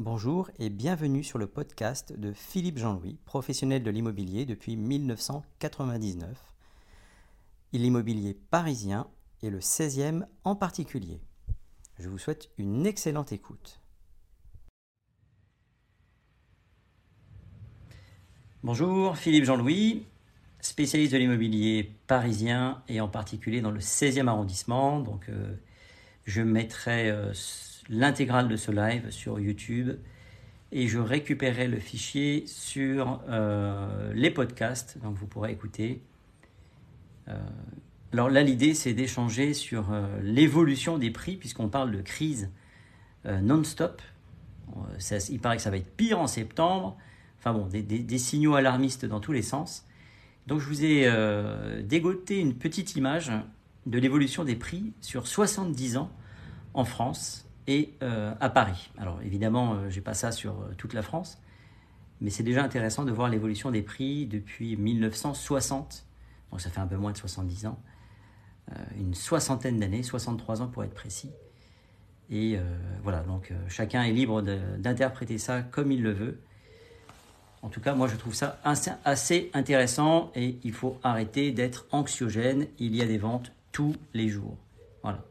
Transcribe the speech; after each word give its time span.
Bonjour 0.00 0.48
et 0.60 0.70
bienvenue 0.70 1.24
sur 1.24 1.38
le 1.38 1.48
podcast 1.48 2.12
de 2.16 2.32
Philippe 2.32 2.78
Jean-Louis, 2.78 3.18
professionnel 3.24 3.82
de 3.82 3.90
l'immobilier 3.90 4.46
depuis 4.46 4.76
1999. 4.76 6.38
L'immobilier 7.72 8.38
parisien 8.48 9.08
et 9.42 9.50
le 9.50 9.58
16e 9.58 10.24
en 10.44 10.54
particulier. 10.54 11.20
Je 11.98 12.08
vous 12.08 12.16
souhaite 12.16 12.48
une 12.58 12.86
excellente 12.86 13.32
écoute. 13.32 13.80
Bonjour, 18.62 19.16
Philippe 19.16 19.46
Jean-Louis, 19.46 20.06
spécialiste 20.60 21.12
de 21.12 21.18
l'immobilier 21.18 21.96
parisien 22.06 22.84
et 22.86 23.00
en 23.00 23.08
particulier 23.08 23.60
dans 23.60 23.72
le 23.72 23.80
16e 23.80 24.28
arrondissement. 24.28 25.00
Donc, 25.00 25.28
euh, 25.28 25.56
je 26.24 26.42
mettrai 26.42 27.10
euh, 27.10 27.34
l'intégrale 27.88 28.48
de 28.48 28.56
ce 28.56 28.70
live 28.70 29.10
sur 29.10 29.40
YouTube 29.40 29.92
et 30.70 30.86
je 30.86 30.98
récupérerai 30.98 31.66
le 31.66 31.78
fichier 31.78 32.44
sur 32.46 33.22
euh, 33.28 34.12
les 34.14 34.30
podcasts, 34.30 34.98
donc 35.02 35.16
vous 35.16 35.26
pourrez 35.26 35.52
écouter. 35.52 36.02
alors 38.12 38.30
là, 38.30 38.42
l'idée, 38.42 38.74
c'est 38.74 38.92
d'échanger 38.92 39.54
sur 39.54 39.86
l'évolution 40.22 40.98
des 40.98 41.10
prix, 41.10 41.36
puisqu'on 41.36 41.68
parle 41.68 41.90
de 41.90 42.00
crise 42.00 42.50
non-stop. 43.24 44.00
il 45.30 45.40
paraît 45.40 45.56
que 45.56 45.62
ça 45.62 45.70
va 45.70 45.76
être 45.76 45.94
pire 45.96 46.18
en 46.18 46.26
septembre. 46.26 46.96
Enfin 47.38 47.52
bon, 47.52 47.66
des, 47.66 48.18
signaux 48.18 48.54
alarmistes 48.54 49.04
dans 49.04 49.20
tous 49.20 49.32
les 49.32 49.42
sens. 49.42 49.86
Donc 50.46 50.60
je 50.60 50.66
vous 50.66 50.84
ai 50.84 51.02
euh, 51.06 51.82
dégoté 51.82 52.40
une 52.40 52.54
petite 52.54 52.96
image 52.96 53.30
de 53.86 53.98
l'évolution 53.98 54.44
des 54.44 54.56
prix 54.56 54.92
sur 55.00 55.26
70 55.26 55.98
ans 55.98 56.10
en 56.74 56.84
France 56.84 57.47
et 57.68 57.94
euh, 58.02 58.34
à 58.40 58.48
Paris. 58.48 58.90
Alors 58.98 59.20
évidemment, 59.22 59.74
euh, 59.74 59.90
je 59.90 59.96
n'ai 59.96 60.00
pas 60.00 60.14
ça 60.14 60.32
sur 60.32 60.56
toute 60.76 60.94
la 60.94 61.02
France, 61.02 61.40
mais 62.20 62.30
c'est 62.30 62.42
déjà 62.42 62.64
intéressant 62.64 63.04
de 63.04 63.12
voir 63.12 63.28
l'évolution 63.28 63.70
des 63.70 63.82
prix 63.82 64.26
depuis 64.26 64.76
1960. 64.76 66.04
Donc 66.50 66.60
ça 66.60 66.70
fait 66.70 66.80
un 66.80 66.86
peu 66.86 66.96
moins 66.96 67.12
de 67.12 67.18
70 67.18 67.66
ans. 67.66 67.78
une 68.98 69.14
soixantaine 69.14 69.78
d'années, 69.78 70.02
63 70.02 70.62
ans 70.62 70.66
pour 70.66 70.82
être 70.82 70.94
précis. 70.94 71.30
Et 72.30 72.58
voilà, 73.02 73.20
donc 73.20 73.52
chacun 73.68 74.02
est 74.02 74.12
libre 74.12 74.42
d'interpréter 74.42 75.38
ça 75.38 75.62
comme 75.62 75.92
il 75.92 76.02
le 76.02 76.12
veut. 76.12 76.40
En 77.62 77.68
tout 77.68 77.80
cas, 77.80 77.94
moi, 77.94 78.08
je 78.08 78.16
trouve 78.16 78.34
ça 78.34 78.60
assez 79.04 79.50
intéressant 79.52 80.30
et 80.34 80.58
il 80.62 80.72
faut 80.72 80.98
arrêter 81.02 81.50
d'être 81.50 81.86
anxiogène. 81.90 82.66
Il 82.78 82.94
y 82.94 83.02
a 83.02 83.06
des 83.06 83.18
ventes 83.18 83.52
tous 83.72 83.96
les 84.14 84.28
jours. 84.28 84.56
Voilà. 85.02 85.27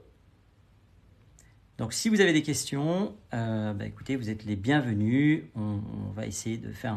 Donc, 1.78 1.94
si 1.94 2.10
vous 2.10 2.22
avez 2.22 2.34
des 2.34 2.42
questions, 2.42 3.16
euh, 3.34 3.74
bah, 3.74 3.86
écoutez, 3.86 4.16
vous 4.16 4.30
êtes 4.30 4.46
les 4.46 4.56
bienvenus. 4.56 5.44
On, 5.56 5.80
va 6.16 6.26
essayer 6.26 6.58
de 6.58 6.72
faire 6.72 6.96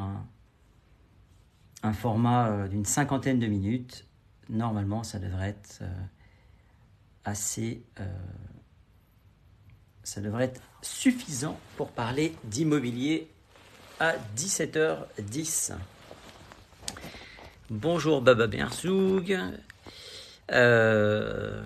un, 1.82 1.92
format 1.92 2.48
euh, 2.48 2.68
d'une 2.68 2.86
cinquantaine 2.86 3.38
de 3.38 3.46
minutes. 3.46 4.06
Normalement, 4.48 5.02
ça 5.02 5.18
devrait 5.18 5.50
être 5.50 5.80
euh, 5.82 6.02
assez. 7.24 7.82
ça 10.02 10.20
devrait 10.22 10.44
être 10.44 10.62
suffisant 10.80 11.58
pour 11.76 11.90
parler 11.90 12.34
d'immobilier 12.44 13.28
à 14.00 14.14
17h10. 14.36 15.74
Bonjour 17.68 18.22
Baba 18.22 18.46
Bersoug. 18.46 19.38
Euh, 20.52 21.62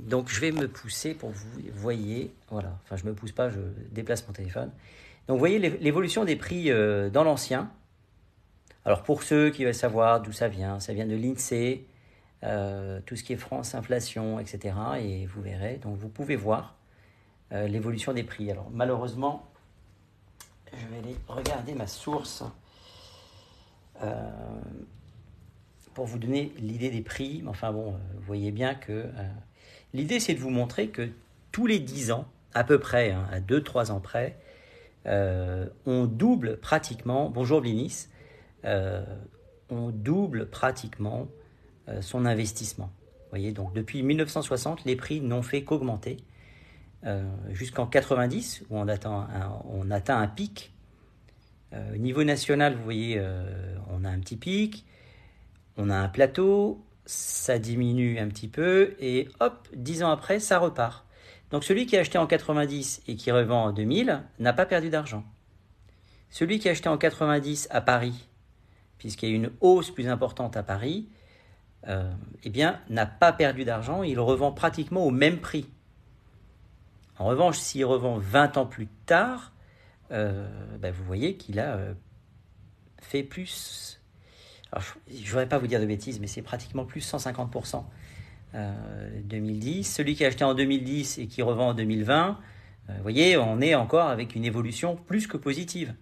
donc 0.00 0.28
je 0.28 0.40
vais 0.40 0.52
me 0.52 0.68
pousser 0.68 1.14
pour 1.14 1.30
vous 1.30 1.60
voyez, 1.72 2.34
voilà, 2.50 2.76
enfin 2.84 2.96
je 2.96 3.04
me 3.04 3.14
pousse 3.14 3.32
pas, 3.32 3.48
je 3.50 3.60
déplace 3.92 4.26
mon 4.26 4.32
téléphone. 4.32 4.70
Donc 5.28 5.36
vous 5.36 5.38
voyez 5.38 5.58
l'évolution 5.58 6.24
des 6.24 6.36
prix 6.36 6.70
euh, 6.70 7.10
dans 7.10 7.24
l'ancien. 7.24 7.70
Alors 8.84 9.02
pour 9.02 9.22
ceux 9.22 9.50
qui 9.50 9.64
veulent 9.64 9.74
savoir 9.74 10.20
d'où 10.20 10.32
ça 10.32 10.48
vient, 10.48 10.80
ça 10.80 10.92
vient 10.92 11.06
de 11.06 11.14
l'INSEE, 11.14 11.86
euh, 12.42 13.00
tout 13.06 13.16
ce 13.16 13.24
qui 13.24 13.32
est 13.32 13.36
France, 13.36 13.74
inflation, 13.74 14.38
etc. 14.38 14.74
Et 15.00 15.26
vous 15.26 15.40
verrez, 15.40 15.78
donc 15.82 15.96
vous 15.96 16.08
pouvez 16.08 16.36
voir 16.36 16.76
l'évolution 17.50 18.12
des 18.12 18.24
prix. 18.24 18.50
Alors 18.50 18.68
malheureusement, 18.72 19.48
je 20.72 20.86
vais 20.88 20.98
aller 20.98 21.16
regarder 21.28 21.72
ma 21.74 21.86
source 21.86 22.42
pour 25.94 26.06
vous 26.06 26.18
donner 26.18 26.52
l'idée 26.58 26.90
des 26.90 27.02
prix. 27.02 27.42
Enfin 27.46 27.72
bon, 27.72 27.94
euh, 27.94 27.96
vous 28.16 28.26
voyez 28.26 28.50
bien 28.50 28.74
que 28.74 28.92
euh, 28.92 29.28
l'idée 29.92 30.20
c'est 30.20 30.34
de 30.34 30.40
vous 30.40 30.50
montrer 30.50 30.88
que 30.88 31.08
tous 31.52 31.66
les 31.66 31.78
10 31.78 32.12
ans, 32.12 32.26
à 32.52 32.64
peu 32.64 32.78
près, 32.78 33.12
hein, 33.12 33.26
à 33.32 33.40
2-3 33.40 33.90
ans 33.90 34.00
près, 34.00 34.36
on 35.06 36.06
double 36.06 36.56
pratiquement, 36.56 37.28
bonjour 37.28 37.60
Blinis, 37.60 38.06
on 38.64 39.90
double 39.90 40.46
pratiquement 40.46 41.28
son 42.00 42.24
investissement. 42.24 42.90
Vous 43.24 43.30
voyez, 43.30 43.52
donc 43.52 43.74
depuis 43.74 44.02
1960, 44.02 44.86
les 44.86 44.96
prix 44.96 45.20
n'ont 45.20 45.42
fait 45.42 45.62
qu'augmenter. 45.62 46.16
Euh, 47.06 47.22
jusqu'en 47.50 47.86
90, 47.86 48.64
où 48.70 48.78
on 48.78 48.88
atteint 48.88 49.28
un, 49.30 49.60
on 49.68 49.90
atteint 49.90 50.18
un 50.18 50.26
pic. 50.26 50.72
Euh, 51.74 51.94
au 51.94 51.98
niveau 51.98 52.24
national, 52.24 52.76
vous 52.76 52.82
voyez, 52.82 53.16
euh, 53.18 53.76
on 53.90 54.04
a 54.04 54.08
un 54.08 54.18
petit 54.20 54.36
pic, 54.36 54.86
on 55.76 55.90
a 55.90 55.96
un 55.96 56.08
plateau, 56.08 56.84
ça 57.06 57.58
diminue 57.58 58.18
un 58.18 58.28
petit 58.28 58.48
peu, 58.48 58.94
et 58.98 59.28
hop, 59.40 59.68
10 59.74 60.02
ans 60.04 60.10
après, 60.10 60.40
ça 60.40 60.58
repart. 60.58 61.04
Donc 61.50 61.64
celui 61.64 61.86
qui 61.86 61.96
a 61.96 62.00
acheté 62.00 62.18
en 62.18 62.26
90 62.26 63.02
et 63.06 63.16
qui 63.16 63.30
revend 63.30 63.66
en 63.66 63.72
2000 63.72 64.22
n'a 64.38 64.52
pas 64.52 64.66
perdu 64.66 64.90
d'argent. 64.90 65.24
Celui 66.30 66.58
qui 66.58 66.68
a 66.68 66.72
acheté 66.72 66.88
en 66.88 66.98
90 66.98 67.68
à 67.70 67.80
Paris, 67.80 68.28
puisqu'il 68.98 69.28
y 69.28 69.32
a 69.32 69.36
une 69.36 69.50
hausse 69.60 69.90
plus 69.90 70.08
importante 70.08 70.56
à 70.56 70.62
Paris, 70.62 71.08
eh 71.86 72.50
bien, 72.50 72.80
n'a 72.88 73.06
pas 73.06 73.32
perdu 73.32 73.64
d'argent, 73.64 74.02
il 74.02 74.18
revend 74.18 74.52
pratiquement 74.52 75.04
au 75.04 75.10
même 75.10 75.38
prix. 75.40 75.68
En 77.18 77.26
revanche, 77.26 77.58
s'il 77.58 77.84
revend 77.84 78.18
20 78.18 78.56
ans 78.56 78.66
plus 78.66 78.88
tard, 79.06 79.52
euh, 80.10 80.48
ben, 80.78 80.92
vous 80.92 81.04
voyez 81.04 81.36
qu'il 81.36 81.60
a 81.60 81.74
euh, 81.76 81.94
fait 83.00 83.22
plus. 83.22 84.00
Je 85.08 85.20
ne 85.20 85.26
voudrais 85.26 85.48
pas 85.48 85.58
vous 85.58 85.66
dire 85.66 85.80
de 85.80 85.86
bêtises, 85.86 86.20
mais 86.20 86.26
c'est 86.26 86.42
pratiquement 86.42 86.84
plus 86.84 87.00
150%. 87.00 87.84
2010. 89.24 89.78
Euh, 89.78 89.92
Celui 89.92 90.14
qui 90.14 90.24
a 90.24 90.28
acheté 90.28 90.44
en 90.44 90.54
2010 90.54 91.18
et 91.18 91.26
qui 91.26 91.42
revend 91.42 91.70
en 91.70 91.74
2020, 91.74 92.38
vous 92.86 93.02
voyez, 93.02 93.36
on 93.36 93.60
est 93.60 93.74
encore 93.74 94.08
avec 94.08 94.36
une 94.36 94.44
évolution 94.44 94.94
plus 94.94 95.26
que 95.26 95.36
positive. 95.36 95.94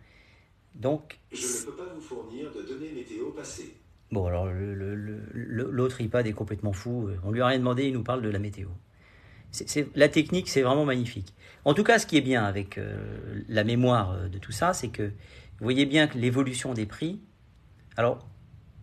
Donc, 0.75 1.19
je 1.33 1.38
ne 1.38 1.65
peux 1.66 1.77
pas 1.77 1.94
vous 1.94 2.00
fournir 2.00 2.53
de 2.53 2.62
données 2.62 2.93
météo 2.93 3.31
passées. 3.31 3.77
Bon, 4.10 4.27
alors 4.27 4.49
l'autre 5.33 6.00
iPad 6.03 6.27
est 6.27 6.33
complètement 6.33 6.75
fou. 6.75 7.09
On 7.25 7.31
lui 7.31 7.41
a 7.41 7.47
rien 7.47 7.59
demandé, 7.59 7.87
il 7.87 7.94
nous 7.94 8.03
parle 8.03 8.21
de 8.21 8.28
la 8.28 8.39
météo 8.39 8.69
la 9.94 10.09
technique, 10.09 10.49
c'est 10.49 10.62
vraiment 10.62 10.84
magnifique. 10.84 11.34
En 11.65 11.75
tout 11.75 11.84
cas, 11.84 11.99
ce 11.99 12.06
qui 12.06 12.16
est 12.16 12.22
bien 12.22 12.44
avec 12.44 12.78
euh, 12.78 13.43
la 13.49 13.65
mémoire 13.65 14.12
euh, 14.12 14.28
de 14.28 14.39
tout 14.39 14.53
ça, 14.53 14.72
c'est 14.72 14.89
que 14.89 15.03
vous 15.03 15.65
voyez 15.65 15.87
bien 15.87 16.06
que 16.06 16.19
l'évolution 16.19 16.75
des 16.75 16.87
prix. 16.87 17.21
Alors, 17.97 18.27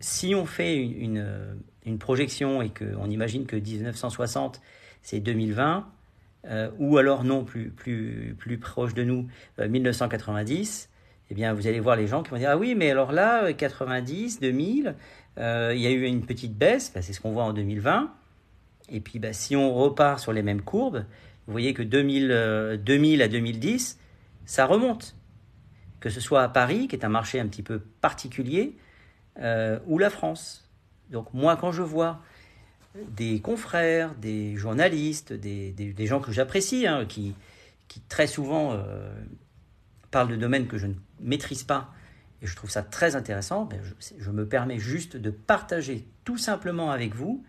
si 0.00 0.34
on 0.34 0.46
fait 0.46 0.76
une, 0.76 1.18
euh, 1.18 1.96
projection 1.98 2.62
et 2.62 2.70
qu'on 2.70 3.10
imagine 3.10 3.46
que 3.46 3.56
1960, 3.56 4.60
c'est 5.02 5.20
2020, 5.20 5.86
ou 6.78 6.96
alors 6.96 7.24
non, 7.24 7.44
plus, 7.44 7.70
plus, 7.70 8.34
plus 8.38 8.58
proche 8.58 8.94
de 8.94 9.02
nous, 9.02 9.26
1990, 9.58 10.88
eh 11.30 11.34
bien, 11.34 11.52
vous 11.52 11.66
allez 11.66 11.80
voir 11.80 11.96
les 11.96 12.06
gens 12.06 12.22
qui 12.22 12.30
vont 12.30 12.38
dire 12.38 12.50
Ah 12.50 12.56
oui, 12.56 12.74
mais 12.74 12.90
alors 12.90 13.12
là, 13.12 13.52
90, 13.52 14.40
2000, 14.40 14.94
il 15.36 15.42
y 15.42 15.86
a 15.86 15.90
eu 15.90 16.04
une 16.04 16.24
petite 16.24 16.56
baisse, 16.56 16.92
c'est 16.94 17.12
ce 17.12 17.20
qu'on 17.20 17.32
voit 17.32 17.44
en 17.44 17.52
2020. 17.52 18.10
Et 18.90 19.00
puis, 19.00 19.18
bah, 19.18 19.32
si 19.32 19.56
on 19.56 19.72
repart 19.74 20.18
sur 20.18 20.32
les 20.32 20.42
mêmes 20.42 20.62
courbes, 20.62 21.04
vous 21.46 21.52
voyez 21.52 21.74
que 21.74 21.82
2000, 21.82 22.80
2000 22.84 23.20
euh, 23.20 23.24
à 23.24 23.28
2010, 23.28 23.98
ça 24.44 24.66
remonte. 24.66 25.16
Que 26.00 26.10
ce 26.10 26.20
soit 26.20 26.42
à 26.42 26.48
Paris, 26.48 26.88
qui 26.88 26.96
est 26.96 27.04
un 27.04 27.10
marché 27.10 27.40
un 27.40 27.46
petit 27.46 27.62
peu 27.62 27.80
particulier, 28.00 28.76
euh, 29.40 29.78
ou 29.86 29.98
la 29.98 30.10
France. 30.10 30.68
Donc 31.10 31.32
moi, 31.34 31.56
quand 31.56 31.72
je 31.72 31.82
vois 31.82 32.20
des 32.94 33.40
confrères, 33.40 34.14
des 34.16 34.56
journalistes, 34.56 35.32
des, 35.32 36.06
gens 36.06 36.20
que 36.20 36.32
j'apprécie, 36.32 36.86
hein, 36.86 37.06
qui, 37.06 37.34
très 38.08 38.26
souvent 38.26 38.72
euh, 38.72 39.12
parlent 40.10 40.28
de 40.28 40.36
domaines 40.36 40.66
que 40.66 40.78
je 40.78 40.86
ne 40.86 40.94
maîtrise 41.20 41.62
pas, 41.62 41.92
et 42.42 42.46
je 42.46 42.56
trouve 42.56 42.70
ça 42.70 42.82
très 42.82 43.16
intéressant, 43.16 43.64
ben 43.64 43.80
je, 44.18 44.30
me 44.30 44.46
permets 44.46 44.78
juste 44.78 45.16
de 45.16 45.30
partager 45.30 46.06
tout 46.24 46.38
simplement 46.38 46.90
avec 46.90 47.14
vous 47.14 47.44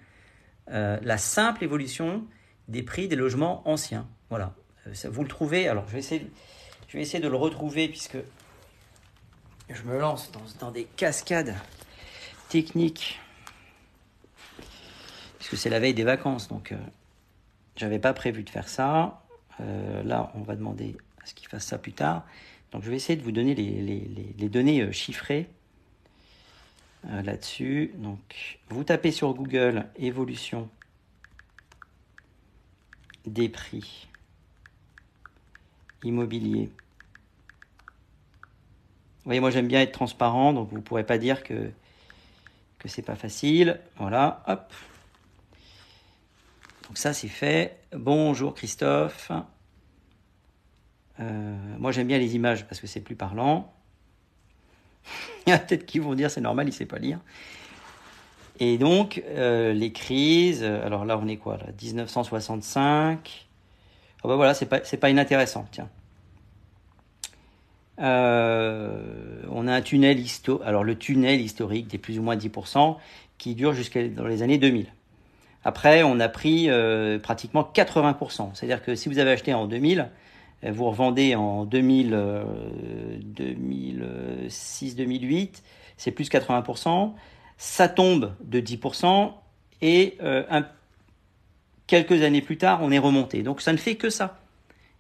euh, 0.70 1.00
la 1.02 1.18
simple 1.18 1.64
évolution 1.64 2.26
des 2.68 2.84
prix 2.84 3.08
des 3.08 3.16
logements 3.16 3.68
anciens. 3.68 4.08
Voilà. 4.30 4.54
Euh, 4.88 4.94
vous 5.10 5.24
le 5.24 5.30
trouvez. 5.30 5.68
Alors, 5.68 5.88
je 5.88 5.94
vais 5.94 7.02
essayer 7.02 7.24
de 7.24 7.28
le 7.28 7.36
retrouver 7.36 7.88
puisque 7.88 8.18
je 9.70 9.84
me 9.84 9.98
lance 9.98 10.32
dans, 10.60 10.72
des 10.72 10.84
cascades 10.84 11.56
techniques. 12.52 13.20
Puisque 15.40 15.58
c'est 15.58 15.70
la 15.70 15.80
veille 15.80 15.94
des 15.94 16.04
vacances, 16.04 16.48
donc 16.48 16.72
euh, 16.72 16.78
j'avais 17.76 18.00
pas 18.00 18.14
prévu 18.14 18.44
de 18.44 18.50
faire 18.50 18.68
ça. 18.68 19.24
là, 19.60 20.32
on 20.36 20.42
va 20.42 20.56
demander 20.56 20.98
à 21.22 21.26
ce 21.26 21.34
qu'il 21.34 21.48
fasse 21.48 21.66
ça 21.66 21.78
plus 21.78 21.94
tard. 21.94 22.24
Donc 22.72 22.84
je 22.84 22.90
vais 22.90 22.96
essayer 22.96 23.18
de 23.18 23.24
vous 23.24 23.32
donner 23.32 23.54
les, 23.54 24.50
données 24.50 24.82
euh, 24.82 24.92
chiffrées 24.92 25.48
euh, 27.10 27.22
là-dessus. 27.22 27.92
Donc 27.98 28.60
vous 28.70 28.84
tapez 28.84 29.12
sur 29.12 29.34
Google 29.34 29.88
évolution 29.98 30.70
des 33.26 33.50
prix 33.50 34.08
immobiliers. 36.04 36.70
Vous 39.18 39.26
voyez, 39.26 39.40
moi 39.40 39.52
j'aime 39.52 39.68
bien 39.68 39.82
être 39.82 39.92
transparent, 39.92 40.54
donc 40.54 40.70
vous 40.70 40.78
ne 40.78 40.82
pourrez 40.82 41.06
pas 41.06 41.20
dire 41.20 41.44
que, 41.44 41.72
que 42.82 42.90
c'est 42.90 43.04
pas 43.04 43.16
facile. 43.16 43.80
Voilà, 43.98 44.44
hop. 44.48 44.74
Donc 46.88 46.98
ça 46.98 47.14
c'est 47.14 47.28
fait. 47.28 47.78
Bonjour 47.96 48.56
Christophe. 48.56 49.32
Euh, 51.20 51.56
moi 51.78 51.92
j'aime 51.92 52.08
bien 52.08 52.18
les 52.18 52.36
images 52.36 52.66
parce 52.66 52.82
que 52.82 52.88
c'est 52.88 53.00
plus 53.00 53.16
parlant. 53.16 53.72
Il 55.46 55.52
y 55.52 55.54
a 55.54 55.60
peut-être 55.60 55.86
qui 55.86 56.00
vont 56.00 56.16
dire 56.16 56.32
c'est 56.32 56.42
normal, 56.42 56.68
il 56.68 56.74
sait 56.74 56.86
pas 56.86 57.00
lire. 57.00 57.20
Et 58.60 58.78
donc 58.78 59.24
euh, 59.28 59.74
les 59.74 59.92
crises, 59.92 60.64
alors 60.64 61.06
là 61.06 61.18
on 61.18 61.28
est 61.28 61.38
quoi 61.38 61.58
là? 61.58 61.68
1965. 61.82 63.48
Oh 64.24 64.28
bah 64.28 64.36
voilà, 64.36 64.54
c'est 64.54 64.68
pas, 64.68 64.80
pas 64.80 65.10
inintéressant, 65.10 65.68
tiens. 65.72 65.90
Euh, 68.02 69.44
on 69.50 69.68
a 69.68 69.74
un 69.74 69.82
tunnel 69.82 70.20
historique, 70.20 70.66
alors 70.66 70.84
le 70.84 70.98
tunnel 70.98 71.40
historique 71.40 71.88
des 71.88 71.98
plus 71.98 72.20
ou 72.20 72.24
moins 72.24 72.36
10% 72.36 72.98
qui 73.38 73.56
dure 73.56 73.74
jusqu'à 73.74 74.08
dans 74.08 74.26
les 74.26 74.44
années 74.44 74.58
2000. 74.58 74.88
Après, 75.64 76.02
on 76.02 76.20
a 76.20 76.28
pris 76.28 76.70
pratiquement 77.22 77.62
80%. 77.62 78.50
C'est-à-dire 78.54 78.84
que 78.84 78.96
si 78.96 79.10
vous 79.10 79.20
avez 79.20 79.32
acheté 79.32 79.54
en 79.54 79.68
2000, 79.68 80.10
vous 80.64 80.86
revendez 80.86 81.36
en 81.36 81.66
2000, 81.66 82.20
2006, 83.22 84.96
2008, 84.96 85.64
c'est 85.98 86.12
plus 86.12 86.30
80%, 86.30 87.14
ça 87.58 87.88
tombe 87.88 88.34
de 88.44 88.60
10% 88.60 89.34
et 89.84 90.18
euh, 90.24 90.62
quelques 91.86 92.24
années 92.24 92.42
plus 92.42 92.58
tard, 92.58 92.80
on 92.82 92.92
est 92.92 92.98
remonté. 92.98 93.44
Donc 93.44 93.62
ça 93.62 93.72
ne 93.72 93.78
fait 93.78 93.96
que 93.96 94.10
ça. 94.10 94.41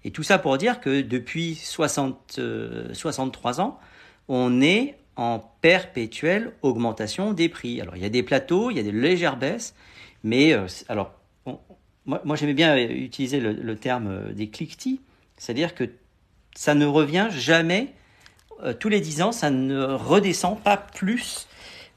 Et 0.03 0.11
tout 0.11 0.23
ça 0.23 0.39
pour 0.39 0.57
dire 0.57 0.79
que 0.79 1.01
depuis 1.01 1.55
60, 1.55 2.39
63 2.93 3.59
euh, 3.59 3.63
ans, 3.63 3.79
on 4.27 4.61
est 4.61 4.97
en 5.15 5.39
perpétuelle 5.61 6.53
augmentation 6.61 7.33
des 7.33 7.49
prix. 7.49 7.81
Alors 7.81 7.95
il 7.95 8.01
y 8.01 8.05
a 8.05 8.09
des 8.09 8.23
plateaux, 8.23 8.71
il 8.71 8.77
y 8.77 8.79
a 8.79 8.83
des 8.83 8.91
légères 8.91 9.37
baisses, 9.37 9.75
mais 10.23 10.53
euh, 10.53 10.67
alors 10.89 11.13
moi, 12.05 12.35
j'aimais 12.35 12.55
bien 12.55 12.75
utiliser 12.77 13.39
le, 13.39 13.75
terme 13.75 14.33
des 14.33 14.49
cliquetis 14.49 15.01
c'est-à-dire 15.41 15.73
que 15.73 15.89
ça 16.55 16.75
ne 16.75 16.85
revient 16.85 17.29
jamais, 17.31 17.87
euh, 18.61 18.73
tous 18.73 18.89
les 18.89 19.01
10 19.01 19.23
ans, 19.23 19.31
ça 19.31 19.49
ne 19.49 19.83
redescend 19.83 20.59
pas 20.59 20.77
plus. 20.77 21.47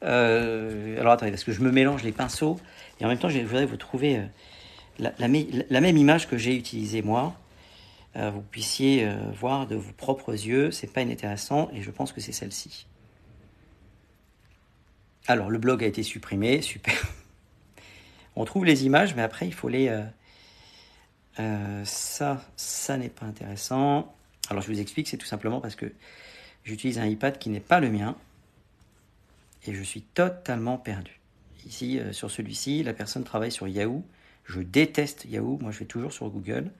Euh, 0.02 0.98
alors 0.98 1.12
attendez, 1.12 1.30
parce 1.30 1.44
que 1.44 1.52
je 1.52 1.60
me 1.60 1.70
mélange 1.70 2.02
les 2.02 2.12
pinceaux, 2.12 2.58
et 2.98 3.04
en 3.04 3.08
même 3.08 3.18
temps, 3.18 3.28
je 3.28 3.38
voudrais 3.40 3.66
vous 3.66 3.76
trouver 3.76 4.16
euh, 5.00 5.10
la, 5.18 5.28
même 5.28 5.96
image 5.98 6.26
que 6.26 6.38
j'ai 6.38 6.56
utilisée 6.56 7.02
moi. 7.02 7.34
Vous 8.14 8.42
puissiez 8.42 9.08
voir 9.32 9.66
de 9.66 9.74
vos 9.74 9.92
propres 9.92 10.32
yeux, 10.32 10.70
c'est 10.70 10.92
pas 10.92 11.02
inintéressant, 11.02 11.68
et 11.72 11.82
je 11.82 11.90
pense 11.90 12.12
que 12.12 12.20
c'est 12.20 12.32
celle-ci. 12.32 12.86
Alors, 15.26 15.50
le 15.50 15.58
blog 15.58 15.82
a 15.82 15.86
été 15.86 16.02
supprimé, 16.02 16.62
super. 16.62 16.94
On 18.36 18.44
trouve 18.44 18.64
les 18.64 18.84
images, 18.84 19.14
mais 19.14 19.22
après, 19.22 19.46
il 19.46 19.54
faut 19.54 19.68
les, 19.68 19.88
euh, 21.40 21.84
ça, 21.84 22.44
ça 22.56 22.96
n'est 22.96 23.08
pas 23.08 23.26
intéressant. 23.26 24.14
Alors 24.50 24.62
je 24.62 24.68
vous 24.68 24.80
explique, 24.80 25.08
c'est 25.08 25.16
tout 25.16 25.26
simplement 25.26 25.60
parce 25.60 25.74
que 25.74 25.92
j'utilise 26.64 26.98
un 26.98 27.06
iPad 27.06 27.38
qui 27.38 27.50
n'est 27.50 27.60
pas 27.60 27.80
le 27.80 27.90
mien 27.90 28.16
et 29.66 29.74
je 29.74 29.82
suis 29.82 30.02
totalement 30.02 30.76
perdu. 30.76 31.18
Ici, 31.66 31.98
euh, 31.98 32.12
sur 32.12 32.30
celui-ci, 32.30 32.82
la 32.82 32.92
personne 32.92 33.24
travaille 33.24 33.50
sur 33.50 33.66
Yahoo. 33.66 34.04
Je 34.44 34.60
déteste 34.60 35.24
Yahoo, 35.24 35.58
moi 35.60 35.72
je 35.72 35.80
vais 35.80 35.86
toujours 35.86 36.12
sur 36.12 36.28
Google. 36.28 36.70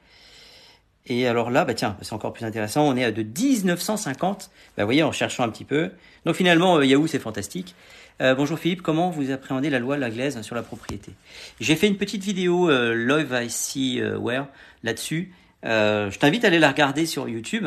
Et 1.07 1.27
alors 1.27 1.51
là, 1.51 1.67
bah 1.67 1.75
tiens, 1.75 1.99
c'est 2.01 2.15
encore 2.15 2.33
plus 2.33 2.47
intéressant, 2.47 2.89
on 2.89 2.97
est 2.97 3.05
à 3.05 3.13
de 3.13 3.23
1950. 3.23 4.51
Bah 4.77 4.85
vous 4.85 4.87
voyez, 4.87 5.03
en 5.03 5.13
cherchant 5.13 5.45
un 5.45 5.51
petit 5.51 5.65
peu. 5.65 5.91
Donc 6.25 6.35
finalement, 6.35 6.77
euh, 6.79 6.87
Yahoo, 6.87 7.07
c'est 7.07 7.19
fantastique. 7.19 7.75
Euh, 8.23 8.35
bonjour 8.35 8.59
Philippe, 8.59 8.81
comment 8.81 9.11
vous 9.11 9.31
appréhendez 9.31 9.69
la 9.69 9.81
loi 9.81 9.97
de 9.97 10.01
la 10.01 10.09
glaise 10.09 10.41
sur 10.41 10.55
la 10.55 10.63
propriété? 10.63 11.13
J'ai 11.61 11.77
fait 11.77 11.89
une 11.89 11.99
petite 11.99 12.23
vidéo 12.23 12.71
euh, 12.71 12.95
Love 12.95 13.33
I 13.33 13.51
See 13.51 14.01
euh, 14.01 14.17
Where 14.17 14.47
là-dessus. 14.83 15.35
je 15.63 16.17
t'invite 16.19 16.45
à 16.45 16.47
aller 16.47 16.59
la 16.59 16.71
regarder 16.71 17.05
sur 17.05 17.29
YouTube 17.29 17.67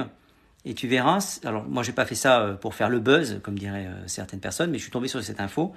et 0.65 0.73
tu 0.73 0.87
verras. 0.87 1.39
Alors 1.43 1.65
moi 1.65 1.83
j'ai 1.83 1.91
pas 1.91 2.05
fait 2.05 2.15
ça 2.15 2.57
pour 2.59 2.73
faire 2.73 2.89
le 2.89 2.99
buzz 2.99 3.39
comme 3.43 3.59
diraient 3.59 3.87
certaines 4.07 4.39
personnes, 4.39 4.71
mais 4.71 4.77
je 4.77 4.83
suis 4.83 4.91
tombé 4.91 5.07
sur 5.07 5.21
cette 5.23 5.41
info. 5.41 5.73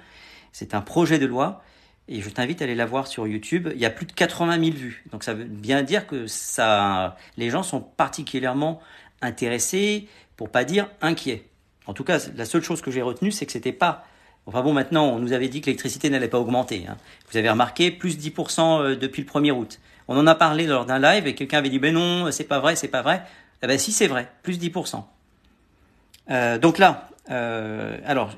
C'est 0.51 0.73
un 0.73 0.81
projet 0.81 1.19
de 1.19 1.25
loi 1.25 1.63
et 2.07 2.21
je 2.21 2.29
t'invite 2.29 2.61
à 2.61 2.65
aller 2.65 2.75
la 2.75 2.85
voir 2.85 3.07
sur 3.07 3.27
YouTube. 3.27 3.69
Il 3.73 3.79
y 3.79 3.85
a 3.85 3.89
plus 3.89 4.05
de 4.05 4.11
80 4.11 4.63
000 4.63 4.77
vues, 4.77 5.03
donc 5.11 5.23
ça 5.23 5.33
veut 5.33 5.45
bien 5.45 5.83
dire 5.83 6.07
que 6.07 6.27
ça, 6.27 7.15
les 7.37 7.49
gens 7.49 7.63
sont 7.63 7.81
particulièrement 7.81 8.81
intéressés, 9.21 10.07
pour 10.35 10.49
pas 10.49 10.63
dire 10.63 10.87
inquiets. 11.01 11.45
En 11.85 11.93
tout 11.93 12.03
cas, 12.03 12.19
la 12.35 12.45
seule 12.45 12.63
chose 12.63 12.81
que 12.81 12.91
j'ai 12.91 13.01
retenue, 13.01 13.31
c'est 13.31 13.45
que 13.45 13.51
c'était 13.51 13.71
pas 13.71 14.05
Enfin 14.47 14.63
bon, 14.63 14.73
maintenant, 14.73 15.05
on 15.05 15.19
nous 15.19 15.33
avait 15.33 15.49
dit 15.49 15.61
que 15.61 15.67
l'électricité 15.67 16.09
n'allait 16.09 16.27
pas 16.27 16.39
augmenter. 16.39 16.85
Hein. 16.87 16.97
Vous 17.29 17.37
avez 17.37 17.49
remarqué, 17.49 17.91
plus 17.91 18.17
10% 18.17 18.81
euh, 18.81 18.95
depuis 18.95 19.21
le 19.21 19.27
1er 19.27 19.51
août. 19.51 19.79
On 20.07 20.17
en 20.17 20.25
a 20.27 20.35
parlé 20.35 20.65
lors 20.65 20.85
d'un 20.85 20.99
live 20.99 21.27
et 21.27 21.35
quelqu'un 21.35 21.59
avait 21.59 21.69
dit, 21.69 21.79
ben 21.79 21.93
non, 21.93 22.31
c'est 22.31 22.45
pas 22.45 22.59
vrai, 22.59 22.75
c'est 22.75 22.87
pas 22.87 23.01
vrai. 23.01 23.23
Eh 23.61 23.67
ben 23.67 23.77
si, 23.77 23.91
c'est 23.91 24.07
vrai, 24.07 24.31
plus 24.41 24.59
10%. 24.59 25.03
Euh, 26.31 26.57
donc 26.57 26.79
là, 26.79 27.07
euh, 27.29 27.97
alors, 28.05 28.31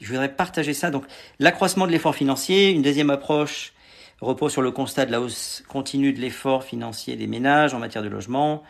je, 0.00 0.08
voudrais 0.08 0.34
partager 0.34 0.74
ça. 0.74 0.90
Donc, 0.90 1.04
l'accroissement 1.38 1.86
de 1.86 1.92
l'effort 1.92 2.14
financier, 2.14 2.70
une 2.70 2.82
deuxième 2.82 3.10
approche 3.10 3.72
repose 4.20 4.52
sur 4.52 4.62
le 4.62 4.70
constat 4.70 5.06
de 5.06 5.12
la 5.12 5.20
hausse 5.20 5.62
continue 5.68 6.12
de 6.12 6.20
l'effort 6.20 6.64
financier 6.64 7.16
des 7.16 7.26
ménages 7.26 7.74
en 7.74 7.78
matière 7.78 8.02
de 8.02 8.08
logement. 8.08 8.62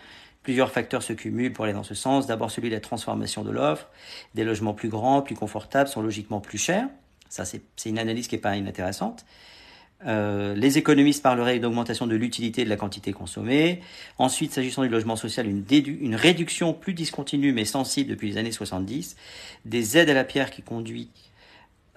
Plusieurs 0.43 0.71
facteurs 0.71 1.03
se 1.03 1.13
cumulent 1.13 1.53
pour 1.53 1.65
aller 1.65 1.75
dans 1.75 1.83
ce 1.83 1.95
sens. 1.95 2.27
D'abord 2.27 2.51
celui 2.51 2.71
de 2.71 2.75
la 2.75 2.81
transformation 2.81 3.45
de 3.45 3.51
l'offre. 3.51 3.89
Des 4.35 4.45
logements 4.45 4.75
plus 4.75 4.89
grands, 4.89 5.23
plus 5.23 5.35
confortables 5.35 5.89
sont 5.89 6.03
logiquement 6.03 6.41
plus 6.41 6.59
chers. 6.59 6.89
Ça, 7.29 7.45
c'est 7.45 7.63
une 7.87 7.99
analyse 7.99 8.29
qui 8.29 8.37
n'est 8.37 8.41
pas 8.41 8.57
inintéressante. 8.57 9.25
Euh, 10.07 10.55
les 10.55 10.79
économistes 10.79 11.23
parleraient 11.23 11.59
d'augmentation 11.59 12.07
de 12.07 12.15
l'utilité 12.15 12.65
de 12.65 12.69
la 12.69 12.77
quantité 12.77 13.13
consommée. 13.13 13.81
Ensuite, 14.19 14.53
s'agissant 14.53 14.83
du 14.83 14.89
logement 14.89 15.17
social, 15.17 15.49
une, 15.49 15.65
une, 16.01 16.15
réduction 16.15 16.73
plus 16.73 16.95
discontinue 16.95 17.53
mais 17.53 17.65
sensible 17.65 18.11
depuis 18.11 18.31
les 18.31 18.37
années 18.39 18.53
70. 18.53 19.17
Des 19.65 19.99
aides 19.99 20.11
à 20.11 20.15
la 20.15 20.25
pierre 20.25 20.51
qui 20.51 20.63
conduit 20.63 21.11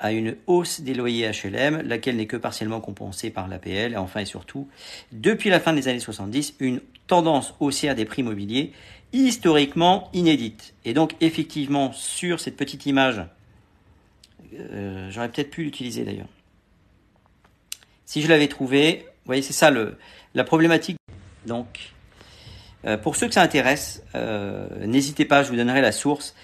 à 0.01 0.12
une 0.12 0.36
hausse 0.48 0.81
des 0.81 0.96
loyers 0.96 1.29
HLM, 1.29 1.84
laquelle 1.84 2.17
n'est 2.17 2.25
que 2.25 2.36
partiellement 2.36 2.81
compensée 2.81 3.29
par 3.29 3.48
l'APL. 3.48 3.93
Et 3.93 3.98
enfin 3.98 4.22
et 4.22 4.25
surtout, 4.25 4.67
depuis 5.12 5.50
la 5.50 5.60
fin 5.60 5.74
des 5.74 5.88
années 5.88 6.00
70, 6.00 6.55
une 6.60 6.81
tendance 7.05 7.53
haussière 7.60 7.96
des 7.96 8.03
prix 8.05 8.22
immobiliers 8.22 8.74
historiquement 9.13 10.10
inédite. 10.13 10.74
Et 10.86 10.93
donc 10.93 11.13
effectivement, 11.22 11.93
sur 11.93 12.39
cette 12.39 12.58
petite 12.58 12.88
image, 12.88 13.22
euh, 14.60 15.10
j'aurais 15.12 15.29
peut-être 15.29 15.51
pu 15.51 15.63
l'utiliser 15.63 16.03
d'ailleurs. 16.03 16.29
Si 18.05 18.22
je 18.22 18.27
l'avais 18.27 18.48
trouvé, 18.48 19.03
vous 19.05 19.27
voyez, 19.27 19.43
c'est 19.43 19.53
ça 19.53 19.72
la 20.34 20.43
problématique. 20.43 20.98
Donc, 21.46 21.93
euh, 22.86 22.98
pour 22.98 23.15
ceux 23.15 23.27
que 23.27 23.34
ça 23.34 23.41
intéresse, 23.41 24.03
euh, 24.15 24.67
n'hésitez 24.86 25.25
pas, 25.25 25.43
je 25.43 25.50
vous 25.50 25.55
donnerai 25.55 25.81
la 25.81 25.91
source. 25.91 26.36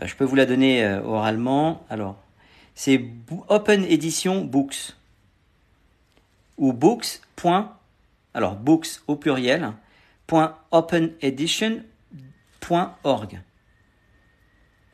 je 0.00 0.14
peux 0.14 0.24
vous 0.24 0.34
la 0.34 0.46
donner 0.46 0.98
oralement. 1.04 1.84
Alors, 1.90 2.16
c'est 2.74 3.04
Open 3.48 3.84
Edition 3.84 4.44
Books 4.44 4.94
ou 6.56 6.72
books. 6.72 7.20
alors 8.34 8.56
books 8.56 9.00
au 9.06 9.16
pluriel. 9.16 9.72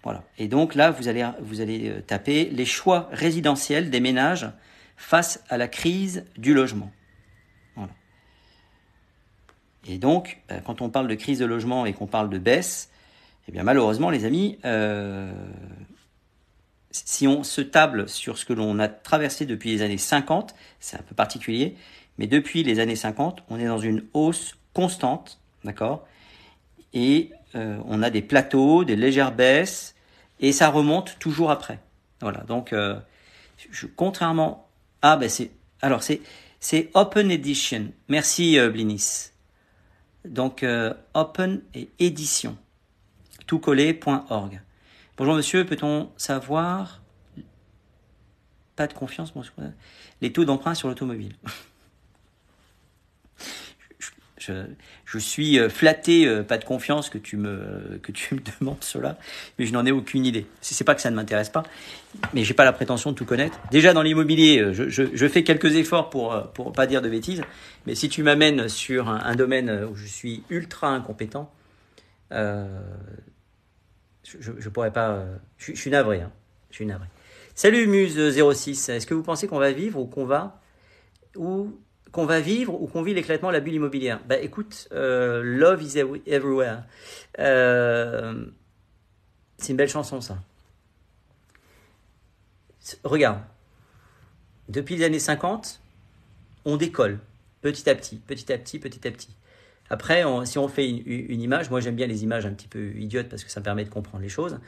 Voilà. 0.03 0.25
Et 0.39 0.49
donc 0.49 0.75
là, 0.75 0.91
vous 0.91 1.09
allez, 1.09 1.29
vous 1.41 1.61
allez 1.61 1.91
euh, 1.91 2.01
taper 2.01 2.47
les 2.47 2.65
choix 2.65 3.09
résidentiels 3.13 3.91
des 3.91 4.01
ménages 4.01 4.51
face 4.97 5.45
à 5.49 5.59
la 5.59 5.69
crise 5.69 6.25
du 6.37 6.55
logement. 6.55 6.91
Voilà. 7.77 7.93
Et 9.87 9.99
donc, 9.99 10.41
euh, 10.51 10.61
quand 10.61 10.81
on 10.81 10.89
parle 10.89 11.09
de 11.09 11.15
crise 11.15 11.39
de 11.39 11.45
logement 11.45 11.85
et 11.85 11.93
qu'on 11.93 12.07
parle 12.07 12.31
de 12.31 12.39
baisse, 12.39 12.91
eh 13.49 13.53
bien 13.53 13.63
malheureusement, 13.63 14.11
les 14.11 14.25
amis, 14.25 14.59
euh, 14.65 15.33
si 17.07 17.27
on 17.27 17.43
se 17.45 17.61
table 17.61 18.09
sur 18.09 18.39
ce 18.39 18.45
que 18.45 18.53
l'on 18.53 18.79
a 18.79 18.89
traversé 18.89 19.47
depuis 19.47 19.71
les 19.71 19.83
années 19.83 19.99
50, 19.99 20.55
c'est 20.81 20.97
un 20.97 21.03
peu 21.03 21.15
particulier, 21.15 21.77
mais 22.19 22.27
depuis 22.27 22.63
les 22.63 22.81
années 22.81 22.97
50, 22.97 23.45
on 23.49 23.59
est 23.59 23.67
dans 23.67 23.79
une 23.79 24.05
hausse 24.13 24.57
constante, 24.75 25.41
d'accord? 25.65 26.07
Et 26.93 27.33
euh, 27.55 27.79
on 27.87 28.03
a 28.03 28.11
des 28.11 28.23
plateaux, 28.23 28.85
des 28.85 28.97
légères 28.97 29.33
baisses, 29.33 29.95
et 30.41 30.53
ça 30.53 30.69
remonte 30.69 31.19
toujours 31.19 31.51
après. 31.51 31.81
Voilà, 32.21 32.41
donc 32.41 32.73
euh, 32.73 32.99
contrairement... 33.97 34.69
Ah 35.03 35.17
ben 35.17 35.29
c'est... 35.29 35.51
Alors 35.81 36.03
c'est, 36.03 36.21
c'est 36.59 36.91
Open 36.95 37.31
Edition. 37.31 37.93
Merci 38.09 38.59
euh, 38.59 38.69
Blinis. 38.71 39.31
Donc 40.25 40.67
Open 41.15 41.63
et 41.75 41.89
Édition. 42.01 42.59
Bonjour 45.19 45.35
monsieur, 45.35 45.67
peut-on 45.67 46.11
savoir 46.17 47.03
pas 48.77 48.87
de 48.87 48.93
confiance, 48.93 49.35
mon 49.35 49.43
les 50.21 50.33
taux 50.33 50.45
d'emprunt 50.45 50.77
sur 50.77 50.87
l'automobile? 50.87 51.35
Je, 54.39 54.53
je, 55.05 55.19
suis 55.19 55.59
euh, 55.59 55.69
flatté, 55.69 56.25
euh, 56.25 56.45
pas 56.45 56.57
de 56.57 56.65
confiance 56.65 57.11
que 57.11 57.19
tu 57.19 57.37
me 57.37 58.01
demandes 58.61 58.85
cela, 58.85 59.19
mais 59.59 59.67
je 59.67 59.73
n'en 59.73 59.85
ai 59.85 59.91
aucune 59.91 60.25
idée. 60.25 60.47
C'est 60.61 60.85
pas 60.85 60.95
que 60.95 61.01
ça 61.01 61.11
ne 61.11 61.17
m'intéresse 61.17 61.51
pas, 61.51 61.65
mais 62.33 62.45
j'ai 62.45 62.55
pas 62.55 62.65
la 62.65 62.73
prétention 62.73 63.11
de 63.11 63.17
tout 63.17 63.25
connaître. 63.25 63.59
Déjà 63.73 63.93
dans 63.93 64.03
l'immobilier, 64.03 64.61
euh, 64.61 64.73
je, 64.73 64.89
je, 64.89 65.03
je, 65.13 65.29
fais 65.29 65.43
quelques 65.43 65.75
efforts 65.75 66.11
pour 66.11 66.53
pour 66.55 66.71
pas 66.71 66.87
dire 66.87 67.03
de 67.03 67.09
bêtises, 67.09 67.43
mais 67.87 67.97
si 67.97 68.09
tu 68.09 68.23
m'amènes 68.23 68.69
sur 68.69 69.09
un, 69.09 69.35
domaine 69.35 69.89
où 69.91 69.97
je 69.97 70.07
suis 70.07 70.45
ultra 70.49 70.91
incompétent, 70.91 71.53
je, 74.41 74.53
je 74.59 74.69
pourrais 74.69 74.93
pas. 74.93 75.25
Je, 75.57 75.73
je 75.73 75.81
suis 75.81 75.91
navré, 75.91 76.21
hein. 76.21 76.33
je 76.71 76.77
suis 76.77 76.87
navré. 76.87 77.07
Salut 77.55 77.89
Muse06, 77.89 78.93
est-ce 78.93 79.05
que 79.05 79.15
vous 79.15 79.25
pensez 79.25 79.49
qu'on 79.49 79.59
va 79.59 79.73
vivre 79.73 79.99
ou 79.99 80.07
qu'on 80.07 80.25
va 80.25 80.61
ou 81.35 81.77
qu'on 82.13 82.25
va 82.25 82.39
vivre 82.39 82.81
ou 82.81 82.87
qu'on 82.87 83.03
vit 83.03 83.15
l'éclatement 83.15 83.49
de 83.49 83.55
la 83.55 83.61
bulle 83.61 83.75
immobilière? 83.75 84.21
Bah 84.29 84.39
écoute, 84.39 84.89
euh, 84.93 85.43
Love 85.43 85.83
is 85.83 85.99
everywhere. 85.99 86.85
Euh, 87.41 88.47
c'est 89.57 89.71
une 89.71 89.77
belle 89.77 89.89
chanson 89.89 90.21
ça. 90.21 90.39
Regarde, 93.03 93.41
depuis 94.69 94.95
les 94.95 95.05
années 95.05 95.19
50, 95.19 95.81
on 96.65 96.77
décolle 96.77 97.19
petit 97.61 97.91
à 97.91 97.95
petit, 97.97 98.19
petit 98.19 98.53
à 98.53 98.59
petit, 98.59 98.79
petit 98.79 99.09
à 99.09 99.11
petit. 99.11 99.35
Après, 99.91 100.23
si 100.45 100.59
on 100.59 100.69
fait 100.69 100.89
une, 100.89 101.41
image, 101.41 101.71
moi 101.71 101.81
j'aime 101.81 101.97
bien 101.97 102.07
les 102.07 102.23
images 102.23 102.45
un 102.45 102.53
petit 102.53 102.69
peu 102.69 102.93
idiotes 102.97 103.29
parce 103.29 103.43
que 103.43 103.51
ça 103.51 103.61
me 103.61 103.65
permet 103.65 103.85
de 103.85 103.89
comprendre 103.89 104.23
les 104.23 104.29
choses 104.29 104.59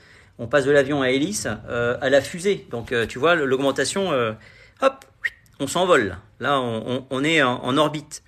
on 0.40 0.48
passe 0.48 0.64
de 0.64 0.70
l'avion 0.70 1.02
à 1.02 1.10
hélice 1.10 1.46
euh, 1.68 1.98
à 2.00 2.08
la 2.08 2.20
fusée. 2.22 2.66
Donc 2.70 2.90
euh, 2.92 3.06
tu 3.06 3.18
vois, 3.18 3.34
l'augmentation, 3.36 4.10
euh, 4.10 4.32
hop, 4.80 5.04
on 5.60 5.66
s'envole. 5.66 6.16
Là, 6.40 6.58
on, 6.58 7.22
est 7.22 7.42
en, 7.42 7.62
en, 7.62 7.76
orbite. 7.76 8.22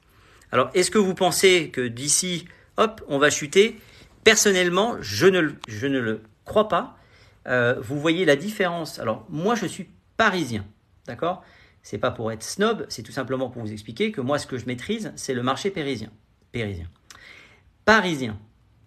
Alors, 0.52 0.70
est-ce 0.74 0.90
que 0.90 0.98
vous 0.98 1.14
pensez 1.14 1.70
que 1.70 1.80
d'ici, 1.88 2.46
hop, 2.76 3.00
on 3.08 3.18
va 3.18 3.30
chuter? 3.30 3.80
Personnellement, 4.22 4.96
je 5.00 5.26
ne, 5.26 5.52
je 5.66 5.86
ne 5.86 5.98
le 5.98 6.20
crois 6.44 6.68
pas. 6.68 6.98
vous 7.46 7.98
voyez 7.98 8.26
la 8.26 8.36
différence. 8.36 8.98
Alors, 8.98 9.26
moi, 9.30 9.54
je 9.54 9.64
suis 9.64 9.88
parisien, 10.18 10.66
d'accord? 11.06 11.42
C'est 11.82 11.96
pas 11.96 12.10
pour 12.10 12.30
être 12.30 12.42
snob, 12.42 12.84
c'est 12.90 13.02
tout 13.02 13.12
simplement 13.12 13.48
pour 13.48 13.62
vous 13.62 13.72
expliquer 13.72 14.12
que 14.12 14.20
moi, 14.20 14.38
ce 14.38 14.46
que 14.46 14.58
je 14.58 14.66
maîtrise, 14.66 15.10
c'est 15.16 15.32
le 15.32 15.42
marché 15.42 15.70
parisien. 15.70 16.10
Parisien. 16.52 16.86
Parisien. 17.84 18.38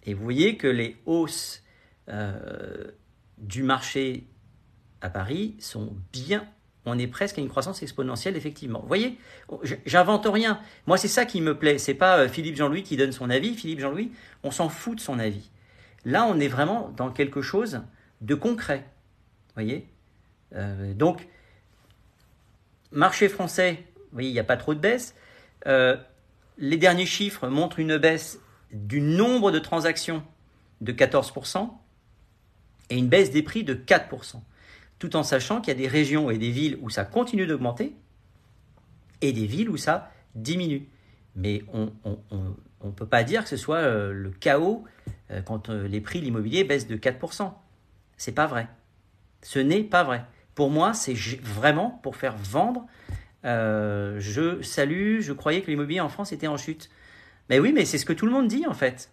Et 0.05 0.13
vous 0.13 0.23
voyez 0.23 0.57
que 0.57 0.67
les 0.67 0.97
hausses 1.05 1.63
euh, 2.09 2.91
du 3.37 3.63
marché 3.63 4.27
à 5.01 5.09
Paris 5.09 5.55
sont 5.59 5.95
bien. 6.13 6.47
On 6.85 6.99
est 6.99 7.07
presque 7.07 7.39
à 7.39 7.41
une 7.41 7.49
croissance 7.49 7.81
exponentielle, 7.81 8.37
effectivement. 8.37 8.79
Vous 8.79 8.87
voyez, 8.87 9.17
j'invente 9.85 10.27
rien. 10.27 10.59
Moi, 10.85 10.97
c'est 10.97 11.07
ça 11.07 11.25
qui 11.25 11.41
me 11.41 11.57
plaît. 11.57 11.79
C'est 11.79 11.95
pas 11.95 12.19
euh, 12.19 12.29
Philippe 12.29 12.55
Jean-Louis 12.55 12.83
qui 12.83 12.95
donne 12.95 13.11
son 13.11 13.31
avis. 13.31 13.55
Philippe 13.55 13.79
Jean-Louis, 13.79 14.11
on 14.43 14.51
s'en 14.51 14.69
fout 14.69 14.97
de 14.97 15.01
son 15.01 15.17
avis. 15.17 15.49
Là, 16.05 16.25
on 16.25 16.39
est 16.39 16.47
vraiment 16.47 16.93
dans 16.95 17.09
quelque 17.09 17.41
chose 17.41 17.81
de 18.21 18.35
concret. 18.35 18.85
Vous 19.47 19.53
voyez 19.55 19.89
euh, 20.53 20.93
Donc, 20.93 21.27
marché 22.91 23.27
français, 23.27 23.83
vous 23.95 24.03
voyez, 24.13 24.29
il 24.29 24.33
n'y 24.33 24.39
a 24.39 24.43
pas 24.43 24.57
trop 24.57 24.75
de 24.75 24.79
baisse. 24.79 25.15
Les 26.57 26.77
derniers 26.77 27.05
chiffres 27.05 27.47
montrent 27.47 27.79
une 27.79 27.97
baisse 27.97 28.39
du 28.71 29.01
nombre 29.01 29.51
de 29.51 29.59
transactions 29.59 30.23
de 30.81 30.91
14% 30.91 31.69
et 32.89 32.97
une 32.97 33.07
baisse 33.07 33.31
des 33.31 33.43
prix 33.43 33.63
de 33.63 33.73
4%, 33.73 34.41
tout 34.99 35.15
en 35.15 35.23
sachant 35.23 35.61
qu'il 35.61 35.73
y 35.73 35.77
a 35.77 35.79
des 35.79 35.87
régions 35.87 36.29
et 36.29 36.37
des 36.37 36.51
villes 36.51 36.77
où 36.81 36.89
ça 36.89 37.05
continue 37.05 37.47
d'augmenter 37.47 37.95
et 39.21 39.33
des 39.33 39.45
villes 39.45 39.69
où 39.69 39.77
ça 39.77 40.11
diminue. 40.35 40.87
Mais 41.35 41.63
on 41.73 41.91
ne 42.83 42.91
peut 42.91 43.07
pas 43.07 43.23
dire 43.23 43.43
que 43.43 43.49
ce 43.49 43.57
soit 43.57 43.77
euh, 43.77 44.13
le 44.13 44.29
chaos 44.29 44.85
euh, 45.31 45.41
quand 45.41 45.69
euh, 45.69 45.87
les 45.87 46.01
prix 46.01 46.19
de 46.19 46.25
l'immobilier 46.25 46.63
baissent 46.63 46.87
de 46.87 46.97
4%. 46.97 47.51
C'est 48.17 48.31
pas 48.31 48.47
vrai. 48.47 48.67
Ce 49.41 49.59
n'est 49.59 49.83
pas 49.83 50.03
vrai. 50.03 50.25
Pour 50.53 50.69
moi, 50.69 50.93
c'est 50.93 51.13
vraiment 51.13 51.99
pour 52.03 52.15
faire 52.15 52.37
vendre. 52.37 52.85
Je 53.45 54.61
salue, 54.61 55.21
je 55.21 55.33
croyais 55.33 55.61
que 55.61 55.67
l'immobilier 55.67 56.01
en 56.01 56.09
France 56.09 56.31
était 56.31 56.47
en 56.47 56.57
chute. 56.57 56.89
Mais 57.49 57.59
oui, 57.59 57.71
mais 57.71 57.85
c'est 57.85 57.97
ce 57.97 58.05
que 58.05 58.13
tout 58.13 58.25
le 58.25 58.31
monde 58.31 58.47
dit 58.47 58.65
en 58.67 58.73
fait. 58.73 59.09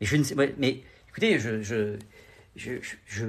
Mais 0.00 0.06
je 0.06 0.16
ne 0.16 0.22
sais, 0.22 0.34
mais 0.58 0.82
écoutez, 1.08 1.38
je, 1.38 1.62
je, 1.62 1.96
je, 2.56 3.24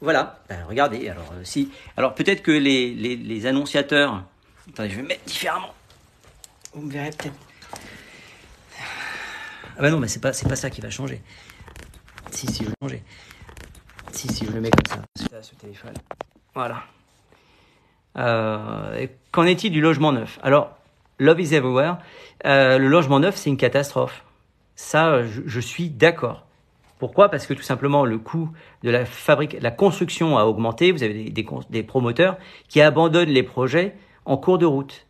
voilà, 0.00 0.42
ben, 0.48 0.64
regardez. 0.64 1.08
Alors, 1.08 1.32
euh, 1.32 1.44
si, 1.44 1.70
alors 1.96 2.14
peut-être 2.14 2.42
que 2.42 2.50
les, 2.50 2.94
les, 2.94 3.16
les, 3.16 3.46
annonciateurs. 3.46 4.24
Attendez, 4.68 4.90
je 4.90 4.96
vais 4.96 5.02
mettre 5.02 5.24
différemment. 5.24 5.74
Vous 6.72 6.82
me 6.82 6.92
verrez 6.92 7.10
peut-être. 7.10 7.34
Ah 9.76 9.82
ben 9.82 9.90
non, 9.90 9.98
mais 9.98 10.08
c'est 10.08 10.20
pas, 10.20 10.32
c'est 10.32 10.48
pas 10.48 10.56
ça 10.56 10.70
qui 10.70 10.80
va 10.80 10.90
changer. 10.90 11.20
Si, 12.30 12.46
si, 12.46 12.64
je 12.64 12.68
vais 12.68 12.74
changer. 12.80 13.02
Si, 14.12 14.28
si, 14.28 14.46
je 14.46 14.52
le 14.52 14.60
mets 14.60 14.70
comme 14.70 14.98
ça. 15.28 15.42
Ce 15.42 15.54
téléphone. 15.56 15.94
Voilà. 16.54 16.84
Euh, 18.16 19.06
qu'en 19.32 19.44
est-il 19.44 19.70
du 19.70 19.80
logement 19.80 20.12
neuf? 20.12 20.38
Alors, 20.42 20.76
Love 21.18 21.40
is 21.40 21.54
Everywhere. 21.54 21.98
Euh, 22.46 22.78
le 22.78 22.88
logement 22.88 23.20
neuf, 23.20 23.36
c'est 23.36 23.50
une 23.50 23.56
catastrophe. 23.56 24.24
Ça, 24.76 25.22
je, 25.24 25.60
suis 25.60 25.88
d'accord. 25.88 26.46
Pourquoi? 26.98 27.28
Parce 27.28 27.46
que 27.46 27.54
tout 27.54 27.62
simplement 27.62 28.04
le 28.04 28.18
coût 28.18 28.50
de 28.82 28.90
la 28.90 29.04
fabrique, 29.04 29.56
la 29.60 29.70
construction 29.70 30.36
a 30.36 30.44
augmenté. 30.44 30.90
Vous 30.90 31.02
avez 31.02 31.30
des, 31.30 31.46
des, 31.70 31.82
promoteurs 31.82 32.36
qui 32.68 32.80
abandonnent 32.80 33.28
les 33.28 33.42
projets 33.42 33.94
en 34.24 34.36
cours 34.36 34.58
de 34.58 34.66
route. 34.66 35.06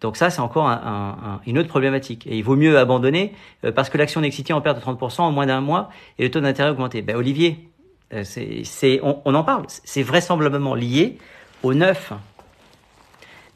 Donc 0.00 0.16
ça, 0.16 0.30
c'est 0.30 0.40
encore 0.40 0.68
un, 0.68 0.74
un, 0.74 1.40
une 1.46 1.58
autre 1.58 1.68
problématique. 1.68 2.26
Et 2.26 2.36
il 2.36 2.42
vaut 2.42 2.56
mieux 2.56 2.78
abandonner 2.78 3.34
euh, 3.64 3.72
parce 3.72 3.90
que 3.90 3.98
l'action 3.98 4.20
Nexity 4.20 4.52
en 4.52 4.60
perd 4.60 4.78
de 4.78 4.84
30% 4.84 5.22
en 5.22 5.32
moins 5.32 5.46
d'un 5.46 5.60
mois 5.60 5.90
et 6.18 6.24
le 6.24 6.30
taux 6.30 6.40
d'intérêt 6.40 6.70
augmenté. 6.70 7.02
Ben, 7.02 7.16
Olivier, 7.16 7.68
euh, 8.12 8.22
c'est, 8.24 9.00
on, 9.02 9.20
on, 9.24 9.34
en 9.34 9.44
parle. 9.44 9.64
C'est 9.68 10.02
vraisemblablement 10.02 10.74
lié 10.74 11.18
au 11.64 11.74
neuf. 11.74 12.12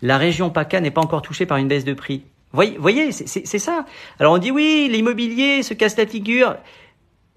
La 0.02 0.18
région 0.18 0.50
PACA 0.50 0.80
n'est 0.80 0.90
pas 0.90 1.00
encore 1.00 1.22
touchée 1.22 1.46
par 1.46 1.58
une 1.58 1.68
baisse 1.68 1.84
de 1.84 1.94
prix. 1.94 2.24
Voyez, 2.52 2.78
voyez 2.78 3.12
c'est 3.12 3.58
ça. 3.58 3.84
Alors 4.18 4.32
on 4.32 4.38
dit 4.38 4.50
oui, 4.50 4.88
l'immobilier 4.90 5.62
se 5.62 5.74
casse 5.74 5.96
la 5.96 6.06
figure 6.06 6.56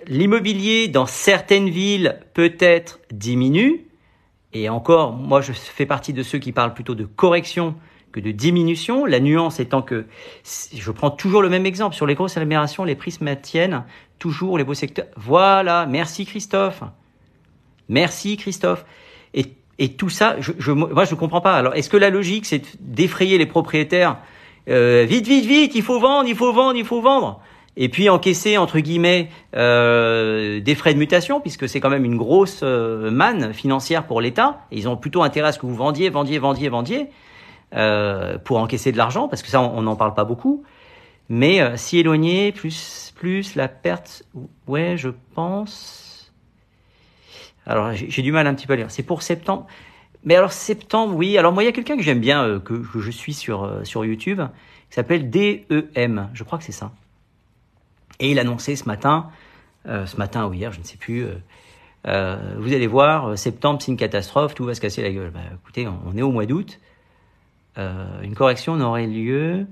l'immobilier 0.07 0.87
dans 0.87 1.05
certaines 1.05 1.69
villes 1.69 2.19
peut-être 2.33 2.99
diminue. 3.11 3.85
Et 4.53 4.69
encore, 4.69 5.13
moi 5.13 5.41
je 5.41 5.51
fais 5.53 5.85
partie 5.85 6.13
de 6.13 6.23
ceux 6.23 6.39
qui 6.39 6.51
parlent 6.51 6.73
plutôt 6.73 6.95
de 6.95 7.05
correction 7.05 7.75
que 8.11 8.19
de 8.19 8.31
diminution. 8.31 9.05
La 9.05 9.19
nuance 9.19 9.59
étant 9.59 9.81
que, 9.81 10.05
je 10.73 10.91
prends 10.91 11.11
toujours 11.11 11.41
le 11.41 11.49
même 11.49 11.65
exemple, 11.65 11.95
sur 11.95 12.05
les 12.05 12.15
grosses 12.15 12.35
agglomérations, 12.35 12.83
les 12.83 12.95
prix 12.95 13.11
se 13.11 13.23
maintiennent 13.23 13.85
toujours 14.19 14.57
les 14.57 14.63
beaux 14.63 14.73
secteurs. 14.73 15.07
Voilà, 15.15 15.85
merci 15.85 16.25
Christophe. 16.25 16.83
Merci 17.87 18.37
Christophe. 18.37 18.85
Et, 19.81 19.89
tout 19.93 20.09
ça, 20.09 20.35
je, 20.39 20.51
je, 20.59 20.71
moi 20.71 21.05
je 21.05 21.15
ne 21.15 21.19
comprends 21.19 21.41
pas. 21.41 21.55
Alors 21.55 21.75
est-ce 21.75 21.89
que 21.89 21.97
la 21.97 22.09
logique 22.09 22.45
c'est 22.45 22.61
d'effrayer 22.79 23.37
les 23.37 23.45
propriétaires 23.45 24.17
euh, 24.69 25.05
Vite, 25.07 25.27
vite, 25.27 25.45
vite, 25.45 25.75
il 25.75 25.81
faut 25.81 25.99
vendre, 25.99 26.29
il 26.29 26.35
faut 26.35 26.53
vendre, 26.53 26.75
il 26.75 26.85
faut 26.85 27.01
vendre 27.01 27.41
et 27.77 27.89
puis 27.89 28.09
encaisser 28.09 28.57
entre 28.57 28.79
guillemets 28.79 29.29
euh, 29.55 30.59
des 30.59 30.75
frais 30.75 30.93
de 30.93 30.99
mutation 30.99 31.39
puisque 31.39 31.69
c'est 31.69 31.79
quand 31.79 31.89
même 31.89 32.05
une 32.05 32.17
grosse 32.17 32.61
euh, 32.63 33.09
manne 33.11 33.53
financière 33.53 34.05
pour 34.05 34.21
l'État. 34.21 34.61
Ils 34.71 34.89
ont 34.89 34.97
plutôt 34.97 35.23
intérêt 35.23 35.49
à 35.49 35.51
ce 35.51 35.59
que 35.59 35.65
vous 35.65 35.75
vendiez, 35.75 36.09
vendiez, 36.09 36.37
vendiez, 36.37 36.69
vendiez 36.69 37.09
euh, 37.73 38.37
pour 38.37 38.57
encaisser 38.57 38.91
de 38.91 38.97
l'argent 38.97 39.27
parce 39.27 39.41
que 39.41 39.49
ça 39.49 39.61
on 39.61 39.81
n'en 39.81 39.95
parle 39.95 40.13
pas 40.13 40.25
beaucoup. 40.25 40.63
Mais 41.29 41.61
euh, 41.61 41.77
si 41.77 41.97
éloigné 41.97 42.51
plus 42.51 43.13
plus 43.15 43.55
la 43.55 43.67
perte, 43.67 44.23
ouais 44.67 44.95
je 44.97 45.09
pense. 45.33 46.00
Alors 47.65 47.93
j'ai 47.93 48.21
du 48.21 48.31
mal 48.31 48.47
un 48.47 48.53
petit 48.53 48.67
peu 48.67 48.73
à 48.73 48.75
lire. 48.75 48.91
C'est 48.91 49.03
pour 49.03 49.21
septembre. 49.21 49.67
Mais 50.23 50.35
alors 50.35 50.51
septembre, 50.51 51.15
oui. 51.15 51.37
Alors 51.37 51.53
moi 51.53 51.63
il 51.63 51.65
y 51.65 51.69
a 51.69 51.71
quelqu'un 51.71 51.97
que 51.97 52.03
j'aime 52.03 52.19
bien 52.19 52.43
euh, 52.43 52.59
que, 52.59 52.83
je 52.99 53.11
suis 53.11 53.33
sur 53.33 53.81
sur 53.83 54.05
YouTube 54.05 54.41
qui 54.89 54.95
s'appelle 54.95 55.29
DEM. 55.29 56.29
Je 56.33 56.43
crois 56.43 56.57
que 56.57 56.65
c'est 56.65 56.71
ça. 56.71 56.91
Et 58.21 58.29
il 58.29 58.39
annonçait 58.39 58.75
ce 58.75 58.85
matin, 58.85 59.31
euh, 59.87 60.05
ce 60.05 60.15
matin 60.17 60.47
ou 60.47 60.53
hier, 60.53 60.71
je 60.71 60.79
ne 60.79 60.83
sais 60.83 60.97
plus, 60.97 61.25
euh, 61.25 61.33
euh, 62.07 62.55
vous 62.59 62.71
allez 62.71 62.87
voir, 62.87 63.37
septembre 63.37 63.81
c'est 63.81 63.91
une 63.91 63.97
catastrophe, 63.97 64.53
tout 64.53 64.63
va 64.63 64.75
se 64.75 64.81
casser 64.81 65.01
la 65.01 65.11
gueule. 65.11 65.31
Bah, 65.31 65.39
écoutez, 65.59 65.87
on, 65.87 66.15
est 66.15 66.21
au 66.21 66.31
mois 66.31 66.45
d'août, 66.45 66.79
une 67.77 68.35
correction 68.35 68.75
n'aurait 68.75 69.07
lieu, 69.07 69.65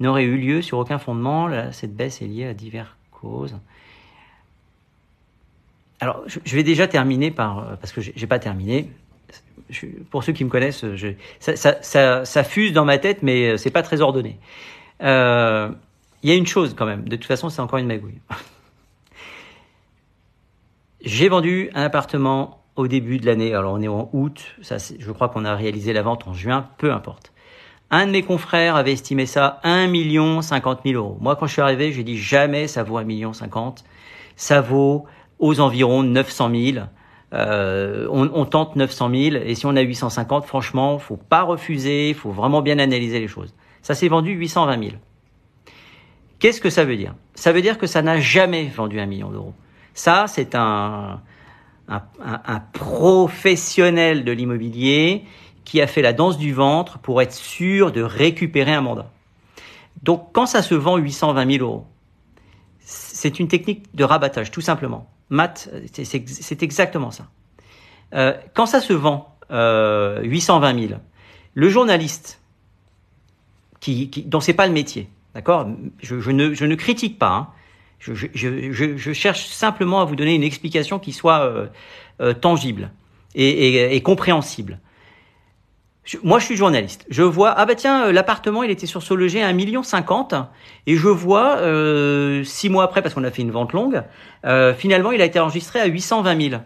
n'aurait 0.00 0.24
eu 0.24 0.36
lieu 0.36 0.60
sur 0.60 0.78
aucun 0.78 0.98
fondement. 0.98 1.48
Cette 1.72 1.94
baisse 1.96 2.20
est 2.20 2.26
liée 2.26 2.46
à 2.46 2.52
diverses 2.52 2.94
causes. 3.10 3.56
Alors, 6.00 6.22
je, 6.26 6.56
vais 6.56 6.62
déjà 6.62 6.86
terminer 6.86 7.30
par, 7.30 7.76
parce 7.78 7.92
que 7.92 8.00
j'ai 8.00 8.26
pas 8.26 8.38
terminé. 8.38 8.90
Pour 10.10 10.22
ceux 10.24 10.32
qui 10.32 10.44
me 10.44 10.50
connaissent, 10.50 10.84
ça, 11.40 12.44
fuse 12.44 12.72
dans 12.72 12.84
ma 12.84 12.98
tête, 12.98 13.22
mais 13.22 13.56
c'est 13.56 13.70
pas 13.70 13.82
très 13.82 14.00
ordonné. 14.00 14.38
Euh, 15.02 15.70
il 16.22 16.30
y 16.30 16.32
a 16.32 16.36
une 16.36 16.46
chose 16.46 16.74
quand 16.76 16.86
même. 16.86 17.08
De 17.08 17.16
toute 17.16 17.26
façon, 17.26 17.48
c'est 17.48 17.60
encore 17.60 17.78
une 17.78 17.86
magouille. 17.86 18.18
J'ai 21.04 21.28
vendu 21.28 21.70
un 21.74 21.82
appartement 21.82 22.64
au 22.76 22.88
début 22.88 23.18
de 23.18 23.26
l'année. 23.26 23.54
Alors 23.54 23.74
on 23.74 23.82
est 23.82 23.88
en 23.88 24.08
août, 24.12 24.56
je 24.58 25.12
crois 25.12 25.28
qu'on 25.28 25.44
a 25.44 25.54
réalisé 25.54 25.92
la 25.92 26.02
vente 26.02 26.26
en 26.26 26.32
juin, 26.32 26.68
peu 26.78 26.92
importe. 26.92 27.32
Un 27.90 28.06
de 28.06 28.12
mes 28.12 28.22
confrères 28.22 28.76
avait 28.76 28.92
estimé 28.92 29.26
ça 29.26 29.60
1 29.62 29.86
million 29.88 30.40
50 30.40 30.80
000 30.84 30.96
euros. 30.96 31.18
Moi, 31.20 31.36
quand 31.36 31.46
je 31.46 31.52
suis 31.52 31.62
arrivé, 31.62 31.92
j'ai 31.92 32.02
dit 32.02 32.16
jamais 32.16 32.66
ça 32.66 32.82
vaut 32.82 32.96
1 32.96 33.04
million 33.04 33.32
50. 33.32 33.84
Ça 34.36 34.62
vaut 34.62 35.04
aux 35.44 35.60
environs 35.60 36.02
900 36.02 36.50
000. 36.50 36.86
Euh, 37.34 38.06
on, 38.10 38.44
tente 38.46 38.76
900 38.76 39.10
000 39.10 39.36
et 39.44 39.54
si 39.54 39.66
on 39.66 39.76
a 39.76 39.82
850, 39.82 40.46
franchement, 40.46 40.98
faut 40.98 41.18
pas 41.18 41.42
refuser, 41.42 42.14
faut 42.14 42.30
vraiment 42.30 42.62
bien 42.62 42.78
analyser 42.78 43.20
les 43.20 43.28
choses. 43.28 43.54
Ça 43.82 43.94
s'est 43.94 44.08
vendu 44.08 44.32
820 44.32 44.78
000. 44.78 44.92
Qu'est-ce 46.38 46.62
que 46.62 46.70
ça 46.70 46.84
veut 46.84 46.96
dire? 46.96 47.14
Ça 47.34 47.52
veut 47.52 47.60
dire 47.60 47.76
que 47.76 47.86
ça 47.86 48.00
n'a 48.00 48.20
jamais 48.20 48.64
vendu 48.68 48.98
un 49.00 49.06
million 49.06 49.30
d'euros. 49.30 49.52
Ça, 49.92 50.24
c'est 50.28 50.54
un, 50.54 51.20
un, 51.88 52.02
un, 52.24 52.60
professionnel 52.72 54.24
de 54.24 54.32
l'immobilier 54.32 55.24
qui 55.64 55.82
a 55.82 55.86
fait 55.86 56.02
la 56.02 56.14
danse 56.14 56.38
du 56.38 56.54
ventre 56.54 56.98
pour 57.00 57.20
être 57.20 57.34
sûr 57.34 57.92
de 57.92 58.00
récupérer 58.00 58.72
un 58.72 58.80
mandat. 58.80 59.10
Donc, 60.02 60.30
quand 60.32 60.46
ça 60.46 60.62
se 60.62 60.74
vend 60.74 60.96
820 60.96 61.52
000 61.52 61.64
euros, 61.64 61.86
c'est 62.80 63.38
une 63.38 63.48
technique 63.48 63.94
de 63.94 64.04
rabattage, 64.04 64.50
tout 64.50 64.60
simplement. 64.62 65.08
Matt, 65.30 65.70
c'est 65.92 66.62
exactement 66.62 67.10
ça. 67.10 67.28
Euh, 68.14 68.34
quand 68.54 68.66
ça 68.66 68.80
se 68.80 68.92
vend 68.92 69.36
euh, 69.50 70.22
820 70.22 70.88
000, 70.88 71.00
le 71.54 71.68
journaliste, 71.68 72.40
qui, 73.80 74.08
qui, 74.08 74.22
dont 74.22 74.40
pas 74.40 74.66
le 74.66 74.72
métier, 74.72 75.08
d'accord 75.34 75.68
je, 76.00 76.30
ne, 76.30 76.74
critique 76.74 77.18
pas, 77.18 77.32
hein, 77.32 77.48
je, 78.00 79.12
cherche 79.12 79.46
simplement 79.46 80.00
à 80.00 80.04
vous 80.04 80.16
donner 80.16 80.34
une 80.34 80.42
explication 80.42 80.98
qui 80.98 81.12
soit 81.12 81.40
euh, 81.40 81.66
euh, 82.20 82.32
tangible 82.32 82.90
et, 83.34 84.00
compréhensible. 84.02 84.78
Moi, 86.22 86.38
je 86.38 86.44
suis 86.44 86.56
journaliste. 86.56 87.06
Je 87.08 87.22
vois, 87.22 87.54
ah 87.56 87.64
bah 87.64 87.74
tiens, 87.74 88.06
euh, 88.06 88.12
l'appartement, 88.12 88.62
il 88.62 88.70
était 88.70 88.86
sur 88.86 89.02
Sologer 89.02 89.42
à 89.42 89.52
1,50 89.52 89.54
million 89.54 89.82
et 90.86 90.96
je 90.96 91.08
vois 91.08 91.56
euh, 91.58 92.44
six 92.44 92.68
mois 92.68 92.84
après, 92.84 93.00
parce 93.02 93.14
qu'on 93.14 93.24
a 93.24 93.30
fait 93.30 93.42
une 93.42 93.50
vente 93.50 93.72
longue, 93.72 94.02
euh, 94.44 94.74
finalement, 94.74 95.12
il 95.12 95.22
a 95.22 95.24
été 95.24 95.40
enregistré 95.40 95.80
à 95.80 95.86
820 95.86 96.50
000. 96.50 96.62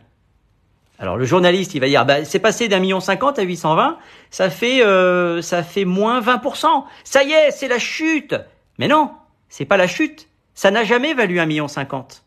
Alors 0.99 1.17
le 1.17 1.25
journaliste, 1.25 1.75
il 1.75 1.81
va 1.81 1.87
dire, 1.87 2.05
bah, 2.05 2.25
c'est 2.25 2.41
passé 2.41 2.67
d'un 2.67 2.81
million 2.81 2.99
cinquante 2.99 3.39
à 3.39 3.43
820, 3.43 3.99
ça 4.31 4.51
fait, 4.51 4.85
euh, 4.85 5.41
ça 5.43 5.63
fait 5.63 5.85
moins 5.85 6.21
20%. 6.21 6.85
Ça 7.05 7.23
y 7.23 7.33
est, 7.33 7.53
c'est 7.53 7.69
la 7.69 7.79
chute. 7.79 8.35
Mais 8.79 8.89
non, 8.89 9.13
c'est 9.49 9.65
pas 9.65 9.77
la 9.77 9.87
chute. 9.87 10.29
Ça 10.55 10.73
n'a 10.73 10.83
jamais 10.83 11.15
valu 11.15 11.39
un 11.39 11.47
million 11.47 11.69
cinquante. 11.69 12.25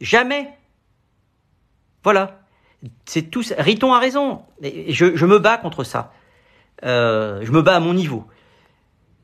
Jamais. 0.00 0.48
Voilà. 2.02 2.40
C'est 3.06 3.22
tout. 3.22 3.42
Riton 3.56 3.92
a 3.92 4.00
raison. 4.00 4.42
Je, 4.62 5.14
je, 5.16 5.26
me 5.26 5.38
bats 5.38 5.56
contre 5.56 5.84
ça. 5.84 6.12
Euh, 6.84 7.40
je 7.42 7.50
me 7.52 7.62
bats 7.62 7.76
à 7.76 7.80
mon 7.80 7.94
niveau. 7.94 8.24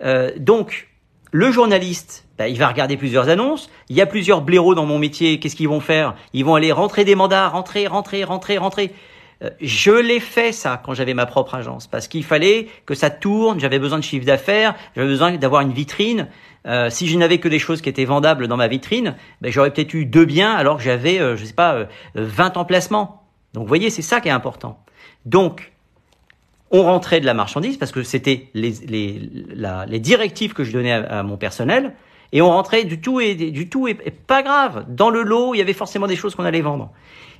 Euh, 0.03 0.33
donc, 0.37 0.89
le 1.33 1.51
journaliste, 1.51 2.27
bah, 2.39 2.49
il 2.49 2.59
va 2.59 2.69
regarder 2.69 2.97
plusieurs 2.97 3.29
annonces. 3.29 3.71
Il 3.89 3.97
y 3.97 4.01
a 4.01 4.07
plusieurs 4.07 4.43
blaireaux 4.43 4.75
dans 4.75 4.87
mon 4.87 4.99
métier. 4.99 5.41
Qu'est-ce 5.41 5.57
qu'ils 5.57 5.69
vont 5.69 5.81
faire? 5.81 6.15
Ils 6.33 6.45
vont 6.45 6.55
aller 6.55 6.73
rentrer 6.73 7.05
des 7.05 7.15
mandats, 7.15 7.49
rentrer, 7.49 7.87
rentrer, 7.87 8.25
rentrer, 8.25 8.59
rentrer. 8.59 8.93
Euh, 9.43 9.51
je 9.61 9.91
l'ai 9.91 10.21
fait 10.21 10.53
ça 10.53 10.81
quand 10.85 10.95
j'avais 10.95 11.15
ma 11.15 11.27
propre 11.27 11.57
agence 11.57 11.87
parce 11.89 12.07
qu'il 12.07 12.25
fallait 12.25 12.69
que 12.87 12.95
ça 12.95 13.11
tourne. 13.11 13.61
J'avais 13.61 13.79
besoin 13.79 13.99
de 13.99 14.05
chiffre 14.05 14.27
d'affaires. 14.27 14.75
J'avais 14.95 15.09
besoin 15.09 15.33
d'avoir 15.37 15.63
une 15.63 15.73
vitrine. 15.73 16.29
Euh, 16.67 16.89
si 16.89 17.07
je 17.07 17.19
n'avais 17.19 17.39
que 17.39 17.49
des 17.49 17.59
choses 17.59 17.83
qui 17.83 17.89
étaient 17.89 18.05
vendables 18.05 18.49
dans 18.49 18.57
ma 18.57 18.69
vitrine, 18.69 19.17
ben, 19.41 19.53
j'aurais 19.53 19.71
peut-être 19.71 19.93
eu 19.95 20.07
deux 20.07 20.25
biens 20.25 20.55
alors 20.55 20.79
que 20.79 20.83
j'avais, 20.83 21.21
euh, 21.21 21.37
je 21.37 21.45
sais 21.45 21.53
pas, 21.53 21.75
euh, 21.75 21.87
20 22.15 22.57
emplacements. 22.57 23.23
Donc 23.53 23.65
vous 23.65 23.69
voyez, 23.69 23.91
c'est 23.91 24.03
ça 24.03 24.21
qui 24.21 24.29
est 24.29 24.33
important. 24.33 24.83
Donc, 25.27 25.73
on 26.71 26.83
rentrait 26.83 27.21
de 27.21 27.27
la 27.27 27.35
marchandise 27.35 27.77
parce 27.77 27.93
que 27.93 28.03
c'était 28.03 28.49
les, 28.55 28.73
directives 30.01 30.55
que 30.55 30.65
je 30.65 30.73
donnais 30.73 30.93
à, 30.93 31.23
mon 31.23 31.37
personnel 31.37 31.95
et 32.33 32.43
on 32.43 32.49
rentrait 32.49 32.85
du 32.85 33.01
tout 33.01 33.21
et 33.21 33.35
du 33.35 33.69
tout 33.69 33.87
et, 33.87 33.95
pas 33.95 34.43
grave. 34.43 34.85
Dans 34.89 35.11
le 35.11 35.23
lot, 35.23 35.55
il 35.55 35.59
y 35.59 35.61
avait 35.61 35.73
forcément 35.73 36.07
des 36.07 36.17
choses 36.17 36.35
qu'on 36.35 36.45
allait 36.45 36.63
vendre. 36.63 36.91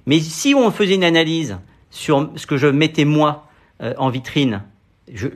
Mais 0.07 0.21
si 0.21 0.55
on 0.55 0.71
faisait 0.71 0.95
une 0.95 1.05
analyse 1.05 1.59
sur 1.91 2.31
ce 2.37 2.47
que 2.47 2.57
je 2.57 2.67
mettais 2.67 3.05
moi 3.05 3.49
euh, 3.83 3.95
en 3.99 4.11
vitrine, 4.11 4.63
je, 5.13 5.29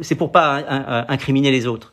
c'est 0.00 0.14
pour 0.14 0.32
pas 0.32 0.64
incriminer 1.08 1.50
les 1.50 1.66
autres 1.66 1.92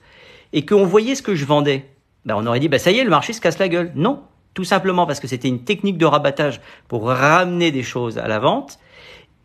et 0.55 0.65
qu'on 0.65 0.85
voyait 0.85 1.15
ce 1.15 1.21
que 1.21 1.35
je 1.35 1.45
vendais, 1.45 1.85
ben 2.23 2.35
on 2.37 2.47
aurait 2.47 2.61
dit, 2.61 2.69
ben 2.69 2.79
ça 2.79 2.89
y 2.89 2.97
est, 2.97 3.03
le 3.03 3.09
marché 3.09 3.33
se 3.33 3.41
casse 3.41 3.59
la 3.59 3.67
gueule. 3.67 3.91
Non, 3.95 4.23
tout 4.53 4.63
simplement 4.63 5.05
parce 5.05 5.19
que 5.19 5.27
c'était 5.27 5.49
une 5.49 5.65
technique 5.65 5.97
de 5.97 6.05
rabattage 6.05 6.61
pour 6.87 7.07
ramener 7.07 7.71
des 7.71 7.83
choses 7.83 8.17
à 8.17 8.27
la 8.27 8.39
vente, 8.39 8.79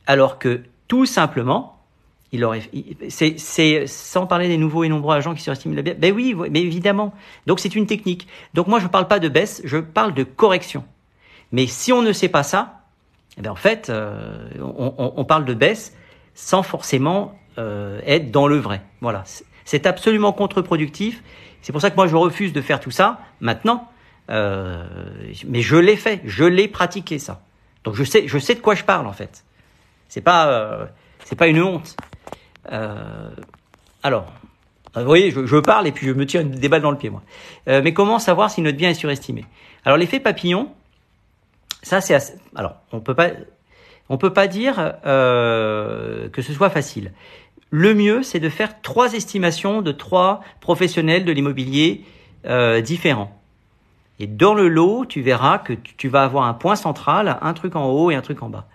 alors 0.07 0.39
que 0.39 0.63
tout 0.91 1.07
simplement, 1.07 1.79
il 2.33 2.45
aurait, 2.45 2.63
c'est, 3.09 3.87
sans 3.87 4.27
parler 4.27 4.49
des 4.49 4.57
nouveaux 4.57 4.83
et 4.83 4.89
nombreux 4.89 5.15
agents 5.15 5.35
qui 5.35 5.41
surestiment 5.41 5.77
la 5.77 5.83
baisse. 5.83 5.97
Ben 5.99 6.13
oui, 6.13 6.35
mais 6.51 6.63
évidemment. 6.63 7.15
Donc 7.47 7.61
c'est 7.61 7.77
une 7.77 7.87
technique. 7.87 8.27
Donc 8.55 8.67
moi 8.67 8.81
je 8.81 8.89
parle 8.89 9.07
pas 9.07 9.21
de 9.21 9.29
baisse, 9.29 9.63
je 9.65 9.79
parle 9.79 10.15
de 10.15 10.25
correction. 10.25 10.85
Mais 11.53 11.69
si 11.69 11.93
on 11.93 12.03
ne 12.03 12.13
sait 12.13 12.29
pas 12.29 12.43
ça, 12.43 12.81
eh 13.39 13.41
ben 13.41 13.53
en 13.53 13.57
fait, 13.57 13.89
euh, 13.89 14.49
on, 14.59 14.95
on, 14.99 15.13
on, 15.17 15.25
parle 15.25 15.45
de 15.45 15.55
baisse 15.55 15.97
sans 16.35 16.65
forcément 16.65 17.39
euh, 17.59 18.01
être 18.05 18.33
dans 18.33 18.49
le 18.49 18.59
vrai. 18.59 18.83
Voilà. 19.01 19.23
C'est 19.65 19.87
absolument 19.87 20.33
contre-productif. 20.33 21.23
C'est 21.63 21.71
pour 21.71 21.81
ça 21.81 21.91
que 21.91 21.97
moi 21.97 22.09
je 22.09 22.17
refuse 22.17 22.53
de 22.53 22.61
faire 22.61 22.81
tout 22.81 22.91
ça 22.91 23.21
maintenant. 23.41 23.89
Euh, 24.29 24.85
mais 25.47 25.63
je 25.63 25.77
l'ai 25.77 25.97
fait, 25.97 26.21
je 26.25 26.45
l'ai 26.45 26.67
pratiqué 26.67 27.21
ça. 27.21 27.43
Donc 27.85 27.95
je 27.95 28.03
sais, 28.03 28.27
je 28.27 28.39
sais 28.39 28.57
de 28.57 28.61
quoi 28.61 28.75
je 28.75 28.83
parle 28.83 29.07
en 29.07 29.13
fait. 29.13 29.45
C'est 30.11 30.21
pas, 30.21 30.49
euh, 30.49 30.87
pas 31.39 31.47
une 31.47 31.63
honte. 31.63 31.97
Euh, 32.73 33.31
alors, 34.03 34.27
vous 34.97 35.05
voyez, 35.05 35.31
je, 35.31 35.57
parle 35.57 35.87
et 35.87 35.93
puis 35.93 36.09
je 36.09 36.13
me 36.13 36.27
tire 36.27 36.45
des 36.45 36.69
balles 36.69 36.83
dans 36.83 36.91
le 36.91 36.99
pied 36.99 37.11
moi. 37.11 37.23
Euh, 37.69 37.81
mais 37.83 37.95
comment 37.95 38.19
savoir 38.19 38.51
si 38.51 38.61
notre 38.61 38.77
bien 38.77 38.91
est 38.91 38.95
surestimé? 38.95 39.45
Alors 39.85 39.97
l'effet 39.97 40.19
papillon, 40.19 40.73
ça 41.83 42.01
c'est, 42.01 42.19
alors 42.57 42.75
on 42.91 42.99
peut 42.99 43.15
pas, 43.15 43.29
peut 44.19 44.33
pas 44.33 44.49
dire 44.49 44.95
que 45.05 46.43
ce 46.43 46.53
soit 46.53 46.71
facile 46.71 47.13
le 47.73 47.95
mieux, 47.95 48.25
c'est 48.25 48.41
de 48.41 48.49
faire 48.49 48.83
trois 48.83 49.13
estimations 49.13 49.81
de 49.81 49.93
trois 49.93 50.43
professionnels 50.61 51.25
de 51.25 51.31
l'immobilier 51.31 52.05
différents. 52.83 53.41
Et 54.19 54.27
dans 54.27 54.55
le 54.55 54.69
lot, 54.69 55.07
tu 55.07 55.23
verras 55.23 55.59
que 55.59 55.73
tu 55.73 56.09
vas 56.09 56.25
avoir 56.25 56.47
un 56.47 56.55
point 56.55 56.75
central, 56.75 57.39
un 57.41 57.55
truc 57.55 57.77
en 57.77 57.87
haut 57.87 58.11
et 58.11 58.17
un 58.17 58.23
truc 58.23 58.43
en 58.43 58.49
bas. 58.49 58.67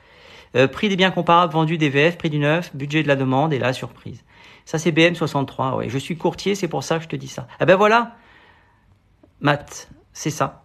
Euh, 0.55 0.67
prix 0.67 0.87
des 0.87 0.95
biens 0.95 1.11
comparables 1.11 1.51
vendus 1.51 1.77
DVF, 1.77 2.17
prix 2.17 2.29
du 2.29 2.39
neuf, 2.39 2.73
budget 2.75 3.03
de 3.03 3.07
la 3.07 3.15
demande 3.15 3.51
et 3.51 3.59
la 3.59 3.73
surprise. 3.73 4.23
Ça, 4.65 4.77
c'est 4.77 4.91
BM63. 4.91 5.75
Ouais. 5.75 5.89
Je 5.89 5.97
suis 5.97 6.17
courtier, 6.17 6.55
c'est 6.55 6.67
pour 6.67 6.83
ça 6.83 6.97
que 6.97 7.03
je 7.03 7.09
te 7.09 7.15
dis 7.15 7.27
ça. 7.27 7.47
Ah 7.59 7.65
ben 7.65 7.75
voilà, 7.75 8.15
Matt, 9.41 9.89
c'est 10.13 10.29
ça. 10.29 10.63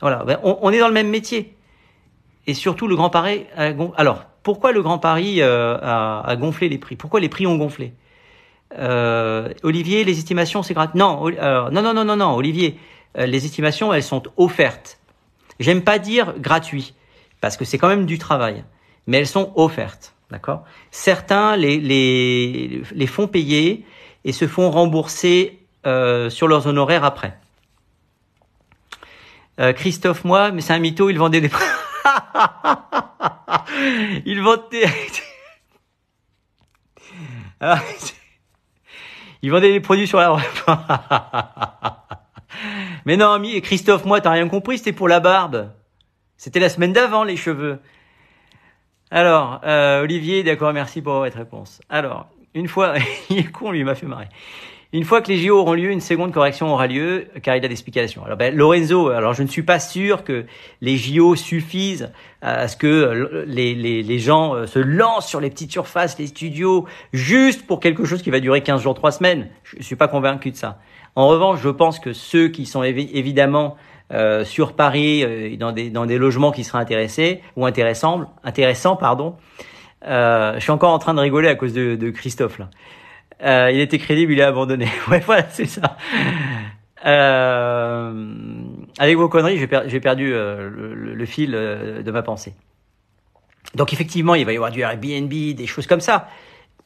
Voilà, 0.00 0.24
ben, 0.24 0.38
on, 0.42 0.70
est 0.70 0.78
dans 0.78 0.88
le 0.88 0.94
même 0.94 1.10
métier. 1.10 1.56
Et 2.46 2.54
surtout, 2.54 2.88
le 2.88 2.96
Grand 2.96 3.10
Paris. 3.10 3.44
Alors, 3.96 4.24
pourquoi 4.42 4.72
le 4.72 4.82
Grand 4.82 4.98
Paris 4.98 5.42
euh, 5.42 5.76
a, 5.82 6.22
a, 6.26 6.36
gonflé 6.36 6.68
les 6.68 6.78
prix? 6.78 6.96
Pourquoi 6.96 7.20
les 7.20 7.28
prix 7.28 7.46
ont 7.46 7.56
gonflé? 7.56 7.92
Euh, 8.78 9.52
Olivier, 9.62 10.04
les 10.04 10.18
estimations, 10.18 10.62
c'est 10.62 10.74
gratuit. 10.74 10.98
Non, 10.98 11.28
non, 11.30 11.82
non, 11.82 11.94
non, 11.94 12.04
non, 12.04 12.16
non, 12.16 12.34
Olivier, 12.34 12.78
les 13.16 13.44
estimations, 13.44 13.92
elles 13.92 14.02
sont 14.02 14.22
offertes. 14.36 14.98
J'aime 15.60 15.82
pas 15.82 15.98
dire 15.98 16.34
gratuit, 16.38 16.94
parce 17.40 17.56
que 17.56 17.64
c'est 17.64 17.78
quand 17.78 17.88
même 17.88 18.06
du 18.06 18.18
travail, 18.18 18.64
mais 19.08 19.18
elles 19.18 19.26
sont 19.26 19.52
offertes, 19.56 20.14
d'accord? 20.30 20.62
Certains 20.92 21.56
les, 21.56 21.80
les, 21.80 22.82
les 22.92 23.06
font 23.08 23.26
payer 23.26 23.84
et 24.24 24.32
se 24.32 24.46
font 24.46 24.70
rembourser 24.70 25.58
euh, 25.86 26.30
sur 26.30 26.46
leurs 26.46 26.68
honoraires 26.68 27.04
après. 27.04 27.36
Christophe, 29.74 30.22
moi, 30.22 30.52
mais 30.52 30.60
c'est 30.60 30.72
un 30.72 30.78
mytho, 30.78 31.10
il 31.10 31.18
vendait 31.18 31.40
des... 31.40 31.50
il 34.24 34.40
vendait. 34.40 34.86
Il 39.42 39.50
vendait 39.50 39.72
des 39.72 39.80
produits 39.80 40.06
sur 40.06 40.18
la. 40.18 40.36
Mais 43.04 43.16
non, 43.16 43.40
Christophe, 43.62 44.04
moi, 44.04 44.20
t'as 44.20 44.30
rien 44.30 44.48
compris, 44.48 44.78
c'était 44.78 44.92
pour 44.92 45.08
la 45.08 45.20
barbe. 45.20 45.70
C'était 46.36 46.60
la 46.60 46.68
semaine 46.68 46.92
d'avant, 46.92 47.24
les 47.24 47.36
cheveux. 47.36 47.80
Alors, 49.10 49.60
euh, 49.64 50.02
Olivier, 50.02 50.42
d'accord, 50.42 50.72
merci 50.72 51.00
pour 51.00 51.14
votre 51.14 51.36
réponse. 51.36 51.80
Alors, 51.88 52.26
une 52.54 52.68
fois, 52.68 52.94
il 53.30 53.38
est 53.38 53.50
con, 53.50 53.70
lui, 53.70 53.80
il 53.80 53.84
m'a 53.84 53.94
fait 53.94 54.06
marrer. 54.06 54.28
Une 54.94 55.04
fois 55.04 55.20
que 55.20 55.28
les 55.28 55.36
JO 55.36 55.58
auront 55.58 55.74
lieu, 55.74 55.90
une 55.90 56.00
seconde 56.00 56.32
correction 56.32 56.72
aura 56.72 56.86
lieu, 56.86 57.26
car 57.42 57.54
il 57.56 57.64
a 57.64 57.68
des 57.68 57.72
explications. 57.72 58.24
Alors, 58.24 58.38
ben, 58.38 58.56
Lorenzo, 58.56 59.08
alors 59.08 59.34
je 59.34 59.42
ne 59.42 59.48
suis 59.48 59.62
pas 59.62 59.80
sûr 59.80 60.24
que 60.24 60.46
les 60.80 60.96
JO 60.96 61.36
suffisent 61.36 62.10
à 62.40 62.68
ce 62.68 62.76
que 62.76 63.44
les, 63.46 63.74
les, 63.74 64.02
les 64.02 64.18
gens 64.18 64.54
euh, 64.54 64.66
se 64.66 64.78
lancent 64.78 65.28
sur 65.28 65.40
les 65.40 65.50
petites 65.50 65.72
surfaces, 65.72 66.18
les 66.18 66.26
studios, 66.26 66.86
juste 67.12 67.66
pour 67.66 67.80
quelque 67.80 68.06
chose 68.06 68.22
qui 68.22 68.30
va 68.30 68.40
durer 68.40 68.62
15 68.62 68.80
jours, 68.80 68.94
3 68.94 69.12
semaines. 69.12 69.48
Je 69.62 69.76
ne 69.76 69.82
suis 69.82 69.96
pas 69.96 70.08
convaincu 70.08 70.50
de 70.50 70.56
ça. 70.56 70.78
En 71.16 71.28
revanche, 71.28 71.60
je 71.62 71.68
pense 71.68 71.98
que 71.98 72.14
ceux 72.14 72.48
qui 72.48 72.64
sont 72.64 72.82
évidemment 72.82 73.76
euh, 74.12 74.44
sur 74.44 74.72
Paris 74.72 75.22
euh, 75.22 75.56
dans 75.56 75.72
des 75.72 75.90
dans 75.90 76.06
des 76.06 76.18
logements 76.18 76.50
qui 76.52 76.64
seraient 76.64 76.78
intéressés 76.78 77.42
ou 77.56 77.66
intéressants, 77.66 78.32
intéressants 78.44 78.96
pardon. 78.96 79.36
Euh, 80.06 80.54
je 80.54 80.60
suis 80.60 80.70
encore 80.70 80.92
en 80.92 80.98
train 80.98 81.12
de 81.14 81.20
rigoler 81.20 81.48
à 81.48 81.54
cause 81.54 81.72
de, 81.72 81.96
de 81.96 82.10
Christophe 82.10 82.58
là. 82.58 82.70
Euh, 83.44 83.70
il 83.72 83.80
était 83.80 83.98
crédible, 83.98 84.32
il 84.32 84.38
est 84.40 84.44
abandonné. 84.44 84.88
ouais, 85.10 85.20
voilà, 85.20 85.44
c'est 85.50 85.66
ça. 85.66 85.96
Euh, 87.06 88.24
avec 88.98 89.16
vos 89.16 89.28
conneries, 89.28 89.58
j'ai, 89.58 89.66
per- 89.66 90.00
perdu 90.00 90.32
euh, 90.32 90.68
le, 90.70 91.14
le 91.14 91.26
fil 91.26 91.52
de 91.52 92.10
ma 92.10 92.22
pensée. 92.22 92.54
Donc 93.74 93.92
effectivement, 93.92 94.34
il 94.34 94.44
va 94.44 94.52
y 94.52 94.56
avoir 94.56 94.70
du 94.70 94.80
Airbnb, 94.80 95.28
des 95.30 95.66
choses 95.66 95.86
comme 95.86 96.00
ça. 96.00 96.28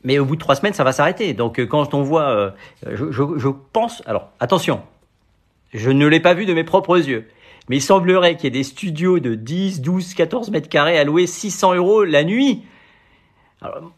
Mais 0.04 0.18
au 0.18 0.24
bout 0.24 0.34
de 0.34 0.40
trois 0.40 0.56
semaines, 0.56 0.74
ça 0.74 0.84
va 0.84 0.92
s'arrêter. 0.92 1.32
Donc 1.32 1.64
quand 1.66 1.94
on 1.94 2.02
voit, 2.02 2.54
je, 2.84 3.10
je, 3.12 3.22
je 3.36 3.48
pense, 3.72 4.02
alors 4.06 4.30
attention, 4.40 4.82
je 5.72 5.90
ne 5.90 6.06
l'ai 6.06 6.20
pas 6.20 6.34
vu 6.34 6.46
de 6.46 6.54
mes 6.54 6.64
propres 6.64 6.98
yeux. 6.98 7.28
Mais 7.68 7.76
il 7.76 7.82
semblerait 7.82 8.36
qu'il 8.36 8.44
y 8.44 8.46
ait 8.48 8.50
des 8.50 8.64
studios 8.64 9.20
de 9.20 9.34
10, 9.34 9.80
12, 9.82 10.14
14 10.14 10.50
mètres 10.50 10.68
carrés 10.68 10.98
à 10.98 11.04
louer 11.04 11.26
600 11.26 11.74
euros 11.74 12.04
la 12.04 12.24
nuit. 12.24 12.64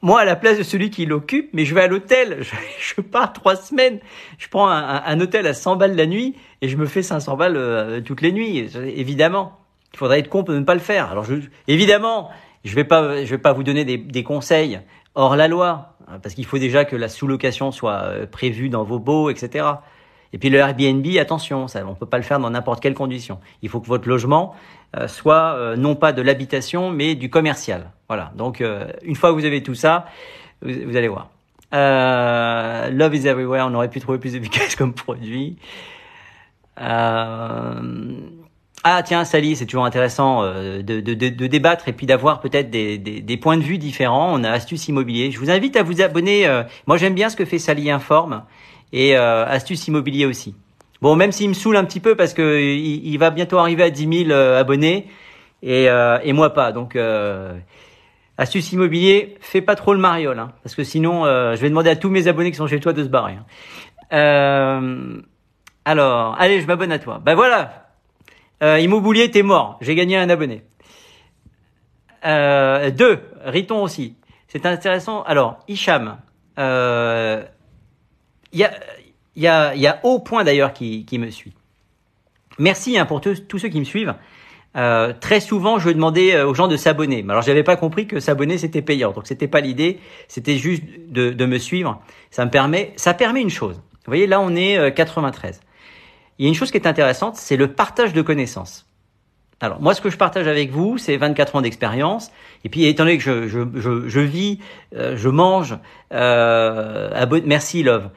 Moi, 0.02 0.20
à 0.20 0.24
la 0.26 0.36
place 0.36 0.58
de 0.58 0.62
celui 0.62 0.90
qui 0.90 1.06
l'occupe, 1.06 1.48
mais 1.54 1.64
je 1.64 1.74
vais 1.74 1.80
à 1.80 1.86
l'hôtel. 1.86 2.42
Je, 2.78 3.00
pars 3.00 3.32
trois 3.32 3.56
semaines. 3.56 3.98
Je 4.38 4.48
prends 4.48 4.68
un, 4.68 5.20
hôtel 5.20 5.46
à 5.46 5.54
100 5.54 5.76
balles 5.76 5.96
la 5.96 6.06
nuit 6.06 6.34
et 6.60 6.68
je 6.68 6.76
me 6.76 6.84
fais 6.84 7.02
500 7.02 7.36
balles 7.36 7.56
euh, 7.56 8.00
toutes 8.02 8.20
les 8.20 8.30
nuits. 8.30 8.68
Évidemment, 8.94 9.58
il 9.94 9.98
faudrait 9.98 10.18
être 10.18 10.28
con 10.28 10.44
pour 10.44 10.54
ne 10.54 10.60
pas 10.60 10.74
le 10.74 10.80
faire. 10.80 11.10
Alors, 11.10 11.24
évidemment, 11.66 12.30
je 12.64 12.74
vais 12.74 12.84
pas, 12.84 13.24
je 13.24 13.30
vais 13.30 13.38
pas 13.38 13.54
vous 13.54 13.62
donner 13.62 13.86
des, 13.86 13.96
des 13.96 14.22
conseils 14.22 14.80
hors 15.14 15.36
la 15.36 15.48
loi, 15.48 15.96
hein, 16.08 16.18
parce 16.22 16.34
qu'il 16.34 16.44
faut 16.44 16.58
déjà 16.58 16.84
que 16.84 16.96
la 16.96 17.08
sous-location 17.08 17.70
soit 17.70 18.02
euh, 18.02 18.26
prévue 18.26 18.68
dans 18.68 18.84
vos 18.84 18.98
baux, 18.98 19.30
etc. 19.30 19.66
Et 20.34 20.38
puis 20.38 20.50
le 20.50 20.58
Airbnb, 20.58 21.06
attention, 21.20 21.68
ça, 21.68 21.86
on 21.86 21.94
peut 21.94 22.06
pas 22.06 22.16
le 22.16 22.24
faire 22.24 22.40
dans 22.40 22.50
n'importe 22.50 22.82
quelle 22.82 22.94
condition. 22.94 23.38
Il 23.62 23.68
faut 23.68 23.78
que 23.78 23.86
votre 23.86 24.08
logement 24.08 24.56
euh, 24.96 25.06
soit 25.06 25.54
euh, 25.54 25.76
non 25.76 25.94
pas 25.94 26.12
de 26.12 26.22
l'habitation, 26.22 26.90
mais 26.90 27.14
du 27.14 27.30
commercial. 27.30 27.92
Voilà. 28.08 28.32
Donc 28.34 28.60
euh, 28.60 28.88
une 29.04 29.14
fois 29.14 29.30
que 29.30 29.36
vous 29.36 29.44
avez 29.44 29.62
tout 29.62 29.76
ça, 29.76 30.06
vous, 30.60 30.72
vous 30.86 30.96
allez 30.96 31.06
voir. 31.06 31.28
Euh, 31.72 32.90
Love 32.90 33.14
is 33.14 33.28
everywhere. 33.28 33.64
On 33.68 33.74
aurait 33.74 33.88
pu 33.88 34.00
trouver 34.00 34.18
plus 34.18 34.34
efficace 34.34 34.74
comme 34.76 34.92
produit. 34.92 35.56
Euh, 36.80 38.16
ah 38.82 39.02
tiens, 39.04 39.24
Sally, 39.24 39.54
c'est 39.54 39.66
toujours 39.66 39.84
intéressant 39.84 40.42
euh, 40.42 40.82
de, 40.82 41.00
de, 41.00 41.14
de, 41.14 41.28
de 41.28 41.46
débattre 41.46 41.86
et 41.86 41.92
puis 41.92 42.06
d'avoir 42.06 42.40
peut-être 42.40 42.70
des, 42.70 42.98
des, 42.98 43.20
des 43.20 43.36
points 43.36 43.56
de 43.56 43.62
vue 43.62 43.78
différents. 43.78 44.34
On 44.34 44.42
a 44.42 44.50
Astuce 44.50 44.88
Immobilier. 44.88 45.30
Je 45.30 45.38
vous 45.38 45.50
invite 45.50 45.76
à 45.76 45.84
vous 45.84 46.02
abonner. 46.02 46.62
moi, 46.88 46.96
j'aime 46.96 47.14
bien 47.14 47.30
ce 47.30 47.36
que 47.36 47.44
fait 47.44 47.60
Sally 47.60 47.88
Informe 47.88 48.42
et 48.94 49.16
euh, 49.16 49.44
Astuce 49.44 49.88
Immobilier 49.88 50.24
aussi. 50.24 50.54
Bon, 51.02 51.16
même 51.16 51.32
s'il 51.32 51.48
me 51.48 51.54
saoule 51.54 51.76
un 51.76 51.84
petit 51.84 51.98
peu 51.98 52.14
parce 52.14 52.32
que 52.32 52.60
il, 52.60 53.18
va 53.18 53.30
bientôt 53.30 53.58
arriver 53.58 53.82
à 53.82 53.90
10 53.90 54.26
000 54.26 54.30
euh, 54.30 54.58
abonnés 54.58 55.08
et, 55.62 55.90
euh, 55.90 56.18
et 56.22 56.32
moi 56.32 56.54
pas. 56.54 56.70
Donc, 56.70 56.94
euh, 56.94 57.58
Astuce 58.38 58.72
Immobilier, 58.72 59.36
fais 59.40 59.60
pas 59.60 59.74
trop 59.74 59.94
le 59.94 60.00
mariole, 60.00 60.38
hein, 60.38 60.52
parce 60.62 60.76
que 60.76 60.84
sinon, 60.84 61.26
euh, 61.26 61.56
je 61.56 61.60
vais 61.60 61.68
demander 61.68 61.90
à 61.90 61.96
tous 61.96 62.08
mes 62.08 62.28
abonnés 62.28 62.52
qui 62.52 62.56
sont 62.56 62.68
chez 62.68 62.78
toi 62.78 62.92
de 62.92 63.02
se 63.02 63.08
barrer. 63.08 63.32
hein. 63.32 63.44
Euh, 64.12 65.20
alors, 65.84 66.36
allez, 66.38 66.60
je 66.60 66.66
m'abonne 66.68 66.92
à 66.92 67.00
toi. 67.00 67.20
Ben 67.22 67.34
voilà, 67.34 67.88
euh, 68.62 68.78
Immobilier, 68.78 69.28
t'es 69.28 69.42
mort. 69.42 69.76
J'ai 69.80 69.96
gagné 69.96 70.16
un 70.16 70.30
abonné. 70.30 70.62
Euh, 72.24 72.90
deux, 72.92 73.18
Riton 73.44 73.82
aussi. 73.82 74.14
C'est 74.46 74.66
intéressant. 74.66 75.24
Alors, 75.24 75.58
Hicham, 75.66 76.18
euh, 76.58 77.42
il 78.54 78.60
y 78.60 78.64
a, 78.64 78.72
il 79.36 79.42
y 79.42 79.48
a, 79.48 79.74
y 79.74 79.86
a 79.86 80.00
au 80.04 80.20
point 80.20 80.44
d'ailleurs 80.44 80.72
qui, 80.72 81.04
qui 81.04 81.18
me 81.18 81.30
suit. 81.30 81.52
Merci 82.58 82.96
hein, 82.96 83.04
pour 83.04 83.20
tous 83.20 83.46
tous 83.46 83.58
ceux 83.58 83.68
qui 83.68 83.80
me 83.80 83.84
suivent. 83.84 84.14
Euh, 84.76 85.12
très 85.20 85.40
souvent, 85.40 85.78
je 85.78 85.90
demandais 85.90 86.34
euh, 86.34 86.48
aux 86.48 86.54
gens 86.54 86.66
de 86.66 86.76
s'abonner. 86.76 87.24
Alors, 87.28 87.42
j'avais 87.42 87.62
pas 87.62 87.76
compris 87.76 88.08
que 88.08 88.18
s'abonner 88.18 88.58
c'était 88.58 88.82
payant. 88.82 89.12
Donc, 89.12 89.26
c'était 89.26 89.46
pas 89.46 89.60
l'idée. 89.60 90.00
C'était 90.26 90.56
juste 90.56 90.82
de, 91.08 91.30
de 91.30 91.46
me 91.46 91.58
suivre. 91.58 92.02
Ça 92.30 92.44
me 92.44 92.50
permet, 92.50 92.92
ça 92.96 93.14
permet 93.14 93.40
une 93.40 93.50
chose. 93.50 93.76
Vous 93.76 94.10
voyez, 94.10 94.26
là, 94.26 94.40
on 94.40 94.56
est 94.56 94.76
euh, 94.76 94.90
93. 94.90 95.60
Il 96.38 96.44
y 96.44 96.46
a 96.46 96.48
une 96.48 96.56
chose 96.56 96.72
qui 96.72 96.76
est 96.76 96.88
intéressante, 96.88 97.36
c'est 97.36 97.56
le 97.56 97.72
partage 97.72 98.12
de 98.12 98.22
connaissances. 98.22 98.86
Alors, 99.60 99.80
moi, 99.80 99.94
ce 99.94 100.00
que 100.00 100.10
je 100.10 100.16
partage 100.16 100.48
avec 100.48 100.70
vous, 100.70 100.98
c'est 100.98 101.16
24 101.16 101.56
ans 101.56 101.60
d'expérience. 101.60 102.30
Et 102.64 102.68
puis, 102.68 102.84
étant 102.86 103.04
donné 103.04 103.18
que 103.18 103.22
je, 103.22 103.48
je, 103.48 103.60
je, 103.74 104.08
je 104.08 104.20
vis, 104.20 104.58
euh, 104.94 105.16
je 105.16 105.28
mange, 105.28 105.78
euh, 106.12 107.26
merci 107.46 107.82
Love, 107.82 108.04
euh, 108.04 108.08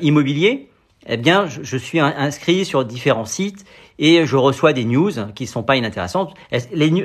immobilier, 0.00 0.68
eh 1.08 1.16
bien, 1.16 1.46
je, 1.46 1.76
suis 1.76 2.00
in- 2.00 2.14
inscrit 2.16 2.64
sur 2.64 2.84
différents 2.84 3.24
sites 3.24 3.64
et 3.98 4.26
je 4.26 4.36
reçois 4.36 4.72
des 4.72 4.84
news 4.84 5.12
qui 5.34 5.46
sont 5.46 5.62
pas 5.62 5.76
inintéressantes. 5.76 6.34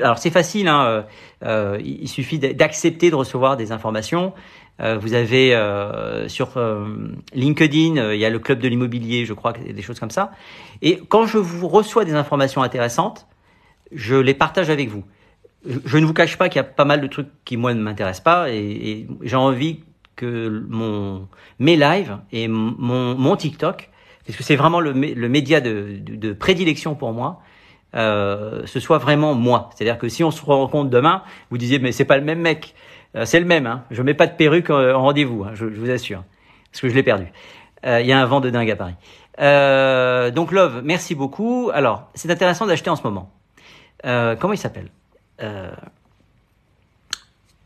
Alors, 0.02 0.18
c'est 0.18 0.30
facile, 0.30 0.68
hein, 0.68 0.84
euh, 0.84 1.02
euh, 1.44 1.78
il 1.84 2.08
suffit 2.08 2.38
d'accepter 2.38 3.10
de 3.10 3.14
recevoir 3.14 3.56
des 3.56 3.72
informations. 3.72 4.32
Euh, 4.80 4.98
vous 4.98 5.14
avez 5.14 5.54
euh, 5.54 6.28
sur 6.28 6.56
euh, 6.56 7.12
LinkedIn, 7.34 7.96
euh, 7.98 8.14
il 8.14 8.20
y 8.20 8.24
a 8.24 8.30
le 8.30 8.38
club 8.38 8.58
de 8.58 8.68
l'immobilier, 8.68 9.24
je 9.24 9.34
crois, 9.34 9.52
des 9.52 9.82
choses 9.82 10.00
comme 10.00 10.10
ça. 10.10 10.32
Et 10.80 10.98
quand 11.08 11.26
je 11.26 11.38
vous 11.38 11.68
reçois 11.68 12.04
des 12.04 12.14
informations 12.14 12.62
intéressantes, 12.62 13.26
je 13.92 14.16
les 14.16 14.34
partage 14.34 14.70
avec 14.70 14.88
vous. 14.88 15.04
Je, 15.64 15.78
je 15.84 15.98
ne 15.98 16.06
vous 16.06 16.14
cache 16.14 16.36
pas 16.38 16.48
qu'il 16.48 16.56
y 16.56 16.60
a 16.60 16.64
pas 16.64 16.86
mal 16.86 17.00
de 17.00 17.06
trucs 17.06 17.28
qui 17.44 17.56
moi 17.56 17.74
ne 17.74 17.82
m'intéressent 17.82 18.24
pas 18.24 18.50
et, 18.50 18.56
et 18.58 19.06
j'ai 19.22 19.36
envie 19.36 19.84
que 20.16 20.64
mon 20.68 21.28
mes 21.58 21.76
lives 21.76 22.18
et 22.32 22.48
mon, 22.48 23.14
mon 23.16 23.36
TikTok, 23.36 23.90
parce 24.26 24.36
que 24.36 24.42
c'est 24.44 24.56
vraiment 24.56 24.80
le, 24.80 24.92
le 24.92 25.28
média 25.28 25.60
de, 25.60 25.98
de, 26.00 26.32
prédilection 26.32 26.94
pour 26.94 27.12
moi, 27.12 27.40
euh, 27.94 28.62
ce 28.66 28.80
soit 28.80 28.98
vraiment 28.98 29.34
moi. 29.34 29.70
C'est-à-dire 29.74 29.98
que 29.98 30.08
si 30.08 30.22
on 30.24 30.30
se 30.30 30.44
rencontre 30.44 30.90
demain, 30.90 31.22
vous 31.50 31.58
disiez 31.58 31.78
mais 31.78 31.92
c'est 31.92 32.04
pas 32.06 32.16
le 32.18 32.24
même 32.24 32.40
mec, 32.40 32.74
Euh, 33.14 33.26
c'est 33.26 33.40
le 33.40 33.46
même. 33.46 33.66
Hein. 33.66 33.84
Je 33.90 34.02
mets 34.02 34.14
pas 34.14 34.26
de 34.26 34.34
perruque 34.36 34.70
euh, 34.70 34.94
en 34.94 35.02
rendez-vous, 35.02 35.44
hein, 35.44 35.52
je, 35.52 35.68
je 35.68 35.78
vous 35.78 35.90
assure, 35.90 36.24
parce 36.70 36.80
que 36.80 36.88
je 36.88 36.94
l'ai 36.94 37.02
perdu. 37.02 37.26
Euh, 37.84 38.00
Il 38.00 38.06
y 38.06 38.12
a 38.12 38.18
un 38.18 38.24
vent 38.26 38.40
de 38.40 38.48
dingue 38.48 38.70
à 38.70 38.76
Paris. 38.76 38.96
Euh, 39.38 40.30
donc 40.30 40.50
Love, 40.50 40.80
merci 40.82 41.14
beaucoup. 41.14 41.70
Alors 41.74 42.08
c'est 42.14 42.30
intéressant 42.30 42.66
d'acheter 42.66 42.90
en 42.90 42.96
ce 42.96 43.02
moment. 43.02 43.30
Comment 44.02 44.54
il 44.54 44.58
s'appelle? 44.58 44.88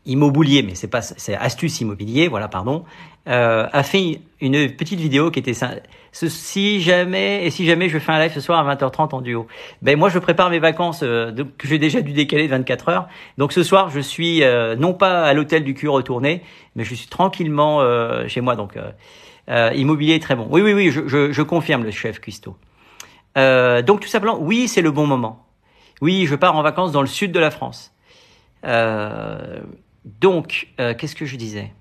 Immobilier, 0.07 0.63
mais 0.63 0.73
c'est 0.73 0.87
pas 0.87 1.01
c'est 1.01 1.35
astuce 1.35 1.81
immobilier, 1.81 2.27
voilà, 2.27 2.47
pardon, 2.47 2.83
euh, 3.27 3.67
a 3.71 3.83
fait 3.83 4.21
une 4.41 4.71
petite 4.75 4.99
vidéo 4.99 5.29
qui 5.31 5.39
était 5.39 5.53
Si 6.13 6.81
jamais 6.81 7.45
et 7.45 7.51
si 7.51 7.65
jamais 7.65 7.89
je 7.89 7.99
fais 7.99 8.11
un 8.13 8.19
live 8.19 8.31
ce 8.33 8.39
soir 8.41 8.67
à 8.67 8.75
20h30 8.75 9.13
en 9.13 9.21
duo, 9.21 9.47
ben 9.81 9.97
moi 9.99 10.09
je 10.09 10.17
prépare 10.19 10.49
mes 10.49 10.59
vacances 10.59 11.01
euh, 11.03 11.31
de- 11.31 11.43
que 11.43 11.67
j'ai 11.67 11.77
déjà 11.77 12.01
dû 12.01 12.13
décaler 12.13 12.45
de 12.45 12.51
24 12.51 12.89
heures. 12.89 13.07
Donc 13.37 13.51
ce 13.53 13.61
soir 13.63 13.89
je 13.89 13.99
suis 13.99 14.43
euh, 14.43 14.75
non 14.75 14.93
pas 14.93 15.23
à 15.25 15.33
l'hôtel 15.33 15.63
du 15.63 15.73
cul 15.73 15.89
retourné, 15.89 16.41
mais 16.75 16.83
je 16.83 16.95
suis 16.95 17.07
tranquillement 17.07 17.81
euh, 17.81 18.27
chez 18.27 18.41
moi. 18.41 18.55
Donc 18.55 18.77
euh, 18.77 18.91
euh, 19.49 19.71
immobilier 19.75 20.19
très 20.19 20.35
bon. 20.35 20.47
Oui 20.49 20.61
oui 20.61 20.73
oui, 20.73 20.89
je, 20.91 21.07
je, 21.07 21.31
je 21.31 21.41
confirme 21.43 21.83
le 21.83 21.91
chef 21.91 22.19
Cuisto. 22.21 22.55
Donc 23.35 23.99
tout 23.99 24.07
simplement, 24.07 24.39
oui 24.39 24.67
c'est 24.67 24.81
le 24.81 24.91
bon 24.91 25.05
moment. 25.05 25.45
Oui, 26.01 26.25
je 26.27 26.35
pars 26.35 26.55
en 26.55 26.61
vacances 26.61 26.91
dans 26.91 27.01
le 27.01 27.07
sud 27.07 27.31
de 27.31 27.39
la 27.39 27.51
France. 27.51 27.91
Euh, 28.65 29.59
donc, 30.21 30.69
euh, 30.79 30.93
qu'est-ce 30.97 31.15
que 31.15 31.25
je 31.25 31.35
disais? 31.35 31.73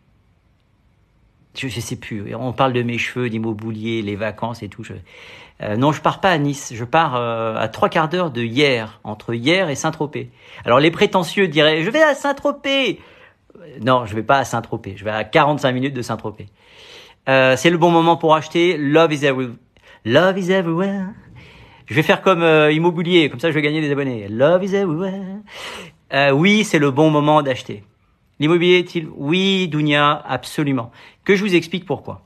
Je, 1.57 1.69
je 1.69 1.81
sais 1.81 1.97
plus. 1.97 2.35
On 2.35 2.53
parle 2.53 2.73
de 2.73 2.83
mes 2.83 2.99
cheveux, 2.99 3.31
d'immobilier, 3.31 4.03
les 4.03 4.17
vacances 4.17 4.62
et 4.62 4.69
tout. 4.69 4.83
Euh, 5.62 5.77
non, 5.77 5.93
je 5.93 6.03
pars 6.03 6.21
pas 6.21 6.31
à 6.31 6.39
Nice. 6.39 6.73
Je 6.75 6.85
pars 6.85 7.15
euh, 7.15 7.57
à 7.57 7.69
trois 7.69 7.89
quarts 7.89 8.09
d'heure 8.09 8.31
de 8.31 8.43
hier, 8.43 9.01
entre 9.05 9.33
hier 9.33 9.71
et 9.71 9.77
Saint-Tropez. 9.77 10.31
Alors 10.65 10.81
les 10.81 10.91
prétentieux 10.91 11.49
diraient 11.49 11.83
je 11.83 11.91
vais 11.91 12.03
à 12.03 12.15
Saint-Tropez. 12.15 13.01
Non, 13.81 14.05
je 14.07 14.15
vais 14.15 14.23
pas 14.23 14.39
à 14.39 14.45
Saint-Tropez. 14.45 14.97
Je 14.97 15.05
vais 15.05 15.12
à 15.12 15.25
45 15.25 15.73
minutes 15.73 15.95
de 15.95 16.03
Saint-Tropez. 16.03 16.49
C'est 17.27 17.71
le 17.71 17.79
bon 17.79 17.91
moment 17.91 18.17
pour 18.17 18.35
acheter. 18.35 18.77
Love 18.77 19.12
is 19.12 19.25
everywhere. 19.25 19.57
Love 20.05 20.39
is 20.39 20.51
everywhere. 20.51 21.07
Je 21.87 21.95
vais 21.95 22.03
faire 22.03 22.23
comme 22.23 22.43
immobilier, 22.71 23.31
comme 23.31 23.41
ça 23.41 23.49
je 23.49 23.55
vais 23.55 23.62
gagner 23.62 23.81
des 23.81 23.91
abonnés. 23.91 24.29
Love 24.29 24.62
is 24.65 24.75
everywhere. 24.75 25.41
Oui, 26.35 26.65
c'est 26.65 26.79
le 26.79 26.91
bon 26.91 27.11
moment 27.11 27.43
d'acheter. 27.43 27.83
L'immobilier 28.38 28.79
est-il 28.79 29.09
Oui, 29.14 29.68
Dounia, 29.68 30.22
absolument. 30.27 30.90
Que 31.25 31.37
je 31.37 31.42
vous 31.42 31.55
explique 31.55 31.87
pourquoi. 31.87 32.22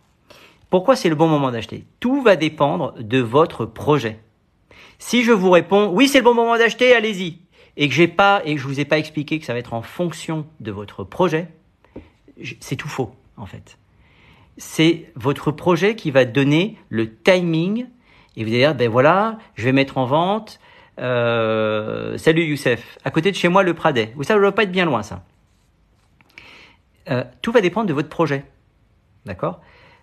Pourquoi 0.71 0.97
c'est 0.97 1.09
le 1.09 1.15
bon 1.15 1.29
moment 1.29 1.51
d'acheter? 1.51 1.85
Tout 1.99 2.23
va 2.23 2.37
dépendre 2.37 2.95
de 2.99 3.19
votre 3.19 3.67
projet. 3.67 4.21
Si 4.99 5.25
je 5.25 5.33
vous 5.33 5.51
réponds 5.51 5.91
oui, 5.93 6.09
c'est 6.09 6.19
le 6.19 6.25
bon 6.25 6.35
moment 6.35 6.57
d'acheter, 6.57 6.95
allez-y, 6.95 7.39
et 7.77 7.89
que 7.89 7.95
j'ai 7.95 8.07
pas 8.07 8.43
et 8.45 8.55
que 8.55 8.61
je 8.61 8.67
vous 8.67 8.79
ai 8.81 8.85
pas 8.85 8.99
expliqué 8.99 9.39
que 9.39 9.47
ça 9.47 9.53
va 9.53 9.59
être 9.59 9.75
en 9.75 9.83
fonction 9.83 10.47
de 10.61 10.71
votre 10.71 11.03
projet, 11.03 11.49
c'est 12.61 12.77
tout 12.77 12.89
faux 12.89 13.15
en 13.37 13.47
fait. 13.47 13.79
C'est 14.59 15.11
votre 15.17 15.51
projet 15.51 15.97
qui 15.97 16.11
va 16.11 16.25
donner 16.25 16.77
le 16.89 17.15
timing 17.15 17.87
et 18.37 18.45
vous 18.45 18.51
allez 18.51 18.59
dire 18.59 18.75
ben 18.75 18.91
voilà, 18.91 19.39
je 19.55 19.65
vais 19.65 19.73
mettre 19.73 19.99
en 19.99 20.05
vente. 20.05 20.61
Euh, 20.99 22.19
salut 22.19 22.45
Youssef, 22.45 22.99
à 23.05 23.11
côté 23.11 23.31
de 23.31 23.37
chez 23.37 23.49
moi 23.49 23.63
le 23.63 23.75
Pradet. 23.75 24.13
Vous 24.17 24.23
savez, 24.23 24.27
ça 24.27 24.35
ne 24.37 24.41
doit 24.41 24.55
pas 24.55 24.65
être 24.65 24.73
bien 24.73 24.85
loin 24.85 25.03
ça. 25.03 25.25
Euh, 27.11 27.25
tout 27.43 27.53
va 27.53 27.61
dépendre 27.61 27.87
de 27.87 27.93
votre 27.93 28.09
projet. 28.09 28.45
D'accord? 29.27 29.61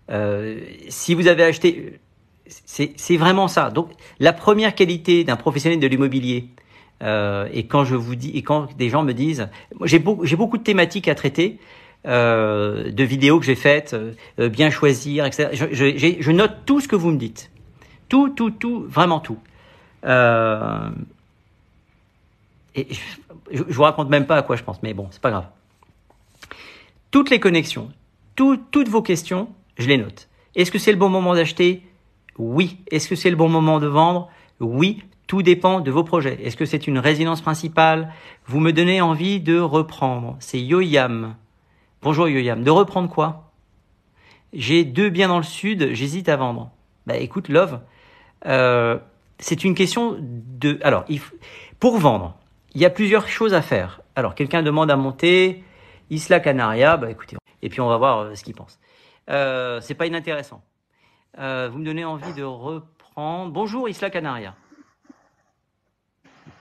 Euh, 0.10 0.60
Si 0.90 1.14
vous 1.14 1.28
avez 1.28 1.44
acheté, 1.44 2.00
c'est 2.48 3.18
vraiment 3.18 3.48
ça. 3.48 3.70
Donc, 3.70 3.92
la 4.20 4.34
première 4.34 4.76
qualité 4.76 5.24
d'un 5.24 5.36
professionnel 5.36 5.80
de 5.80 5.88
l'immobilier, 5.88 6.50
euh, 7.04 7.48
et 7.52 7.68
quand 7.68 7.86
je 7.86 7.96
vous 7.96 8.16
dis, 8.16 8.32
et 8.32 8.42
quand 8.42 8.76
des 8.78 8.90
gens 8.90 9.04
me 9.04 9.14
disent, 9.14 9.50
j'ai 9.84 10.00
beaucoup, 10.00 10.26
beaucoup 10.36 10.58
de 10.58 10.64
thématiques 10.64 11.08
à 11.08 11.16
traiter, 11.16 11.60
euh, 12.08 12.92
de 12.92 13.04
vidéos 13.04 13.40
que 13.40 13.46
j'ai 13.46 13.56
faites, 13.56 13.94
euh, 14.40 14.50
bien 14.50 14.70
choisir, 14.70 15.26
etc. 15.26 15.50
Je, 15.54 15.66
je, 15.74 16.16
je, 16.20 16.32
note 16.32 16.66
tout 16.66 16.80
ce 16.80 16.88
que 16.88 16.96
vous 16.96 17.12
me 17.12 17.18
dites, 17.18 17.52
tout, 18.08 18.30
tout, 18.30 18.52
tout, 18.52 18.86
vraiment 18.88 19.20
tout. 19.20 19.40
Euh, 20.06 20.90
et 22.76 22.88
je, 23.52 23.58
je 23.58 23.74
vous 23.74 23.84
raconte 23.84 24.10
même 24.10 24.26
pas 24.26 24.38
à 24.38 24.42
quoi 24.42 24.56
je 24.56 24.64
pense, 24.64 24.82
mais 24.84 24.94
bon, 24.94 25.08
c'est 25.12 25.22
pas 25.22 25.32
grave. 25.32 25.48
Toutes 27.12 27.30
les 27.30 27.40
connexions, 27.40 27.90
tout, 28.36 28.58
toutes 28.72 28.90
vos 28.90 29.02
questions, 29.02 29.50
je 29.78 29.88
les 29.88 29.98
note. 29.98 30.28
Est-ce 30.56 30.72
que 30.72 30.80
c'est 30.80 30.92
le 30.92 30.98
bon 30.98 31.10
moment 31.10 31.36
d'acheter? 31.36 31.84
Oui. 32.38 32.78
Est-ce 32.92 33.08
que 33.08 33.16
c'est 33.16 33.30
le 33.30 33.36
bon 33.36 33.50
moment 33.50 33.80
de 33.80 33.88
vendre? 33.88 34.30
Oui. 34.60 35.04
Tout 35.28 35.42
dépend 35.42 35.82
de 35.82 35.92
vos 35.92 36.04
projets. 36.04 36.40
Est-ce 36.44 36.56
que 36.56 36.66
c'est 36.66 36.88
une 36.88 37.00
résidence 37.00 37.42
principale? 37.42 38.14
Vous 38.46 38.62
me 38.62 38.72
donnez 38.72 39.02
envie 39.02 39.42
de 39.42 39.60
reprendre. 39.60 40.38
C'est 40.40 40.60
Yoyam. 40.60 41.36
Bonjour 42.02 42.30
Yoyam. 42.30 42.64
De 42.64 42.72
reprendre 42.72 43.10
quoi? 43.10 43.52
J'ai 44.54 44.86
deux 44.86 45.10
biens 45.10 45.28
dans 45.28 45.38
le 45.38 45.44
sud, 45.44 45.90
j'hésite 45.94 46.30
à 46.30 46.38
vendre. 46.38 46.72
Bah 47.06 47.18
écoute, 47.18 47.50
Love, 47.50 47.82
euh, 48.46 48.98
c'est 49.40 49.66
une 49.66 49.76
question 49.76 50.18
de... 50.20 50.80
Alors, 50.82 51.04
pour 51.80 51.98
vendre, 51.98 52.38
il 52.74 52.82
y 52.82 52.86
a 52.86 52.90
plusieurs 52.90 53.28
choses 53.28 53.54
à 53.54 53.62
faire. 53.62 54.02
Alors, 54.16 54.34
quelqu'un 54.34 54.64
demande 54.64 54.90
à 54.90 54.96
monter 54.96 55.64
Isla 56.10 56.40
Canaria, 56.40 56.98
bah 56.98 57.10
écoutez, 57.12 57.38
et 57.62 57.70
puis 57.70 57.82
on 57.82 57.88
va 57.90 57.98
voir 57.98 58.20
euh, 58.20 58.36
ce 58.36 58.44
qu'il 58.44 58.56
pense. 58.56 58.80
Euh, 59.30 59.82
c'est 59.82 59.96
pas 59.96 60.06
inintéressant. 60.06 60.62
Euh, 61.40 61.70
vous 61.72 61.80
me 61.80 61.86
donnez 61.86 62.06
envie 62.06 62.34
de 62.34 62.44
reprendre. 62.44 63.52
Bonjour 63.52 63.90
Isla 63.90 64.10
Canaria. 64.10 64.54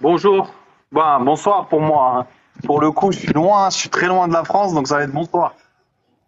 Bonjour. 0.01 0.53
Bah, 0.93 1.19
bonsoir 1.21 1.69
pour 1.69 1.81
moi. 1.81 2.19
Hein. 2.19 2.27
Pour 2.65 2.81
le 2.81 2.91
coup, 2.91 3.13
je 3.13 3.19
suis 3.19 3.33
loin, 3.33 3.71
je 3.71 3.77
suis 3.77 3.89
très 3.89 4.07
loin 4.07 4.29
de 4.29 4.33
la 4.33 4.45
France, 4.45 4.75
donc 4.75 4.89
ça 4.89 4.97
va 4.97 5.03
être 5.05 5.13
bonsoir. 5.13 5.55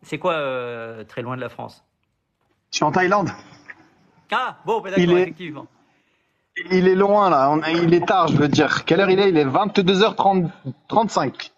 C'est 0.02 0.18
quoi 0.18 0.34
euh, 0.34 1.04
très 1.04 1.22
loin 1.22 1.36
de 1.36 1.40
la 1.40 1.48
France? 1.48 1.84
Je 2.70 2.76
suis 2.76 2.84
en 2.84 2.92
Thaïlande. 2.92 3.30
Ah, 4.30 4.58
bon, 4.64 4.80
bah, 4.80 4.90
d'accord, 4.90 5.16
est- 5.16 5.22
effectivement. 5.22 5.66
Il 6.70 6.88
est 6.88 6.96
loin 6.96 7.30
là, 7.30 7.56
il 7.70 7.94
est 7.94 8.04
tard, 8.04 8.26
je 8.28 8.36
veux 8.36 8.48
dire. 8.48 8.84
Quelle 8.84 9.00
heure 9.00 9.10
il 9.10 9.20
est? 9.20 9.28
Il 9.30 9.36
est 9.38 9.44
22h35. 9.44 11.52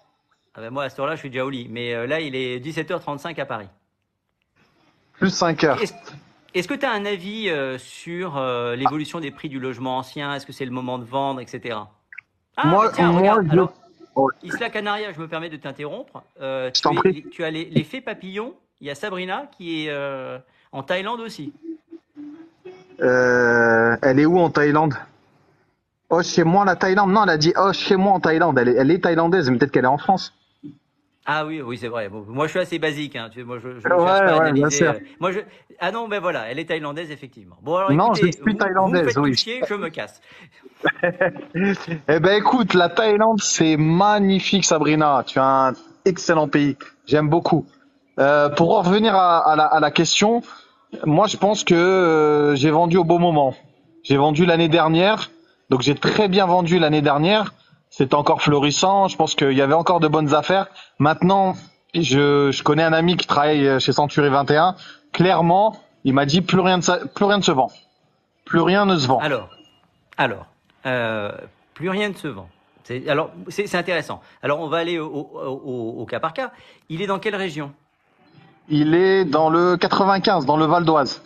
Ah 0.60 0.64
ben, 0.64 0.70
moi, 0.74 0.84
à 0.84 0.90
ce 0.90 1.00
heure-là, 1.00 1.14
je 1.14 1.20
suis 1.20 1.30
déjà 1.30 1.46
au 1.46 1.48
lit. 1.48 1.68
Mais 1.70 1.94
euh, 1.94 2.06
là, 2.06 2.20
il 2.20 2.36
est 2.36 2.58
17h35 2.62 3.40
à 3.40 3.46
Paris. 3.46 3.68
Plus 5.14 5.30
5 5.30 5.64
heures. 5.64 5.80
Est-ce 5.82 5.94
est-ce 6.52 6.68
que 6.68 6.74
tu 6.74 6.84
as 6.84 6.90
un 6.92 7.06
avis 7.06 7.48
euh, 7.48 7.78
sur 7.78 8.36
euh, 8.36 8.76
l'évolution 8.76 9.20
des 9.20 9.30
prix 9.30 9.48
du 9.48 9.58
logement 9.58 9.96
ancien? 9.98 10.34
Est-ce 10.34 10.44
que 10.44 10.52
c'est 10.52 10.64
le 10.66 10.70
moment 10.70 10.98
de 10.98 11.04
vendre, 11.04 11.40
etc. 11.40 11.78
Ah, 12.58 12.66
Moi- 12.66 12.90
tiens, 12.92 13.12
moi, 13.12 13.20
regarde. 13.20 13.46
je- 13.46 13.52
Alors. 13.52 13.72
Isla 14.42 14.68
Canaria, 14.68 15.12
je 15.14 15.20
me 15.20 15.28
permets 15.28 15.48
de 15.48 15.56
t'interrompre. 15.56 16.22
Euh, 16.42 16.66
Je 16.68 16.72
tu, 16.72 16.82
t'en 16.82 16.92
es- 16.92 16.96
prie. 16.96 17.24
tu 17.30 17.42
as 17.44 17.50
les- 17.50 17.66
l'effet 17.70 18.02
papillon. 18.02 18.52
Il 18.82 18.86
y 18.88 18.90
a 18.90 18.94
Sabrina 18.94 19.46
qui 19.56 19.86
est 19.86 19.94
en 20.72 20.82
Thaïlande 20.82 21.20
aussi. 21.20 21.52
Elle 22.98 24.18
est 24.18 24.26
où 24.26 24.38
en 24.38 24.50
Thaïlande? 24.50 24.94
Oh, 26.08 26.22
chez 26.22 26.42
moi 26.44 26.64
la 26.64 26.74
Thaïlande. 26.76 27.12
Non, 27.12 27.22
elle 27.22 27.30
a 27.30 27.38
dit 27.38 27.52
oh, 27.56 27.72
chez 27.72 27.96
moi 27.96 28.12
en 28.12 28.20
Thaïlande. 28.20 28.58
Elle 28.58 28.68
est, 28.70 28.74
elle 28.74 28.90
est 28.90 28.98
thaïlandaise, 28.98 29.48
mais 29.48 29.58
peut-être 29.58 29.70
qu'elle 29.70 29.84
est 29.84 29.88
en 29.88 29.98
France. 29.98 30.34
Ah 31.26 31.44
oui, 31.44 31.60
oui, 31.60 31.76
c'est 31.78 31.88
vrai. 31.88 32.08
Bon, 32.08 32.24
moi, 32.26 32.46
je 32.46 32.50
suis 32.52 32.60
assez 32.60 32.78
basique. 32.78 33.14
Hein. 33.14 33.28
Tu- 33.32 33.44
Moi, 33.44 33.58
je, 33.58 33.78
je 33.78 33.88
Ouais, 33.88 34.04
pas 34.04 34.24
ouais, 34.24 34.30
analyser. 34.48 34.52
bien 34.52 34.70
sûr. 34.70 34.90
euh, 34.92 34.98
Moi, 35.20 35.32
je... 35.32 35.40
Ah 35.78 35.92
non, 35.92 36.08
ben 36.08 36.20
voilà, 36.20 36.50
elle 36.50 36.58
est 36.58 36.64
thaïlandaise, 36.64 37.10
effectivement. 37.10 37.56
Bon, 37.62 37.76
alors 37.76 37.92
Non, 37.92 38.06
écoutez, 38.14 38.26
je 38.28 38.32
suis 38.42 38.52
vous- 38.52 38.58
thaïlandaise, 38.58 39.16
vous 39.16 39.22
oui. 39.24 39.36
chier, 39.36 39.60
je 39.68 39.74
me 39.74 39.88
casse. 39.90 40.20
Eh 42.08 42.20
ben 42.20 42.38
écoute, 42.38 42.74
la 42.74 42.88
Thaïlande, 42.88 43.40
c'est 43.42 43.76
magnifique, 43.76 44.64
Sabrina. 44.64 45.22
Tu 45.26 45.38
as 45.38 45.68
un 45.68 45.72
excellent 46.04 46.48
pays. 46.48 46.76
J'aime 47.06 47.28
beaucoup. 47.28 47.66
Euh, 48.18 48.48
pour 48.48 48.76
en 48.78 48.82
revenir 48.82 49.14
à, 49.14 49.38
à 49.38 49.56
la, 49.56 49.64
à 49.66 49.80
la 49.80 49.90
question, 49.90 50.42
moi 51.04 51.26
je 51.26 51.36
pense 51.36 51.64
que 51.64 51.74
euh, 51.74 52.54
j'ai 52.56 52.70
vendu 52.70 52.96
au 52.96 53.04
bon 53.04 53.18
moment. 53.18 53.54
J'ai 54.02 54.16
vendu 54.16 54.46
l'année 54.46 54.68
dernière, 54.68 55.30
donc 55.68 55.82
j'ai 55.82 55.94
très 55.94 56.28
bien 56.28 56.46
vendu 56.46 56.78
l'année 56.78 57.02
dernière. 57.02 57.52
C'était 57.90 58.14
encore 58.14 58.40
florissant. 58.42 59.08
Je 59.08 59.16
pense 59.16 59.34
qu'il 59.34 59.52
y 59.52 59.62
avait 59.62 59.74
encore 59.74 60.00
de 60.00 60.08
bonnes 60.08 60.32
affaires. 60.34 60.68
Maintenant, 60.98 61.54
je, 61.94 62.50
je 62.52 62.62
connais 62.62 62.84
un 62.84 62.92
ami 62.92 63.16
qui 63.16 63.26
travaille 63.26 63.80
chez 63.80 63.92
Century 63.92 64.28
21. 64.28 64.76
Clairement, 65.12 65.76
il 66.04 66.14
m'a 66.14 66.24
dit 66.24 66.40
plus 66.40 66.60
rien, 66.60 66.80
sa- 66.80 67.04
plus 67.06 67.24
rien 67.24 67.38
ne 67.38 67.42
se 67.42 67.50
vend. 67.50 67.70
Plus 68.44 68.60
rien 68.60 68.86
ne 68.86 68.96
se 68.96 69.06
vend. 69.08 69.18
Alors, 69.18 69.50
alors, 70.16 70.46
euh, 70.86 71.32
plus 71.74 71.88
rien 71.90 72.08
ne 72.08 72.14
se 72.14 72.28
vend. 72.28 72.48
C'est- 72.84 73.08
Alors, 73.08 73.30
c'est 73.48 73.66
c'est 73.66 73.76
intéressant. 73.76 74.20
Alors, 74.42 74.60
on 74.60 74.68
va 74.68 74.78
aller 74.78 74.98
au, 74.98 75.06
au- 75.08 75.48
au- 75.48 76.00
au 76.02 76.06
cas 76.06 76.20
par 76.20 76.32
cas. 76.32 76.52
Il 76.88 77.02
est 77.02 77.06
dans 77.06 77.18
quelle 77.18 77.36
région? 77.36 77.72
Il 78.68 78.94
est 78.94 79.24
dans 79.24 79.50
le 79.50 79.76
95, 79.76 80.46
dans 80.46 80.56
le 80.56 80.64
Val 80.64 80.84
d'Oise. 80.84 81.22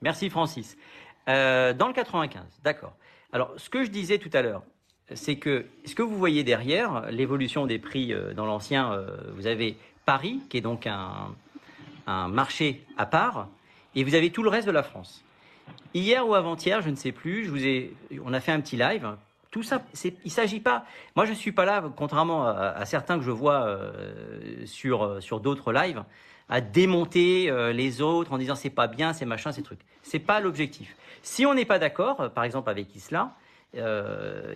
Merci 0.00 0.30
Francis. 0.30 0.76
Euh, 1.28 1.72
dans 1.72 1.88
le 1.88 1.92
95, 1.92 2.42
d'accord. 2.62 2.92
Alors, 3.32 3.50
ce 3.56 3.68
que 3.68 3.82
je 3.84 3.90
disais 3.90 4.18
tout 4.18 4.30
à 4.32 4.42
l'heure, 4.42 4.62
c'est 5.12 5.36
que 5.36 5.66
ce 5.84 5.94
que 5.94 6.02
vous 6.02 6.16
voyez 6.16 6.44
derrière, 6.44 7.10
l'évolution 7.10 7.66
des 7.66 7.78
prix 7.78 8.12
euh, 8.12 8.32
dans 8.32 8.46
l'ancien, 8.46 8.92
euh, 8.92 9.06
vous 9.34 9.46
avez 9.46 9.76
Paris, 10.06 10.40
qui 10.48 10.56
est 10.56 10.62
donc 10.62 10.86
un, 10.86 11.34
marché 12.06 12.84
à 12.98 13.06
part, 13.06 13.48
et 13.94 14.04
vous 14.04 14.14
avez 14.14 14.30
tout 14.30 14.42
le 14.42 14.50
reste 14.50 14.66
de 14.66 14.72
la 14.72 14.82
France. 14.82 15.24
Hier 15.94 16.26
ou 16.26 16.34
avant-hier, 16.34 16.82
je 16.82 16.90
ne 16.90 16.96
sais 16.96 17.12
plus, 17.12 17.46
je 17.46 17.50
vous 17.50 17.64
ai, 17.64 17.94
on 18.22 18.34
a 18.34 18.40
fait 18.40 18.52
un 18.52 18.60
petit 18.60 18.76
live. 18.76 19.16
Tout 19.50 19.62
ça, 19.62 19.82
il 20.24 20.30
s'agit 20.30 20.60
pas. 20.60 20.84
Moi, 21.16 21.24
je 21.24 21.32
suis 21.32 21.52
pas 21.52 21.64
là, 21.64 21.82
contrairement 21.96 22.46
à, 22.46 22.84
certains 22.84 23.16
que 23.16 23.24
je 23.24 23.30
vois 23.30 23.64
euh, 23.64 24.66
sur 24.66 25.22
sur 25.22 25.40
d'autres 25.40 25.72
lives, 25.72 26.04
à 26.50 26.60
démonter 26.60 27.50
les 27.72 28.02
autres 28.02 28.32
en 28.34 28.38
disant 28.38 28.54
c'est 28.54 28.68
pas 28.68 28.88
bien, 28.88 29.14
c'est 29.14 29.24
machin, 29.24 29.52
ces 29.52 29.62
trucs. 29.62 29.80
C'est 30.02 30.18
pas 30.18 30.40
l'objectif. 30.40 30.94
Si 31.22 31.46
on 31.46 31.54
n'est 31.54 31.64
pas 31.64 31.78
d'accord, 31.78 32.30
par 32.34 32.44
exemple 32.44 32.68
avec 32.68 32.94
Isla, 32.94 33.34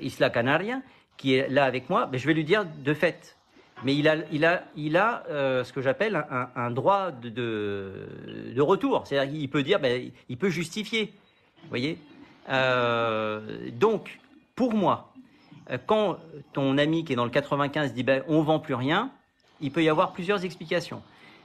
Isla 0.00 0.31
Canaria, 0.31 0.81
qui 1.16 1.35
est 1.35 1.48
là 1.48 1.64
avec 1.64 1.90
moi, 1.90 2.07
ben, 2.07 2.18
je 2.18 2.26
vais 2.26 2.35
lui 2.35 2.44
dire 2.44 2.64
de 2.64 2.94
fait. 2.94 3.37
Mais 3.85 3.94
il 3.94 4.09
a, 4.09 4.16
il 4.33 4.44
a, 4.44 4.64
il 4.76 4.96
a 4.96 5.24
euh, 5.31 5.62
ce 5.62 5.72
que 5.72 5.81
j'appelle 5.81 6.24
un, 6.57 6.70
droit 6.70 7.11
de, 7.11 7.28
de, 7.28 8.61
retour. 8.61 9.07
C'est-à-dire 9.07 9.33
qu'il 9.33 9.48
peut 9.50 9.62
dire, 9.62 9.78
ben, 9.78 10.11
il 10.28 10.37
peut 10.37 10.48
justifier. 10.48 11.12
Vous 11.62 11.68
voyez? 11.68 11.98
Euh, 12.48 13.40
Donc, 13.72 14.18
pour 14.57 14.74
moi, 14.74 15.12
euh, 15.70 15.78
quand 15.87 16.18
ton 16.52 16.76
ami 16.78 17.04
qui 17.04 17.12
est 17.12 17.16
dans 17.16 17.24
le 17.24 17.31
95 17.31 17.94
dit 17.94 18.02
ben, 18.02 18.22
on 18.26 18.42
vend 18.42 18.59
plus 18.59 18.74
rien, 18.74 19.11
il 19.61 19.70
peut 19.70 19.83
y 19.83 19.88
avoir 19.88 20.12
plusieurs 20.12 20.44
explications. 20.44 21.02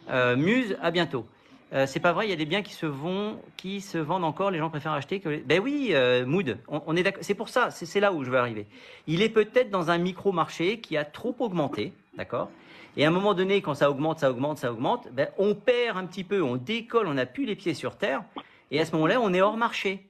Euh, 0.09 0.35
Muse, 0.35 0.75
à 0.81 0.91
bientôt. 0.91 1.27
Euh, 1.73 1.87
c'est 1.87 1.99
pas 1.99 2.13
vrai, 2.13 2.27
il 2.27 2.29
y 2.29 2.33
a 2.33 2.35
des 2.35 2.45
biens 2.45 2.61
qui 2.61 2.73
se 2.73 3.97
vendent 3.97 4.23
encore. 4.23 4.51
Les 4.51 4.59
gens 4.59 4.69
préfèrent 4.69 4.93
acheter 4.93 5.19
que. 5.19 5.41
Ben 5.43 5.59
oui, 5.59 5.89
euh, 5.91 6.25
Mood, 6.25 6.59
on, 6.67 6.95
est 6.95 7.03
d'accord. 7.03 7.23
C'est 7.23 7.33
pour 7.33 7.49
ça, 7.49 7.71
c'est 7.71 7.99
là 7.99 8.13
où 8.13 8.23
je 8.23 8.29
veux 8.29 8.37
arriver. 8.37 8.67
Il 9.07 9.21
est 9.23 9.29
peut-être 9.29 9.71
dans 9.71 9.89
un 9.89 9.97
micro 9.97 10.31
marché 10.31 10.79
qui 10.79 10.97
a 10.97 11.05
trop 11.05 11.35
augmenté, 11.39 11.93
d'accord? 12.15 12.49
Et 12.95 13.05
à 13.05 13.07
un 13.07 13.11
moment 13.11 13.33
donné, 13.33 13.61
quand 13.61 13.73
ça 13.73 13.89
augmente, 13.89 14.19
ça 14.19 14.29
augmente, 14.29 14.59
ça 14.59 14.71
augmente, 14.71 15.07
ben 15.11 15.29
on 15.39 15.55
perd 15.55 15.97
un 15.97 16.05
petit 16.05 16.23
peu, 16.23 16.43
on 16.43 16.57
décolle, 16.57 17.07
on 17.07 17.15
n'a 17.15 17.25
plus 17.25 17.45
les 17.45 17.55
pieds 17.55 17.73
sur 17.73 17.97
terre. 17.97 18.23
Et 18.69 18.79
à 18.79 18.85
ce 18.85 18.91
moment-là, 18.93 19.19
on 19.19 19.33
est 19.33 19.41
hors 19.41 19.57
marché. 19.57 20.07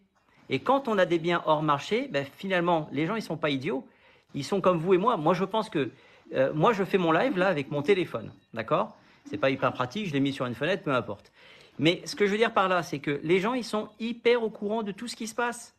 Et 0.49 0.59
quand 0.59 0.89
on 0.89 0.97
a 0.97 1.05
des 1.05 1.17
biens 1.17 1.41
hors 1.45 1.63
marché, 1.63 2.09
ben 2.11 2.25
finalement, 2.35 2.89
les 2.91 3.05
gens 3.05 3.15
ils 3.15 3.21
sont 3.21 3.37
pas 3.37 3.49
idiots. 3.49 3.87
Ils 4.33 4.43
sont 4.43 4.59
comme 4.59 4.79
vous 4.79 4.95
et 4.95 4.97
moi. 4.97 5.15
Moi, 5.15 5.33
je 5.33 5.45
pense 5.45 5.69
que 5.69 5.91
euh, 6.33 6.51
moi, 6.53 6.73
je 6.73 6.83
fais 6.83 6.97
mon 6.97 7.13
live 7.13 7.37
là 7.37 7.47
avec 7.47 7.71
mon 7.71 7.81
téléphone, 7.81 8.33
d'accord? 8.53 8.97
C'est 9.25 9.37
pas 9.37 9.49
hyper 9.49 9.73
pratique, 9.73 10.07
je 10.07 10.13
l'ai 10.13 10.19
mis 10.19 10.33
sur 10.33 10.45
une 10.45 10.55
fenêtre, 10.55 10.83
peu 10.83 10.93
importe. 10.93 11.31
Mais 11.79 12.01
ce 12.05 12.15
que 12.15 12.25
je 12.25 12.31
veux 12.31 12.37
dire 12.37 12.53
par 12.53 12.67
là, 12.67 12.83
c'est 12.83 12.99
que 12.99 13.19
les 13.23 13.39
gens, 13.39 13.53
ils 13.53 13.63
sont 13.63 13.89
hyper 13.99 14.43
au 14.43 14.49
courant 14.49 14.83
de 14.83 14.91
tout 14.91 15.07
ce 15.07 15.15
qui 15.15 15.27
se 15.27 15.35
passe. 15.35 15.75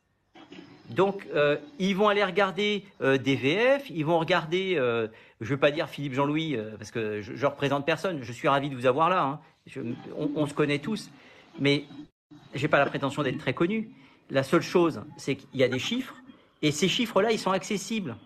Donc, 0.91 1.27
euh, 1.35 1.57
ils 1.79 1.97
vont 1.97 2.09
aller 2.09 2.25
regarder 2.25 2.85
euh, 3.01 3.17
des 3.17 3.81
ils 3.91 4.05
vont 4.05 4.19
regarder, 4.19 4.75
euh, 4.77 5.09
je 5.41 5.47
ne 5.47 5.51
veux 5.51 5.61
pas 5.61 5.71
dire 5.71 5.89
Philippe 5.89 6.15
Jean-Louis, 6.15 6.57
euh, 6.57 6.77
parce 6.77 6.91
que 6.91 7.23
je, 7.23 7.35
je 7.35 7.47
représente 7.47 7.87
personne, 7.87 8.23
je 8.23 8.33
suis 8.33 8.49
ravi 8.49 8.69
de 8.69 8.75
vous 8.75 8.87
avoir 8.87 9.09
là, 9.09 9.23
hein. 9.23 9.41
On, 10.19 10.31
on 10.37 10.47
se 10.47 10.53
connaît 10.53 10.79
tous, 10.79 11.11
mais 11.59 11.85
j'ai 12.55 12.69
pas 12.69 12.79
la 12.79 12.85
prétention 12.85 13.23
d'être 13.23 13.39
très 13.39 13.55
connu. 13.55 13.91
La 14.29 14.43
seule 14.43 14.61
chose, 14.61 15.01
c'est 15.17 15.37
qu'il 15.37 15.59
y 15.59 15.65
a 15.65 15.69
des 15.69 15.79
chiffres, 15.79 16.15
et 16.61 16.71
ces 16.71 16.89
chiffres-là, 16.89 17.33
ils 17.33 17.39
sont 17.39 17.51
accessibles. 17.51 18.17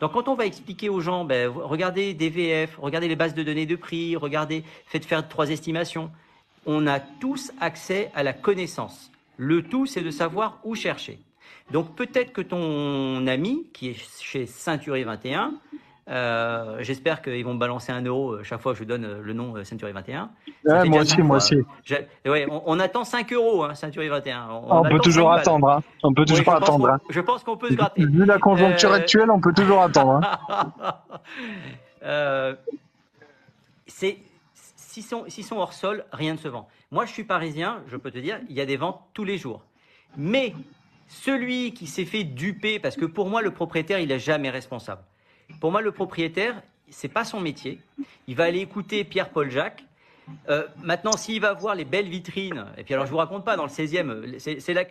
Donc, 0.00 0.12
quand 0.12 0.28
on 0.28 0.34
va 0.34 0.46
expliquer 0.46 0.88
aux 0.88 1.00
gens, 1.00 1.24
ben, 1.24 1.48
regardez 1.48 2.12
des 2.14 2.28
VF, 2.28 2.76
regardez 2.78 3.08
les 3.08 3.16
bases 3.16 3.34
de 3.34 3.42
données 3.42 3.66
de 3.66 3.76
prix, 3.76 4.16
regardez, 4.16 4.62
faites 4.86 5.04
faire 5.04 5.26
trois 5.26 5.50
estimations, 5.50 6.10
on 6.66 6.86
a 6.86 7.00
tous 7.00 7.52
accès 7.60 8.10
à 8.14 8.22
la 8.22 8.32
connaissance. 8.32 9.10
Le 9.36 9.62
tout, 9.62 9.86
c'est 9.86 10.02
de 10.02 10.10
savoir 10.10 10.60
où 10.64 10.74
chercher. 10.74 11.18
Donc 11.70 11.94
peut-être 11.96 12.32
que 12.32 12.40
ton 12.40 13.26
ami, 13.26 13.66
qui 13.72 13.90
est 13.90 14.20
chez 14.20 14.46
Ceinturé 14.46 15.04
21, 15.04 15.54
Euh, 16.08 16.76
J'espère 16.82 17.20
qu'ils 17.20 17.44
vont 17.44 17.54
me 17.54 17.58
balancer 17.58 17.90
un 17.90 18.00
euro 18.02 18.34
euh, 18.34 18.42
chaque 18.44 18.60
fois 18.60 18.72
que 18.74 18.78
je 18.78 18.84
donne 18.84 19.04
euh, 19.04 19.20
le 19.22 19.32
nom 19.32 19.64
Century 19.64 19.90
21. 19.90 20.22
Ouais, 20.22 20.52
Ça 20.64 20.80
fait 20.82 20.88
moi 20.88 21.00
aussi, 21.00 21.18
moi 21.18 21.40
fois. 21.40 21.58
aussi. 21.58 21.98
Ouais, 22.28 22.46
on, 22.48 22.62
on 22.66 22.78
attend 22.78 23.04
5 23.04 23.32
euros, 23.32 23.64
hein, 23.64 23.74
Century 23.74 24.08
21. 24.08 24.48
On, 24.50 24.78
On, 24.78 24.82
peut 24.88 25.00
toujours 25.00 25.24
5 25.28 25.30
balles. 25.32 25.40
attendre. 25.40 25.68
Hein. 25.70 25.82
On 26.04 26.14
peut 26.14 26.24
toujours 26.24 26.52
attendre. 26.54 26.88
hein. 26.90 27.00
Je 27.10 27.20
pense 27.20 27.42
qu'on 27.42 27.56
peut 27.56 27.70
se 27.70 27.74
gratter. 27.74 28.04
Vu 28.04 28.24
la 28.24 28.38
conjoncture 28.38 28.92
Euh, 28.92 28.96
actuelle, 28.96 29.30
on 29.32 29.40
peut 29.40 29.52
toujours 29.52 29.82
attendre. 29.82 30.20
hein. 30.48 30.72
Euh, 32.04 32.54
s'ils 33.88 35.02
sont, 35.02 35.24
sont 35.28 35.56
hors 35.56 35.72
sol, 35.72 36.04
rien 36.12 36.34
ne 36.34 36.38
se 36.38 36.46
vend. 36.46 36.68
Moi, 36.92 37.04
je 37.04 37.10
suis 37.12 37.24
parisien, 37.24 37.80
je 37.88 37.96
peux 37.96 38.12
te 38.12 38.18
dire, 38.18 38.38
il 38.48 38.54
y 38.54 38.60
a 38.60 38.66
des 38.66 38.76
ventes 38.76 39.00
tous 39.12 39.24
les 39.24 39.38
jours. 39.38 39.62
Mais 40.16 40.54
celui 41.08 41.74
qui 41.74 41.88
s'est 41.88 42.04
fait 42.04 42.22
duper, 42.22 42.78
parce 42.78 42.94
que 42.94 43.06
pour 43.06 43.28
moi, 43.28 43.42
le 43.42 43.50
propriétaire, 43.50 43.98
il 43.98 44.12
est 44.12 44.20
jamais 44.20 44.50
responsable. 44.50 45.02
Pour 45.60 45.70
moi, 45.72 45.80
le 45.82 45.92
propriétaire, 45.92 46.60
c'est 46.90 47.08
pas 47.08 47.24
son 47.24 47.40
métier. 47.40 47.80
Il 48.28 48.36
va 48.36 48.44
aller 48.44 48.60
écouter 48.60 49.04
Pierre-Paul 49.04 49.50
Jacques. 49.50 49.84
Euh, 50.48 50.64
maintenant, 50.82 51.12
s'il 51.12 51.40
va 51.40 51.52
voir 51.52 51.74
les 51.74 51.84
belles 51.84 52.08
vitrines, 52.08 52.66
et 52.76 52.82
puis 52.84 52.94
alors 52.94 53.06
je 53.06 53.12
vous 53.12 53.16
raconte 53.18 53.44
pas, 53.44 53.56
dans 53.56 53.62
le 53.62 53.68
16e, 53.70 54.38
c'est 54.58 54.74
la, 54.74 54.84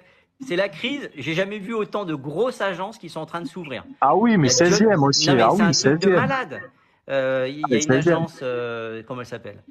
c'est 0.46 0.56
la 0.56 0.70
crise. 0.70 1.10
J'ai 1.16 1.34
jamais 1.34 1.60
vu 1.60 1.74
autant 1.74 2.06
de 2.06 2.16
grosses 2.16 2.62
agences 2.62 2.98
qui 2.98 3.10
sont 3.10 3.20
en 3.20 3.26
train 3.26 3.42
de 3.42 3.48
s'ouvrir. 3.48 3.84
Ah 4.00 4.16
oui, 4.16 4.38
mais 4.38 4.48
Il 4.48 4.58
y 4.60 4.64
a 4.64 4.70
16e 4.70 5.04
aussi. 5.06 5.28
Non, 5.30 5.36
mais 5.36 5.42
ah 5.42 5.54
oui, 5.54 5.62
un 5.62 5.72
truc 5.72 6.00
de 6.02 6.08
16e. 6.10 6.16
malade. 6.16 6.62
Euh, 7.10 7.48
Il 7.50 7.60
y 7.60 7.64
a 7.64 7.68
mais 7.70 7.84
une 7.84 7.92
16e. 7.92 7.98
agence, 7.98 8.40
euh, 8.42 9.04
comment 9.06 9.22
elle 9.22 9.28
s'appelle 9.28 9.62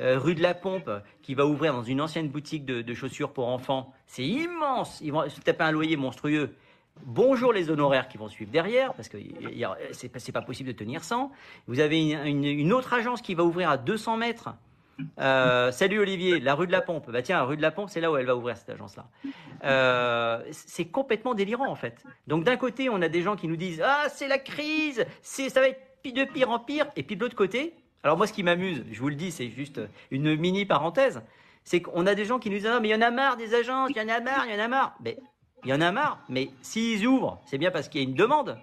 Euh, 0.00 0.18
Rue 0.18 0.34
de 0.34 0.42
la 0.42 0.54
Pompe, 0.54 0.90
qui 1.22 1.34
va 1.34 1.46
ouvrir 1.46 1.72
dans 1.72 1.82
une 1.84 2.00
ancienne 2.02 2.28
boutique 2.28 2.64
de, 2.66 2.82
de 2.82 2.94
chaussures 2.94 3.32
pour 3.32 3.48
enfants. 3.48 3.92
C'est 4.06 4.26
immense. 4.26 5.00
Ils 5.00 5.12
vont 5.12 5.28
se 5.28 5.40
taper 5.40 5.64
un 5.64 5.70
loyer 5.72 5.96
monstrueux. 5.96 6.54
Bonjour 7.02 7.52
les 7.52 7.70
honoraires 7.70 8.08
qui 8.08 8.18
vont 8.18 8.28
suivre 8.28 8.50
derrière, 8.50 8.94
parce 8.94 9.08
que 9.08 9.18
c'est 9.92 10.32
pas, 10.32 10.42
possible 10.42 10.68
de 10.68 10.74
tenir 10.74 11.04
sans. 11.04 11.32
Vous 11.66 11.80
avez 11.80 12.00
une, 12.00 12.72
autre 12.72 12.92
agence 12.94 13.20
qui 13.20 13.34
va 13.34 13.44
ouvrir 13.44 13.68
à 13.68 13.76
200 13.76 14.16
mètres. 14.16 14.50
Euh, 15.18 15.72
salut 15.72 15.98
Olivier, 15.98 16.38
la 16.40 16.54
rue 16.54 16.66
de 16.66 16.72
la 16.72 16.80
Pompe. 16.80 17.10
Bah 17.10 17.20
tiens, 17.20 17.38
la 17.38 17.44
rue 17.44 17.56
de 17.56 17.62
la 17.62 17.72
Pompe, 17.72 17.90
c'est 17.90 18.00
là 18.00 18.10
où 18.10 18.16
elle 18.16 18.26
va 18.26 18.36
ouvrir 18.36 18.56
cette 18.56 18.70
agence-là. 18.70 19.06
Euh, 19.64 20.42
c'est 20.52 20.86
complètement 20.86 21.34
délirant 21.34 21.68
en 21.68 21.74
fait. 21.74 22.04
Donc 22.26 22.44
d'un 22.44 22.56
côté, 22.56 22.88
on 22.88 23.02
a 23.02 23.08
des 23.08 23.22
gens 23.22 23.36
qui 23.36 23.48
nous 23.48 23.56
disent 23.56 23.82
ah 23.84 24.04
c'est 24.08 24.28
la 24.28 24.38
crise, 24.38 25.04
c'est 25.20 25.50
ça 25.50 25.60
va 25.60 25.68
être 25.68 25.80
de 26.04 26.24
pire 26.24 26.50
en 26.50 26.58
pire, 26.58 26.86
et 26.96 27.02
puis 27.02 27.16
de 27.16 27.20
l'autre 27.22 27.34
côté, 27.34 27.74
alors 28.02 28.16
moi 28.16 28.26
ce 28.26 28.32
qui 28.32 28.42
m'amuse, 28.42 28.84
je 28.92 29.00
vous 29.00 29.08
le 29.08 29.14
dis, 29.14 29.30
c'est 29.30 29.48
juste 29.48 29.80
une 30.10 30.36
mini 30.36 30.66
parenthèse, 30.66 31.22
c'est 31.64 31.80
qu'on 31.80 32.06
a 32.06 32.14
des 32.14 32.24
gens 32.24 32.38
qui 32.38 32.50
nous 32.50 32.56
disent 32.56 32.66
ah 32.66 32.78
mais 32.80 32.88
il 32.88 32.92
y 32.92 32.94
en 32.94 33.00
a 33.00 33.10
marre 33.10 33.36
des 33.36 33.54
agences, 33.54 33.90
il 33.90 33.96
y 33.96 34.00
en 34.00 34.08
a 34.08 34.20
marre, 34.20 34.44
il 34.46 34.54
y 34.54 34.60
en 34.60 34.64
a 34.64 34.68
marre. 34.68 34.96
Il 35.64 35.70
y 35.70 35.74
en 35.74 35.80
a 35.80 35.92
marre, 35.92 36.18
mais 36.28 36.50
s'ils 36.62 37.06
ouvrent, 37.06 37.40
c'est 37.46 37.58
bien 37.58 37.70
parce 37.70 37.88
qu'il 37.88 38.02
y 38.02 38.04
a 38.04 38.08
une 38.08 38.14
demande. 38.14 38.56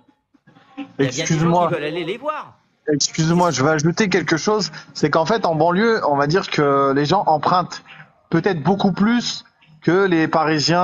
Excuse-moi. 1.00 1.68
veulent 1.68 1.84
aller 1.84 2.04
les 2.04 2.18
voir. 2.18 2.58
Excuse-moi, 2.92 3.52
je 3.52 3.64
vais 3.64 3.70
ajouter 3.70 4.10
quelque 4.10 4.38
chose. 4.38 4.72
C'est 4.94 5.10
qu'en 5.10 5.26
fait, 5.26 5.46
en 5.46 5.56
banlieue, 5.56 6.02
on 6.08 6.16
va 6.16 6.28
dire 6.28 6.50
que 6.50 6.94
les 6.94 7.06
gens 7.06 7.24
empruntent 7.28 7.84
peut-être 8.30 8.62
beaucoup 8.64 8.92
plus 8.92 9.46
que 9.82 10.06
les 10.06 10.28
Parisiens 10.28 10.82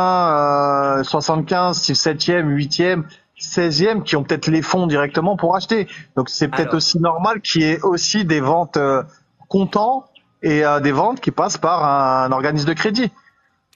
euh, 0.99 1.03
75, 1.03 1.80
7e, 1.80 2.45
8e, 2.45 3.03
16e 3.39 4.03
qui 4.03 4.15
ont 4.15 4.23
peut-être 4.23 4.47
les 4.47 4.62
fonds 4.62 4.88
directement 4.88 5.38
pour 5.38 5.56
acheter. 5.56 5.88
Donc 6.15 6.30
c'est 6.30 6.47
peut-être 6.47 6.73
aussi 6.75 6.99
normal 6.99 7.41
qu'il 7.41 7.62
y 7.62 7.65
ait 7.65 7.82
aussi 7.82 8.25
des 8.25 8.41
ventes 8.41 8.77
euh, 8.77 9.03
comptants 9.47 10.06
et 10.41 10.65
euh, 10.65 10.80
des 10.80 10.91
ventes 10.91 11.21
qui 11.21 11.32
passent 11.32 11.58
par 11.58 11.84
un, 11.84 12.32
organisme 12.32 12.67
de 12.67 12.73
crédit. 12.73 13.12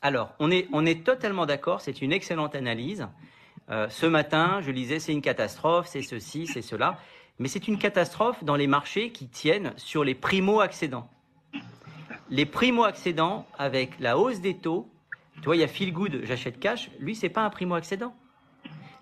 Alors, 0.01 0.33
on 0.39 0.49
est, 0.51 0.67
on 0.73 0.85
est 0.85 1.03
totalement 1.05 1.45
d'accord, 1.45 1.81
c'est 1.81 2.01
une 2.01 2.11
excellente 2.11 2.55
analyse. 2.55 3.07
Euh, 3.69 3.87
ce 3.89 4.05
matin, 4.05 4.59
je 4.61 4.71
lisais, 4.71 4.99
c'est 4.99 5.11
une 5.13 5.21
catastrophe, 5.21 5.87
c'est 5.87 6.01
ceci, 6.01 6.47
c'est 6.47 6.61
cela. 6.63 6.97
Mais 7.39 7.47
c'est 7.47 7.67
une 7.67 7.77
catastrophe 7.77 8.43
dans 8.43 8.55
les 8.55 8.67
marchés 8.67 9.11
qui 9.11 9.27
tiennent 9.27 9.73
sur 9.77 10.03
les 10.03 10.15
primo-accédants. 10.15 11.09
Les 12.29 12.45
primo-accédants, 12.45 13.45
avec 13.57 13.99
la 13.99 14.17
hausse 14.17 14.41
des 14.41 14.55
taux, 14.55 14.89
tu 15.35 15.45
vois, 15.45 15.55
il 15.55 15.59
y 15.59 15.63
a 15.63 15.67
Feel 15.67 15.91
Good, 15.93 16.21
j'achète 16.23 16.59
cash, 16.59 16.89
lui, 16.99 17.15
c'est 17.15 17.29
pas 17.29 17.41
un 17.41 17.49
primo-accédant. 17.49 18.15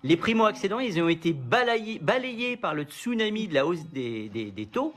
Les 0.02 0.16
primo-accédants, 0.16 0.80
ils 0.80 1.00
ont 1.02 1.08
été 1.08 1.32
balayés, 1.32 1.98
balayés 1.98 2.56
par 2.56 2.74
le 2.74 2.84
tsunami 2.84 3.48
de 3.48 3.54
la 3.54 3.66
hausse 3.66 3.84
des, 3.86 4.28
des- 4.30 4.50
des 4.50 4.66
taux. 4.66 4.94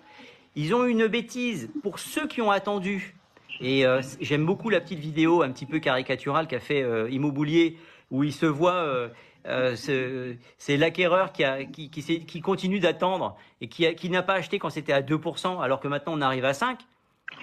Ils 0.55 0.73
ont 0.73 0.85
une 0.85 1.07
bêtise 1.07 1.69
pour 1.81 1.99
ceux 1.99 2.27
qui 2.27 2.41
ont 2.41 2.51
attendu. 2.51 3.15
Et 3.61 3.85
euh, 3.85 4.01
j'aime 4.19 4.45
beaucoup 4.45 4.69
la 4.69 4.81
petite 4.81 4.99
vidéo 4.99 5.41
un 5.43 5.51
petit 5.51 5.65
peu 5.65 5.79
caricaturale 5.79 6.47
qu'a 6.47 6.59
fait 6.59 6.81
euh, 6.81 7.09
Immobilier, 7.09 7.77
où 8.11 8.23
il 8.23 8.33
se 8.33 8.45
voit, 8.45 8.73
euh, 8.73 9.09
euh, 9.47 9.75
ce- 9.75 10.35
c'est 10.57 10.77
l'acquéreur 10.77 11.31
qui, 11.31 11.89
qui, 11.89 12.41
continue 12.41 12.79
d'attendre 12.79 13.37
et 13.61 13.67
qui, 13.67 14.09
n'a 14.09 14.23
pas 14.23 14.33
acheté 14.33 14.59
quand 14.59 14.69
c'était 14.69 14.93
à 14.93 15.01
2%, 15.01 15.61
alors 15.61 15.79
que 15.79 15.87
maintenant 15.87 16.13
on 16.15 16.21
arrive 16.21 16.45
à 16.45 16.53
5%. 16.53 16.77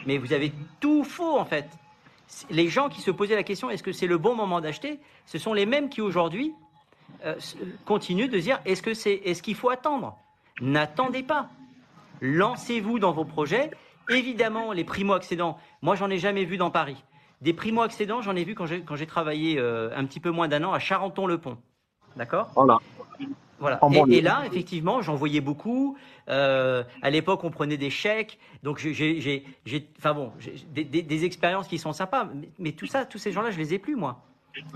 Mais 0.06 0.18
vous 0.18 0.32
avez 0.32 0.52
tout 0.80 1.04
faux 1.04 1.38
en 1.38 1.44
fait. 1.44 1.66
Les 2.50 2.68
gens 2.68 2.88
qui 2.88 3.00
se 3.00 3.10
posaient 3.10 3.34
la 3.34 3.42
question, 3.42 3.70
est-ce 3.70 3.82
que 3.82 3.92
c'est 3.92 4.06
le 4.06 4.18
bon 4.18 4.34
moment 4.34 4.60
d'acheter 4.60 5.00
Ce 5.26 5.38
sont 5.38 5.52
les 5.52 5.66
mêmes 5.66 5.88
qui 5.88 6.00
aujourd'hui 6.00 6.52
continuent 7.86 8.28
de 8.28 8.38
dire, 8.38 8.60
est-ce 8.64 8.82
que 8.82 8.94
c'est, 8.94 9.14
est-ce 9.24 9.42
qu'il 9.42 9.56
faut 9.56 9.68
attendre? 9.70 10.16
N'attendez 10.60 11.22
pas. 11.24 11.48
Lancez-vous 12.20 12.98
dans 12.98 13.12
vos 13.12 13.24
projets. 13.24 13.70
Évidemment, 14.08 14.72
les 14.72 14.84
primo-accédants, 14.84 15.58
moi, 15.82 15.94
j'en 15.94 16.10
ai 16.10 16.18
jamais 16.18 16.44
vu 16.44 16.56
dans 16.56 16.70
Paris. 16.70 17.02
Des 17.40 17.52
primo-accédants, 17.52 18.22
j'en 18.22 18.36
ai 18.36 18.44
vu 18.44 18.54
quand 18.54 18.66
j'ai, 18.66 19.06
travaillé 19.06 19.58
euh, 19.58 19.90
un 19.96 20.04
petit 20.04 20.20
peu 20.20 20.30
moins 20.30 20.48
d'un 20.48 20.64
an 20.64 20.72
à 20.72 20.78
Charenton-le-Pont. 20.78 21.58
D'accord? 22.16 22.50
Voilà. 23.60 23.78
Et, 24.10 24.16
et 24.18 24.20
là, 24.22 24.42
effectivement, 24.46 25.02
j'en 25.02 25.14
voyais 25.14 25.40
beaucoup. 25.40 25.96
Euh, 26.28 26.82
à 27.02 27.10
l'époque, 27.10 27.44
on 27.44 27.50
prenait 27.50 27.76
des 27.76 27.90
chèques. 27.90 28.38
Donc, 28.62 28.78
j'ai, 28.78 29.44
enfin 29.98 30.14
bon, 30.14 30.32
des- 30.72 30.84
des 30.84 31.24
expériences 31.24 31.68
qui 31.68 31.78
sont 31.78 31.92
sympas. 31.92 32.24
Mais, 32.34 32.48
mais 32.58 32.72
tout 32.72 32.86
ça, 32.86 33.04
tous 33.04 33.18
ces 33.18 33.32
gens-là, 33.32 33.50
je 33.50 33.58
les 33.58 33.74
ai 33.74 33.78
plus, 33.78 33.96
moi. 33.96 34.22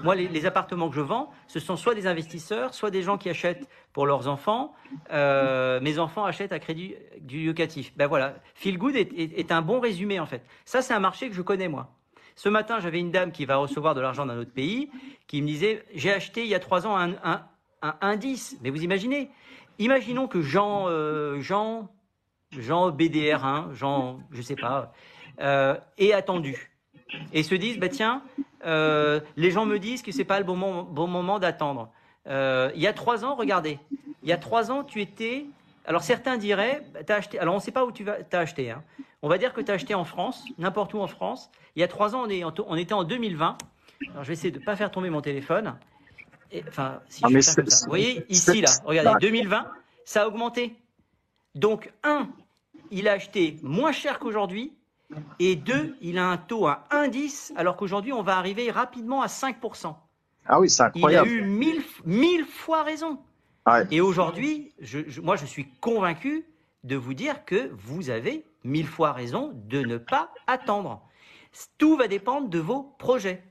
Moi, 0.03 0.15
les, 0.15 0.47
appartements 0.47 0.89
que 0.89 0.97
je 0.97 1.01
vends, 1.01 1.31
ce 1.47 1.61
sont 1.61 1.77
soit 1.77 1.95
des 1.95 2.07
investisseurs, 2.07 2.75
soit 2.75 2.91
des 2.91 3.03
gens 3.03 3.19
qui 3.19 3.29
achètent 3.29 3.69
pour 3.93 4.07
leurs 4.07 4.29
enfants. 4.29 4.73
Euh, 5.11 5.81
mes 5.81 5.99
enfants 5.99 6.25
achètent 6.25 6.53
à 6.53 6.59
crédit 6.59 6.95
du 7.21 7.47
locatif. 7.47 7.93
Ben 7.97 8.07
voilà, 8.07 8.35
Feel 8.55 8.79
Good 8.79 8.95
est, 8.97 9.53
un 9.53 9.63
bon 9.63 9.81
résumé 9.81 10.21
en 10.21 10.27
fait. 10.27 10.45
Ça, 10.65 10.83
c'est 10.83 10.95
un 10.95 11.01
marché 11.01 11.29
que 11.29 11.35
je 11.35 11.43
connais 11.43 11.69
moi. 11.69 11.91
Ce 12.37 12.49
matin, 12.49 12.81
j'avais 12.81 12.99
une 12.99 13.11
dame 13.11 13.33
qui 13.33 13.45
va 13.45 13.57
recevoir 13.57 13.95
de 13.95 14.01
l'argent 14.01 14.27
d'un 14.27 14.39
autre 14.39 14.53
pays 14.53 14.91
qui 15.27 15.41
me 15.43 15.47
disait 15.47 15.85
J'ai 15.95 16.13
acheté 16.13 16.43
il 16.43 16.49
y 16.49 16.55
a 16.55 16.61
trois 16.61 16.87
ans 16.87 16.97
un, 16.99 17.43
indice. 18.01 18.57
Mais 18.63 18.71
vous 18.71 18.83
imaginez 18.83 19.31
Imaginons 19.79 20.29
que 20.29 20.41
Jean, 20.41 20.89
euh, 20.89 21.41
Jean, 21.41 21.89
Jean 22.53 22.91
BDR1, 22.91 23.73
Jean, 23.73 24.21
je 24.31 24.41
sais 24.41 24.55
pas, 24.55 24.93
euh, 25.41 25.77
ait 25.99 26.13
attendu 26.13 26.74
et 27.33 27.43
se 27.43 27.55
disent 27.55 27.79
bah 27.79 27.89
tiens, 27.89 28.23
euh, 28.67 29.21
les 29.37 29.51
gens 29.51 29.67
me 29.67 29.79
disent 29.79 30.03
que 30.03 30.13
c'est 30.13 30.25
pas 30.25 30.39
le 30.39 30.45
bon, 30.45 30.57
moment- 30.57 30.83
bon 30.85 31.07
moment 31.07 31.39
d'attendre. 31.39 31.91
Euh, 32.27 32.71
il 32.75 32.81
y 32.81 32.87
a 32.87 32.93
trois 32.93 33.25
ans, 33.25 33.35
regardez, 33.35 33.79
il 34.23 34.29
y 34.29 34.33
a 34.33 34.37
trois 34.39 34.71
ans, 34.71 34.85
tu 34.85 35.01
étais. 35.01 35.47
Alors 35.87 36.03
certains 36.03 36.37
diraient, 36.39 36.83
bah, 36.95 37.01
t'as 37.05 37.17
acheté. 37.17 37.39
Alors 37.39 37.55
on 37.55 37.59
ne 37.59 37.63
sait 37.63 37.73
pas 37.73 37.85
où 37.85 37.93
tu 37.93 38.05
vas, 38.05 38.23
t'as 38.23 38.41
acheté. 38.41 38.71
Hein. 38.71 38.83
On 39.23 39.29
va 39.29 39.39
dire 39.39 39.53
que 39.53 39.61
tu 39.61 39.71
as 39.71 39.75
acheté 39.75 39.95
en 39.95 40.05
France, 40.05 40.45
n'importe 40.59 40.95
où 40.95 41.01
en 41.01 41.07
France. 41.07 41.51
Il 41.77 41.81
y 41.81 41.83
a 41.83 41.89
trois 41.89 42.15
ans, 42.15 42.23
on, 42.27 42.31
est 42.31 42.43
on 42.45 42.77
était 42.77 42.95
en 42.95 43.05
2020. 43.05 43.59
Alors 44.11 44.23
je 44.23 44.29
vais 44.29 44.35
essayer 44.35 44.51
de 44.51 44.59
ne 44.61 44.65
pas 44.65 44.77
faire 44.77 44.91
tomber 44.91 45.11
mon 45.11 45.21
téléphone. 45.21 45.75
Et, 46.53 46.63
enfin, 46.69 47.01
si 47.09 47.21
Ah, 47.25 47.29
je 47.31 47.41
ça 47.41 47.55
comme 47.57 47.71
ça. 47.71 47.85
Vous 47.87 47.91
voyez, 47.91 48.25
ici, 48.29 48.61
là, 48.61 48.71
regardez, 48.85 49.11
Ah. 49.15 49.19
2020, 49.21 49.67
ça 50.05 50.23
a 50.23 50.27
augmenté. 50.29 50.77
Donc, 51.55 51.93
un, 52.05 52.29
il 52.91 53.09
a 53.09 53.13
acheté 53.13 53.57
moins 53.63 53.93
cher 53.93 54.19
qu'aujourd'hui. 54.19 54.73
Et 55.39 55.57
deux, 55.57 55.97
il 56.01 56.19
a 56.19 56.27
un 56.29 56.37
taux 56.37 56.67
à 56.67 56.85
1,10 56.91 57.53
alors 57.57 57.77
qu'aujourd'hui, 57.77 58.13
on 58.13 58.23
va 58.23 58.37
arriver 58.39 58.71
rapidement 58.71 59.23
à 59.23 59.27
5%. 59.27 59.95
Ah 60.47 60.61
oui, 60.61 60.69
c'est 60.71 60.83
Il 60.83 60.85
a 60.85 60.89
incroyable. 60.89 61.29
eu 61.31 61.43
mille, 61.43 61.83
mille 62.05 62.45
fois 62.45 62.83
raison. 62.83 63.19
Ouais. 63.67 63.87
Et 63.91 64.01
aujourd'hui, 64.01 64.73
je, 64.81 65.01
je- 65.09 65.21
moi, 65.21 65.37
je 65.37 65.47
suis 65.47 65.67
convaincu 65.81 66.45
de 66.85 66.97
vous 66.97 67.15
dire 67.15 67.45
que 67.47 67.71
vous 67.73 68.11
avez 68.11 68.45
mille 68.63 68.87
fois 68.87 69.13
raison 69.13 69.53
de 69.55 69.81
ne 69.81 69.97
pas 69.97 70.31
attendre. 70.47 71.01
Tout 71.79 71.97
va 71.97 72.09
dépendre 72.09 72.49
de 72.49 72.59
vos 72.59 72.83
projets. 72.99 73.43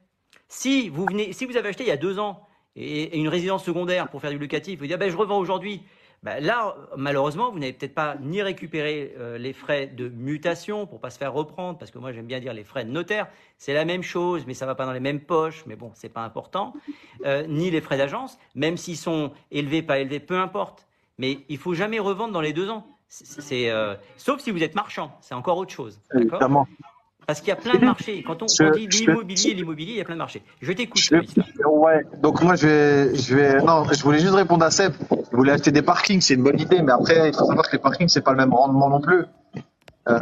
Si 0.48 0.90
vous, 0.90 1.06
venez, 1.06 1.34
si 1.34 1.46
vous 1.46 1.58
avez 1.58 1.70
acheté 1.70 1.84
il 1.84 1.88
y 1.88 1.92
a 1.92 1.98
deux 1.98 2.20
ans 2.20 2.46
et, 2.76 3.04
et 3.04 3.18
une 3.18 3.28
résidence 3.28 3.64
secondaire 3.64 4.10
pour 4.10 4.22
faire 4.22 4.30
du 4.32 4.38
locatif, 4.38 4.78
vous 4.80 4.86
dites 4.86 4.94
ah 4.94 4.98
ben, 4.98 5.10
je 5.10 5.18
revends 5.18 5.40
aujourd'hui. 5.40 5.82
Ben 6.24 6.42
là, 6.42 6.76
malheureusement, 6.96 7.52
vous 7.52 7.60
n'avez 7.60 7.74
peut-être 7.74 7.94
pas 7.94 8.16
ni 8.22 8.42
récupéré 8.42 9.14
euh, 9.20 9.38
les 9.38 9.52
frais 9.52 9.88
de 9.88 10.08
mutation 10.08 10.88
pour 10.88 11.02
pas 11.02 11.10
se 11.10 11.18
faire 11.18 11.34
reprendre, 11.34 11.78
parce 11.78 11.92
que 11.92 11.98
moi 11.98 12.14
j'aime 12.14 12.28
bien 12.28 12.40
dire 12.40 12.54
les 12.54 12.64
frais 12.64 12.86
de 12.86 12.92
notaire, 12.92 13.28
c'est 13.58 13.74
la 13.74 13.84
même 13.84 14.04
chose, 14.04 14.46
mais 14.48 14.54
ça 14.54 14.66
va 14.66 14.74
pas 14.74 14.86
dans 14.86 14.94
les 14.94 15.02
mêmes 15.02 15.20
poches, 15.20 15.66
mais 15.66 15.76
bon, 15.76 15.92
c'est 15.94 16.10
pas 16.10 16.22
important, 16.22 16.74
Euh, 17.26 17.46
ni 17.48 17.72
les 17.72 17.80
frais 17.80 17.98
d'agence, 17.98 18.38
même 18.54 18.76
s'ils 18.76 18.98
sont 18.98 19.32
élevés, 19.50 19.82
pas 19.82 20.00
élevés, 20.00 20.20
peu 20.20 20.38
importe. 20.38 20.88
Mais 21.18 21.40
il 21.48 21.58
faut 21.58 21.74
jamais 21.74 22.00
revendre 22.00 22.34
dans 22.34 22.42
les 22.42 22.52
deux 22.52 22.70
ans. 22.70 22.86
C'est, 23.08 23.70
euh, 23.70 23.96
sauf 24.18 24.42
si 24.42 24.52
vous 24.52 24.62
êtes 24.62 24.76
marchand, 24.76 25.16
c'est 25.22 25.36
encore 25.36 25.58
autre 25.58 25.72
chose. 25.72 26.02
D'accord? 26.14 26.66
Parce 27.26 27.40
qu'il 27.40 27.50
y 27.50 27.52
a 27.52 27.56
plein 27.56 27.80
de 27.80 27.86
marchés. 27.86 28.24
Quand 28.26 28.42
on, 28.44 28.48
Je- 28.48 28.64
on 28.64 28.72
dit 28.72 28.88
l'immobilier, 28.88 29.54
l'immobilier, 29.54 29.92
il 29.94 29.98
y 29.98 30.02
a 30.02 30.06
plein 30.06 30.16
de 30.16 30.20
marchés. 30.20 30.44
Je 30.62 30.72
t'écoute. 30.74 31.02
Ouais, 31.66 32.06
donc 32.22 32.42
moi 32.42 32.56
je 32.56 32.68
vais, 32.68 33.16
je 33.16 33.36
vais, 33.36 33.62
non, 33.62 33.86
je 33.92 34.02
voulais 34.04 34.20
juste 34.20 34.34
répondre 34.34 34.66
à 34.66 34.72
Seb. 34.72 34.94
Je 35.32 35.36
voulais 35.38 35.54
acheter 35.54 35.72
des 35.72 35.82
parkings, 35.82 36.22
c'est 36.22 36.34
une 36.36 36.44
bonne 36.44 36.60
idée, 36.60 36.82
mais 36.82 36.92
après 36.92 37.30
il 37.30 37.34
faut 37.36 37.46
savoir 37.46 37.66
que 37.68 37.74
les 37.74 37.82
parkings 37.82 38.10
c'est 38.10 38.22
pas 38.22 38.32
le 38.32 38.38
même 38.38 38.54
rendement 38.54 38.90
non 38.90 39.00
plus. 39.02 39.24
Euh, 40.10 40.16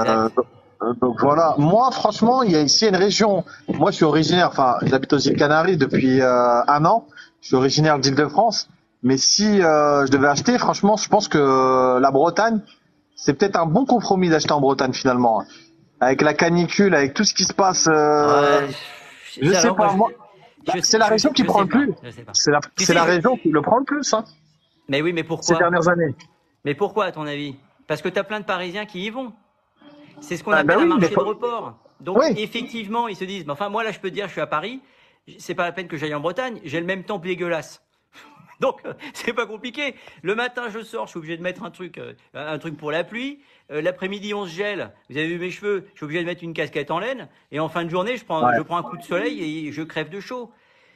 Exact. 0.00 0.34
donc, 0.80 0.98
donc 1.00 1.20
voilà. 1.20 1.54
Moi 1.58 1.90
franchement, 1.90 2.42
il 2.42 2.52
y 2.52 2.56
a 2.56 2.62
ici 2.62 2.86
une 2.88 2.96
région. 2.96 3.44
Moi 3.68 3.90
je 3.90 3.96
suis 3.96 4.04
originaire, 4.04 4.48
enfin 4.48 4.76
j'habite 4.82 5.12
aux 5.12 5.18
îles 5.18 5.36
Canaries 5.36 5.76
depuis 5.76 6.20
euh, 6.22 6.62
un 6.66 6.84
an. 6.86 7.06
Je 7.42 7.48
suis 7.48 7.56
originaire 7.56 7.98
d'Île-de-France, 7.98 8.68
mais 9.02 9.18
si 9.18 9.62
euh, 9.62 10.06
je 10.06 10.10
devais 10.10 10.28
acheter, 10.28 10.58
franchement, 10.58 10.96
je 10.96 11.08
pense 11.08 11.28
que 11.28 11.38
euh, 11.38 12.00
la 12.00 12.10
Bretagne, 12.10 12.60
c'est 13.14 13.34
peut-être 13.34 13.56
un 13.58 13.66
bon 13.66 13.84
compromis 13.84 14.28
d'acheter 14.30 14.52
en 14.52 14.60
Bretagne 14.60 14.92
finalement, 14.92 15.42
avec 16.00 16.20
la 16.22 16.34
canicule, 16.34 16.94
avec 16.94 17.14
tout 17.14 17.24
ce 17.24 17.34
qui 17.34 17.44
se 17.44 17.52
passe. 17.54 17.86
euh, 17.88 18.60
Ouais, 18.66 18.68
je 19.42 19.52
sais 19.52 19.72
pas, 19.74 19.92
moi, 19.94 20.10
c'est 20.82 20.98
la 20.98 21.06
région 21.06 21.32
qui 21.32 21.44
prend 21.44 21.60
le 21.62 21.66
plus. 21.68 21.92
C'est 22.32 22.50
la, 22.50 22.60
Tu 22.60 22.68
c'est 22.78 22.84
sais, 22.86 22.94
la 22.94 23.04
je- 23.04 23.10
région 23.10 23.36
qui 23.36 23.48
le 23.50 23.62
prend 23.62 23.78
le 23.78 23.84
plus, 23.84 24.12
hein, 24.14 24.24
Mais 24.88 25.02
oui, 25.02 25.12
mais 25.12 25.22
ces 25.22 25.28
pourquoi 25.28 25.58
dernières 25.58 25.88
années. 25.88 26.14
Mais 26.64 26.74
pourquoi, 26.74 27.04
à 27.06 27.12
ton 27.12 27.26
avis? 27.26 27.56
Parce 27.86 28.02
que 28.02 28.08
tu 28.08 28.18
as 28.18 28.24
plein 28.24 28.40
de 28.40 28.44
Parisiens 28.44 28.86
qui 28.86 29.04
y 29.04 29.10
vont. 29.10 29.32
C'est 30.20 30.36
ce 30.36 30.42
qu'on 30.44 30.52
Ah, 30.52 30.56
appelle 30.58 30.66
bah 30.66 30.76
oui, 30.78 30.84
un 30.84 30.96
marché 30.98 31.14
de 31.14 31.20
report. 31.20 31.74
Donc, 32.00 32.18
Oui. 32.18 32.34
effectivement, 32.36 33.06
ils 33.08 33.16
se 33.16 33.24
disent, 33.24 33.46
mais 33.46 33.52
enfin, 33.52 33.68
moi, 33.68 33.84
là, 33.84 33.92
je 33.92 34.00
peux 34.00 34.08
te 34.10 34.14
dire, 34.14 34.26
je 34.26 34.32
suis 34.32 34.40
à 34.40 34.46
Paris, 34.46 34.80
c'est 35.38 35.54
pas 35.54 35.64
la 35.64 35.72
peine 35.72 35.86
que 35.88 35.96
j'aille 35.96 36.14
en 36.14 36.20
Bretagne, 36.20 36.60
j'ai 36.64 36.80
le 36.80 36.86
même 36.86 37.04
temps 37.04 37.18
dégueulasse. 37.18 37.82
Donc, 38.60 38.80
euh, 38.86 38.92
c'est 39.14 39.32
pas 39.32 39.46
compliqué. 39.46 39.94
Le 40.22 40.34
matin, 40.34 40.64
je 40.70 40.80
sors, 40.82 41.06
je 41.06 41.10
suis 41.10 41.18
obligé 41.18 41.36
de 41.36 41.42
mettre 41.42 41.62
un 41.62 41.70
truc, 41.70 41.98
euh, 41.98 42.12
un 42.34 42.58
truc 42.58 42.76
pour 42.76 42.90
la 42.90 43.04
pluie. 43.04 43.40
Euh, 43.70 43.80
L'après-midi, 43.82 44.32
on 44.34 44.46
se 44.46 44.50
gèle. 44.50 44.92
Vous 45.10 45.16
avez 45.16 45.28
vu 45.28 45.38
mes 45.38 45.50
cheveux? 45.50 45.86
Je 45.92 45.98
suis 45.98 46.04
obligé 46.04 46.20
de 46.20 46.26
mettre 46.26 46.42
une 46.44 46.54
casquette 46.54 46.90
en 46.90 46.98
laine. 46.98 47.28
Et 47.52 47.60
en 47.60 47.68
fin 47.68 47.84
de 47.84 47.90
journée, 47.90 48.16
je 48.16 48.24
prends, 48.24 48.44
Ouais. 48.46 48.52
je 48.56 48.62
prends 48.62 48.76
un 48.78 48.82
coup 48.82 48.96
de 48.96 49.02
soleil 49.02 49.66
et 49.68 49.72
je 49.72 49.82
crève 49.82 50.08
de 50.08 50.20
chaud. 50.20 50.50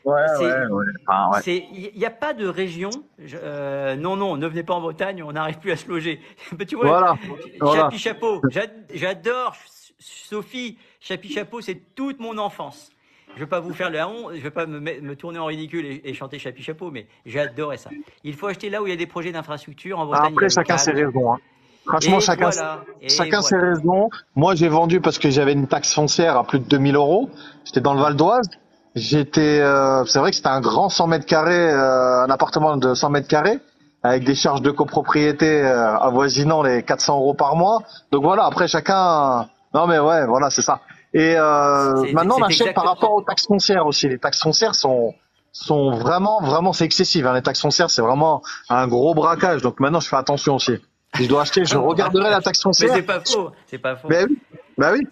Ouais, 0.06 0.22
C'est- 0.38 0.66
ouais, 0.66 1.68
Il 1.92 1.98
n'y 1.98 2.06
a 2.06 2.10
pas 2.10 2.32
de 2.32 2.46
région. 2.46 2.88
je- 3.18 3.36
euh, 3.38 3.96
non, 3.96 4.16
non, 4.16 4.38
ne 4.38 4.46
venez 4.46 4.62
pas 4.62 4.72
en 4.72 4.80
Bretagne, 4.80 5.22
on 5.22 5.32
n'arrive 5.32 5.58
plus 5.58 5.72
à 5.72 5.76
se 5.76 5.86
loger. 5.88 6.22
Tu 6.68 6.74
vois, 6.76 6.86
Voilà, 6.86 7.14
voilà. 7.60 7.82
Chapi 7.82 7.98
Chapeau, 7.98 8.40
j'ad- 8.48 8.86
j'adore 8.94 9.54
Sophie. 9.98 10.78
Chapi 11.00 11.30
Chapeau, 11.30 11.60
c'est 11.60 11.94
toute 11.94 12.18
mon 12.18 12.38
enfance. 12.38 12.90
Je 13.36 13.40
vais 13.40 13.46
pas 13.46 13.60
vous 13.60 13.72
faire 13.72 13.90
le 13.90 13.98
haron, 13.98 14.30
je 14.34 14.40
vais 14.40 14.50
pas 14.50 14.66
me, 14.66 15.14
tourner 15.14 15.38
en 15.38 15.46
ridicule 15.46 15.86
et, 15.86 16.02
et 16.04 16.14
chanter 16.14 16.38
Chapi 16.38 16.62
Chapeau, 16.62 16.90
mais 16.90 17.06
j'adorais 17.24 17.76
ça. 17.76 17.90
Il 18.24 18.34
faut 18.34 18.46
acheter 18.48 18.70
là 18.70 18.82
où 18.82 18.86
il 18.86 18.90
y 18.90 18.92
a 18.92 18.96
des 18.96 19.06
projets 19.06 19.32
d'infrastructure 19.32 19.98
en 19.98 20.06
Bretagne. 20.06 20.32
Après, 20.32 20.48
chacun 20.48 20.76
ses 20.76 20.92
raisons. 20.92 21.32
Hein. 21.32 21.38
Franchement, 21.86 22.18
Et 22.18 22.20
chacun, 22.20 22.50
voilà, 22.50 22.84
chacun 23.08 23.42
ses 23.42 23.56
voilà. 23.56 23.74
raisons. 23.74 24.10
Moi, 24.36 24.54
j'ai 24.54 24.68
vendu 24.68 25.00
parce 25.00 25.18
que 25.18 25.30
j'avais 25.30 25.52
une 25.52 25.66
taxe 25.66 25.94
foncière 25.94 26.36
à 26.36 26.44
plus 26.44 26.58
de 26.58 26.64
2000 26.64 26.94
euros. 26.94 27.30
J'étais 27.64 27.80
dans 27.80 27.94
le 27.94 28.00
Val 28.00 28.16
d'Oise. 28.16 28.48
J'étais, 28.94 29.60
euh, 29.60 30.04
c'est 30.04 30.18
vrai 30.18 30.30
que 30.30 30.36
c'était 30.36 30.48
un 30.48 30.60
grand 30.60 30.88
100 30.88 31.06
mètres 31.06 31.26
carrés, 31.26 31.70
euh, 31.70 32.24
un 32.24 32.30
appartement 32.30 32.76
de 32.76 32.94
100 32.94 33.10
mètres 33.10 33.28
carrés, 33.28 33.58
avec 34.02 34.24
des 34.24 34.34
charges 34.34 34.62
de 34.62 34.70
copropriété 34.70 35.46
euh, 35.46 35.96
avoisinant 35.96 36.62
les 36.62 36.82
400 36.82 37.16
euros 37.16 37.34
par 37.34 37.56
mois. 37.56 37.82
Donc 38.10 38.24
voilà, 38.24 38.44
après 38.44 38.66
chacun. 38.66 39.48
Non 39.72 39.86
mais 39.86 40.00
ouais, 40.00 40.26
voilà, 40.26 40.50
c'est 40.50 40.62
ça. 40.62 40.80
Et 41.12 41.34
euh, 41.36 42.12
maintenant, 42.12 42.36
on 42.38 42.42
achète 42.42 42.74
par 42.74 42.84
rapport 42.84 43.12
aux 43.12 43.22
taxes 43.22 43.46
foncières 43.46 43.86
aussi. 43.86 44.08
Les 44.08 44.18
taxes 44.18 44.40
foncières 44.40 44.74
sont 44.74 45.14
sont 45.52 45.90
vraiment, 45.90 46.40
vraiment, 46.40 46.72
c'est 46.72 46.84
excessif. 46.84 47.26
Hein. 47.26 47.34
Les 47.34 47.42
taxes 47.42 47.60
foncières, 47.60 47.90
c'est 47.90 48.02
vraiment 48.02 48.42
un 48.68 48.86
gros 48.86 49.14
braquage. 49.14 49.62
Donc 49.62 49.80
maintenant, 49.80 49.98
je 49.98 50.08
fais 50.08 50.16
attention 50.16 50.54
aussi. 50.56 50.76
Si 51.16 51.24
je 51.24 51.28
dois 51.28 51.42
acheter, 51.42 51.64
je 51.64 51.76
regarderai 51.90 52.30
la 52.30 52.40
taxe 52.40 52.60
Mais 52.60 52.62
foncière. 52.62 52.94
c'est 52.94 53.02
pas 53.02 53.20
faux, 53.20 53.50
c'est 53.66 53.78
pas 53.78 53.96
faux. 53.96 54.06
Ben 54.08 54.28
oui, 54.30 54.38
bah 54.78 54.92
oui, 54.92 55.06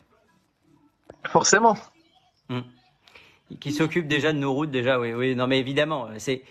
forcément. 1.27 1.77
qui 3.61 3.73
s'occupe 3.73 4.07
déjà 4.07 4.33
de 4.33 4.39
nos 4.39 4.53
routes 4.53 4.71
déjà 4.71 5.01
oui 5.01 5.15
oui 5.15 5.35
non 5.35 5.47
mais 5.47 5.59
évidemment 5.59 6.09
c'est 6.19 6.43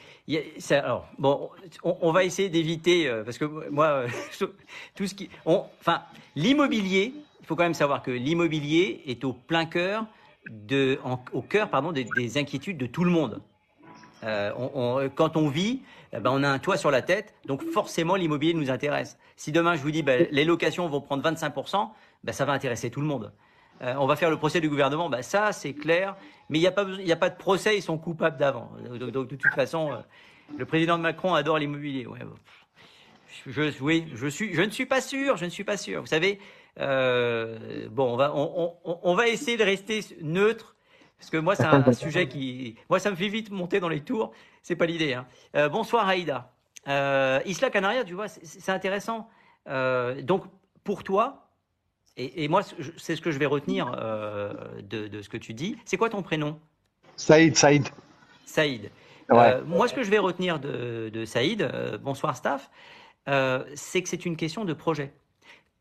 alors 0.72 1.08
bon 1.20 1.50
on, 1.84 1.96
on 2.02 2.12
va 2.12 2.24
essayer 2.24 2.50
d'éviter 2.50 3.08
euh, 3.08 3.24
parce 3.24 3.38
que 3.38 3.46
moi 3.70 3.86
euh, 3.86 4.08
tout 4.96 5.06
ce 5.06 5.14
qui 5.14 5.30
on, 5.46 5.64
enfin 5.80 6.02
l'immobilier 6.36 7.14
il 7.16 7.22
faut 7.48 7.56
quand 7.56 7.64
même 7.64 7.74
savoir 7.74 8.04
que 8.04 8.12
l'immobilier 8.12 9.02
est 9.08 9.24
au 9.24 9.34
plein 9.34 9.66
cœur 9.66 10.06
de 10.50 11.00
en- 11.04 11.20
au 11.34 11.42
cœur 11.42 11.70
pardon 11.70 11.92
des, 11.92 12.06
des 12.16 12.38
inquiétudes 12.38 12.78
de 12.78 12.86
tout 12.86 13.04
le 13.04 13.12
monde 13.12 13.42
Euh, 14.24 14.52
on- 14.58 15.10
quand 15.14 15.38
on 15.38 15.48
vit 15.48 15.82
eh 16.12 16.18
ben, 16.20 16.32
on 16.34 16.42
a 16.42 16.50
un 16.50 16.58
toit 16.58 16.76
sur 16.78 16.90
la 16.90 17.04
tête 17.04 17.36
donc 17.46 17.62
forcément 17.72 18.16
l'immobilier 18.16 18.56
nous 18.56 18.72
intéresse 18.72 19.20
si 19.36 19.52
demain 19.52 19.76
je 19.76 19.82
vous 19.84 19.92
dis 19.92 20.02
ben, 20.02 20.28
les 20.32 20.44
locations 20.44 20.88
vont 20.90 21.02
prendre 21.02 21.22
25% 21.24 21.90
ben, 22.24 22.32
ça 22.34 22.44
va 22.46 22.54
intéresser 22.54 22.90
tout 22.90 23.00
le 23.02 23.06
monde 23.08 23.32
euh, 23.84 23.94
on 24.00 24.08
va 24.08 24.16
faire 24.16 24.32
le 24.32 24.38
procès 24.38 24.60
du 24.60 24.70
gouvernement, 24.70 25.08
bah 25.08 25.22
ça 25.22 25.52
c'est 25.52 25.74
clair, 25.76 26.16
mais 26.50 26.58
il 26.58 26.62
n'y 26.62 26.68
a, 26.68 26.72
pas 26.72 26.84
il 27.00 27.06
y 27.08 27.12
a 27.12 27.16
pas 27.16 27.30
de 27.30 27.38
procès, 27.38 27.78
ils 27.78 27.84
sont 27.84 28.00
coupables 28.00 28.36
d'avant. 28.38 28.72
Donc, 29.14 29.28
de 29.30 29.36
toute 29.36 29.54
façon, 29.54 29.92
euh, 29.92 29.98
le 30.58 30.66
président 30.66 30.98
de 30.98 31.04
Macron 31.04 31.36
adore 31.36 31.60
l'immobilier. 31.60 32.08
Oui, 32.08 32.18
je, 33.46 34.28
suis, 34.30 34.54
je 34.56 34.62
ne 34.64 34.70
suis 34.72 34.88
pas 34.88 35.00
sûr, 35.00 35.38
je 35.38 35.46
ne 35.46 35.52
suis 35.52 35.64
pas 35.64 35.78
sûr. 35.78 36.02
Vous 36.02 36.08
savez, 36.08 36.40
euh, 36.80 37.88
bon, 37.90 38.14
on 38.14 38.18
va, 38.18 38.34
on, 38.36 38.76
on- 38.84 39.00
on 39.04 39.16
va 39.16 39.28
essayer 39.28 39.58
de 39.58 39.64
rester 39.64 40.02
neutre, 40.22 40.76
parce 41.18 41.30
que 41.30 41.38
moi 41.38 41.56
c'est 41.56 41.64
un, 41.64 41.82
un 41.82 41.94
sujet 41.94 42.28
qui, 42.28 42.76
moi 42.90 43.00
ça 43.00 43.10
me 43.12 43.16
fait 43.16 43.28
vite 43.30 43.52
monter 43.52 43.80
dans 43.80 43.90
les 43.90 44.02
tours, 44.02 44.32
c'est 44.62 44.76
pas 44.76 44.86
l'idée. 44.86 45.14
hein. 45.14 45.26
Euh, 45.56 45.70
bonsoir 45.70 46.08
Aïda. 46.08 46.52
Euh, 46.88 47.40
Isla 47.46 47.70
Canaria, 47.70 48.04
tu 48.04 48.14
vois, 48.14 48.28
c'est- 48.28 48.72
intéressant. 48.72 49.28
Euh, 49.68 50.22
donc 50.22 50.44
pour 50.84 51.04
toi, 51.04 51.50
et, 52.16 52.44
et 52.46 52.48
moi, 52.48 52.62
c'est 52.98 53.16
ce 53.16 53.22
que 53.22 53.30
je 53.32 53.38
vais 53.38 53.46
retenir 53.46 53.92
euh, 54.00 54.54
de, 54.82 55.08
de 55.08 55.22
ce 55.22 55.30
que 55.30 55.38
tu 55.38 55.54
dis. 55.54 55.78
C'est 55.86 55.98
quoi 55.98 56.10
ton 56.10 56.24
prénom? 56.24 56.60
Saïd, 57.16 57.56
Saïd. 57.58 57.88
Saïd. 58.46 58.90
Ouais. 59.30 59.38
Euh, 59.56 59.64
moi, 59.66 59.88
ce 59.88 59.94
que 59.94 60.04
je 60.04 60.10
vais 60.10 60.18
retenir 60.18 60.60
de, 60.60 61.10
de 61.14 61.26
Saïd, 61.26 61.62
euh, 61.62 61.98
bonsoir 61.98 62.36
staff, 62.38 62.72
euh, 63.28 63.64
c'est 63.76 64.02
que 64.02 64.08
c'est 64.10 64.26
une 64.26 64.38
question 64.38 64.64
de 64.66 64.74
projet. 64.74 65.12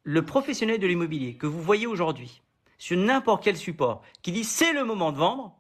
Le 0.09 0.25
professionnel 0.25 0.79
de 0.79 0.87
l'immobilier 0.87 1.35
que 1.35 1.49
vous 1.49 1.61
voyez 1.61 1.89
aujourd'hui 1.89 2.41
sur 2.79 2.97
n'importe 2.97 3.43
quel 3.43 3.57
support 3.57 4.03
qui 4.23 4.31
dit 4.31 4.45
c'est 4.45 4.73
le 4.73 4.85
moment 4.85 5.11
de 5.11 5.19
vendre, 5.19 5.53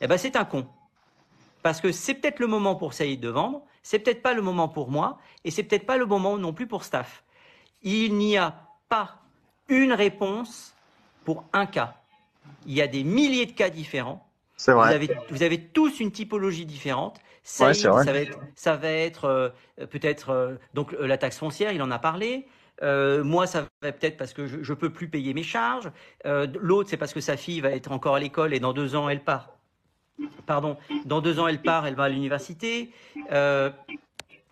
eh 0.00 0.08
ben 0.08 0.18
c'est 0.18 0.34
un 0.34 0.44
con. 0.44 0.66
Parce 1.62 1.80
que 1.80 1.92
c'est 1.92 2.14
peut-être 2.14 2.40
le 2.40 2.48
moment 2.48 2.74
pour 2.74 2.92
Saïd 2.92 3.20
de 3.20 3.28
vendre, 3.28 3.62
c'est 3.84 4.00
peut-être 4.00 4.20
pas 4.20 4.34
le 4.34 4.42
moment 4.42 4.68
pour 4.68 4.90
moi, 4.90 5.18
et 5.44 5.52
c'est 5.52 5.62
peut-être 5.62 5.86
pas 5.86 5.96
le 5.96 6.06
moment 6.06 6.36
non 6.38 6.52
plus 6.52 6.66
pour 6.66 6.82
staff. 6.82 7.22
Il 7.82 8.16
n'y 8.16 8.36
a 8.36 8.66
pas 8.88 9.20
une 9.68 9.92
réponse 9.92 10.74
pour 11.24 11.44
un 11.52 11.66
cas. 11.66 11.94
Il 12.66 12.72
y 12.72 12.82
a 12.82 12.88
des 12.88 13.04
milliers 13.04 13.46
de 13.46 13.52
cas 13.52 13.70
différents. 13.70 14.28
Vous 14.66 14.72
vrai. 14.72 14.92
avez, 14.92 15.08
vous 15.30 15.44
avez 15.44 15.68
tous 15.68 16.00
une 16.00 16.10
typologie 16.10 16.66
différente. 16.66 17.18
Ouais, 17.60 17.72
Saïd, 17.72 17.76
c'est 17.76 17.88
vrai. 17.88 18.04
ça 18.04 18.12
va 18.12 18.18
être, 18.18 18.38
ça 18.56 18.76
va 18.76 18.90
être 18.90 19.24
euh, 19.26 19.50
peut-être 19.88 20.30
euh, 20.30 20.56
donc 20.74 20.94
euh, 20.94 21.06
la 21.06 21.16
taxe 21.16 21.38
foncière, 21.38 21.70
il 21.70 21.80
en 21.80 21.92
a 21.92 22.00
parlé. 22.00 22.48
Euh, 22.82 23.22
moi, 23.22 23.46
ça 23.46 23.66
va 23.82 23.92
peut-être 23.92 24.16
parce 24.16 24.32
que 24.32 24.46
je, 24.46 24.62
je 24.62 24.74
peux 24.74 24.90
plus 24.90 25.08
payer 25.08 25.34
mes 25.34 25.42
charges. 25.42 25.90
Euh, 26.26 26.46
L'autre, 26.60 26.90
c'est 26.90 26.96
parce 26.96 27.12
que 27.12 27.20
sa 27.20 27.36
fille 27.36 27.60
va 27.60 27.70
être 27.70 27.92
encore 27.92 28.16
à 28.16 28.20
l'école 28.20 28.54
et 28.54 28.60
dans 28.60 28.72
deux 28.72 28.96
ans, 28.96 29.08
elle 29.08 29.22
part. 29.22 29.56
Pardon, 30.46 30.76
dans 31.04 31.20
deux 31.20 31.38
ans, 31.38 31.48
elle 31.48 31.62
part, 31.62 31.86
elle 31.86 31.94
va 31.94 32.04
à 32.04 32.08
l'université. 32.08 32.92
Euh, 33.32 33.70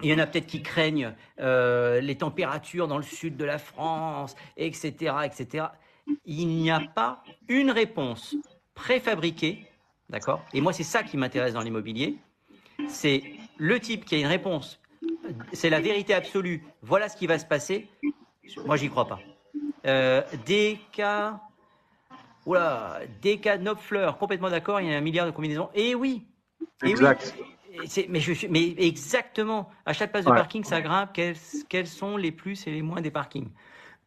il 0.03 0.11
y 0.11 0.15
en 0.15 0.19
a 0.19 0.27
peut-être 0.27 0.47
qui 0.47 0.63
craignent 0.63 1.15
les 1.39 2.17
températures 2.17 2.89
dans 2.89 2.97
le 2.97 3.03
sud 3.03 3.37
de 3.37 3.45
la 3.45 3.59
France, 3.59 4.35
etc., 4.57 5.15
etc. 5.25 5.67
Il 6.25 6.49
n'y 6.49 6.71
a 6.71 6.81
pas 6.81 7.23
une 7.49 7.71
réponse 7.71 8.35
préfabriquée, 8.75 9.67
d'accord? 10.09 10.43
Et 10.55 10.63
moi, 10.63 10.73
c'est 10.73 10.85
ça 10.85 11.03
qui 11.03 11.19
m'intéresse 11.19 11.53
dans 11.53 11.61
l'immobilier. 11.61 12.17
C'est 12.89 13.23
le 13.59 13.79
type 13.79 14.07
qui 14.07 14.15
a 14.15 14.19
une 14.19 14.27
réponse, 14.27 14.80
c'est 15.53 15.71
la 15.71 15.81
vérité 15.81 16.15
absolue. 16.15 16.65
Voilà 16.83 17.09
ce 17.09 17.17
qui 17.17 17.27
va 17.27 17.39
se 17.39 17.47
passer. 17.47 17.89
Moi, 18.65 18.77
j'y 18.77 18.89
crois 18.89 19.07
pas. 19.07 19.21
Euh, 19.87 20.23
cas, 20.93 21.41
oula, 22.47 23.01
des 23.23 23.39
cas 23.39 23.59
de 23.59 23.75
Fleur, 23.75 24.19
complètement 24.19 24.51
d'accord. 24.51 24.81
Il 24.81 24.89
y 24.91 24.95
a 24.95 24.97
un 24.97 25.01
milliard 25.01 25.27
de 25.27 25.31
combinaisons. 25.31 25.71
Et 25.75 25.95
oui. 25.95 26.27
Eh 26.83 26.87
oui. 26.87 26.91
Exact. 26.93 27.35
C'est- 27.87 28.07
Mais, 28.09 28.21
je, 28.21 28.33
suis- 28.33 28.49
mais 28.49 28.75
exactement, 28.79 29.71
à 29.87 29.93
chaque 29.93 30.11
place 30.11 30.25
de 30.25 30.31
Ouais. 30.31 30.37
parking, 30.37 30.65
ça 30.65 30.81
grimpe. 30.81 31.11
Quels, 31.13 31.37
quels 31.69 31.87
sont 31.87 32.17
les 32.17 32.33
plus 32.33 32.67
et 32.67 32.71
les 32.73 32.83
moins 32.83 33.01
des 33.01 33.11
parkings? 33.11 33.49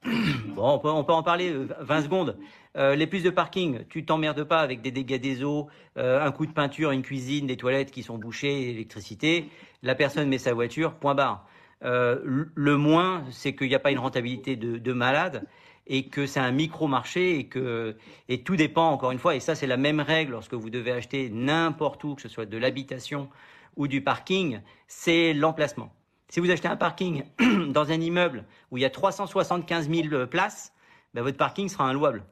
Bon, 0.05 0.69
on 0.73 0.79
peut, 0.79 0.89
en 0.89 1.23
parler 1.23 1.51
euh, 1.51 1.67
20 1.79 2.01
secondes. 2.03 2.37
Euh, 2.75 2.95
les 2.95 3.07
plus 3.07 3.23
de 3.23 3.29
parking, 3.29 3.85
tu 3.89 4.05
t'emmerdes 4.05 4.43
pas 4.43 4.59
avec 4.59 4.81
des 4.81 4.91
dégâts 4.91 5.19
des 5.19 5.43
eaux, 5.43 5.67
euh, 5.97 6.25
un 6.25 6.31
coup 6.31 6.45
de 6.45 6.51
peinture, 6.51 6.91
une 6.91 7.03
cuisine, 7.03 7.47
des 7.47 7.57
toilettes 7.57 7.91
qui 7.91 8.03
sont 8.03 8.17
bouchées, 8.17 8.65
l'électricité. 8.65 9.49
La 9.81 9.95
personne 9.95 10.27
met 10.29 10.37
sa 10.37 10.53
voiture, 10.53 10.93
point 10.93 11.15
barre. 11.15 11.45
Euh, 11.83 12.19
le- 12.23 12.51
le 12.55 12.77
moins, 12.77 13.23
c'est 13.31 13.55
qu'il 13.55 13.67
n'y 13.67 13.75
a 13.75 13.79
pas 13.79 13.91
une 13.91 13.99
rentabilité 13.99 14.55
de, 14.55 14.77
de 14.77 14.93
malade 14.93 15.43
et 15.85 16.07
que 16.07 16.25
c'est 16.25 16.39
un 16.39 16.51
micro-marché 16.51 17.37
et 17.39 17.47
que 17.47 17.97
et 18.29 18.41
tout 18.43 18.55
dépend 18.55 18.89
encore 18.91 19.11
une 19.11 19.19
fois 19.19 19.35
et 19.35 19.41
ça 19.41 19.53
c'est 19.53 19.67
la 19.67 19.75
même 19.75 19.99
règle 19.99 20.31
lorsque 20.31 20.53
vous 20.53 20.69
devez 20.69 20.91
acheter 20.93 21.29
n'importe 21.29 22.01
où 22.05 22.15
que 22.15 22.21
ce 22.21 22.29
soit 22.29 22.45
de 22.45 22.57
l'habitation 22.57 23.27
ou 23.75 23.89
du 23.89 23.99
parking 24.01 24.61
c'est 24.87 25.33
l'emplacement 25.33 25.91
si 26.33 26.39
vous 26.39 26.49
achetez 26.49 26.67
un 26.67 26.75
parking 26.75 27.23
dans 27.69 27.91
un 27.91 28.01
immeuble 28.01 28.43
où 28.71 28.77
il 28.77 28.81
y 28.81 28.85
a 28.85 28.89
375 28.89 29.87
000 29.87 30.25
places 30.25 30.73
ben, 31.13 31.21
votre 31.21 31.37
parking 31.37 31.69
sera 31.69 31.91
inlouable 31.91 32.23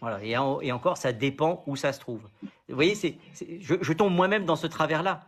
Voilà. 0.00 0.22
Et, 0.22 0.36
en- 0.36 0.60
et 0.60 0.70
encore, 0.70 0.96
ça 0.96 1.12
dépend 1.12 1.64
où 1.66 1.74
ça 1.74 1.92
se 1.92 1.98
trouve. 1.98 2.20
Vous 2.68 2.76
voyez, 2.76 2.94
c'est, 2.94 3.18
je, 3.60 3.92
tombe 3.92 4.14
moi-même 4.14 4.44
dans 4.44 4.54
ce 4.54 4.68
travers-là. 4.68 5.24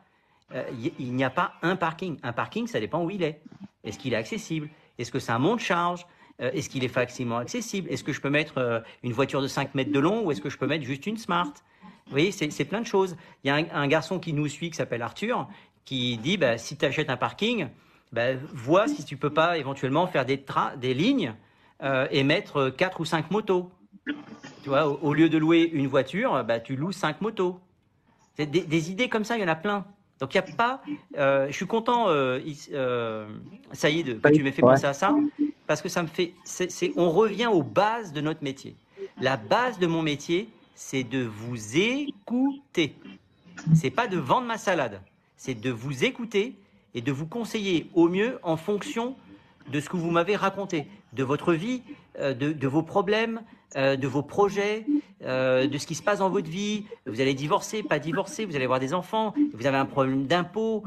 Euh, 0.54 0.62
Il 1.00 1.14
n'y 1.16 1.24
a 1.24 1.30
pas 1.30 1.54
un 1.62 1.74
parking. 1.74 2.16
Un 2.22 2.32
parking, 2.32 2.68
ça 2.68 2.78
dépend 2.78 3.02
où 3.02 3.10
il 3.10 3.24
est. 3.24 3.42
Est-ce 3.82 3.98
qu'il 3.98 4.12
est 4.12 4.16
accessible? 4.16 4.68
Est-ce 4.98 5.10
que 5.10 5.18
c'est 5.18 5.32
un 5.32 5.40
monte-charge 5.40 6.06
Euh, 6.40 6.52
Est-ce 6.52 6.70
qu'il 6.70 6.84
est 6.84 6.88
facilement 6.88 7.38
accessible? 7.38 7.90
Est-ce 7.90 8.04
que 8.04 8.12
je 8.12 8.20
peux 8.20 8.30
mettre 8.30 8.58
euh, 8.58 8.78
une 9.02 9.12
voiture 9.12 9.42
de 9.42 9.48
5 9.48 9.74
mètres 9.74 9.90
de 9.92 9.98
long 9.98 10.22
ou 10.24 10.30
est-ce 10.30 10.40
que 10.40 10.48
je 10.48 10.58
peux 10.58 10.68
mettre 10.68 10.84
juste 10.84 11.06
une 11.08 11.18
Smart? 11.18 11.52
Vous 12.06 12.12
voyez, 12.12 12.30
c'est 12.32 12.64
plein 12.64 12.80
de 12.80 12.86
choses. 12.86 13.16
Il 13.42 13.48
y 13.48 13.50
a 13.50 13.56
un, 13.56 13.64
un 13.72 13.86
garçon 13.88 14.18
qui 14.20 14.32
nous 14.32 14.46
suit 14.48 14.70
qui 14.70 14.76
s'appelle 14.76 15.02
Arthur 15.02 15.48
qui 15.84 16.18
dit 16.18 16.36
bah, 16.36 16.58
si 16.58 16.76
tu 16.76 16.84
achètes 16.84 17.10
un 17.10 17.16
parking, 17.16 17.68
bah, 18.12 18.34
vois 18.52 18.88
si 18.88 19.04
tu 19.04 19.16
peux 19.16 19.30
pas 19.30 19.58
éventuellement 19.58 20.06
faire 20.06 20.24
des, 20.24 20.42
des 20.78 20.94
lignes 20.94 21.34
euh, 21.82 22.06
et 22.10 22.24
mettre 22.24 22.70
4 22.70 23.00
ou 23.00 23.04
5 23.04 23.30
motos. 23.30 23.70
Tu 24.62 24.68
vois, 24.68 24.86
au, 24.86 25.14
lieu 25.14 25.28
de 25.28 25.38
louer 25.38 25.62
une 25.72 25.86
voiture, 25.86 26.44
bah, 26.44 26.60
tu 26.60 26.76
loues 26.76 26.92
5 26.92 27.20
motos. 27.20 27.60
Des, 28.38 28.90
idées 28.90 29.08
comme 29.08 29.24
ça, 29.24 29.36
il 29.36 29.40
y 29.40 29.44
en 29.44 29.48
a 29.48 29.56
plein. 29.56 29.84
Donc 30.20 30.34
il 30.34 30.38
a 30.38 30.42
pas. 30.42 30.82
euh, 31.16 31.46
je 31.48 31.52
suis 31.52 31.66
content, 31.66 32.08
euh, 32.08 32.40
euh, 32.72 33.26
Saïd, 33.72 34.20
que 34.20 34.28
tu 34.28 34.42
m'aies 34.42 34.52
fait 34.52 34.62
penser 34.62 34.84
à 34.84 34.92
ça, 34.92 35.14
parce 35.66 35.80
que 35.80 35.88
ça 35.88 36.02
me 36.02 36.08
fait. 36.08 36.34
on 36.96 37.10
revient 37.10 37.46
aux 37.46 37.62
bases 37.62 38.12
de 38.12 38.20
notre 38.20 38.44
métier. 38.44 38.76
La 39.20 39.36
base 39.36 39.78
de 39.78 39.86
mon 39.86 40.02
métier, 40.02 40.48
c'est 40.74 41.04
de 41.04 41.24
vous 41.24 41.76
écouter. 41.76 42.94
C'est 43.74 43.90
pas 43.90 44.06
de 44.06 44.18
vendre 44.18 44.46
ma 44.46 44.58
salade, 44.58 45.00
c'est 45.40 45.58
de 45.58 45.70
vous 45.70 46.04
écouter 46.04 46.54
et 46.94 47.00
de 47.00 47.10
vous 47.12 47.26
conseiller 47.26 47.88
au 47.94 48.08
mieux 48.10 48.38
en 48.42 48.58
fonction 48.58 49.16
de 49.72 49.80
ce 49.80 49.88
que 49.88 49.96
vous 49.96 50.10
m'avez 50.10 50.36
raconté, 50.36 50.86
de 51.14 51.24
votre 51.24 51.54
vie, 51.54 51.80
euh, 52.18 52.34
de, 52.34 52.52
de 52.52 52.68
vos 52.68 52.82
problèmes, 52.82 53.40
euh, 53.74 53.96
de 53.96 54.06
vos 54.06 54.22
projets, 54.22 54.84
euh, 55.24 55.66
de 55.66 55.78
ce 55.78 55.86
qui 55.86 55.94
se 55.94 56.02
passe 56.02 56.18
dans 56.18 56.28
votre 56.28 56.50
vie. 56.50 56.84
Vous 57.06 57.22
allez 57.22 57.32
divorcer, 57.32 57.82
pas 57.82 57.98
divorcer, 57.98 58.44
vous 58.44 58.54
allez 58.54 58.64
avoir 58.64 58.80
des 58.80 58.92
enfants, 58.92 59.32
vous 59.54 59.66
avez 59.66 59.78
un 59.78 59.86
problème 59.86 60.26
d'impôt, 60.26 60.84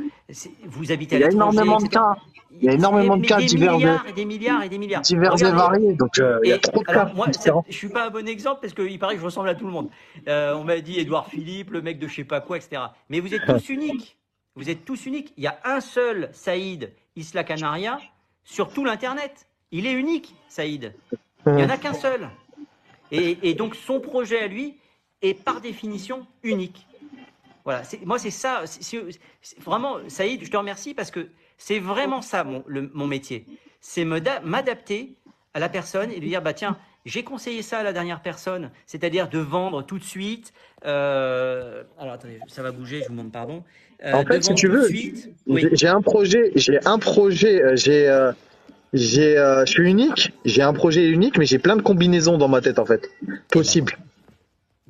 vous 0.68 0.92
habitez 0.92 1.16
à 1.16 1.20
Il 1.20 1.22
y 1.22 1.26
a 1.26 1.32
énormément 1.32 1.78
de 1.80 1.88
cas. 1.88 2.16
Il 2.52 2.66
y 2.66 2.70
a 2.70 2.74
énormément 2.74 3.18
de 3.18 3.26
cas 3.26 3.38
des 3.38 3.46
divers 3.48 3.74
et- 3.74 3.78
milliards 3.78 4.08
et 4.08 4.14
des 4.14 4.26
milliards 4.26 4.64
et 4.64 4.70
des 4.70 4.78
milliards. 4.78 5.02
divers 5.02 5.34
et 5.42 5.52
variés. 5.52 5.94
Donc, 5.94 6.12
il 6.44 6.50
y 6.50 6.52
a 6.52 6.60
trop 6.60 6.84
de 6.84 6.92
alors, 6.92 7.08
cas 7.08 7.14
moi, 7.16 7.26
je 7.68 7.76
suis 7.76 7.90
pas 7.90 8.06
un 8.06 8.10
bon 8.12 8.28
exemple 8.28 8.60
parce 8.62 8.74
qu'il 8.76 9.00
paraît 9.00 9.16
que 9.16 9.20
je 9.22 9.26
ressemble 9.26 9.50
à 9.50 9.56
tout 9.56 9.66
le 9.66 9.72
monde. 9.72 9.90
On 10.28 10.64
m'a 10.64 10.80
dit 10.80 11.00
Édouard 11.00 11.26
Philippe, 11.28 11.72
le 11.72 11.82
mec 11.82 11.98
de 11.98 12.08
je 12.08 12.14
sais 12.18 12.24
pas 12.24 12.40
quoi, 12.42 12.58
etc. 12.58 12.84
Mais 13.10 13.20
vous 13.20 13.34
êtes 13.34 13.48
tous 13.48 13.70
uniques. 13.70 14.16
Vous 14.56 14.70
êtes 14.70 14.86
tous 14.86 15.06
uniques. 15.06 15.34
Il 15.38 15.44
y 15.44 15.48
a 15.48 15.60
un 15.64 15.82
seul 15.82 16.30
Saïd 16.32 16.94
Isla 17.16 17.44
Canaria 17.44 18.00
sur 18.44 18.72
tout 18.72 18.86
l'Internet. 18.86 19.48
Il 19.72 19.88
est 19.88 19.94
unique, 19.94 20.36
Saïd. 20.48 20.94
Il 21.46 21.54
n'y 21.54 21.64
en 21.64 21.70
a 21.70 21.78
qu'un 21.78 21.94
seul. 21.94 22.30
Et, 23.12 23.54
donc 23.54 23.76
son 23.76 24.00
projet 24.00 24.40
à 24.42 24.48
lui 24.48 24.78
est 25.22 25.34
par 25.34 25.62
définition 25.62 26.26
unique. 26.42 26.88
Voilà, 27.64 27.84
moi 28.06 28.20
c'est 28.20 28.32
ça. 28.32 28.64
vraiment, 29.60 29.98
Saïd, 30.08 30.44
je 30.44 30.52
te 30.52 30.58
remercie 30.58 30.94
parce 30.94 31.12
que 31.12 31.30
c'est 31.58 31.80
vraiment 31.80 32.22
ça 32.22 32.44
mon, 32.44 33.08
métier. 33.08 33.46
C'est 33.80 34.06
m'adapter 34.06 35.16
à 35.54 35.60
la 35.60 35.70
personne 35.70 36.12
et 36.12 36.20
lui 36.20 36.30
dire 36.30 36.42
bah 36.42 36.54
tiens, 36.54 36.78
j'ai 37.06 37.24
conseillé 37.24 37.62
ça 37.62 37.80
à 37.80 37.84
la 37.84 37.94
dernière 37.94 38.22
personne, 38.22 38.72
c'est-à-dire 38.86 39.30
de 39.30 39.40
vendre 39.40 39.84
tout 39.84 40.00
de 40.00 40.04
suite. 40.04 40.54
euh, 40.86 41.84
alors 42.00 42.14
attendez, 42.14 42.40
ça 42.48 42.64
va 42.64 42.72
bouger, 42.72 43.02
je 43.02 43.08
vous 43.08 43.12
demande 43.14 43.32
pardon. 43.32 43.64
Euh, 44.06 44.14
En 44.14 44.26
fait, 44.26 44.40
de 44.40 44.44
si 44.44 44.54
tu 44.56 44.68
veux. 44.68 44.88
Oui. 45.48 45.68
J'ai- 45.74 45.88
un 45.88 46.02
projet, 46.02 46.52
j'ai 46.56 46.80
un 46.86 47.00
projet, 47.00 47.62
euh, 47.62 47.76
j'ai, 47.76 48.08
euh, 48.10 48.32
j'ai, 48.94 49.38
euh, 49.38 49.66
je 49.66 49.72
suis 49.72 49.90
unique, 49.90 50.34
j'ai 50.46 50.62
un 50.62 50.74
projet 50.74 51.06
unique, 51.08 51.38
mais 51.38 51.46
j'ai 51.46 51.60
plein 51.60 51.76
de 51.76 51.82
combinaisons 51.82 52.38
dans 52.38 52.48
ma 52.50 52.62
tête 52.62 52.80
en 52.80 52.86
fait, 52.86 53.10
possible. 53.52 53.98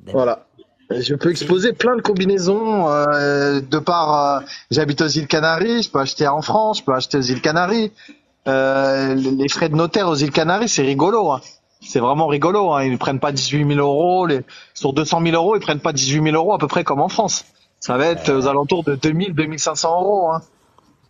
Voilà. 0.06 0.46
Je 0.90 1.14
peux 1.14 1.30
exposer 1.30 1.72
plein 1.72 1.96
de 1.96 2.02
combinaisons 2.02 2.88
euh, 2.90 3.60
de 3.60 3.78
par. 3.78 4.36
euh, 4.36 4.40
J'habite 4.70 5.00
aux 5.00 5.06
îles 5.08 5.26
Canaries, 5.26 5.82
je 5.84 5.90
peux 5.90 5.98
acheter 5.98 6.26
en 6.28 6.42
France, 6.42 6.78
je 6.80 6.84
peux 6.84 6.92
acheter 6.92 7.16
aux 7.18 7.22
îles 7.22 7.40
Canaries. 7.40 7.90
Euh, 8.46 9.14
les 9.14 9.48
frais 9.48 9.70
de 9.70 9.74
notaire 9.76 10.08
aux 10.08 10.14
îles 10.16 10.30
Canaries, 10.30 10.68
c'est 10.68 10.82
rigolo. 10.82 11.30
Hein. 11.32 11.40
C'est 11.80 12.00
vraiment 12.00 12.26
rigolo. 12.26 12.72
Hein. 12.72 12.84
Ils 12.84 12.92
ne 12.92 12.96
prennent 12.98 13.18
pas 13.20 13.32
18 13.32 13.66
000 13.66 13.78
euros. 13.80 14.26
Les... 14.26 14.40
Sur 14.74 14.92
200 14.92 15.22
000 15.24 15.34
euros, 15.34 15.56
ils 15.56 15.60
prennent 15.60 15.80
pas 15.80 15.92
18 15.94 16.22
000 16.22 16.36
euros 16.36 16.52
à 16.52 16.58
peu 16.58 16.68
près 16.68 16.84
comme 16.84 17.00
en 17.00 17.08
France. 17.08 17.46
Ça 17.84 17.98
va 17.98 18.06
être 18.06 18.32
aux 18.32 18.46
alentours 18.46 18.82
de 18.82 18.94
2000, 18.94 19.34
2500 19.34 20.00
euros. 20.00 20.30
Hein. 20.30 20.40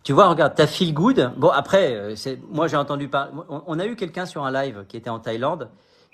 Tu 0.03 0.11
vois, 0.11 0.27
regarde, 0.27 0.55
t'as 0.57 0.67
Feel 0.67 0.93
Good. 0.93 1.31
Bon, 1.37 1.47
après, 1.47 1.95
euh, 1.95 2.15
moi 2.51 2.67
j'ai 2.67 2.75
entendu 2.75 3.07
parler. 3.07 3.31
On, 3.47 3.79
a 3.79 3.85
eu 3.85 3.95
quelqu'un 3.95 4.25
sur 4.25 4.43
un 4.43 4.51
live 4.51 4.83
qui 4.89 4.97
était 4.97 5.09
en 5.09 5.19
Thaïlande 5.19 5.69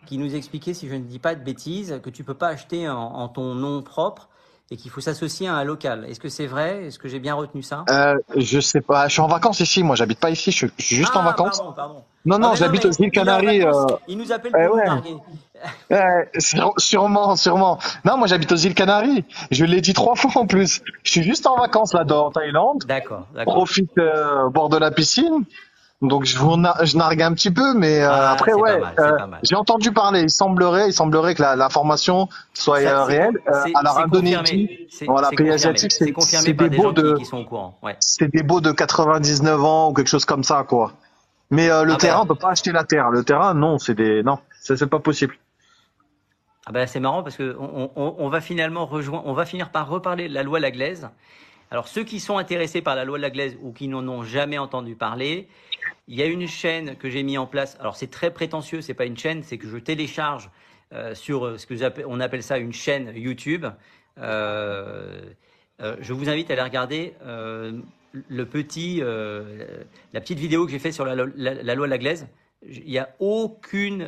qui 0.05 0.19
nous 0.19 0.35
expliquait, 0.35 0.75
si 0.75 0.87
je 0.87 0.93
ne 0.93 0.99
dis 0.99 1.17
pas 1.17 1.33
de 1.33 1.43
bêtises, 1.43 1.99
que 2.03 2.11
tu 2.11 2.23
peux 2.23 2.35
pas 2.35 2.49
acheter 2.49 2.87
en, 2.87 2.95
en 2.95 3.27
ton 3.27 3.55
nom 3.55 3.81
propre 3.81 4.29
et 4.69 4.77
qu'il 4.77 4.91
faut 4.91 5.01
s'associer 5.01 5.47
à 5.47 5.55
un 5.55 5.63
local. 5.63 6.05
Est-ce 6.07 6.19
que 6.19 6.29
c'est 6.29 6.45
vrai? 6.45 6.85
Est-ce 6.85 6.99
que 6.99 7.09
j'ai 7.09 7.19
bien 7.19 7.33
retenu 7.33 7.63
ça? 7.63 7.83
Euh, 7.89 8.15
je 8.37 8.59
sais 8.59 8.81
pas. 8.81 9.07
Je 9.07 9.13
suis 9.13 9.21
en 9.21 9.27
vacances 9.27 9.61
ici. 9.61 9.81
Moi, 9.81 9.95
j'habite 9.95 10.19
pas 10.19 10.29
ici. 10.29 10.51
Je 10.51 10.57
suis, 10.57 10.95
juste 10.95 11.15
en 11.15 11.21
Ah, 11.21 11.25
vacances. 11.25 11.57
Pardon, 11.57 11.73
pardon. 11.73 12.03
Non, 12.23 12.35
Ah, 12.35 12.39
non, 12.39 12.49
mais 12.51 12.57
j'habite 12.57 12.85
aux 12.85 12.91
îles 12.91 13.09
Canaries. 13.11 13.63
euh, 13.65 13.71
Il 14.07 14.19
nous 14.19 14.31
appelle 14.31 14.53
eh 14.55 14.67
pour 14.67 14.75
ouais. 14.75 14.85
nous. 15.09 15.21
Ouais, 15.89 16.29
sûrement, 16.77 17.35
sûrement. 17.35 17.79
Non, 18.05 18.17
moi 18.17 18.27
j'habite 18.27 18.51
aux 18.51 18.55
îles 18.57 18.73
Canaries. 18.75 19.25
Je 19.51 19.65
l'ai 19.65 19.81
dit 19.81 19.93
trois 19.93 20.15
fois 20.17 20.31
en 20.35 20.45
plus. 20.47 20.81
Je 21.03 21.11
suis 21.11 21.23
juste 21.23 21.45
en 21.47 21.57
vacances 21.57 21.93
là-dedans 21.93 22.27
en 22.27 22.31
Thaïlande. 22.31 22.83
D'accord. 22.87 23.27
Profite 23.45 23.91
euh, 23.97 24.43
au 24.43 24.49
bord 24.49 24.69
de 24.69 24.77
la 24.77 24.91
piscine. 24.91 25.43
Donc 26.01 26.25
je, 26.25 26.35
vous 26.39 26.57
na- 26.57 26.77
je 26.81 26.97
nargue 26.97 27.21
un 27.21 27.31
petit 27.33 27.51
peu, 27.51 27.75
mais 27.75 28.01
euh, 28.01 28.09
Ah, 28.11 28.31
après 28.31 28.53
ouais, 28.53 28.81
euh, 28.99 29.17
j'ai 29.43 29.55
entendu 29.55 29.91
parler. 29.91 30.21
Il 30.21 30.31
semblerait, 30.31 30.87
il 30.87 30.93
semblerait 30.93 31.35
que 31.35 31.43
la- 31.43 31.55
l'information 31.55 32.27
soit 32.55 32.81
Ça, 32.81 33.01
euh, 33.01 33.03
réelle. 33.03 33.37
Euh, 33.47 33.63
alors 33.75 33.97
c'est 33.97 34.01
Indonésie, 34.05 34.87
voilà, 35.05 35.29
pays 35.29 35.51
asiatique, 35.51 35.91
c'est 35.91 36.05
des 36.05 36.53
des 36.69 36.75
beaux 36.75 36.91
de. 36.91 37.15
Ouais. 37.83 37.95
c'est 37.99 38.29
des 38.33 38.41
beaux 38.41 38.61
de 38.61 38.71
99 38.71 39.63
ans 39.63 39.89
ou 39.89 39.93
quelque 39.93 40.07
chose 40.09 40.25
comme 40.25 40.43
ça 40.43 40.63
quoi. 40.67 40.93
Mais 41.51 41.69
euh, 41.69 41.83
le 41.83 41.93
Ah 41.93 41.97
terrain, 41.97 42.17
ben. 42.19 42.23
on 42.23 42.27
peut 42.33 42.39
pas 42.39 42.49
acheter 42.49 42.71
la 42.71 42.83
terre. 42.83 43.11
Le 43.11 43.23
terrain, 43.23 43.53
non, 43.53 43.77
c'est 43.77 43.93
des, 43.93 44.23
non, 44.23 44.39
c'est 44.59 44.83
pas 44.87 44.97
possible. 44.99 45.35
Ah 46.67 46.71
ben, 46.71 46.85
c'est 46.85 46.99
marrant 46.99 47.23
parce 47.23 47.37
que 47.37 47.55
on, 47.57 48.29
va 48.29 48.39
finalement 48.39 48.85
rejoindre, 48.85 49.25
on 49.25 49.33
va 49.33 49.45
finir 49.45 49.71
par 49.71 49.89
reparler 49.89 50.29
de 50.29 50.33
la 50.33 50.43
loi 50.43 50.59
Laglaise. 50.59 51.09
Alors 51.71 51.87
ceux 51.87 52.03
qui 52.03 52.19
sont 52.19 52.37
intéressés 52.37 52.81
par 52.81 52.95
la 52.95 53.03
loi 53.03 53.17
Laglaise 53.17 53.57
ou 53.61 53.71
qui 53.71 53.87
n'en 53.87 54.07
ont 54.07 54.23
jamais 54.23 54.59
entendu 54.59 54.95
parler, 54.95 55.47
il 56.07 56.15
y 56.15 56.21
a 56.21 56.27
une 56.27 56.47
chaîne 56.47 56.95
que 56.97 57.09
j'ai 57.09 57.23
mis 57.23 57.37
en 57.37 57.47
place. 57.47 57.77
Alors 57.79 57.95
c'est 57.95 58.11
très 58.11 58.31
prétentieux, 58.31 58.81
c'est 58.81 58.93
pas 58.93 59.05
une 59.05 59.17
chaîne, 59.17 59.41
c'est 59.41 59.57
que 59.57 59.67
je 59.67 59.77
télécharge 59.77 60.51
euh, 60.93 61.15
sur 61.15 61.45
euh, 61.45 61.57
ce 61.57 61.65
que 61.65 62.03
on 62.05 62.19
appelle 62.19 62.43
ça 62.43 62.59
une 62.59 62.73
chaîne 62.73 63.11
YouTube. 63.15 63.65
Euh, 64.19 65.21
je 65.99 66.13
vous 66.13 66.29
invite 66.29 66.51
à 66.51 66.53
aller 66.53 66.61
regarder 66.61 67.15
le 67.25 68.45
petit, 68.45 69.01
la 69.01 70.21
petite 70.21 70.37
vidéo 70.37 70.65
que 70.65 70.71
j'ai 70.71 70.77
faite 70.77 70.93
sur 70.93 71.05
la, 71.05 71.15
la- 71.15 71.55
la 71.55 71.75
loi 71.75 71.87
Laglaise. 71.87 72.27
Il 72.61 72.85
n'y 72.85 72.99
a 72.99 73.09
aucune 73.17 74.07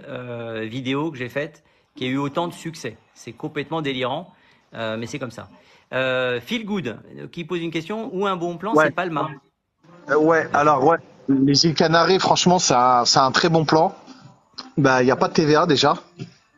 vidéo 0.61 1.09
que 1.09 1.17
j'ai 1.17 1.29
faite 1.29 1.63
qui 1.95 2.05
a 2.05 2.07
eu 2.07 2.17
autant 2.17 2.47
de 2.47 2.53
succès. 2.53 2.97
C'est 3.13 3.33
complètement 3.33 3.81
délirant, 3.81 4.31
euh, 4.73 4.97
mais 4.97 5.05
c'est 5.05 5.19
comme 5.19 5.31
ça. 5.31 5.47
Euh, 5.93 6.39
Feel 6.41 6.65
Good, 6.65 6.97
qui 7.31 7.43
pose 7.45 7.61
une 7.61 7.71
question, 7.71 8.09
ou 8.13 8.25
un 8.25 8.35
bon 8.35 8.57
plan, 8.57 8.73
Ouais. 8.73 8.85
c'est 8.85 8.91
Palma. 8.91 9.29
Euh, 10.09 10.17
ouais, 10.17 10.47
alors 10.53 10.83
ouais, 10.83 10.97
les 11.29 11.65
îles 11.65 11.75
Canaries, 11.75 12.19
franchement, 12.19 12.59
c'est 12.59 12.73
un, 12.73 13.03
un 13.15 13.31
très 13.31 13.49
bon 13.49 13.63
plan. 13.65 13.93
Bah, 14.77 15.01
il 15.01 15.05
n'y 15.05 15.11
a 15.11 15.15
pas 15.15 15.27
de 15.27 15.33
TVA 15.33 15.65
déjà. 15.65 15.95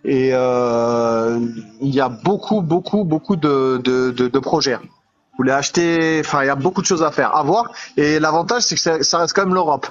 Et 0.05 0.29
euh, 0.33 1.39
il 1.81 1.93
y 1.93 1.99
a 1.99 2.09
beaucoup, 2.09 2.61
beaucoup, 2.61 3.03
beaucoup 3.03 3.35
de, 3.35 3.81
de, 3.83 4.11
de, 4.11 4.27
de 4.27 4.39
projets. 4.39 4.75
Vous 4.75 5.39
voulez 5.39 5.51
acheter, 5.51 6.21
enfin, 6.23 6.43
il 6.43 6.47
y 6.47 6.49
a 6.49 6.55
beaucoup 6.55 6.81
de 6.81 6.85
choses 6.87 7.03
à 7.03 7.11
faire, 7.11 7.35
à 7.35 7.43
voir. 7.43 7.71
Et 7.97 8.19
l'avantage, 8.19 8.61
c'est 8.63 8.75
que 8.75 8.81
ça, 8.81 9.03
ça 9.03 9.17
reste 9.17 9.33
quand 9.33 9.45
même 9.45 9.53
l'Europe. 9.53 9.87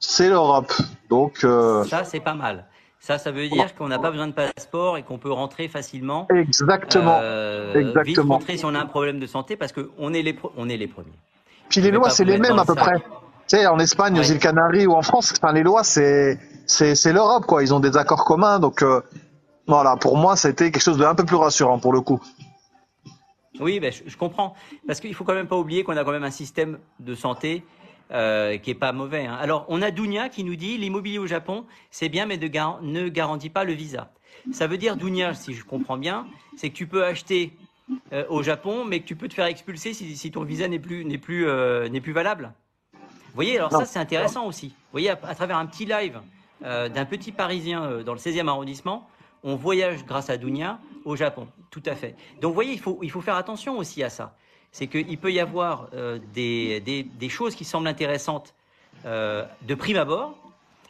C'est 0.00 0.28
l'Europe. 0.30 0.72
Donc, 1.10 1.44
euh, 1.44 1.84
Ça, 1.84 2.04
c'est 2.04 2.20
pas 2.20 2.34
mal. 2.34 2.64
Ça, 3.00 3.16
ça 3.16 3.30
veut 3.30 3.48
dire 3.48 3.74
qu'on 3.74 3.88
n'a 3.88 3.98
pas 3.98 4.10
besoin 4.10 4.26
de 4.26 4.32
passeport 4.32 4.98
et 4.98 5.02
qu'on 5.02 5.18
peut 5.18 5.30
rentrer 5.30 5.68
facilement. 5.68 6.26
exactement. 6.34 7.18
Euh, 7.22 7.74
exactement. 7.74 8.02
Vite 8.02 8.18
rentrer 8.18 8.56
si 8.56 8.64
on 8.64 8.74
a 8.74 8.80
un 8.80 8.86
problème 8.86 9.20
de 9.20 9.26
santé 9.26 9.56
parce 9.56 9.72
qu'on 9.72 10.12
est 10.12 10.22
les, 10.22 10.36
on 10.56 10.68
est 10.68 10.76
les 10.76 10.88
premiers. 10.88 11.18
Puis 11.68 11.80
les 11.80 11.90
lois, 11.90 12.10
c'est 12.10 12.24
les 12.24 12.38
mêmes 12.38 12.58
à 12.58 12.64
peu 12.64 12.74
près. 12.74 12.96
Tu 13.48 13.56
sais, 13.56 13.66
en 13.66 13.78
Espagne, 13.78 14.18
aux 14.18 14.22
îles 14.22 14.38
Canaries 14.38 14.86
ou 14.86 14.92
en 14.92 15.02
France, 15.02 15.32
enfin, 15.40 15.52
les 15.52 15.62
lois, 15.62 15.84
c'est, 15.84 16.38
l'Europe, 17.06 17.46
quoi. 17.46 17.62
Ils 17.62 17.72
ont 17.72 17.80
des 17.80 17.96
accords 17.96 18.24
communs. 18.24 18.58
Donc, 18.58 18.82
euh, 18.82 19.00
voilà, 19.66 19.96
pour 19.96 20.16
moi, 20.18 20.36
c'était 20.36 20.70
quelque 20.70 20.82
chose 20.82 20.98
de 20.98 21.04
un 21.04 21.14
peu 21.14 21.24
plus 21.24 21.36
rassurant 21.36 21.78
pour 21.78 21.92
le 21.92 22.00
coup. 22.00 22.20
Oui, 23.60 23.80
ben, 23.80 23.90
je, 23.90 24.02
je 24.06 24.16
comprends. 24.16 24.54
Parce 24.86 25.00
qu'il 25.00 25.14
faut 25.14 25.24
quand 25.24 25.34
même 25.34 25.46
pas 25.46 25.56
oublier 25.56 25.82
qu'on 25.82 25.96
a 25.96 26.04
quand 26.04 26.12
même 26.12 26.24
un 26.24 26.30
système 26.30 26.78
de 27.00 27.14
santé 27.14 27.64
euh, 28.12 28.56
qui 28.58 28.70
est 28.70 28.74
pas 28.74 28.92
mauvais. 28.92 29.26
hein. 29.26 29.34
Alors, 29.40 29.64
on 29.68 29.82
a 29.82 29.90
Dounia 29.90 30.28
qui 30.28 30.44
nous 30.44 30.56
dit 30.56 30.78
l'immobilier 30.78 31.18
au 31.18 31.26
Japon, 31.26 31.66
c'est 31.90 32.08
bien, 32.08 32.26
mais 32.26 32.36
ne, 32.36 32.46
gar- 32.48 32.80
ne 32.82 33.08
garantit 33.08 33.50
pas 33.50 33.64
le 33.64 33.72
visa. 33.72 34.10
Ça 34.52 34.66
veut 34.66 34.78
dire, 34.78 34.96
Dounia, 34.96 35.34
si 35.34 35.52
je 35.54 35.64
comprends 35.64 35.98
bien, 35.98 36.26
c'est 36.56 36.70
que 36.70 36.74
tu 36.74 36.86
peux 36.86 37.04
acheter 37.04 37.52
euh, 38.12 38.24
au 38.28 38.42
Japon, 38.42 38.84
mais 38.84 39.00
que 39.00 39.06
tu 39.06 39.16
peux 39.16 39.28
te 39.28 39.34
faire 39.34 39.46
expulser 39.46 39.92
si, 39.94 40.16
si 40.16 40.30
ton 40.30 40.44
visa 40.44 40.68
n'est 40.68 40.78
plus, 40.78 41.04
n'est 41.04 41.18
plus, 41.18 41.46
euh, 41.46 41.88
n'est 41.88 42.00
plus 42.00 42.12
valable. 42.12 42.52
Vous 42.94 43.34
voyez, 43.34 43.56
alors 43.58 43.72
Non. 43.72 43.80
ça, 43.80 43.84
c'est 43.86 43.98
intéressant 43.98 44.46
aussi. 44.46 44.68
Vous 44.68 44.92
voyez, 44.92 45.10
à, 45.10 45.18
à 45.22 45.34
travers 45.34 45.58
un 45.58 45.66
petit 45.66 45.84
live 45.84 46.20
d'un 46.62 47.04
petit 47.04 47.30
Parisien 47.30 48.02
dans 48.04 48.12
le 48.14 48.18
16e 48.18 48.48
arrondissement, 48.48 49.08
on 49.44 49.54
voyage 49.54 50.04
grâce 50.04 50.28
à 50.28 50.36
Dunia 50.36 50.80
au 51.04 51.14
Japon. 51.14 51.46
Tout 51.70 51.82
à 51.86 51.94
fait. 51.94 52.16
Donc, 52.40 52.48
vous 52.50 52.54
voyez, 52.54 52.72
il 52.72 52.80
faut, 52.80 52.98
il 53.02 53.10
faut 53.12 53.20
faire 53.20 53.36
attention 53.36 53.78
aussi 53.78 54.02
à 54.02 54.10
ça. 54.10 54.36
C'est 54.72 54.86
qu'il 54.86 55.18
peut 55.18 55.32
y 55.32 55.40
avoir 55.40 55.88
euh, 55.94 56.18
des, 56.34 56.80
des, 56.80 57.02
des, 57.02 57.28
choses 57.28 57.54
qui 57.54 57.64
semblent 57.64 57.88
intéressantes 57.88 58.54
euh, 59.06 59.44
de 59.66 59.74
prime 59.74 59.96
abord, 59.96 60.34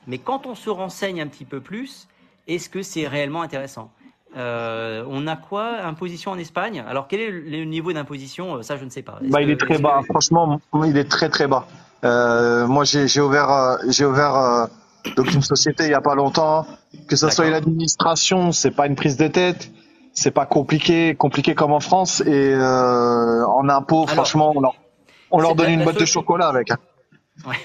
mais 0.06 0.18
quand 0.18 0.46
on 0.46 0.54
se 0.54 0.70
renseigne 0.70 1.20
un 1.20 1.26
petit 1.26 1.44
peu 1.44 1.60
plus, 1.60 2.08
est-ce 2.46 2.68
que 2.68 2.82
c'est 2.82 3.06
réellement 3.06 3.42
intéressant? 3.42 3.90
Euh, 4.36 5.04
on 5.08 5.26
a 5.26 5.36
quoi? 5.36 5.80
Imposition 5.82 6.32
en 6.32 6.38
Espagne? 6.38 6.84
Alors, 6.86 7.08
quel 7.08 7.20
est 7.20 7.30
le 7.30 7.64
niveau 7.64 7.92
d'imposition? 7.92 8.62
Ça, 8.62 8.76
je 8.76 8.84
ne 8.84 8.90
sais 8.90 9.02
pas. 9.02 9.18
Bah, 9.22 9.40
il 9.40 9.50
est 9.50 9.56
très 9.56 9.78
bas. 9.78 10.02
Franchement, 10.08 10.60
il 10.84 10.96
est 10.96 11.08
très 11.08 11.28
très 11.28 11.46
bas. 11.46 11.66
Moi, 12.02 12.84
j'ai 12.84 13.20
ouvert, 13.20 13.78
j'ai 13.88 14.04
ouvert 14.04 14.68
donc 15.16 15.32
une 15.32 15.42
société 15.42 15.84
il 15.84 15.90
y 15.90 15.94
a 15.94 16.00
pas 16.00 16.14
longtemps. 16.14 16.66
Que 17.08 17.16
ce 17.16 17.30
soit 17.30 17.46
une 17.46 17.54
administration, 17.54 18.52
c'est 18.52 18.70
pas 18.70 18.86
une 18.86 18.96
prise 18.96 19.16
de 19.16 19.28
tête 19.28 19.70
c'est 20.18 20.32
pas 20.32 20.46
compliqué, 20.46 21.14
compliqué 21.14 21.54
comme 21.54 21.72
en 21.72 21.80
France. 21.80 22.20
Et 22.26 22.52
euh, 22.52 23.46
en 23.46 23.68
impôts, 23.68 24.06
franchement, 24.06 24.52
on 24.54 24.60
leur, 24.60 24.74
on 25.30 25.40
leur 25.40 25.54
donne 25.54 25.70
une 25.70 25.84
boîte 25.84 26.00
de 26.00 26.04
chocolat 26.04 26.48
avec. 26.48 26.70
Hein. 26.70 26.78
Ouais. 27.46 27.56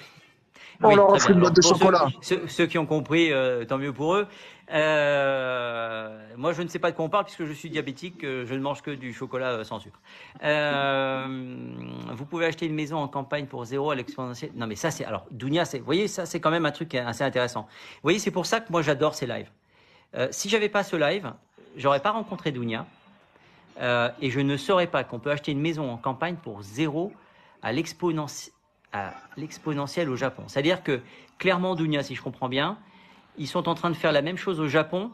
On 0.82 0.90
oui, 0.90 0.96
leur 0.96 1.10
offre 1.10 1.32
une 1.32 1.40
boîte 1.40 1.56
de 1.56 1.62
chocolat. 1.62 2.08
Ceux, 2.22 2.48
ceux, 2.48 2.66
qui 2.66 2.78
ont 2.78 2.86
compris, 2.86 3.32
euh, 3.32 3.64
tant 3.66 3.78
mieux 3.78 3.94
pour 3.94 4.16
eux. 4.16 4.28
Euh, 4.74 6.36
moi, 6.36 6.54
je 6.54 6.62
ne 6.62 6.68
sais 6.68 6.80
pas 6.80 6.92
de 6.92 6.96
quoi 6.96 7.06
on 7.06 7.10
parle 7.10 7.26
puisque 7.26 7.46
je 7.46 7.54
suis 7.54 7.70
diabétique. 7.70 8.22
je 8.22 8.54
ne 8.54 8.60
mange 8.60 8.82
que 8.82 8.92
du 8.92 9.14
chocolat 9.14 9.64
sans 9.64 9.80
sucre. 9.80 10.00
Vous 10.42 12.26
pouvez 12.26 12.46
acheter 12.46 12.66
une 12.66 12.76
maison 12.76 12.98
en 12.98 13.08
campagne 13.08 13.46
pour 13.46 13.66
zéro 13.66 13.92
à 13.92 13.96
l'exponentiel. 13.96 14.52
Non, 14.56 14.68
mais 14.68 14.76
ça, 14.76 14.92
c'est 14.92 15.06
alors 15.06 15.26
c'est. 15.66 15.80
Vous 15.80 15.86
voyez, 15.86 16.08
ça, 16.08 16.26
c'est 16.26 16.40
quand 16.40 16.52
même 16.52 16.66
un 16.66 16.72
truc 16.72 16.94
assez 16.96 17.24
intéressant. 17.24 17.62
Vous 17.62 18.04
voyez, 18.04 18.20
c'est 18.20 18.32
pour 18.32 18.46
ça 18.46 18.60
que 18.60 18.72
moi, 18.72 18.82
j'adore 18.82 19.16
ces 19.16 19.26
lives. 19.26 19.50
Si 20.32 20.50
j'avais 20.50 20.70
pas 20.70 20.84
ce 20.84 20.96
live, 20.96 21.34
j'aurais 21.78 22.00
pas 22.00 22.12
rencontré 22.12 22.52
Dunia 22.52 22.86
euh, 23.82 24.10
et 24.22 24.30
je 24.30 24.40
ne 24.40 24.58
saurais 24.58 24.88
pas 24.88 25.04
qu'on 25.04 25.20
peut 25.20 25.32
acheter 25.32 25.52
une 25.52 25.62
maison 25.62 25.92
en 25.92 25.98
campagne 25.98 26.36
pour 26.36 26.62
zéro 26.62 27.12
à 27.62 27.72
l'exponentiel 27.72 30.10
au 30.10 30.16
Japon. 30.16 30.44
C'est-à-dire 30.48 30.84
que 30.84 31.02
clairement, 31.38 31.76
Dunia, 31.76 32.04
si 32.04 32.16
je 32.16 32.22
comprends 32.22 32.50
bien, 32.50 32.78
ils 33.38 33.48
sont 33.48 33.68
en 33.68 33.76
train 33.76 33.90
de 33.90 33.96
faire 33.96 34.12
la 34.12 34.22
même 34.22 34.38
chose 34.38 34.60
au 34.60 34.68
Japon 34.68 35.12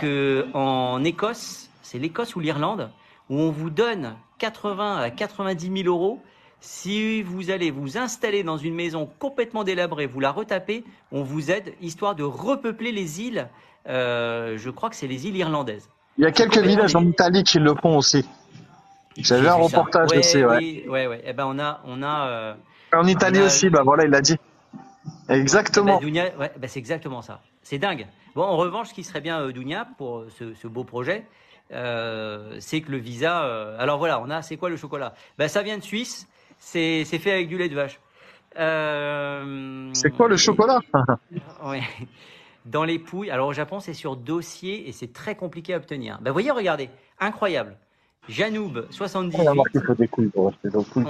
qu'en 0.00 1.04
Écosse, 1.04 1.70
c'est 1.82 1.98
l'Écosse 1.98 2.34
ou 2.34 2.40
l'Irlande, 2.40 2.90
où 3.28 3.38
on 3.38 3.50
vous 3.50 3.70
donne 3.70 4.16
80 4.38 4.98
à 4.98 5.10
90 5.10 5.82
000 5.82 5.88
euros 5.88 6.22
si 6.60 7.22
vous 7.22 7.50
allez 7.50 7.70
vous 7.70 7.98
installer 7.98 8.42
dans 8.42 8.56
une 8.56 8.74
maison 8.74 9.08
complètement 9.18 9.62
délabrée, 9.62 10.06
vous 10.06 10.20
la 10.20 10.32
retapez, 10.32 10.84
on 11.12 11.22
vous 11.22 11.50
aide, 11.50 11.74
histoire 11.80 12.14
de 12.14 12.24
repeupler 12.24 12.92
les 12.92 13.20
îles. 13.20 13.48
Euh, 13.88 14.56
je 14.58 14.70
crois 14.70 14.90
que 14.90 14.96
c'est 14.96 15.06
les 15.06 15.26
îles 15.26 15.36
irlandaises. 15.36 15.88
Il 16.18 16.24
y 16.24 16.26
a 16.26 16.32
quelques 16.32 16.58
villages 16.58 16.96
en 16.96 17.04
Italie 17.04 17.44
qui 17.44 17.58
le 17.58 17.74
font 17.74 17.98
aussi. 17.98 18.24
J'avais 19.18 19.48
un 19.48 19.54
reportage 19.54 20.10
aussi, 20.16 20.44
ouais. 20.44 20.56
Oui, 20.56 20.84
ouais, 20.88 21.06
ouais. 21.06 21.22
Eh 21.24 21.32
ben 21.32 21.46
on 21.46 21.58
a, 21.58 21.80
on 21.84 22.02
a. 22.02 22.28
Euh, 22.28 22.54
en 22.92 23.06
Italie 23.06 23.40
aussi, 23.40 23.70
bah 23.70 23.82
voilà, 23.84 24.04
il 24.04 24.10
l'a 24.10 24.20
dit. 24.20 24.36
Exactement. 25.28 25.98
Eh 26.02 26.10
ben, 26.10 26.32
ouais, 26.38 26.52
ben 26.58 26.68
c'est 26.68 26.78
exactement 26.78 27.22
ça. 27.22 27.40
C'est 27.62 27.78
dingue. 27.78 28.06
Bon, 28.34 28.42
en 28.42 28.56
revanche, 28.56 28.88
ce 28.88 28.94
qui 28.94 29.04
serait 29.04 29.20
bien, 29.20 29.40
euh, 29.40 29.52
Dunia, 29.52 29.88
pour 29.96 30.24
ce, 30.38 30.54
ce 30.54 30.68
beau 30.68 30.84
projet, 30.84 31.26
euh, 31.72 32.56
c'est 32.60 32.80
que 32.80 32.90
le 32.90 32.98
visa. 32.98 33.44
Euh, 33.44 33.76
alors 33.78 33.98
voilà, 33.98 34.20
on 34.20 34.30
a. 34.30 34.42
C'est 34.42 34.56
quoi 34.56 34.68
le 34.68 34.76
chocolat? 34.76 35.14
Ben 35.38 35.48
ça 35.48 35.62
vient 35.62 35.78
de 35.78 35.82
Suisse. 35.82 36.28
C'est 36.58 37.04
c'est 37.04 37.18
fait 37.18 37.32
avec 37.32 37.48
du 37.48 37.58
lait 37.58 37.68
de 37.68 37.74
vache. 37.74 38.00
Euh, 38.58 39.90
c'est 39.92 40.10
quoi 40.10 40.28
le 40.28 40.36
chocolat? 40.36 40.80
Oui 41.64 41.80
dans 42.66 42.84
les 42.84 42.98
pouilles. 42.98 43.30
Alors 43.30 43.48
au 43.48 43.52
Japon, 43.52 43.80
c'est 43.80 43.94
sur 43.94 44.16
dossier 44.16 44.88
et 44.88 44.92
c'est 44.92 45.12
très 45.12 45.34
compliqué 45.34 45.74
à 45.74 45.78
obtenir. 45.78 46.18
Ben, 46.20 46.32
voyez, 46.32 46.50
regardez, 46.50 46.90
incroyable. 47.20 47.76
Janoub, 48.28 48.86
78. 48.90 49.38
Il 49.40 49.48
a 49.48 49.54
marqué 49.54 49.78
sur 49.80 49.96
des 49.96 50.08
couilles 50.08 50.28
pour 50.28 50.48
acheter 50.48 50.68
dans 50.68 50.82
pouilles. 50.82 51.06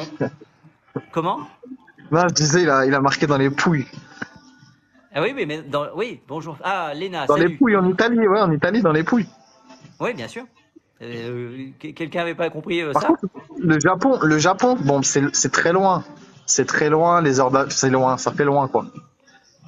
Comment? 1.12 1.40
Non, 2.10 2.28
je 2.28 2.34
disais, 2.34 2.62
il 2.62 2.70
a, 2.70 2.86
il 2.86 2.94
a 2.94 3.00
marqué 3.00 3.26
dans 3.26 3.38
les 3.38 3.50
pouilles. 3.50 3.86
Ah 5.14 5.22
oui, 5.22 5.32
mais, 5.34 5.62
dans, 5.62 5.86
oui, 5.94 6.20
bonjour. 6.28 6.58
Ah, 6.62 6.92
Léna, 6.94 7.26
Dans 7.26 7.36
les 7.36 7.48
pouilles 7.48 7.76
en 7.76 7.88
Italie, 7.88 8.18
ouais, 8.28 8.40
en 8.40 8.52
Italie, 8.52 8.82
dans 8.82 8.92
les 8.92 9.02
pouilles. 9.02 9.26
Oui, 9.98 10.12
bien 10.12 10.28
sûr. 10.28 10.44
Euh, 11.02 11.68
Quelqu'un 11.78 12.20
n'avait 12.20 12.34
pas 12.34 12.50
compris 12.50 12.82
euh, 12.82 12.92
Par 12.92 13.02
ça? 13.02 13.08
contre, 13.08 13.28
le 13.58 13.80
Japon, 13.80 14.18
le 14.22 14.38
Japon, 14.38 14.76
bon, 14.78 15.02
c'est 15.02 15.52
très 15.52 15.72
loin. 15.72 16.04
C'est 16.44 16.66
très 16.66 16.90
loin, 16.90 17.22
les 17.22 17.40
heures 17.40 17.50
c'est 17.70 17.90
loin, 17.90 18.18
ça 18.18 18.30
fait 18.32 18.44
loin, 18.44 18.68
quoi. 18.68 18.86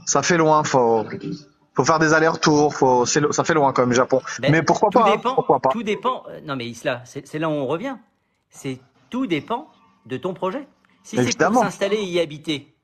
Ça 0.07 0.23
fait 0.23 0.37
loin, 0.39 0.63
faut 0.65 1.05
faut 1.79 1.85
faire 1.85 2.01
des 2.01 2.13
allers-retours, 2.13 2.75
faut, 2.75 3.07
ça 3.07 3.45
fait 3.45 3.55
loin 3.55 3.73
quand 3.73 3.87
même, 3.87 3.95
Japon. 3.95 4.21
Ben, 4.41 4.51
mais 4.51 4.65
pourquoi 4.65 4.91
pas, 4.91 5.13
dépend, 5.13 5.37
pourquoi 5.37 5.61
pas 5.61 5.71
Tout 5.71 5.85
dépend. 5.85 6.25
Euh, 6.29 6.41
non, 6.45 6.57
mais 6.57 6.67
Isla, 6.67 7.03
c'est 7.05 7.39
là 7.39 7.49
où 7.49 7.53
on 7.53 7.69
revient. 7.69 7.95
C'est 8.51 8.81
tout 9.11 9.29
dépend 9.29 9.71
de 10.05 10.17
ton 10.17 10.35
projet. 10.35 10.67
Si 11.05 11.17
c'est 11.17 11.39
pour 11.39 11.63
s'installer 11.63 11.99
et 11.99 12.05
y 12.05 12.19
habiter, 12.19 12.75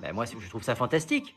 ben 0.00 0.12
moi, 0.12 0.24
je 0.24 0.48
trouve 0.48 0.62
ça 0.62 0.76
fantastique. 0.76 1.34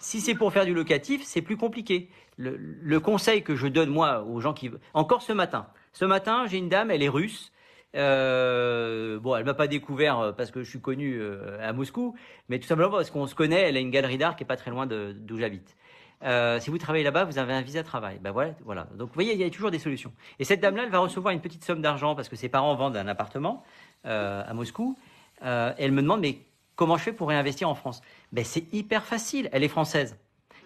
Si 0.00 0.20
c'est 0.20 0.34
pour 0.34 0.52
faire 0.52 0.64
du 0.64 0.74
locatif, 0.74 1.22
c'est 1.24 1.40
plus 1.40 1.56
compliqué. 1.56 2.10
Le, 2.36 2.56
le, 2.56 3.00
conseil 3.00 3.44
que 3.44 3.54
je 3.54 3.68
donne 3.68 3.88
moi 3.88 4.24
aux 4.24 4.40
gens 4.40 4.52
qui, 4.52 4.68
encore 4.92 5.22
ce 5.22 5.32
matin, 5.32 5.68
ce 5.92 6.04
matin, 6.04 6.46
j'ai 6.48 6.58
une 6.58 6.68
dame, 6.68 6.90
elle 6.90 7.04
est 7.04 7.08
russe. 7.08 7.52
Euh, 7.94 9.20
bon, 9.20 9.36
elle 9.36 9.44
m'a 9.44 9.54
pas 9.54 9.68
découvert 9.68 10.18
euh, 10.18 10.32
parce 10.32 10.50
que 10.50 10.64
je 10.64 10.68
suis 10.68 10.80
connu 10.80 11.22
à 11.60 11.72
Moscou, 11.72 12.16
mais 12.48 12.58
tout 12.58 12.66
simplement 12.66 12.90
parce 12.90 13.10
qu'on 13.10 13.28
se 13.28 13.36
connaît. 13.36 13.68
Elle 13.68 13.76
a 13.76 13.80
une 13.80 13.92
galerie 13.92 14.18
d'art 14.18 14.34
qui 14.34 14.42
est 14.42 14.46
pas 14.46 14.56
très 14.56 14.72
loin 14.72 14.86
d'où 14.86 15.38
j'habite. 15.38 15.76
Euh, 16.22 16.58
si 16.60 16.70
vous 16.70 16.78
travaillez 16.78 17.04
là-bas, 17.04 17.24
vous 17.24 17.38
avez 17.38 17.52
un 17.52 17.60
visa 17.60 17.82
travail. 17.82 18.18
Ben 18.20 18.32
voilà. 18.32 18.86
Donc 18.96 19.08
vous 19.08 19.14
voyez, 19.14 19.34
il 19.34 19.40
y 19.40 19.44
a 19.44 19.50
toujours 19.50 19.70
des 19.70 19.78
solutions. 19.78 20.12
Et 20.38 20.44
cette 20.44 20.60
dame-là, 20.60 20.84
elle 20.84 20.90
va 20.90 20.98
recevoir 20.98 21.32
une 21.32 21.40
petite 21.40 21.64
somme 21.64 21.82
d'argent 21.82 22.14
parce 22.14 22.28
que 22.28 22.36
ses 22.36 22.48
parents 22.48 22.74
vendent 22.74 22.96
un 22.96 23.08
appartement 23.08 23.62
euh, 24.06 24.42
à 24.46 24.54
Moscou. 24.54 24.96
Euh, 25.44 25.72
elle 25.78 25.92
me 25.92 26.02
demande, 26.02 26.20
mais 26.20 26.38
comment 26.74 26.96
je 26.96 27.02
fais 27.02 27.12
pour 27.12 27.28
réinvestir 27.28 27.68
en 27.68 27.74
France? 27.74 28.00
Ben 28.32 28.44
c'est 28.44 28.72
hyper 28.72 29.04
facile. 29.04 29.48
Elle 29.52 29.62
est 29.62 29.68
française. 29.68 30.16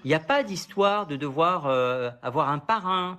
Il 0.05 0.09
n'y 0.09 0.15
a 0.15 0.21
pas 0.21 0.43
d'histoire 0.43 1.07
de 1.07 1.17
devoir 1.17 1.67
avoir 2.23 2.49
un 2.49 2.59
parrain 2.59 3.19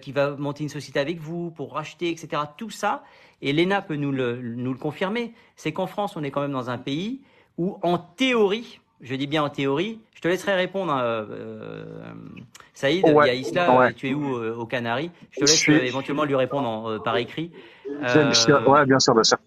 qui 0.00 0.12
va 0.12 0.30
monter 0.30 0.62
une 0.62 0.70
société 0.70 0.98
avec 0.98 1.20
vous 1.20 1.50
pour 1.50 1.74
racheter, 1.74 2.08
etc. 2.08 2.44
Tout 2.56 2.70
ça, 2.70 3.04
et 3.42 3.52
l'ENA 3.52 3.82
peut 3.82 3.96
nous 3.96 4.12
le 4.12 4.74
confirmer, 4.80 5.34
c'est 5.56 5.72
qu'en 5.72 5.86
France, 5.86 6.16
on 6.16 6.22
est 6.22 6.30
quand 6.30 6.40
même 6.40 6.52
dans 6.52 6.70
un 6.70 6.78
pays 6.78 7.20
où, 7.58 7.78
en 7.82 7.98
théorie, 7.98 8.80
je 9.02 9.14
dis 9.14 9.26
bien 9.26 9.42
en 9.42 9.50
théorie. 9.50 10.00
Je 10.14 10.20
te 10.20 10.28
laisserai 10.28 10.54
répondre, 10.54 10.94
euh, 10.94 11.24
euh 11.28 11.84
Saïd. 12.74 13.04
Il 13.06 13.12
y 13.12 13.18
a 13.18 13.34
Isla, 13.34 13.92
tu 13.94 14.10
es 14.10 14.14
où 14.14 14.36
euh, 14.36 14.54
aux 14.54 14.66
Canaries 14.66 15.10
Je 15.32 15.40
te 15.40 15.44
laisse 15.44 15.68
euh, 15.68 15.84
éventuellement 15.84 16.24
lui 16.24 16.36
répondre 16.36 17.02
par 17.02 17.16
écrit. 17.16 17.50
ouais, 18.00 18.86
bien 18.86 18.98
sûr, 19.00 19.14
bien 19.14 19.24
sûr. 19.24 19.38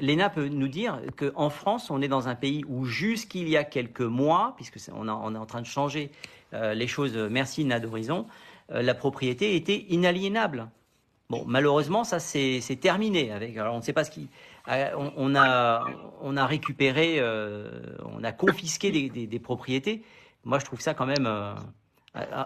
Léna 0.00 0.30
peut 0.30 0.48
nous 0.48 0.68
dire 0.68 1.00
qu'en 1.16 1.50
France, 1.50 1.90
on 1.90 2.00
est 2.00 2.08
dans 2.08 2.28
un 2.28 2.34
pays 2.34 2.64
où 2.66 2.86
jusqu'il 2.86 3.48
y 3.48 3.56
a 3.56 3.64
quelques 3.64 4.00
mois, 4.00 4.54
puisque 4.56 4.78
on, 4.92 5.08
on, 5.08 5.34
est 5.34 5.38
en 5.38 5.46
train 5.46 5.60
de 5.60 5.66
changer 5.66 6.10
les 6.52 6.86
choses, 6.86 7.16
merci 7.16 7.64
Nad 7.64 7.82
d'Horizon, 7.82 8.26
la 8.70 8.94
propriété 8.94 9.54
était 9.54 9.84
inaliénable. 9.90 10.68
Bon, 11.32 11.44
malheureusement, 11.46 12.04
ça 12.04 12.18
c'est 12.18 12.78
terminé. 12.80 13.32
Avec, 13.32 13.56
alors 13.56 13.74
on 13.74 13.78
ne 13.78 13.82
sait 13.82 13.92
pas 13.92 14.04
ce 14.04 14.10
qui, 14.10 14.28
euh, 14.68 14.90
on, 15.16 15.34
a, 15.34 15.84
on 16.20 16.36
a 16.36 16.46
récupéré, 16.46 17.16
euh, 17.18 17.68
on 18.04 18.22
a 18.22 18.32
confisqué 18.32 18.90
des, 18.90 19.38
propriétés. 19.38 20.02
Moi, 20.44 20.58
je 20.58 20.64
trouve 20.64 20.80
ça 20.80 20.94
quand 20.94 21.06
même 21.06 21.26
euh, 21.26 21.54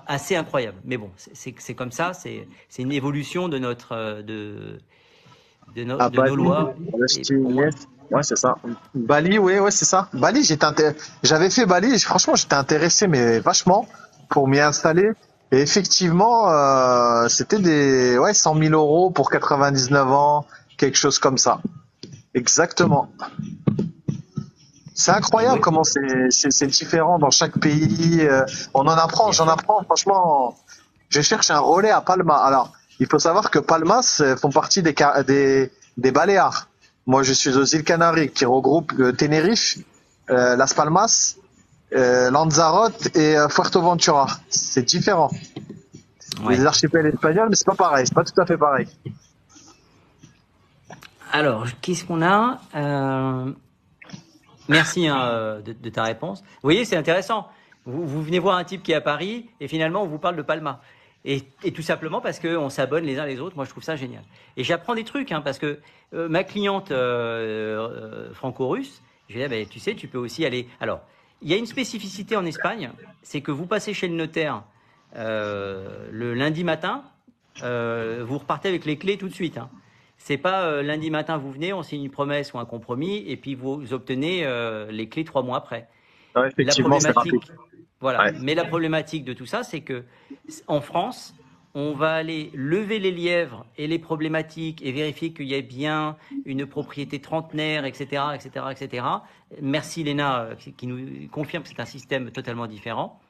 assez 0.06 0.34
incroyable. 0.34 0.78
Mais 0.84 0.96
bon, 0.96 1.10
c'est 1.16 1.74
comme 1.74 1.92
ça, 1.92 2.12
c'est 2.14 2.46
une 2.78 2.92
évolution 2.92 3.48
de 3.48 3.58
notre 3.58 4.22
de 4.22 4.78
de, 5.74 5.96
ah, 5.98 6.08
nos 6.10 6.36
lois. 6.36 6.74
Ouais, 8.10 8.22
c'est 8.22 8.36
ça. 8.36 8.54
Bali, 8.94 9.36
oui, 9.36 9.58
ouais, 9.58 9.70
c'est 9.72 9.84
ça. 9.84 10.08
Bali, 10.12 10.48
j'avais 11.24 11.50
fait 11.50 11.66
Bali, 11.66 11.98
franchement, 11.98 12.36
j'étais 12.36 12.54
intéressé, 12.54 13.08
mais 13.08 13.40
vachement, 13.40 13.86
pour 14.30 14.46
m'y 14.46 14.60
installer. 14.60 15.10
Et 15.50 15.58
effectivement, 15.58 16.48
c'était 17.28 17.58
des 17.58 18.16
ouais, 18.16 18.32
100 18.32 18.56
000 18.58 18.74
euros 18.74 19.10
pour 19.10 19.28
99 19.28 20.08
ans, 20.08 20.46
quelque 20.76 20.96
chose 20.96 21.18
comme 21.18 21.36
ça. 21.36 21.60
Exactement. 22.36 23.08
C'est 24.94 25.10
incroyable 25.10 25.60
comment 25.60 25.84
c'est 25.84 26.66
différent 26.66 27.18
dans 27.18 27.30
chaque 27.30 27.58
pays. 27.58 28.20
Euh, 28.20 28.44
on 28.74 28.80
en 28.80 28.88
apprend, 28.88 29.32
j'en 29.32 29.48
apprends. 29.48 29.82
Franchement, 29.84 30.54
je 31.08 31.22
cherche 31.22 31.50
un 31.50 31.58
relais 31.58 31.90
à 31.90 32.02
Palma. 32.02 32.36
Alors, 32.36 32.72
il 33.00 33.06
faut 33.06 33.18
savoir 33.18 33.50
que 33.50 33.58
Palmas 33.58 34.22
font 34.40 34.50
partie 34.50 34.82
des, 34.82 34.94
des, 35.26 35.72
des 35.96 36.10
Baléares. 36.10 36.68
Moi, 37.06 37.22
je 37.22 37.32
suis 37.32 37.56
aux 37.56 37.64
îles 37.64 37.84
Canaries 37.84 38.30
qui 38.30 38.44
regroupent 38.44 38.92
euh, 38.98 39.12
Tenerife, 39.12 39.78
euh, 40.28 40.56
Las 40.56 40.74
Palmas, 40.74 41.36
Lanzarote 41.92 43.16
et 43.16 43.36
Fuerteventura. 43.48 44.26
C'est 44.50 44.82
différent. 44.82 45.30
Les 46.50 46.66
archipels 46.66 47.06
espagnols, 47.06 47.48
mais 47.48 47.56
c'est 47.56 47.64
pas 47.64 47.76
pareil. 47.76 48.06
C'est 48.06 48.14
pas 48.14 48.24
tout 48.24 48.38
à 48.38 48.44
fait 48.44 48.58
pareil. 48.58 48.88
Alors, 51.32 51.66
qu'est-ce 51.80 52.04
qu'on 52.04 52.22
a 52.22 52.60
euh, 52.74 53.52
Merci 54.68 55.06
hein, 55.06 55.60
de, 55.64 55.90
ta 55.90 56.04
réponse. 56.04 56.42
Vous 56.42 56.62
voyez, 56.62 56.84
c'est 56.84 56.96
intéressant. 56.96 57.48
Vous, 57.84 58.22
venez 58.22 58.38
voir 58.38 58.56
un 58.56 58.64
type 58.64 58.82
qui 58.82 58.92
est 58.92 58.96
à 58.96 59.00
Paris 59.00 59.48
et 59.60 59.68
finalement 59.68 60.02
on 60.02 60.06
vous 60.06 60.18
parle 60.18 60.36
de 60.36 60.42
Palma. 60.42 60.80
Et, 61.24 61.42
tout 61.74 61.82
simplement 61.82 62.20
parce 62.20 62.38
qu'on 62.38 62.68
s'abonne 62.68 63.04
les 63.04 63.18
uns 63.18 63.26
les 63.26 63.40
autres. 63.40 63.56
Moi, 63.56 63.64
je 63.64 63.70
trouve 63.70 63.82
ça 63.82 63.96
génial. 63.96 64.22
Et 64.56 64.64
j'apprends 64.64 64.94
des 64.94 65.04
trucs, 65.04 65.32
hein, 65.32 65.40
parce 65.40 65.58
que 65.58 65.80
euh, 66.14 66.28
ma 66.28 66.44
cliente 66.44 66.92
euh, 66.92 68.28
euh, 68.28 68.34
franco-russe, 68.34 69.02
je 69.28 69.34
lui 69.34 69.40
dis, 69.40 69.44
ah, 69.44 69.48
ben, 69.48 69.66
tu 69.66 69.80
sais, 69.80 69.94
tu 69.94 70.06
peux 70.06 70.18
aussi 70.18 70.46
aller. 70.46 70.68
Alors, 70.80 71.00
il 71.42 71.50
y 71.50 71.54
a 71.54 71.56
une 71.56 71.66
spécificité 71.66 72.36
en 72.36 72.46
Espagne, 72.46 72.90
c'est 73.22 73.40
que 73.40 73.50
vous 73.50 73.66
passez 73.66 73.92
chez 73.92 74.08
le 74.08 74.14
notaire 74.14 74.62
euh, 75.14 76.08
le 76.10 76.34
lundi 76.34 76.64
matin, 76.64 77.04
euh, 77.62 78.24
vous 78.26 78.38
repartez 78.38 78.68
avec 78.68 78.84
les 78.84 78.96
clés 78.98 79.16
tout 79.16 79.28
de 79.28 79.34
suite. 79.34 79.58
Hein. 79.58 79.70
C'est 80.18 80.38
pas 80.38 80.64
euh, 80.64 80.82
lundi 80.82 81.10
matin 81.10 81.36
vous 81.36 81.52
venez, 81.52 81.72
on 81.72 81.82
signe 81.82 82.04
une 82.04 82.10
promesse 82.10 82.52
ou 82.52 82.58
un 82.58 82.64
compromis 82.64 83.24
et 83.28 83.36
puis 83.36 83.54
vous 83.54 83.92
obtenez 83.92 84.44
euh, 84.44 84.90
les 84.90 85.08
clés 85.08 85.24
trois 85.24 85.42
mois 85.42 85.58
après. 85.58 85.88
Ouais, 86.34 86.42
La 86.42 86.48
effectivement, 86.48 86.98
rapide. 86.98 87.12
problématique, 87.12 87.52
voilà. 88.00 88.24
Ouais. 88.24 88.32
Mais 88.40 88.54
la 88.54 88.64
problématique 88.64 89.24
de 89.24 89.32
tout 89.32 89.46
ça, 89.46 89.62
c'est 89.62 89.80
que 89.80 90.04
en 90.66 90.80
France, 90.80 91.34
on 91.74 91.92
va 91.92 92.14
aller 92.14 92.50
lever 92.54 92.98
les 92.98 93.10
lièvres 93.10 93.66
et 93.76 93.86
les 93.86 93.98
problématiques 93.98 94.80
et 94.82 94.92
vérifier 94.92 95.32
qu'il 95.32 95.46
y 95.46 95.54
ait 95.54 95.62
bien 95.62 96.16
une 96.46 96.66
propriété 96.66 97.20
trentenaire, 97.20 97.84
etc., 97.84 98.22
etc., 98.34 98.66
etc. 98.70 99.06
Merci 99.60 100.02
Léna 100.02 100.40
euh, 100.40 100.54
qui 100.54 100.72
qui 100.72 100.86
nous 100.86 101.28
confirme 101.28 101.62
que 101.62 101.68
c'est 101.68 101.80
un 101.80 101.84
système 101.84 102.30
totalement 102.30 102.66
différent. 102.66 103.20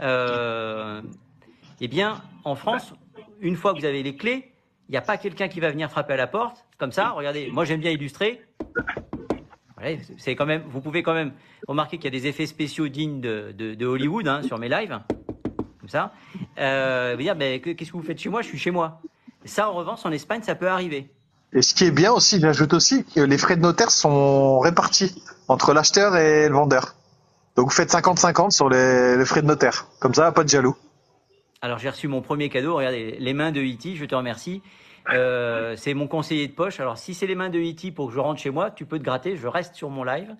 Euh, 0.00 1.02
eh 1.80 1.88
bien, 1.88 2.22
en 2.44 2.54
France, 2.54 2.94
une 3.40 3.56
fois 3.56 3.74
que 3.74 3.78
vous 3.80 3.84
avez 3.84 4.02
les 4.02 4.16
clés, 4.16 4.53
il 4.88 4.92
n'y 4.92 4.98
a 4.98 5.02
pas 5.02 5.16
quelqu'un 5.16 5.48
qui 5.48 5.60
va 5.60 5.70
venir 5.70 5.90
frapper 5.90 6.14
à 6.14 6.16
la 6.16 6.26
porte 6.26 6.64
comme 6.78 6.92
ça. 6.92 7.10
Regardez, 7.10 7.50
moi 7.52 7.64
j'aime 7.64 7.80
bien 7.80 7.90
illustrer. 7.90 8.42
C'est 10.18 10.34
quand 10.34 10.46
même, 10.46 10.62
vous 10.68 10.80
pouvez 10.80 11.02
quand 11.02 11.12
même 11.14 11.32
remarquer 11.68 11.98
qu'il 11.98 12.06
y 12.06 12.16
a 12.16 12.18
des 12.18 12.26
effets 12.26 12.46
spéciaux 12.46 12.88
dignes 12.88 13.20
de, 13.20 13.84
Hollywood 13.84 14.26
hein, 14.26 14.42
sur 14.42 14.58
mes 14.58 14.68
lives, 14.68 14.98
comme 15.80 15.88
ça. 15.88 16.12
Euh, 16.58 17.14
vous 17.16 17.22
dire, 17.22 17.36
que- 17.36 17.72
qu'est-ce 17.72 17.92
que 17.92 17.96
vous 17.96 18.02
faites 18.02 18.18
chez 18.18 18.30
moi? 18.30 18.40
Je 18.40 18.48
suis 18.48 18.58
chez 18.58 18.70
moi. 18.70 19.02
Ça, 19.44 19.68
en 19.68 19.74
revanche, 19.74 20.00
en 20.04 20.12
Espagne, 20.12 20.40
ça 20.42 20.54
peut 20.54 20.68
arriver. 20.68 21.10
Et 21.52 21.60
ce 21.60 21.74
qui 21.74 21.84
est 21.84 21.90
bien 21.90 22.12
aussi, 22.12 22.40
j'ajoute 22.40 22.72
aussi 22.72 23.04
que 23.04 23.20
les 23.20 23.36
frais 23.36 23.56
de 23.56 23.60
notaire 23.60 23.90
sont 23.90 24.58
répartis 24.58 25.22
entre 25.48 25.74
l'acheteur 25.74 26.16
et 26.16 26.48
le 26.48 26.54
vendeur. 26.54 26.94
Donc 27.54 27.66
vous 27.66 27.74
faites 27.74 27.92
50-50 27.92 28.50
sur 28.50 28.70
les 28.70 29.24
frais 29.26 29.42
de 29.42 29.46
notaire. 29.46 29.86
Comme 30.00 30.14
ça, 30.14 30.32
pas 30.32 30.44
de 30.44 30.48
jaloux. 30.48 30.76
Alors, 31.64 31.78
j'ai 31.78 31.88
reçu 31.88 32.08
mon 32.08 32.20
premier 32.20 32.50
cadeau. 32.50 32.76
Regardez, 32.76 33.16
les 33.18 33.32
mains 33.32 33.50
de 33.50 33.60
E.T., 33.62 33.96
je 33.96 34.04
te 34.04 34.14
remercie. 34.14 34.60
Euh, 35.14 35.74
c'est 35.78 35.94
mon 35.94 36.06
conseiller 36.06 36.46
de 36.46 36.52
poche. 36.52 36.78
Alors, 36.78 36.98
si 36.98 37.14
c'est 37.14 37.26
les 37.26 37.34
mains 37.34 37.48
de 37.48 37.58
E.T. 37.58 37.90
pour 37.90 38.08
que 38.08 38.14
je 38.14 38.18
rentre 38.20 38.38
chez 38.38 38.50
moi, 38.50 38.70
tu 38.70 38.84
peux 38.84 38.98
te 38.98 39.02
gratter. 39.04 39.38
Je 39.38 39.46
reste 39.48 39.74
sur 39.74 39.88
mon 39.88 40.04
live. 40.04 40.36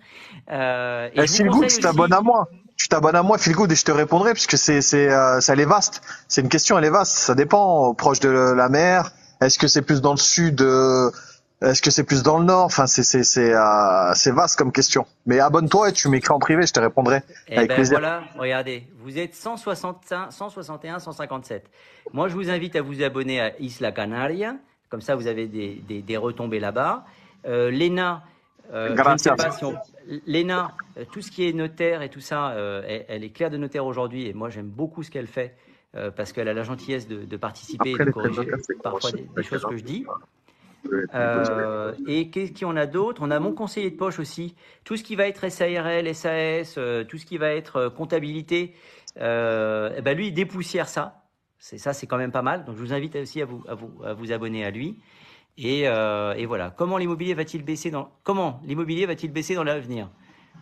Euh, 0.51 1.07
et 1.07 1.21
Eh, 1.21 1.25
je 1.25 1.31
vous 1.31 1.37
Feel 1.37 1.45
Good, 1.47 1.53
conseille 1.63 1.69
tu 1.69 1.87
aussi- 1.87 1.95
t'abonnes 1.95 2.13
à 2.13 2.21
moi. 2.21 2.47
Tu 2.77 2.87
t'abonnes 2.89 3.15
à 3.15 3.23
moi, 3.23 3.39
Feel 3.39 3.55
Good, 3.55 3.71
et 3.71 3.75
je 3.75 3.85
te 3.85 3.91
répondrai, 3.91 4.33
puisque 4.33 4.55
c'est, 4.55 4.81
c'est, 4.83 5.09
euh, 5.11 5.39
ça, 5.41 5.53
elle 5.53 5.61
est 5.61 5.65
vaste. 5.65 6.03
C'est 6.27 6.41
une 6.41 6.49
question, 6.49 6.77
elle 6.77 6.85
est 6.85 6.89
vaste. 6.91 7.17
Ça 7.17 7.33
dépend, 7.33 7.95
proche 7.95 8.19
de 8.19 8.29
la 8.29 8.69
mer. 8.69 9.11
Est-ce 9.41 9.57
que 9.57 9.67
c'est 9.67 9.81
plus 9.81 10.01
dans 10.01 10.11
le 10.11 10.17
sud? 10.17 10.61
euh, 10.61 11.09
Est-ce 11.65 11.81
que 11.81 11.89
c'est 11.89 12.03
plus 12.03 12.21
dans 12.21 12.37
le 12.37 12.45
nord? 12.45 12.65
Enfin, 12.65 12.85
c'est, 12.85 13.01
c'est, 13.03 13.23
c'est, 13.23 13.53
euh, 13.53 14.11
c'est 14.13 14.31
vaste 14.31 14.57
comme 14.57 14.71
question. 14.71 15.05
Mais 15.25 15.39
abonne-toi 15.39 15.89
et 15.89 15.93
tu 15.93 16.09
m'écris 16.09 16.31
en 16.33 16.39
privé, 16.39 16.65
je 16.67 16.71
te 16.73 16.79
répondrai. 16.79 17.23
Eh 17.47 17.57
Avec 17.57 17.69
ben 17.69 17.75
plaisir. 17.75 17.99
voilà, 17.99 18.23
regardez, 18.37 18.87
vous 18.99 19.17
êtes 19.17 19.33
165, 19.33 20.31
161, 20.31 20.99
157. 20.99 21.65
Moi, 22.13 22.27
je 22.27 22.35
vous 22.35 22.49
invite 22.49 22.75
à 22.75 22.81
vous 22.81 23.01
abonner 23.01 23.41
à 23.41 23.59
Isla 23.59 23.91
Canaria, 23.91 24.55
comme 24.89 25.01
ça 25.01 25.15
vous 25.15 25.25
avez 25.27 25.47
des, 25.47 25.81
des, 25.87 26.01
des 26.01 26.17
retombées 26.17 26.59
là-bas. 26.59 27.03
Euh, 27.47 27.71
Léna, 27.71 28.23
euh, 28.71 28.87
je 28.87 28.91
ne 28.91 28.97
sais 28.97 29.03
Gracias. 29.03 29.35
pas 29.35 29.51
si 29.51 29.65
on... 29.65 29.75
Léna, 30.27 30.71
euh, 30.97 31.05
tout 31.11 31.21
ce 31.21 31.31
qui 31.31 31.47
est 31.49 31.53
notaire 31.53 32.01
et 32.03 32.09
tout 32.09 32.21
ça, 32.21 32.53
elle, 32.87 33.05
elle 33.07 33.23
est 33.23 33.29
claire 33.29 33.49
de 33.49 33.57
notaire 33.57 33.85
aujourd'hui 33.85 34.27
et 34.27 34.33
moi 34.33 34.49
j'aime 34.49 34.67
beaucoup 34.67 35.03
ce 35.03 35.09
qu'elle 35.11 35.27
fait 35.27 35.55
parce 36.17 36.33
qu'elle 36.33 36.49
a 36.49 36.53
la 36.53 36.63
gentillesse 36.63 37.07
de, 37.07 37.23
de 37.23 37.37
participer 37.37 37.91
Après, 37.91 38.03
et 38.03 38.05
de 38.07 38.11
corriger 38.11 38.51
parfois 38.83 39.11
des 39.13 39.43
choses 39.43 39.63
que 39.63 39.77
je 39.77 39.83
dis. 39.83 40.05
Euh, 41.13 41.93
et 42.07 42.29
qu'est-ce 42.29 42.59
qu'on 42.59 42.75
a 42.75 42.85
d'autre? 42.85 43.21
On 43.23 43.31
a 43.31 43.39
mon 43.39 43.53
conseiller 43.53 43.91
de 43.91 43.95
poche 43.95 44.19
aussi. 44.19 44.55
Tout 44.83 44.97
ce 44.97 45.03
qui 45.03 45.15
va 45.15 45.27
être 45.27 45.49
SARL, 45.49 46.13
SAS, 46.13 46.75
euh, 46.77 47.03
tout 47.03 47.17
ce 47.17 47.25
qui 47.25 47.37
va 47.37 47.51
être 47.51 47.75
euh, 47.77 47.89
comptabilité, 47.89 48.73
eh 49.17 49.19
ben 49.19 50.13
lui, 50.15 50.27
il 50.27 50.33
dépoussière 50.33 50.87
ça. 50.87 51.23
C'est 51.57 51.77
ça, 51.77 51.93
c'est 51.93 52.05
quand 52.05 52.17
même 52.17 52.31
pas 52.31 52.41
mal. 52.41 52.65
Donc 52.65 52.75
je 52.75 52.81
vous 52.81 52.93
invite 52.93 53.15
aussi 53.15 53.41
à 53.41 53.45
vous, 53.45 53.63
à 53.67 53.75
vous, 53.75 53.91
à 54.03 54.13
vous 54.13 54.31
abonner 54.31 54.65
à 54.65 54.71
lui. 54.71 54.97
Et, 55.57 55.87
voilà. 56.45 56.73
Comment 56.75 56.97
l'immobilier 56.97 57.33
va-t-il 57.33 57.63
baisser 57.63 57.91
dans 57.91 58.11
comment 58.23 58.61
l'immobilier 58.65 59.05
va-t-il 59.05 59.31
baisser 59.31 59.55
dans 59.55 59.63
l'avenir? 59.63 60.09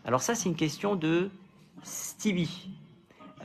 Alors 0.05 0.21
ça, 0.21 0.35
c'est 0.35 0.49
une 0.49 0.55
question 0.55 0.95
de 0.95 1.29
Stevie. 1.83 2.69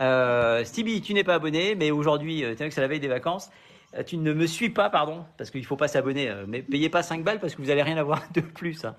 Euh, 0.01 0.65
Stevie, 0.65 1.01
tu 1.01 1.15
n'es 1.15 1.25
pas 1.25 1.35
abonné, 1.35 1.75
mais 1.75 1.91
aujourd'hui, 1.91 2.45
euh, 2.45 2.55
tiens 2.55 2.69
que 2.69 2.75
c'est 2.75 2.81
la 2.81 2.89
veille 2.89 3.01
des 3.01 3.09
vacances. 3.09 3.51
Euh, 3.97 4.03
Tu 4.05 4.17
ne 4.17 4.33
me 4.33 4.47
suis 4.47 4.71
pas, 4.71 4.91
pardon, 4.91 5.25
parce 5.37 5.51
qu'il 5.51 5.61
ne 5.61 5.67
faut 5.67 5.77
pas 5.77 5.89
s'abonner. 5.89 6.29
euh, 6.29 6.45
Mais 6.47 6.63
payez 6.63 6.89
pas 6.89 7.03
5 7.03 7.23
balles 7.25 7.41
parce 7.41 7.55
que 7.55 7.63
vous 7.63 7.71
allez 7.71 7.83
rien 7.83 7.97
avoir 7.97 8.23
de 8.35 8.41
plus. 8.41 8.85
hein. 8.85 8.95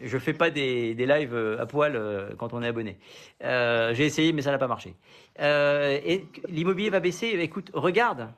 Je 0.00 0.16
fais 0.18 0.32
pas 0.32 0.50
des, 0.50 0.94
des 0.94 1.04
lives 1.06 1.34
euh, 1.34 1.60
à 1.60 1.66
poil 1.66 2.00
quand 2.38 2.52
on 2.54 2.62
est 2.62 2.68
abonné. 2.68 2.96
J'ai 3.40 4.04
essayé, 4.06 4.32
mais 4.32 4.42
ça 4.42 4.50
n'a 4.52 4.58
pas 4.58 4.68
marché. 4.68 4.94
Et 5.38 6.24
l'immobilier 6.48 6.90
va 6.90 7.00
baisser. 7.00 7.26
Écoute, 7.40 7.70
regarde, 7.74 8.28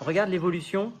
regarde 0.00 0.28
l'évolution. 0.30 0.92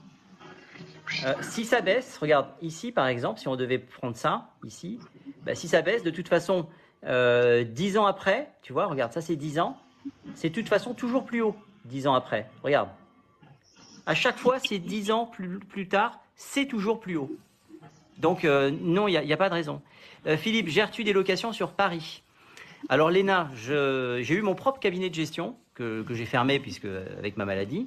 Si 1.40 1.64
ça 1.64 1.80
baisse, 1.80 2.18
regarde 2.18 2.46
ici 2.62 2.92
par 2.92 3.06
exemple, 3.08 3.40
si 3.40 3.48
on 3.48 3.56
devait 3.56 3.78
prendre 3.78 4.14
ça 4.14 4.50
ici, 4.64 5.00
bah, 5.42 5.54
si 5.54 5.66
ça 5.66 5.80
baisse, 5.82 6.02
de 6.02 6.10
toute 6.10 6.28
façon, 6.28 6.66
euh, 7.06 7.64
10 7.64 7.96
ans 7.96 8.04
après, 8.06 8.50
tu 8.62 8.72
vois, 8.74 8.86
regarde, 8.86 9.12
ça 9.12 9.22
c'est 9.22 9.36
10 9.36 9.58
ans, 9.58 9.78
c'est 10.34 10.50
de 10.50 10.54
toute 10.54 10.68
façon 10.68 10.92
toujours 10.94 11.24
plus 11.24 11.40
haut, 11.40 11.56
10 11.86 12.06
ans 12.08 12.14
après. 12.14 12.48
Regarde. 12.62 12.88
À 14.08 14.14
chaque 14.14 14.38
fois, 14.38 14.58
c'est 14.58 14.78
10 14.78 15.10
ans 15.10 15.26
plus, 15.26 15.58
plus 15.58 15.86
tard, 15.86 16.18
c'est 16.34 16.64
toujours 16.64 16.98
plus 16.98 17.18
haut. 17.18 17.30
Donc, 18.16 18.46
euh, 18.46 18.70
non, 18.70 19.06
il 19.06 19.20
n'y 19.20 19.32
a, 19.34 19.36
pas 19.36 19.50
de 19.50 19.54
raison. 19.54 19.82
Euh, 20.26 20.38
Philippe, 20.38 20.68
gères-tu 20.68 21.04
des 21.04 21.12
locations 21.12 21.52
sur 21.52 21.72
Paris? 21.72 22.22
Alors, 22.88 23.10
Léna, 23.10 23.50
j'ai 23.54 24.34
eu 24.34 24.40
mon 24.40 24.54
propre 24.54 24.80
cabinet 24.80 25.10
de 25.10 25.14
gestion 25.14 25.56
que, 25.74 26.06
j'ai 26.08 26.24
fermé 26.24 26.58
puisque 26.58 26.86
avec 27.18 27.36
ma 27.36 27.44
maladie. 27.44 27.86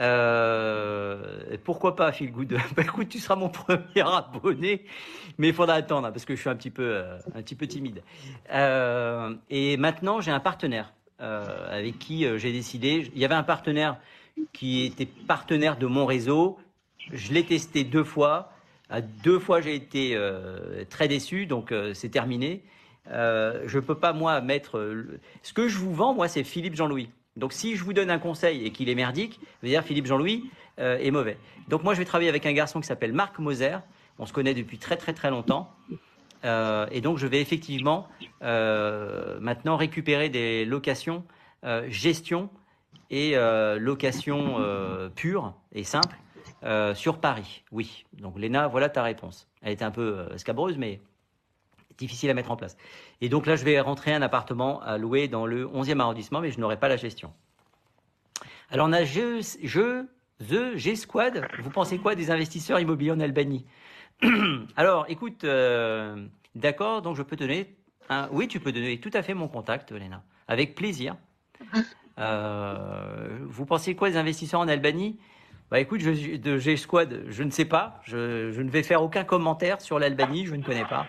Euh, 0.00 1.56
pourquoi 1.62 1.94
pas, 1.94 2.10
Phil 2.10 2.32
Good? 2.32 2.58
Bah 2.76 2.82
écoute, 2.82 3.08
tu 3.08 3.20
seras 3.20 3.36
mon 3.36 3.48
premier 3.48 4.02
abonné, 4.04 4.84
mais 5.38 5.50
il 5.50 5.54
faudra 5.54 5.74
attendre 5.74 6.08
hein, 6.08 6.10
parce 6.10 6.24
que 6.24 6.34
je 6.34 6.40
suis 6.40 6.50
un 6.50 6.56
petit 6.56 6.70
peu, 6.70 6.82
euh, 6.82 7.18
un 7.36 7.42
petit 7.42 7.54
peu 7.54 7.68
timide. 7.68 8.02
Et 9.48 9.76
maintenant, 9.76 10.20
j'ai 10.20 10.32
un 10.32 10.40
partenaire 10.40 10.92
avec 11.20 12.00
qui 12.00 12.26
j'ai 12.36 12.50
décidé. 12.50 13.08
Il 13.14 13.20
y 13.20 13.24
avait 13.24 13.36
un 13.36 13.44
partenaire 13.44 13.96
qui 14.52 14.84
était 14.84 15.06
partenaire 15.06 15.76
de 15.76 15.86
mon 15.86 16.06
réseau. 16.06 16.58
Je 17.12 17.32
l'ai 17.32 17.44
testé 17.44 17.84
deux 17.84 18.04
fois. 18.04 18.52
À 18.88 19.00
deux 19.00 19.38
fois, 19.38 19.60
j'ai 19.60 19.74
été 19.74 20.12
euh, 20.14 20.84
très 20.88 21.08
déçu, 21.08 21.46
donc 21.46 21.72
euh, 21.72 21.92
c'est 21.94 22.08
terminé. 22.08 22.62
Euh, 23.10 23.62
je 23.66 23.78
peux 23.78 23.96
pas 23.96 24.12
moi 24.12 24.40
mettre. 24.40 24.94
Ce 25.42 25.52
que 25.52 25.68
je 25.68 25.78
vous 25.78 25.94
vends, 25.94 26.14
moi, 26.14 26.28
c'est 26.28 26.44
Philippe 26.44 26.74
Jean-Louis. 26.74 27.10
Donc 27.36 27.52
si 27.52 27.76
je 27.76 27.84
vous 27.84 27.92
donne 27.92 28.10
un 28.10 28.18
conseil 28.18 28.64
et 28.64 28.70
qu'il 28.70 28.88
est 28.88 28.94
merdique, 28.94 29.34
ça 29.34 29.48
veut 29.62 29.68
dire 29.68 29.82
Philippe 29.82 30.06
Jean-Louis 30.06 30.50
est 30.78 31.10
mauvais. 31.10 31.36
Donc 31.68 31.84
moi, 31.84 31.92
je 31.92 31.98
vais 31.98 32.06
travailler 32.06 32.30
avec 32.30 32.46
un 32.46 32.52
garçon 32.52 32.80
qui 32.80 32.86
s'appelle 32.86 33.12
Marc 33.12 33.38
Moser. 33.38 33.76
On 34.18 34.24
se 34.24 34.32
connaît 34.32 34.54
depuis 34.54 34.78
très 34.78 34.96
très 34.96 35.12
très 35.12 35.28
longtemps. 35.30 35.70
Et 36.44 37.00
donc 37.02 37.18
je 37.18 37.26
vais 37.26 37.42
effectivement 37.42 38.08
maintenant 38.40 39.76
récupérer 39.76 40.30
des 40.30 40.64
locations, 40.64 41.24
gestion 41.88 42.48
et 43.10 43.36
euh, 43.36 43.78
location 43.78 44.56
euh, 44.58 45.08
pure 45.08 45.54
et 45.72 45.84
simple 45.84 46.16
euh, 46.64 46.94
sur 46.94 47.18
Paris. 47.18 47.64
Oui. 47.72 48.04
Donc 48.14 48.38
Léna, 48.38 48.68
voilà 48.68 48.88
ta 48.88 49.02
réponse. 49.02 49.48
Elle 49.62 49.72
était 49.72 49.84
un 49.84 49.90
peu 49.90 50.26
scabreuse, 50.36 50.76
mais 50.78 51.00
difficile 51.98 52.30
à 52.30 52.34
mettre 52.34 52.50
en 52.50 52.56
place. 52.56 52.76
Et 53.20 53.28
donc 53.28 53.46
là, 53.46 53.56
je 53.56 53.64
vais 53.64 53.80
rentrer 53.80 54.12
un 54.12 54.22
appartement 54.22 54.80
à 54.82 54.98
louer 54.98 55.28
dans 55.28 55.46
le 55.46 55.66
11e 55.66 56.00
arrondissement, 56.00 56.40
mais 56.40 56.50
je 56.50 56.60
n'aurai 56.60 56.78
pas 56.78 56.88
la 56.88 56.96
gestion. 56.96 57.32
Alors 58.70 58.88
on 58.88 58.92
a 58.92 59.04
je, 59.04 59.40
je 59.62 60.04
The 60.46 60.76
G 60.76 60.96
Squad. 60.96 61.46
Vous 61.62 61.70
pensez 61.70 61.98
quoi 61.98 62.14
des 62.14 62.30
investisseurs 62.30 62.80
immobiliers 62.80 63.12
en 63.12 63.20
Albanie? 63.20 63.64
Alors, 64.76 65.06
écoute, 65.08 65.46
d'accord, 66.54 67.02
donc 67.02 67.16
je 67.16 67.22
peux 67.22 67.36
donner. 67.36 67.76
Un, 68.08 68.28
oui, 68.30 68.46
tu 68.48 68.60
peux 68.60 68.72
donner 68.72 69.00
tout 69.00 69.10
à 69.14 69.22
fait 69.22 69.34
mon 69.34 69.48
contact, 69.48 69.92
Léna, 69.92 70.22
avec 70.48 70.74
plaisir. 70.74 71.16
Euh, 72.18 73.28
vous 73.42 73.66
pensez 73.66 73.94
quoi 73.94 74.10
des 74.10 74.16
investisseurs 74.16 74.60
en 74.60 74.68
Albanie? 74.68 75.18
Bah 75.70 75.80
écoute, 75.80 76.00
je, 76.00 76.36
de 76.36 76.58
G 76.58 76.76
Squad, 76.76 77.24
je 77.28 77.42
ne 77.42 77.50
sais 77.50 77.64
pas. 77.64 78.00
Je, 78.04 78.52
je 78.52 78.62
ne 78.62 78.70
vais 78.70 78.82
faire 78.82 79.02
aucun 79.02 79.24
commentaire 79.24 79.80
sur 79.80 79.98
l'Albanie, 79.98 80.46
je 80.46 80.54
ne 80.54 80.62
connais 80.62 80.84
pas. 80.84 81.06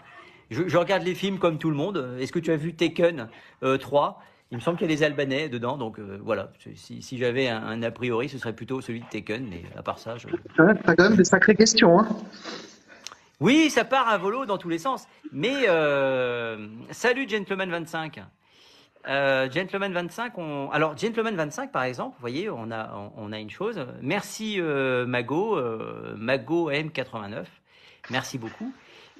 Je, 0.49 0.68
je 0.68 0.78
regarde 0.78 1.03
les 1.03 1.14
films 1.14 1.38
comme 1.38 1.58
tout 1.60 1.70
le 1.70 1.76
monde. 1.76 2.16
Est-ce 2.20 2.32
que 2.32 2.39
tu 2.39 2.51
as 2.51 2.55
vu 2.55 2.74
Taken 2.74 3.28
euh, 3.64 3.78
3 3.78 4.22
Il 4.51 4.58
me 4.58 4.62
semble 4.62 4.78
qu'il 4.78 4.89
y 4.89 4.93
a 4.93 4.95
des 4.95 5.03
Albanais 5.03 5.47
dedans, 5.49 5.78
donc 5.78 5.99
euh, 5.99 6.18
voilà. 6.24 6.51
Si, 6.76 7.01
si 7.01 7.18
j'avais 7.18 7.47
un, 7.49 7.64
un 7.64 7.84
a 7.84 7.91
priori, 7.91 8.30
ce 8.30 8.38
serait 8.39 8.53
plutôt 8.53 8.82
celui 8.82 9.01
de 9.01 9.05
Taken, 9.05 9.45
mais 9.47 9.64
à 9.78 9.84
part 9.84 9.99
ça, 9.99 10.18
je, 10.18 10.28
T'as 10.55 10.95
quand 10.95 11.03
même 11.03 11.18
des 11.18 11.26
sacrées 11.26 11.55
questions. 11.55 11.99
Hein. 11.99 12.08
oui, 13.39 13.70
ça 13.70 13.86
part 13.86 14.08
à 14.08 14.18
volo 14.18 14.45
dans 14.45 14.58
tous 14.58 14.70
les 14.70 14.80
sens. 14.80 15.08
Mais 15.32 15.68
euh, 15.68 16.68
salut 16.91 17.28
Gentleman 17.30 17.70
25. 17.70 18.22
Euh, 19.08 19.49
Gentleman 19.49 19.93
25, 19.93 20.38
on... 20.38 20.70
alors 20.72 20.97
Gentleman 20.97 21.36
25 21.36 21.72
par 21.72 21.84
exemple, 21.84 22.16
vous 22.18 22.22
voyez, 22.22 22.49
on 22.49 22.72
a, 22.72 23.12
on, 23.16 23.32
a 23.32 23.39
une 23.39 23.49
chose. 23.49 23.86
Merci 24.01 24.60
euh, 24.60 25.05
Mago, 25.05 25.58
euh, 25.58 26.14
Mago 26.18 26.70
M89, 26.70 27.45
merci 28.10 28.38
beaucoup. 28.38 28.74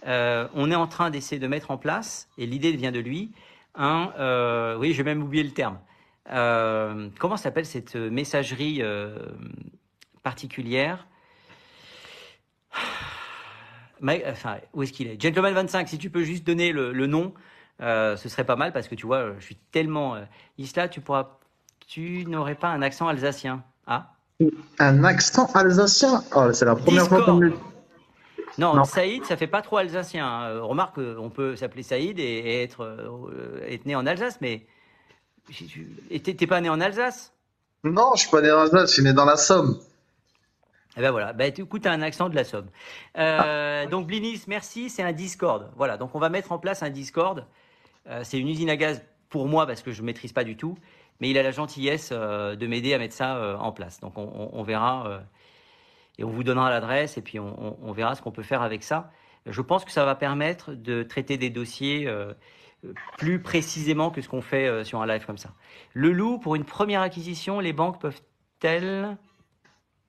Euh, 0.06 0.48
on 0.54 0.72
est 0.72 0.76
en 0.76 0.88
train 0.88 1.10
d'essayer 1.10 1.40
de 1.40 1.48
mettre 1.48 1.72
en 1.72 1.78
place, 1.78 2.30
et 2.38 2.46
l'idée 2.46 2.72
vient 2.74 2.92
de 2.92 3.00
lui, 3.00 3.32
un, 3.76 4.76
oui, 4.78 4.94
j'ai 4.94 5.04
même 5.04 5.24
oublié 5.24 5.44
le 5.44 5.52
terme. 5.52 5.80
Comment 6.26 7.38
s'appelle 7.38 7.66
cette 7.66 7.96
messagerie 7.96 8.82
particulière? 10.24 11.08
Où 14.02 14.84
est-ce 14.84 14.92
qu'il 14.92 15.08
est? 15.08 15.22
Gentleman 15.22 15.54
25, 15.54 15.88
si 15.88 15.98
tu 15.98 16.10
peux 16.10 16.24
juste 16.24 16.44
donner 16.44 16.74
le 16.74 17.08
nom, 17.08 17.34
euh, 17.82 18.16
ce 18.18 18.30
serait 18.30 18.44
pas 18.46 18.56
mal 18.56 18.74
parce 18.74 18.88
que 18.88 18.96
tu 18.96 19.06
vois, 19.06 19.34
je 19.40 19.44
suis 19.46 19.56
tellement. 19.72 20.16
Euh, 20.16 20.22
Isla, 20.58 20.88
tu 20.90 21.02
pourras. 21.02 21.38
Tu 21.88 22.26
n'aurais 22.28 22.56
pas 22.56 22.68
un 22.70 22.82
accent 22.82 23.08
alsacien 23.08 23.64
Ah 23.86 24.12
Un 24.80 25.04
accent 25.06 25.46
alsacien? 25.54 26.24
Oh, 26.36 26.52
c'est 26.52 26.66
la 26.66 26.76
première 26.76 27.08
fois 27.08 27.22
qu'on 27.24 27.36
me 27.36 27.50
Non, 28.58 28.74
Non. 28.76 28.84
Saïd, 28.84 29.24
ça 29.26 29.38
fait 29.38 29.48
pas 29.48 29.62
trop 29.62 29.78
alsacien. 29.78 30.28
hein. 30.28 30.44
Euh, 30.50 30.62
Remarque, 30.64 30.98
on 30.98 31.30
peut 31.30 31.56
s'appeler 31.56 31.84
Saïd 31.84 32.20
et, 32.20 32.24
et 32.24 32.64
être, 32.64 32.82
euh, 32.84 33.62
être 33.68 33.86
né 33.86 33.96
en 33.96 34.06
Alsace, 34.06 34.40
mais. 34.42 34.66
tu- 35.50 35.88
t'es 36.22 36.48
pas 36.48 36.60
né 36.62 36.70
en 36.70 36.82
Alsace? 36.82 37.32
Non, 37.84 38.12
je 38.16 38.22
suis 38.22 38.30
pas 38.30 38.42
né 38.42 38.52
en 38.52 38.60
Alsace, 38.60 38.90
je 38.90 38.94
suis 38.96 39.04
né 39.04 39.14
dans 39.14 39.26
la 39.26 39.38
Somme. 39.38 39.80
Eh 40.98 41.02
ben 41.02 41.12
voilà, 41.12 41.32
ben, 41.32 41.54
tu 41.54 41.62
écoutes, 41.62 41.84
t'as 41.84 41.92
un 41.92 42.02
accent 42.02 42.28
de 42.28 42.36
la 42.36 42.44
Somme. 42.44 42.68
Euh, 43.18 43.86
Donc 43.86 44.08
Blinis, 44.08 44.42
merci, 44.48 44.90
c'est 44.90 45.04
un 45.04 45.12
Discord. 45.14 45.72
Voilà, 45.78 45.96
donc 45.96 46.16
on 46.16 46.20
va 46.20 46.30
mettre 46.30 46.52
en 46.52 46.58
place 46.58 46.82
un 46.84 46.90
Discord. 46.90 47.46
Euh, 48.10 48.22
c'est 48.24 48.40
une 48.40 48.48
usine 48.48 48.70
à 48.70 48.78
gaz 48.78 49.04
pour 49.30 49.48
moi 49.48 49.68
parce 49.68 49.82
que 49.82 49.92
je 49.92 50.02
ne 50.02 50.06
maîtrise 50.06 50.34
pas 50.34 50.44
du 50.44 50.56
tout, 50.56 50.78
mais 51.20 51.30
il 51.30 51.38
a 51.38 51.44
la 51.44 51.52
gentillesse 51.52 52.10
euh, 52.12 52.56
de 52.56 52.68
m'aider 52.68 52.94
à 52.94 52.98
mettre 52.98 53.14
ça 53.14 53.38
euh, 53.38 53.58
en 53.58 53.72
place. 53.72 54.00
Donc 54.00 54.14
on, 54.18 54.64
verra 54.64 55.22
et 56.18 56.24
on 56.24 56.30
vous 56.30 56.44
donnera 56.44 56.70
l'adresse 56.70 57.18
et 57.18 57.22
puis 57.22 57.40
on, 57.40 57.92
verra 57.92 58.16
ce 58.16 58.22
qu'on 58.22 58.32
peut 58.32 58.44
faire 58.44 58.62
avec 58.62 58.84
ça. 58.84 59.12
Je 59.46 59.62
pense 59.62 59.86
que 59.86 59.92
ça 59.92 60.06
va 60.06 60.16
permettre 60.16 60.74
de 60.74 61.04
traiter 61.04 61.38
des 61.38 61.50
dossiers 61.50 62.10
plus 63.18 63.42
précisément 63.42 64.12
que 64.12 64.22
ce 64.22 64.30
qu'on 64.30 64.42
fait 64.42 64.84
sur 64.84 65.02
un 65.02 65.08
live 65.08 65.26
comme 65.26 65.38
ça. 65.38 65.54
Le 65.94 66.12
loup, 66.12 66.38
pour 66.38 66.56
une 66.56 66.66
première 66.66 67.02
acquisition, 67.02 67.60
les 67.60 67.74
banques 67.74 68.02
peuvent-elles 68.02 69.18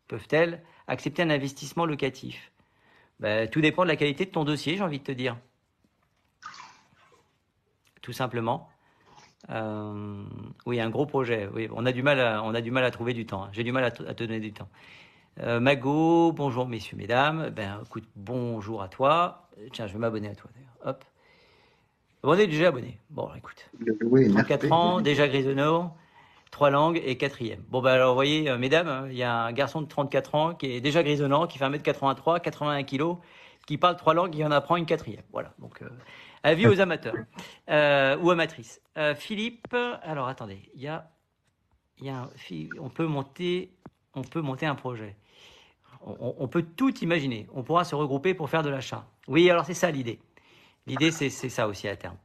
peuvent-elles 0.09 0.63
accepter 0.87 1.23
un 1.23 1.31
investissement 1.31 1.87
locatif? 1.87 2.51
Ben, 3.21 3.49
Tout 3.49 3.61
dépend 3.61 3.83
de 3.83 3.89
la 3.89 3.97
qualité 3.97 4.25
de 4.25 4.31
ton 4.31 4.45
dossier, 4.45 4.77
j'ai 4.77 4.83
envie 4.83 4.99
de 4.99 5.05
te 5.05 5.13
dire. 5.13 5.37
Tout 8.03 8.13
simplement. 8.13 8.69
Euh, 9.51 10.25
oui, 10.67 10.81
un 10.81 10.91
gros 10.91 11.07
projet. 11.07 11.49
Oui, 11.55 11.69
on 11.73 11.87
a 11.87 11.93
du 11.93 12.03
mal 12.03 12.21
à, 12.21 12.43
on 12.43 12.55
a 12.55 12.61
du 12.61 12.71
mal 12.71 12.85
à 12.85 12.91
trouver 12.91 13.15
du 13.15 13.27
temps. 13.27 13.45
hein. 13.45 13.49
J'ai 13.53 13.65
du 13.65 13.73
mal 13.73 13.85
à, 13.85 13.91
te- 13.91 14.03
à 14.03 14.15
te 14.15 14.25
donner 14.25 14.41
du 14.41 14.53
temps. 14.53 14.69
Euh, 15.41 15.61
Mago, 15.61 16.33
bonjour 16.33 16.67
messieurs, 16.67 16.97
mesdames. 16.97 17.51
Ben, 17.51 17.81
écoute, 17.87 18.05
bonjour 18.17 18.83
à 18.83 18.89
toi. 18.89 19.49
Tiens, 19.73 19.87
je 19.87 19.93
vais 19.93 19.99
m'abonner 19.99 20.29
à 20.29 20.35
toi 20.35 20.51
d'ailleurs. 20.55 20.75
Hop. 20.97 21.05
On 22.25 22.35
est 22.35 22.49
déjà 22.49 22.69
abonné. 22.69 22.99
Bon, 23.11 23.29
écoute. 23.37 23.71
Oui, 24.03 24.23
merci. 24.23 24.35
34 24.35 24.73
ans, 24.73 25.01
déjà 25.01 25.29
grisonnant, 25.29 25.97
trois 26.51 26.71
langues 26.71 27.01
et 27.05 27.17
quatrième. 27.17 27.63
Bon, 27.69 27.81
ben 27.81 27.93
alors, 27.93 28.09
vous 28.11 28.15
voyez, 28.17 28.51
euh, 28.51 28.59
mesdames, 28.59 28.89
hein, 28.89 29.07
il 29.09 29.17
y 29.17 29.23
a 29.23 29.33
un 29.45 29.53
garçon 29.53 29.81
de 29.83 29.87
34 29.87 30.35
ans 30.35 30.55
qui 30.55 30.67
est 30.67 30.81
déjà 30.81 31.05
grisonnant, 31.05 31.47
qui 31.47 31.59
fait 31.59 31.65
1m83, 31.65 32.41
81 32.41 32.83
kg, 32.83 33.17
qui 33.67 33.79
parle 33.79 33.97
trois 33.97 34.15
langues 34.15 34.37
et 34.37 34.45
en 34.45 34.51
apprend 34.51 34.75
une 34.77 34.87
quatrième. 34.87 35.23
Voilà, 35.33 35.53
donc 35.61 35.81
euh, 35.83 35.89
avis 36.43 36.67
aux 36.67 36.81
amateurs 36.81 37.15
euh, 37.71 38.17
ou 38.19 38.31
amatrices. 38.31 38.81
Euh, 38.97 39.15
Philippe, 39.15 39.75
alors 40.03 40.29
attendez, 40.29 40.59
il 40.75 40.83
y 40.83 40.89
a, 40.89 41.09
y 42.01 42.09
a 42.09 42.17
un, 42.17 42.29
on 42.81 42.89
peut 42.89 43.07
monter, 43.07 43.71
on 44.15 44.23
peut 44.23 44.41
monter 44.41 44.67
un 44.67 44.75
projet. 44.75 45.17
On, 46.07 46.47
peut 46.47 46.63
tout 46.63 46.97
imaginer. 47.01 47.49
On 47.53 47.63
pourra 47.63 47.85
se 47.85 47.95
regrouper 47.95 48.33
pour 48.33 48.49
faire 48.49 48.63
de 48.63 48.71
l'achat. 48.71 49.05
Oui, 49.27 49.51
alors 49.51 49.67
c'est 49.67 49.75
ça 49.75 49.91
l'idée. 49.91 50.21
L'idée, 50.87 51.11
c'est 51.11 51.29
ça 51.31 51.67
aussi 51.67 51.89
à 51.89 51.97
terme. 51.97 52.17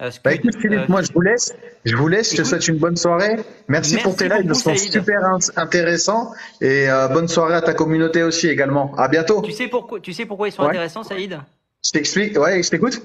Euh, 0.00 0.10
Bah 0.24 0.32
écoute 0.32 0.56
Philippe, 0.56 0.80
euh, 0.80 0.86
moi 0.88 1.02
je 1.02 1.12
vous 1.12 1.20
laisse. 1.20 1.54
Je 1.84 1.96
vous 1.96 2.08
laisse, 2.08 2.32
je 2.32 2.36
te 2.36 2.44
souhaite 2.44 2.66
une 2.68 2.78
bonne 2.78 2.96
soirée. 2.96 3.36
Merci, 3.66 3.98
pour 3.98 4.16
tes 4.16 4.28
lives, 4.28 4.42
ils 4.44 4.54
sont 4.54 4.74
super 4.76 5.24
in- 5.24 5.38
intéressants. 5.56 6.32
Et 6.60 6.88
euh, 6.88 7.08
bonne 7.08 7.28
soirée 7.28 7.54
à 7.54 7.60
ta 7.62 7.74
communauté 7.74 8.22
aussi 8.22 8.48
également. 8.48 8.94
À 8.96 9.08
bientôt. 9.08 9.42
Tu 9.42 9.52
sais 9.52 9.68
pourquoi, 9.68 10.00
tu 10.00 10.12
sais 10.12 10.24
pourquoi 10.24 10.48
ils 10.48 10.52
sont 10.52 10.62
Ouais. 10.62 10.68
intéressants, 10.70 11.02
Saïd? 11.02 11.38
Je 11.84 11.90
t'explique, 11.90 12.38
ouais, 12.38 12.62
je 12.62 12.70
t'écoute. 12.70 13.02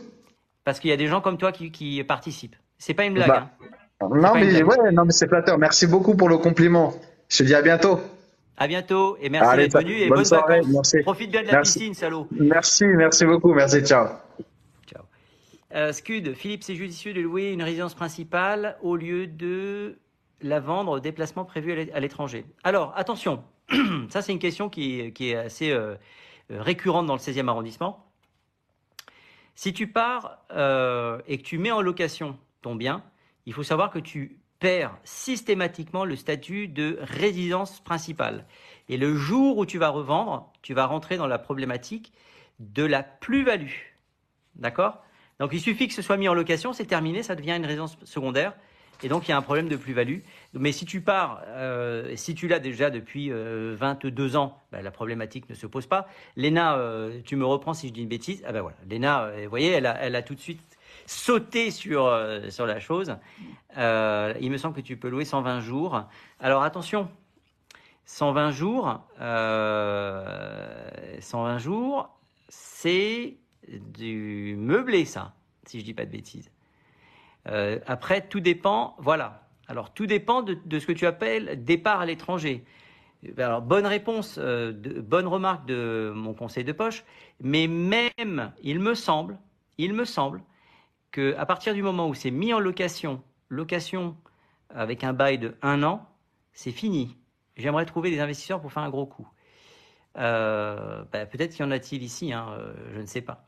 Parce 0.63 0.79
qu'il 0.79 0.89
y 0.89 0.93
a 0.93 0.97
des 0.97 1.07
gens 1.07 1.21
comme 1.21 1.37
toi 1.37 1.51
qui, 1.51 1.71
qui 1.71 2.03
participent. 2.03 2.55
C'est 2.77 2.93
pas 2.93 3.05
une 3.05 3.13
blague. 3.13 3.27
Bah, 3.27 3.49
hein. 4.01 4.07
Non 4.13 4.33
pas 4.33 4.39
une 4.39 4.45
mais 4.51 4.63
blague. 4.63 4.79
ouais, 4.83 4.91
non 4.91 5.05
mais 5.05 5.11
c'est 5.11 5.27
flatteur. 5.27 5.57
Merci 5.57 5.87
beaucoup 5.87 6.15
pour 6.15 6.29
le 6.29 6.37
compliment. 6.37 6.93
Je 7.29 7.37
te 7.39 7.43
dis 7.43 7.55
à 7.55 7.61
bientôt. 7.61 7.99
À 8.57 8.67
bientôt 8.67 9.17
et 9.19 9.29
merci 9.29 9.55
d'être 9.57 9.77
venu 9.79 9.93
et 9.93 10.07
bonne 10.09 10.17
bonnes 10.17 10.25
soirée, 10.25 10.61
merci. 10.67 10.97
Profite 11.01 11.31
bien 11.31 11.41
de 11.41 11.47
la 11.47 11.53
Merci. 11.53 11.79
piscine, 11.79 11.93
salaud. 11.95 12.27
Merci, 12.31 12.85
merci 12.85 13.25
beaucoup, 13.25 13.51
merci, 13.53 13.81
ciao. 13.81 14.07
Ciao. 14.85 15.01
Euh, 15.73 15.91
Scud, 15.91 16.35
Philippe, 16.35 16.63
c'est 16.63 16.75
judicieux 16.75 17.13
de 17.13 17.21
louer 17.21 17.51
une 17.51 17.63
résidence 17.63 17.95
principale 17.95 18.77
au 18.83 18.95
lieu 18.95 19.25
de 19.25 19.97
la 20.41 20.59
vendre 20.59 20.91
au 20.91 20.99
déplacement 20.99 21.45
prévu 21.45 21.71
à 21.71 21.75
l'é- 21.75 21.91
à 21.93 21.99
l'étranger. 21.99 22.45
Alors, 22.63 22.93
attention, 22.95 23.43
ça 24.09 24.21
c'est 24.21 24.31
une 24.31 24.39
question 24.39 24.69
qui, 24.69 24.99
est- 24.99 25.11
qui 25.13 25.31
est 25.31 25.35
assez 25.35 25.71
euh, 25.71 25.95
euh, 26.51 26.61
récurrente 26.61 27.07
dans 27.07 27.13
le 27.15 27.19
16e 27.19 27.47
arrondissement. 27.47 28.02
Si 29.55 29.73
tu 29.73 29.87
pars 29.87 30.39
euh, 30.51 31.19
et 31.27 31.37
que 31.37 31.43
tu 31.43 31.57
mets 31.57 31.71
en 31.71 31.81
location 31.81 32.37
ton 32.61 32.75
bien, 32.75 33.03
il 33.45 33.53
faut 33.53 33.63
savoir 33.63 33.91
que 33.91 33.99
tu 33.99 34.39
perds 34.59 34.97
systématiquement 35.03 36.05
le 36.05 36.15
statut 36.15 36.67
de 36.67 36.97
résidence 37.01 37.81
principale. 37.81 38.45
Et 38.89 38.97
le 38.97 39.15
jour 39.15 39.57
où 39.57 39.65
tu 39.65 39.77
vas 39.77 39.89
revendre, 39.89 40.51
tu 40.61 40.73
vas 40.73 40.85
rentrer 40.85 41.17
dans 41.17 41.27
la 41.27 41.37
problématique 41.37 42.13
de 42.59 42.83
la 42.83 43.03
plus-value. 43.03 43.73
D'accord? 44.55 45.03
Donc 45.39 45.51
il 45.53 45.59
suffit 45.59 45.87
que 45.87 45.93
ce 45.93 46.01
soit 46.01 46.17
mis 46.17 46.29
en 46.29 46.33
location, 46.33 46.73
c'est 46.73 46.85
terminé, 46.85 47.23
ça 47.23 47.35
devient 47.35 47.55
une 47.57 47.65
résidence 47.65 47.97
secondaire. 48.03 48.53
Et 49.03 49.09
donc 49.09 49.27
il 49.27 49.31
y 49.31 49.33
a 49.33 49.37
un 49.37 49.41
problème 49.41 49.67
de 49.67 49.75
plus-value. 49.75 50.19
Mais 50.53 50.71
si 50.71 50.85
tu 50.85 51.01
pars, 51.01 51.41
euh, 51.47 52.15
si 52.15 52.35
tu 52.35 52.47
l'as 52.47 52.59
déjà 52.59 52.89
depuis 52.89 53.31
euh, 53.31 53.75
22 53.77 54.35
ans, 54.35 54.57
ben, 54.71 54.81
la 54.81 54.91
problématique 54.91 55.49
ne 55.49 55.55
se 55.55 55.67
pose 55.67 55.85
pas. 55.85 56.07
Léna, 56.35 56.77
euh, 56.77 57.19
tu 57.25 57.35
me 57.35 57.45
reprends 57.45 57.73
si 57.73 57.89
je 57.89 57.93
dis 57.93 58.01
une 58.01 58.07
bêtise. 58.07 58.43
Ah 58.47 58.53
ben 58.53 58.61
voilà, 58.61 58.77
Léna, 58.89 59.23
euh, 59.23 59.41
vous 59.43 59.49
voyez, 59.49 59.71
elle 59.71 59.85
a, 59.85 59.97
elle 60.01 60.15
a 60.15 60.21
tout 60.21 60.35
de 60.35 60.39
suite 60.39 60.61
sauté 61.05 61.71
sur, 61.71 62.05
euh, 62.05 62.49
sur 62.49 62.65
la 62.65 62.79
chose. 62.79 63.17
Euh, 63.77 64.33
il 64.39 64.51
me 64.51 64.57
semble 64.57 64.75
que 64.75 64.81
tu 64.81 64.97
peux 64.97 65.09
louer 65.09 65.25
120 65.25 65.59
jours. 65.59 66.03
Alors 66.39 66.63
attention, 66.63 67.09
120 68.05 68.51
jours, 68.51 69.01
euh, 69.21 70.89
120 71.19 71.57
jours, 71.57 72.09
c'est 72.49 73.37
du 73.67 74.55
meublé, 74.57 75.05
ça, 75.05 75.33
si 75.65 75.79
je 75.79 75.85
dis 75.85 75.93
pas 75.93 76.05
de 76.05 76.11
bêtises. 76.11 76.52
Euh, 77.47 77.79
après, 77.85 78.27
tout 78.27 78.39
dépend, 78.39 78.95
voilà. 78.99 79.47
Alors, 79.67 79.93
tout 79.93 80.05
dépend 80.05 80.41
de, 80.41 80.79
ce 80.79 80.85
que 80.85 80.91
tu 80.91 81.05
appelles 81.05 81.63
départ 81.63 82.01
à 82.01 82.05
l'étranger. 82.05 82.63
Alors, 83.37 83.61
bonne 83.61 83.85
réponse, 83.85 84.37
euh, 84.37 84.73
bonne 84.73 85.27
remarque 85.27 85.65
de 85.65 86.11
mon 86.15 86.33
conseil 86.33 86.63
de 86.63 86.73
poche, 86.73 87.05
mais 87.39 87.67
même, 87.67 88.51
il 88.61 88.79
me 88.79 88.93
semble, 88.95 89.39
il 89.77 89.93
me 89.93 90.05
semble 90.05 90.41
que 91.11 91.35
à 91.37 91.45
partir 91.45 91.73
du 91.73 91.81
moment 91.81 92.09
où 92.09 92.13
c'est 92.13 92.31
mis 92.31 92.53
en 92.53 92.59
location, 92.59 93.23
location 93.49 94.17
avec 94.69 95.03
un 95.03 95.13
bail 95.13 95.37
de 95.37 95.55
un 95.61 95.83
an, 95.83 96.09
c'est 96.51 96.71
fini. 96.71 97.17
J'aimerais 97.55 97.85
trouver 97.85 98.09
des 98.09 98.19
investisseurs 98.19 98.61
pour 98.61 98.71
faire 98.71 98.83
un 98.83 98.89
gros 98.89 99.05
coup. 99.05 99.27
Euh, 100.17 101.03
bah, 101.11 101.25
Peut-être 101.25 101.51
qu'il 101.51 101.61
y 101.61 101.67
en 101.67 101.71
a-t-il 101.71 102.03
ici, 102.03 102.33
hein, 102.33 102.47
euh, 102.57 102.73
je 102.93 102.99
ne 102.99 103.05
sais 103.05 103.21
pas. 103.21 103.47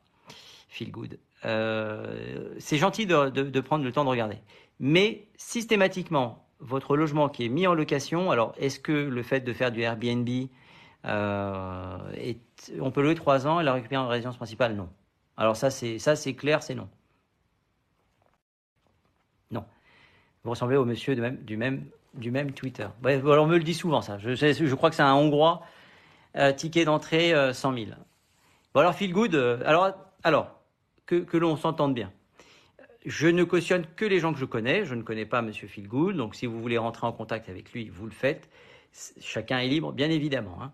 Feel 0.70 0.92
good. 0.92 1.20
Euh, 1.46 2.54
c'est 2.60 2.78
gentil 2.78 3.06
de, 3.06 3.60
prendre 3.62 3.84
le 3.86 3.92
temps 3.92 4.04
de 4.04 4.10
regarder. 4.10 4.38
Mais 4.80 5.28
systématiquement, 5.38 6.48
votre 6.60 6.98
logement 6.98 7.30
qui 7.30 7.46
est 7.46 7.50
mis 7.50 7.68
en 7.68 7.74
location, 7.76 8.32
alors 8.32 8.54
est-ce 8.58 8.80
que 8.80 8.92
le 8.92 9.24
fait 9.24 9.42
de 9.42 9.54
faire 9.54 9.72
du 9.72 9.82
Airbnb, 9.82 10.28
euh, 11.06 11.98
est- 12.16 12.74
on 12.82 12.92
peut 12.92 13.02
louer 13.02 13.16
trois 13.16 13.48
ans 13.48 13.60
et 13.60 13.64
la 13.64 13.74
récupérer 13.74 14.02
en 14.02 14.08
résidence 14.08 14.38
principale? 14.38 14.76
Non. 14.76 14.90
Alors 15.38 15.56
ça, 15.56 15.70
c'est 15.70 16.00
ça, 16.00 16.16
c'est 16.16 16.34
clair, 16.34 16.64
c'est 16.64 16.76
non. 16.76 16.90
Non. 19.52 19.66
Vous 20.44 20.52
ressemblez 20.52 20.78
au 20.78 20.86
monsieur 20.86 21.16
de 21.16 21.22
même- 21.22 21.38
du, 21.44 21.58
même, 21.58 21.86
du 22.16 22.32
même 22.32 22.52
Twitter. 22.54 22.88
Bref, 23.02 23.24
alors 23.26 23.46
on 23.46 23.48
me 23.48 23.58
le 23.58 23.64
dit 23.64 23.74
souvent 23.74 24.02
ça. 24.02 24.18
Je, 24.20 24.34
je 24.36 24.76
crois 24.76 24.90
que 24.90 24.96
c'est 24.96 25.02
un 25.04 25.14
Hongrois. 25.16 25.64
Euh, 26.38 26.52
ticket 26.54 26.86
d'entrée 26.86 27.34
euh, 27.34 27.54
100 27.54 27.74
000. 27.74 27.86
Bon 28.74 28.82
alors 28.82 28.94
feel 28.96 29.14
good. 29.14 29.36
alors 29.66 29.92
alors 30.24 30.55
que, 31.06 31.38
l'on 31.38 31.56
s'entende 31.56 31.94
bien. 31.94 32.12
Je 33.06 33.28
ne 33.28 33.44
cautionne 33.44 33.86
que 33.96 34.06
les 34.06 34.20
gens 34.20 34.34
que 34.34 34.40
je 34.40 34.46
connais. 34.46 34.86
Je 34.86 34.96
ne 34.96 35.04
connais 35.04 35.26
pas 35.26 35.42
Monsieur 35.42 35.68
Feelgood. 35.68 36.16
Donc, 36.16 36.36
si 36.36 36.46
vous 36.46 36.60
voulez 36.62 36.78
rentrer 36.78 37.06
en 37.06 37.12
contact 37.14 37.50
avec 37.50 37.72
lui, 37.72 37.90
vous 37.90 38.06
le 38.06 38.12
faites. 38.12 38.50
Chacun 39.20 39.60
est 39.60 39.68
libre, 39.68 39.92
bien 39.92 40.10
évidemment. 40.10 40.58
hein. 40.62 40.72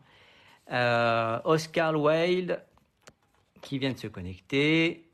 Euh, 0.72 1.40
Oscar 1.44 2.00
Wilde, 2.00 2.64
qui 3.62 3.80
vient 3.80 3.92
de 3.92 3.98
se 3.98 4.08
connecter. 4.08 5.10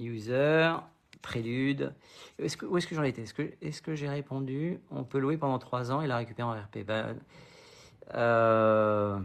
User. 0.00 0.72
prélude. 1.20 1.94
Est-ce 2.38 2.56
que, 2.56 2.66
où 2.66 2.76
est-ce 2.76 2.86
que 2.86 2.94
j'en 2.94 3.02
étais? 3.04 3.22
Est-ce 3.22 3.34
que, 3.34 3.52
est-ce 3.62 3.80
que 3.80 3.94
j'ai 3.94 4.08
répondu? 4.08 4.80
On 4.90 5.04
peut 5.04 5.18
louer 5.18 5.36
pendant 5.36 5.58
trois 5.58 5.92
ans 5.92 6.02
et 6.02 6.06
la 6.06 6.16
récupérer 6.16 6.48
en 6.48 6.52
RP. 6.52 6.84
Ben, 6.84 7.16
euh, 8.14 9.18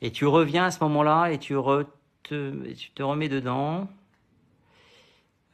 Et 0.00 0.10
tu 0.10 0.26
reviens 0.26 0.66
à 0.66 0.70
ce 0.70 0.82
moment-là 0.84 1.28
et 1.30 1.38
tu, 1.38 1.54
te, 2.22 3.02
remets 3.02 3.28
dedans. 3.28 3.88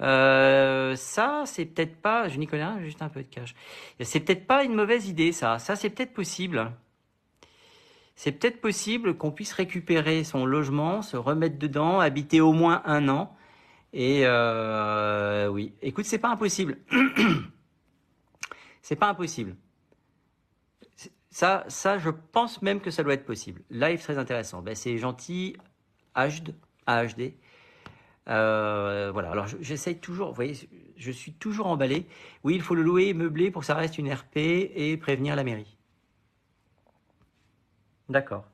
Euh, 0.01 0.97
ça, 0.97 1.45
c'est 1.47 1.65
peut-être 1.65 1.97
pas. 1.97 2.29
Je 2.29 2.39
n'y 2.39 2.47
connais 2.47 2.65
rien, 2.65 2.81
juste 2.81 3.03
un 3.03 3.09
peu 3.09 3.23
de 3.23 3.29
cash. 3.29 3.55
C'est 4.01 4.21
peut-être 4.21 4.47
pas 4.47 4.65
une 4.65 4.75
mauvaise 4.75 5.09
idée, 5.09 5.33
ça. 5.33 5.59
Ça, 5.59 5.77
c'est 5.77 5.91
peut-être 5.91 6.13
possible. 6.13 6.73
C'est 8.17 8.33
peut-être 8.33 8.61
possible 8.61 9.17
qu'on 9.17 9.31
puisse 9.33 9.53
récupérer 9.53 10.25
son 10.25 10.47
logement, 10.47 11.03
se 11.03 11.17
remettre 11.17 11.59
dedans, 11.59 12.01
habiter 12.01 12.41
au 12.41 12.53
moins 12.53 12.83
un 12.85 13.09
an. 13.09 13.35
Et 13.93 14.23
euh, 14.25 15.49
oui, 15.49 15.73
écoute, 15.83 16.05
c'est 16.05 16.19
pas 16.19 16.31
impossible. 16.31 16.79
c'est 18.83 18.97
pas 18.97 19.09
impossible. 19.09 19.57
Ça, 21.35 21.65
ça, 21.67 21.99
je 21.99 22.11
pense 22.11 22.63
même 22.63 22.81
que 22.81 22.93
ça 22.93 23.03
doit 23.03 23.15
être 23.15 23.27
possible. 23.27 23.61
Live 23.69 24.01
très 24.01 24.19
intéressant. 24.19 24.63
Ben, 24.63 24.77
c'est 24.77 24.99
gentil. 24.99 25.57
HD, 26.15 26.55
AHD. 26.87 27.35
Euh, 28.29 29.11
voilà. 29.13 29.33
Alors, 29.33 29.49
je- 29.49 29.57
j'essaye 29.61 29.99
toujours. 29.99 30.29
Vous 30.29 30.35
voyez, 30.37 30.55
je 30.97 31.11
suis 31.11 31.33
toujours 31.33 31.67
emballé. 31.67 32.07
Oui, 32.45 32.55
il 32.55 32.63
faut 32.63 32.77
le 32.77 32.83
louer 32.85 33.09
et 33.09 33.15
meubler 33.15 33.51
pour 33.51 33.63
que 33.63 33.67
ça 33.67 33.75
reste 33.75 33.99
une 33.99 34.13
RP 34.13 34.37
et 34.37 34.97
prévenir 34.97 35.35
la 35.35 35.43
mairie. 35.43 35.77
D'accord. 38.09 38.45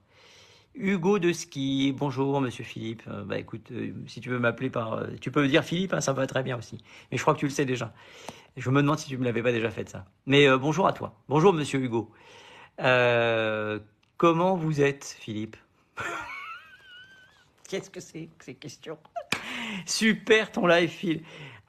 Hugo 0.75 1.19
de 1.19 1.33
Ski, 1.33 1.95
bonjour 1.97 2.41
Monsieur 2.41 2.65
Philippe. 2.65 3.03
Euh, 3.09 3.25
bah 3.25 3.39
écoute, 3.39 3.71
euh, 3.73 3.93
si 4.07 4.21
tu 4.21 4.31
veux 4.31 4.39
m'appeler 4.39 4.71
par, 4.71 4.95
euh, 4.95 5.09
tu 5.21 5.31
peux 5.31 5.43
me 5.43 5.49
dire 5.49 5.65
Philippe, 5.65 5.93
hein, 5.95 6.01
ça 6.01 6.13
me 6.13 6.17
va 6.19 6.27
très 6.27 6.43
bien 6.43 6.57
aussi. 6.57 6.79
Mais 7.11 7.19
je 7.19 7.23
crois 7.23 7.35
que 7.35 7.41
tu 7.41 7.47
le 7.47 7.53
sais 7.53 7.67
déjà. 7.67 7.93
Je 8.57 8.71
me 8.71 8.83
demande 8.83 8.99
si 8.99 9.09
tu 9.09 9.19
me 9.19 9.25
l'avais 9.25 9.43
pas 9.43 9.53
déjà 9.53 9.71
fait 9.71 9.89
ça. 9.89 10.07
Mais 10.27 10.49
bonjour 10.59 10.87
à 10.87 10.93
toi. 10.95 11.15
Bonjour 11.29 11.53
Monsieur 11.53 11.81
Hugo. 11.81 12.11
Euh, 12.81 13.79
comment 14.17 14.55
vous 14.57 14.81
êtes, 14.81 15.17
Philippe 15.19 15.57
Qu'est-ce 17.69 17.91
que 17.91 18.01
c'est 18.01 18.29
que 18.39 18.45
ces 18.45 18.55
questions 18.55 18.99
Super 19.87 20.51
ton 20.51 20.67
live, 20.67 20.89
Phil. 20.91 21.23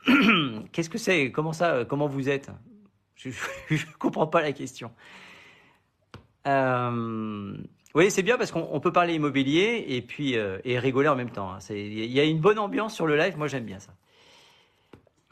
Qu'est-ce 0.72 0.90
que 0.90 0.98
c'est 0.98 1.32
Comment 1.32 1.54
ça 1.54 1.74
euh, 1.74 1.86
Comment 1.86 2.08
vous 2.08 2.28
êtes 2.30 2.50
Je 3.16 3.30
ne 3.72 3.94
comprends 4.00 4.28
pas 4.28 4.42
la 4.42 4.52
question. 4.52 4.92
Euh, 6.48 7.56
oui, 7.94 8.10
c'est 8.10 8.24
bien 8.24 8.38
parce 8.38 8.52
qu'on 8.52 8.68
on 8.72 8.80
peut 8.80 8.92
parler 8.92 9.14
immobilier 9.14 9.86
et 9.90 10.02
puis 10.02 10.38
euh, 10.38 10.58
et 10.64 10.80
rigoler 10.80 11.08
en 11.10 11.16
même 11.16 11.30
temps. 11.30 11.52
hein. 11.52 11.60
Il 11.70 12.06
y 12.12 12.20
a 12.20 12.24
une 12.24 12.40
bonne 12.40 12.58
ambiance 12.58 12.96
sur 12.96 13.06
le 13.06 13.16
live. 13.16 13.38
Moi, 13.38 13.48
j'aime 13.48 13.66
bien 13.66 13.80
ça. 13.80 13.94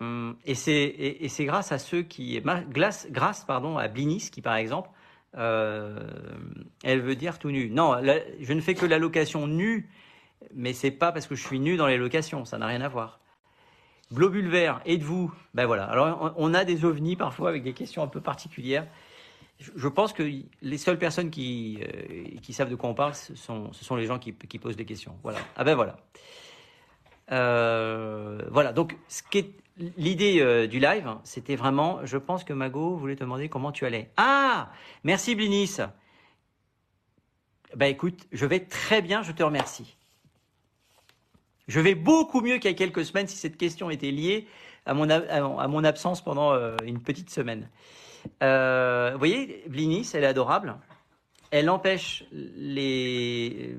Hum, 0.01 0.37
Et 0.45 0.55
c'est 0.55 0.71
et, 0.73 1.25
et 1.25 1.29
c'est 1.29 1.45
grâce 1.45 1.71
à 1.71 1.79
ceux 1.79 2.03
qui 2.03 2.39
grâce 2.69 3.07
grâce 3.09 3.43
pardon 3.43 3.77
à 3.77 3.87
Blinis 3.87 4.29
qui 4.31 4.41
par 4.41 4.55
exemple 4.55 4.89
elle 5.33 7.01
veut 7.01 7.15
dire 7.15 7.39
tout 7.39 7.51
nu. 7.51 7.69
Non, 7.69 8.01
je 8.39 8.53
ne 8.53 8.61
fais 8.61 8.75
que 8.75 8.85
la 8.85 8.97
location 8.97 9.47
nue, 9.47 9.89
mais 10.53 10.73
c'est 10.73 10.91
pas 10.91 11.11
parce 11.11 11.27
que 11.27 11.35
je 11.35 11.45
suis 11.45 11.59
nu 11.59 11.77
dans 11.77 11.87
les 11.87 11.97
locations. 11.97 12.45
Ça 12.45 12.57
n'a 12.57 12.67
rien 12.67 12.81
à 12.81 12.87
voir. 12.87 13.19
Globule 14.11 14.47
vert, 14.47 14.81
êtes-vous? 14.85 15.31
Ben 15.53 15.65
voilà. 15.67 15.85
Alors 15.85 16.33
on 16.37 16.53
a 16.53 16.65
des 16.65 16.83
ovnis 16.83 17.15
parfois 17.15 17.49
avec 17.49 17.63
des 17.63 17.73
questions 17.73 18.01
un 18.01 18.07
peu 18.07 18.21
particulières. 18.21 18.87
Je 19.59 19.87
pense 19.87 20.13
que 20.13 20.23
les 20.61 20.77
seules 20.77 20.97
personnes 20.97 21.29
qui, 21.29 21.79
euh, 21.83 22.53
savent 22.53 22.69
de 22.69 22.75
quoi 22.75 22.89
on 22.89 22.93
parle, 22.93 23.13
ce 23.13 23.35
sont, 23.35 23.73
ce 23.73 23.83
sont 23.83 23.97
les 23.97 24.05
gens 24.05 24.17
qui, 24.17 24.33
qui 24.33 24.57
posent 24.57 24.77
des 24.77 24.85
questions. 24.85 25.17
Voilà. 25.21 25.39
Ah 25.57 25.63
ben 25.63 25.75
voilà. 25.75 25.97
Euh, 27.31 28.41
voilà. 28.49 28.73
Donc, 28.73 28.97
ce 29.07 29.21
qui 29.23 29.53
l'idée 29.97 30.41
euh, 30.41 30.67
du 30.67 30.79
live, 30.79 31.07
hein, 31.07 31.21
c'était 31.23 31.55
vraiment, 31.55 32.05
je 32.05 32.17
pense 32.17 32.43
que 32.43 32.53
Mago 32.53 32.97
voulait 32.97 33.15
te 33.15 33.21
demander 33.21 33.49
comment 33.49 33.71
tu 33.71 33.85
allais. 33.85 34.11
Ah, 34.17 34.71
merci 35.03 35.35
Blinis. 35.35 35.77
Ben 37.75 37.85
écoute, 37.85 38.27
je 38.31 38.45
vais 38.45 38.59
très 38.59 39.01
bien, 39.01 39.21
je 39.21 39.31
te 39.31 39.43
remercie. 39.43 39.95
Je 41.67 41.79
vais 41.79 41.95
beaucoup 41.95 42.41
mieux 42.41 42.57
qu'il 42.57 42.71
y 42.71 42.73
a 42.73 42.77
quelques 42.77 43.05
semaines 43.05 43.27
si 43.27 43.37
cette 43.37 43.57
question 43.57 43.89
était 43.89 44.11
liée 44.11 44.47
à 44.85 44.93
mon, 44.95 45.83
absence 45.83 46.23
pendant 46.23 46.51
euh, 46.51 46.75
une 46.83 46.99
petite 46.99 47.29
semaine. 47.29 47.69
Vous 48.41 49.19
voyez, 49.19 49.63
Blinis, 49.67 50.09
elle 50.13 50.23
est 50.23 50.27
adorable. 50.27 50.75
Elle 51.51 51.69
empêche 51.69 52.25
les, 52.31 53.75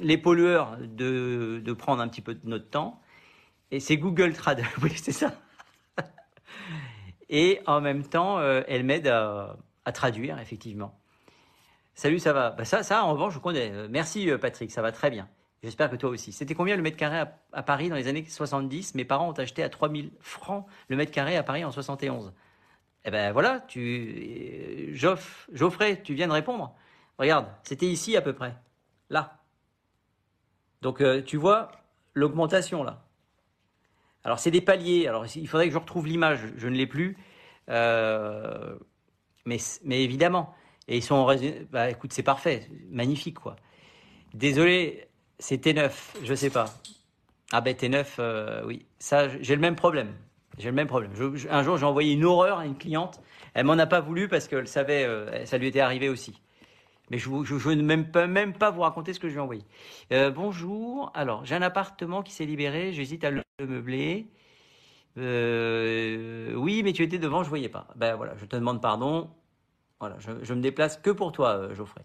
les 0.00 0.18
pollueurs 0.18 0.76
de, 0.80 1.60
de 1.64 1.72
prendre 1.72 2.02
un 2.02 2.08
petit 2.08 2.20
peu 2.20 2.34
de 2.34 2.48
notre 2.48 2.68
temps. 2.70 3.00
Et 3.70 3.80
c'est 3.80 3.96
Google 3.96 4.34
Trad. 4.34 4.62
Oui, 4.82 4.92
c'est 4.96 5.12
ça. 5.12 5.32
Et 7.32 7.60
en 7.66 7.80
même 7.80 8.04
temps, 8.04 8.38
euh, 8.38 8.60
elle 8.68 8.84
m'aide 8.84 9.08
à, 9.08 9.56
traduire, 9.94 10.38
effectivement. 10.38 11.00
Salut, 11.94 12.18
ça 12.18 12.34
va? 12.34 12.50
Bah 12.50 12.66
ça, 12.66 12.82
ça, 12.82 13.04
en 13.04 13.12
revanche, 13.12 13.34
je 13.34 13.38
connais. 13.38 13.72
Euh, 13.72 13.88
Merci, 13.90 14.30
euh, 14.30 14.36
Patrick, 14.36 14.70
ça 14.70 14.82
va 14.82 14.92
très 14.92 15.10
bien. 15.10 15.28
J'espère 15.62 15.90
que 15.90 15.96
toi 15.96 16.10
aussi. 16.10 16.32
C'était 16.32 16.54
combien 16.54 16.76
le 16.76 16.82
mètre 16.82 16.98
carré 16.98 17.24
à, 17.52 17.62
Paris 17.62 17.88
dans 17.88 17.96
les 17.96 18.06
années 18.06 18.24
70 18.26 18.94
Mes 18.96 19.06
parents 19.06 19.30
ont 19.30 19.32
acheté 19.32 19.62
à 19.62 19.70
3000 19.70 20.12
francs 20.20 20.66
le 20.88 20.96
mètre 20.96 21.10
carré 21.10 21.36
à 21.36 21.42
Paris 21.42 21.64
en 21.64 21.70
71. 21.70 22.34
Eh 23.04 23.10
ben 23.10 23.32
voilà, 23.32 23.60
tu, 23.60 24.90
Geoff, 24.94 25.48
Geoffrey, 25.52 26.02
tu 26.02 26.14
viens 26.14 26.28
de 26.28 26.32
répondre. 26.32 26.74
Regarde, 27.18 27.46
c'était 27.62 27.86
ici 27.86 28.16
à 28.16 28.20
peu 28.20 28.34
près, 28.34 28.54
là. 29.08 29.41
Donc 30.82 31.00
euh, 31.00 31.22
tu 31.22 31.36
vois 31.38 31.70
l'augmentation 32.12 32.82
là. 32.82 33.04
Alors 34.24 34.38
c'est 34.38 34.50
des 34.50 34.60
paliers. 34.60 35.06
Alors 35.08 35.24
il 35.34 35.48
faudrait 35.48 35.68
que 35.68 35.72
je 35.72 35.78
retrouve 35.78 36.06
l'image. 36.06 36.40
Je 36.56 36.68
ne 36.68 36.74
l'ai 36.74 36.86
plus. 36.86 37.16
Euh, 37.70 38.76
mais 39.46 39.56
mais 39.84 40.02
évidemment. 40.02 40.54
Et 40.88 40.96
ils 40.96 41.02
sont 41.02 41.14
en 41.14 41.34
Bah 41.70 41.90
écoute, 41.90 42.12
c'est 42.12 42.24
parfait, 42.24 42.68
magnifique 42.90 43.38
quoi. 43.38 43.56
Désolé, 44.34 45.06
c'est 45.38 45.64
T9, 45.64 45.92
je 46.24 46.34
sais 46.34 46.50
pas. 46.50 46.66
Ah 47.52 47.60
ben 47.60 47.74
T9, 47.74 48.04
euh, 48.18 48.62
oui. 48.66 48.84
Ça, 48.98 49.28
j'ai 49.40 49.54
le 49.54 49.60
même 49.60 49.76
problème. 49.76 50.12
J'ai 50.58 50.68
le 50.68 50.74
même 50.74 50.88
problème. 50.88 51.12
Un 51.50 51.62
jour, 51.62 51.78
j'ai 51.78 51.86
envoyé 51.86 52.12
une 52.14 52.24
horreur 52.24 52.58
à 52.58 52.66
une 52.66 52.76
cliente. 52.76 53.20
Elle 53.54 53.66
m'en 53.66 53.78
a 53.78 53.86
pas 53.86 54.00
voulu 54.00 54.28
parce 54.28 54.48
qu'elle 54.48 54.66
savait, 54.66 55.06
ça 55.46 55.56
lui 55.56 55.68
était 55.68 55.80
arrivé 55.80 56.08
aussi. 56.08 56.42
Mais 57.12 57.18
je, 57.18 57.28
ne 57.28 57.82
même 57.82 58.10
même 58.26 58.54
pas 58.54 58.70
vous 58.70 58.80
raconter 58.80 59.12
ce 59.12 59.20
que 59.20 59.28
je 59.28 59.38
lui 59.38 59.58
ai. 59.58 60.14
Euh, 60.14 60.30
bonjour. 60.30 61.12
Alors, 61.12 61.44
j'ai 61.44 61.54
un 61.54 61.60
appartement 61.60 62.22
qui 62.22 62.32
s'est 62.32 62.46
libéré. 62.46 62.94
J'hésite 62.94 63.22
à 63.22 63.30
le 63.30 63.42
meubler. 63.60 64.28
Euh, 65.18 66.54
oui, 66.54 66.82
mais 66.82 66.94
tu 66.94 67.02
étais 67.02 67.18
devant, 67.18 67.42
je 67.42 67.50
voyais 67.50 67.68
pas. 67.68 67.86
Ben 67.96 68.16
voilà, 68.16 68.34
je 68.38 68.46
te 68.46 68.56
demande 68.56 68.80
pardon. 68.80 69.28
Voilà, 70.00 70.16
je, 70.20 70.30
je 70.40 70.54
me 70.54 70.62
déplace 70.62 70.96
que 70.96 71.10
pour 71.10 71.32
toi, 71.32 71.50
euh, 71.50 71.74
Geoffrey. 71.74 72.00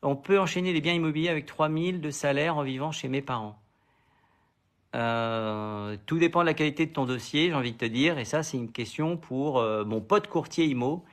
On 0.00 0.16
peut 0.16 0.40
enchaîner 0.40 0.72
les 0.72 0.80
biens 0.80 0.94
immobiliers 0.94 1.28
avec 1.28 1.44
3000 1.44 2.00
de 2.00 2.10
salaire 2.10 2.56
en 2.56 2.62
vivant 2.62 2.92
chez 2.92 3.08
mes 3.08 3.20
parents. 3.20 3.60
Tout 4.94 6.18
dépend 6.18 6.40
de 6.40 6.46
la 6.46 6.54
qualité 6.54 6.86
de 6.86 6.92
ton 6.92 7.04
dossier, 7.04 7.48
j'ai 7.48 7.54
envie 7.54 7.72
de 7.72 7.76
te 7.76 7.84
dire. 7.84 8.18
Et 8.18 8.24
ça, 8.24 8.42
c'est 8.42 8.56
une 8.56 8.72
question 8.72 9.18
pour 9.18 9.62
mon 9.84 10.00
pote 10.00 10.28
courtier 10.28 10.64
IMO, 10.64 11.04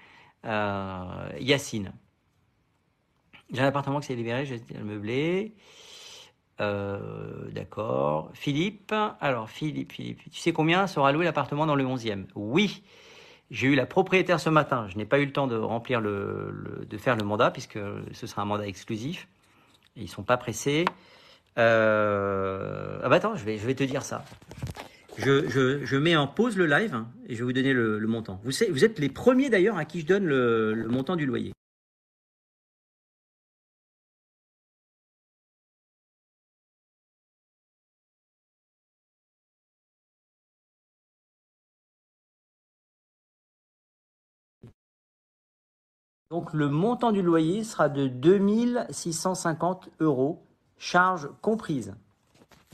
Yacine. 0.45 1.91
J'ai 3.51 3.61
un 3.61 3.67
appartement 3.67 3.99
qui 3.99 4.07
s'est 4.07 4.15
libéré, 4.15 4.45
j'ai 4.45 4.61
le 4.77 4.83
meubler. 4.83 5.53
Euh, 6.59 7.49
D'accord. 7.51 8.29
Philippe. 8.33 8.93
Alors, 9.21 9.49
Philippe, 9.49 9.93
Philippe. 9.93 10.21
Tu 10.31 10.39
sais 10.39 10.51
combien 10.51 10.87
sera 10.87 11.11
loué 11.11 11.25
l'appartement 11.25 11.65
dans 11.65 11.75
le 11.75 11.85
11e 11.85 12.25
Oui. 12.35 12.83
J'ai 13.49 13.67
eu 13.67 13.75
la 13.75 13.85
propriétaire 13.85 14.39
ce 14.39 14.49
matin. 14.49 14.87
Je 14.89 14.97
n'ai 14.97 15.05
pas 15.05 15.19
eu 15.19 15.25
le 15.25 15.31
temps 15.31 15.47
de 15.47 15.55
remplir 15.55 16.01
le, 16.01 16.85
de 16.89 16.97
faire 16.97 17.15
le 17.15 17.23
mandat 17.23 17.51
puisque 17.51 17.79
ce 18.11 18.27
sera 18.27 18.41
un 18.41 18.45
mandat 18.45 18.67
exclusif. 18.67 19.27
Ils 19.95 20.09
sont 20.09 20.23
pas 20.23 20.37
pressés. 20.37 20.83
Euh... 21.57 22.99
Ah 23.01 23.09
bah 23.09 23.15
attends, 23.15 23.35
je 23.35 23.45
vais, 23.45 23.57
je 23.57 23.65
vais 23.65 23.73
te 23.73 23.85
dire 23.85 24.03
ça. 24.03 24.25
Je, 25.17 25.47
je, 25.49 25.85
je 25.85 25.97
mets 25.97 26.15
en 26.15 26.27
pause 26.27 26.57
le 26.57 26.67
live 26.67 26.93
hein, 26.93 27.07
et 27.27 27.33
je 27.33 27.39
vais 27.39 27.45
vous 27.45 27.53
donner 27.53 27.73
le, 27.73 27.99
montant. 28.05 28.39
Vous, 28.43 28.63
êtes 28.63 28.99
les 28.99 29.09
premiers 29.09 29.49
d'ailleurs 29.49 29.77
à 29.77 29.85
qui 29.85 30.01
je 30.01 30.05
donne 30.05 30.25
le 30.25 30.87
montant 30.89 31.15
du 31.15 31.25
loyer. 31.25 31.53
Donc 46.29 46.53
le 46.53 46.67
montant 46.67 47.11
du 47.11 47.21
loyer 47.21 47.63
sera 47.63 47.89
de 47.89 48.07
2650 48.07 49.89
euros, 49.99 50.45
charges 50.77 51.29
comprises. 51.41 51.95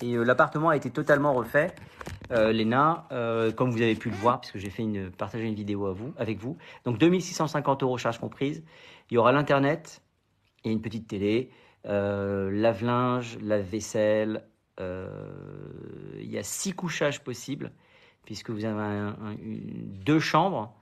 Et 0.01 0.15
euh, 0.15 0.23
l'appartement 0.23 0.69
a 0.69 0.75
été 0.75 0.89
totalement 0.89 1.33
refait. 1.33 1.75
Euh, 2.31 2.51
Léna, 2.51 3.07
euh, 3.11 3.51
comme 3.51 3.69
vous 3.69 3.81
avez 3.81 3.95
pu 3.95 4.09
le 4.09 4.15
voir, 4.15 4.41
puisque 4.41 4.57
j'ai 4.57 4.69
fait 4.69 4.81
une, 4.83 5.11
partagé 5.11 5.45
une 5.45 5.55
vidéo 5.55 5.85
à 5.85 5.93
vous, 5.93 6.13
avec 6.17 6.39
vous. 6.39 6.57
Donc 6.85 6.97
2650 6.97 7.83
euros 7.83 7.97
charges 7.97 8.19
comprises. 8.19 8.63
Il 9.09 9.15
y 9.15 9.17
aura 9.17 9.31
l'internet 9.31 10.01
et 10.63 10.71
une 10.71 10.81
petite 10.81 11.07
télé, 11.07 11.51
euh, 11.85 12.49
lave-linge, 12.49 13.37
lave-vaisselle, 13.41 14.45
il 14.79 16.31
y 16.31 16.37
a 16.37 16.43
six 16.43 16.73
couchages 16.73 17.23
possibles, 17.23 17.71
puisque 18.25 18.49
vous 18.49 18.65
avez 18.65 19.11
deux 19.37 20.19
chambres, 20.19 20.73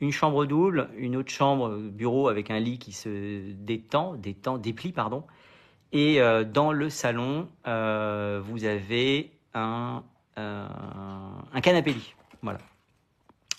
une 0.00 0.12
chambre 0.12 0.46
double, 0.46 0.88
une 0.96 1.16
autre 1.16 1.30
chambre 1.30 1.76
bureau 1.76 2.28
avec 2.28 2.50
un 2.50 2.58
lit 2.58 2.78
qui 2.78 2.92
se 2.92 3.52
détend, 3.52 4.14
détend 4.14 4.58
déplie, 4.58 4.92
pardon. 4.92 5.24
Et 5.92 6.20
euh, 6.20 6.44
dans 6.44 6.72
le 6.72 6.88
salon, 6.88 7.48
euh, 7.66 8.40
vous 8.44 8.64
avez 8.64 9.32
un, 9.54 10.02
euh, 10.38 10.66
canapé 11.62 11.92
lit. 11.92 12.14
Voilà. 12.42 12.58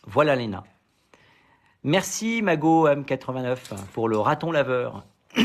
Voilà 0.07 0.35
Léna. 0.35 0.63
Merci 1.83 2.41
Mago 2.41 2.87
M89 2.87 3.75
pour 3.93 4.07
le 4.07 4.17
raton 4.17 4.51
laveur. 4.51 5.05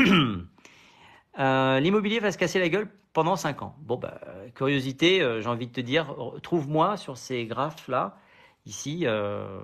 Euh, 1.39 1.79
L'immobilier 1.79 2.19
va 2.19 2.31
se 2.31 2.37
casser 2.39 2.59
la 2.59 2.67
gueule 2.67 2.89
pendant 3.13 3.35
5 3.35 3.61
ans. 3.61 3.75
Bon, 3.81 3.95
bah, 3.95 4.19
curiosité, 4.55 5.21
euh, 5.21 5.39
j'ai 5.39 5.47
envie 5.47 5.67
de 5.67 5.71
te 5.71 5.81
dire, 5.81 6.15
trouve-moi 6.41 6.97
sur 6.97 7.15
ces 7.15 7.45
graphes-là, 7.45 8.17
ici, 8.65 9.01
euh, 9.05 9.59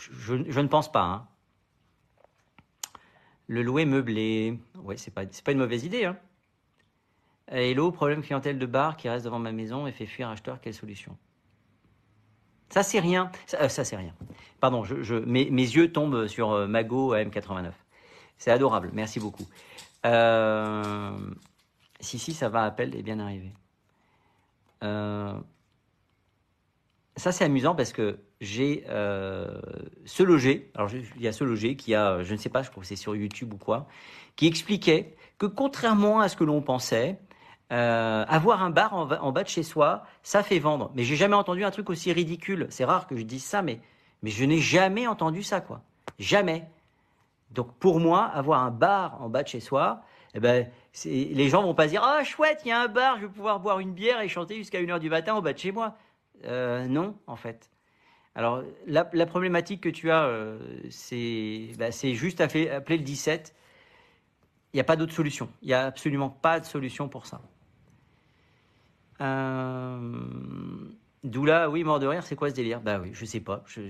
je, 0.00 0.34
ne 0.34 0.68
pense 0.68 0.90
pas. 0.90 1.02
hein. 1.02 1.26
Le 3.46 3.62
louer 3.62 3.84
meublé, 3.84 4.58
ouais, 4.76 4.96
c'est 4.96 5.10
pas, 5.10 5.26
pas 5.26 5.52
une 5.52 5.58
mauvaise 5.58 5.84
idée. 5.84 6.04
Hein. 6.04 6.16
Hello, 7.48 7.90
problème 7.90 8.22
clientèle 8.22 8.58
de 8.58 8.66
bar 8.66 8.96
qui 8.96 9.08
reste 9.08 9.24
devant 9.24 9.40
ma 9.40 9.50
maison 9.50 9.88
et 9.88 9.92
fait 9.92 10.06
fuir 10.06 10.28
acheteur, 10.28 10.60
quelle 10.60 10.74
solution? 10.74 11.16
Ça, 12.68 12.84
c'est 12.84 13.00
rien. 13.00 13.32
Ça, 13.46 13.62
euh, 13.62 13.68
c'est 13.68 13.96
rien. 13.96 14.14
Pardon, 14.60 14.84
je, 14.84 15.14
mes, 15.14 15.48
yeux 15.48 15.90
tombent 15.90 16.28
sur 16.28 16.52
euh, 16.52 16.68
Mago 16.68 17.16
M89. 17.16 17.72
C'est 18.38 18.52
adorable, 18.52 18.90
merci 18.92 19.18
beaucoup. 19.18 19.48
Euh, 20.06 21.18
si, 21.98 22.20
si, 22.20 22.32
ça 22.32 22.48
va, 22.48 22.62
appel 22.62 22.94
est 22.94 23.02
bien 23.02 23.18
arrivé. 23.18 23.52
Ça, 24.80 25.42
c'est 27.32 27.44
amusant 27.44 27.74
parce 27.74 27.92
que 27.92 28.20
j'ai 28.40 28.84
euh, 28.88 29.60
ce 30.06 30.22
loger, 30.22 30.70
alors 30.74 30.90
il 30.92 31.22
y 31.22 31.28
a 31.28 31.32
ce 31.32 31.44
loger 31.44 31.76
qui 31.76 31.94
a, 31.94 32.22
je 32.22 32.32
ne 32.32 32.38
sais 32.38 32.48
pas, 32.48 32.62
je 32.62 32.70
crois 32.70 32.82
que 32.82 32.86
c'est 32.86 32.96
sur 32.96 33.14
YouTube 33.14 33.52
ou 33.54 33.58
quoi, 33.58 33.86
qui 34.36 34.46
expliquait 34.46 35.14
que 35.38 35.46
contrairement 35.46 36.20
à 36.20 36.28
ce 36.28 36.36
que 36.36 36.44
l'on 36.44 36.62
pensait, 36.62 37.18
euh, 37.72 38.24
avoir 38.26 38.62
un 38.62 38.70
bar 38.70 38.94
en, 38.94 39.32
bas 39.32 39.42
de 39.42 39.48
chez 39.48 39.62
soi, 39.62 40.02
ça 40.22 40.42
fait 40.42 40.58
vendre. 40.58 40.90
Mais 40.94 41.04
j'ai 41.04 41.16
jamais 41.16 41.36
entendu 41.36 41.64
un 41.64 41.70
truc 41.70 41.88
aussi 41.88 42.12
ridicule. 42.12 42.66
C'est 42.70 42.84
rare 42.84 43.06
que 43.06 43.16
je 43.16 43.22
dise 43.22 43.44
ça, 43.44 43.62
mais, 43.62 43.80
mais 44.22 44.30
je 44.30 44.44
n'ai 44.44 44.58
jamais 44.58 45.06
entendu 45.06 45.42
ça, 45.42 45.60
quoi. 45.60 45.82
Jamais. 46.18 46.68
Donc 47.52 47.72
pour 47.78 48.00
moi, 48.00 48.24
avoir 48.24 48.64
un 48.64 48.70
bar 48.70 49.22
en 49.22 49.28
bas 49.28 49.42
de 49.42 49.48
chez 49.48 49.60
soi, 49.60 50.02
eh 50.34 50.40
ben, 50.40 50.68
les 51.04 51.48
gens 51.48 51.62
vont 51.62 51.74
pas 51.74 51.86
dire 51.86 52.02
ah 52.04 52.22
chouette, 52.24 52.60
il 52.64 52.68
y 52.68 52.72
a 52.72 52.80
un 52.80 52.88
bar, 52.88 53.16
je 53.16 53.26
vais 53.26 53.32
pouvoir 53.32 53.60
boire 53.60 53.80
une 53.80 53.92
bière 53.92 54.20
et 54.20 54.28
chanter 54.28 54.56
jusqu'à 54.56 54.80
1h 54.80 54.98
du 54.98 55.10
matin 55.10 55.34
en 55.34 55.42
bas 55.42 55.52
de 55.52 55.58
chez 55.58 55.72
moi. 55.72 55.96
Euh, 56.44 56.86
non, 56.86 57.16
en 57.26 57.36
fait. 57.36 57.70
Alors 58.40 58.62
la, 58.86 59.26
problématique 59.26 59.82
que 59.82 59.90
tu 59.90 60.10
as, 60.10 60.24
euh, 60.24 60.58
c'est 60.88 61.72
bah, 61.78 61.90
juste 61.90 62.40
appeler, 62.40 62.70
appeler 62.70 62.96
le 62.96 63.04
17. 63.04 63.54
Il 64.72 64.78
n'y 64.78 64.80
a 64.80 64.84
pas 64.84 64.96
d'autre 64.96 65.12
solution. 65.12 65.50
Il 65.60 65.68
n'y 65.68 65.74
a 65.74 65.84
absolument 65.84 66.30
pas 66.30 66.58
de 66.58 66.64
solution 66.64 67.06
pour 67.06 67.26
ça. 67.26 67.42
Euh... 69.20 69.98
Doula, 71.22 71.68
oui, 71.68 71.84
mort 71.84 72.00
de 72.00 72.06
rire, 72.06 72.22
c'est 72.22 72.34
quoi 72.34 72.48
ce 72.48 72.54
délire? 72.54 72.80
Bah 72.80 72.98
oui, 72.98 73.10
je 73.12 73.26
sais 73.26 73.40
pas. 73.40 73.62
Je, 73.66 73.82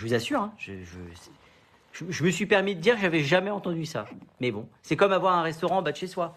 vous 0.00 0.14
assure, 0.14 0.42
hein, 0.42 0.54
je 0.58 2.22
me 2.22 2.30
suis 2.30 2.46
permis 2.46 2.76
de 2.76 2.80
dire 2.80 2.94
que 2.94 3.00
j'avais 3.00 3.24
jamais 3.24 3.50
entendu 3.50 3.84
ça. 3.84 4.06
Mais 4.40 4.52
bon, 4.52 4.68
c'est 4.82 4.94
comme 4.94 5.10
avoir 5.10 5.34
un 5.34 5.42
restaurant 5.42 5.78
en 5.78 5.82
bas 5.82 5.90
de 5.90 5.96
chez 5.96 6.06
soi. 6.06 6.36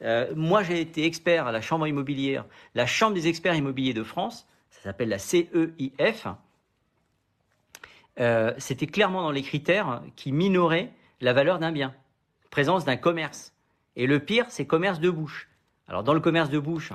Euh, 0.00 0.32
moi, 0.34 0.62
j'ai 0.62 0.80
été 0.80 1.04
expert 1.04 1.46
à 1.46 1.52
la 1.52 1.60
Chambre 1.60 1.86
immobilière, 1.86 2.46
la 2.74 2.86
Chambre 2.86 3.12
des 3.12 3.28
experts 3.28 3.54
immobiliers 3.54 3.92
de 3.92 4.02
France, 4.02 4.46
ça 4.82 4.88
s'appelle 4.90 5.10
la 5.10 5.18
CEIF. 5.18 6.26
Euh, 8.18 8.52
C'était 8.58 8.88
clairement 8.88 9.22
dans 9.22 9.30
les 9.30 9.42
critères 9.42 10.02
qui 10.16 10.32
minoraient 10.32 10.92
la 11.20 11.32
valeur 11.32 11.60
d'un 11.60 11.70
bien, 11.70 11.94
présence 12.50 12.84
d'un 12.84 12.96
commerce. 12.96 13.54
Et 13.94 14.08
le 14.08 14.18
pire, 14.18 14.46
c'est 14.48 14.66
commerce 14.66 14.98
de 14.98 15.08
bouche. 15.08 15.48
Alors, 15.86 16.02
dans 16.02 16.14
le 16.14 16.20
commerce 16.20 16.50
de 16.50 16.58
bouche, 16.58 16.92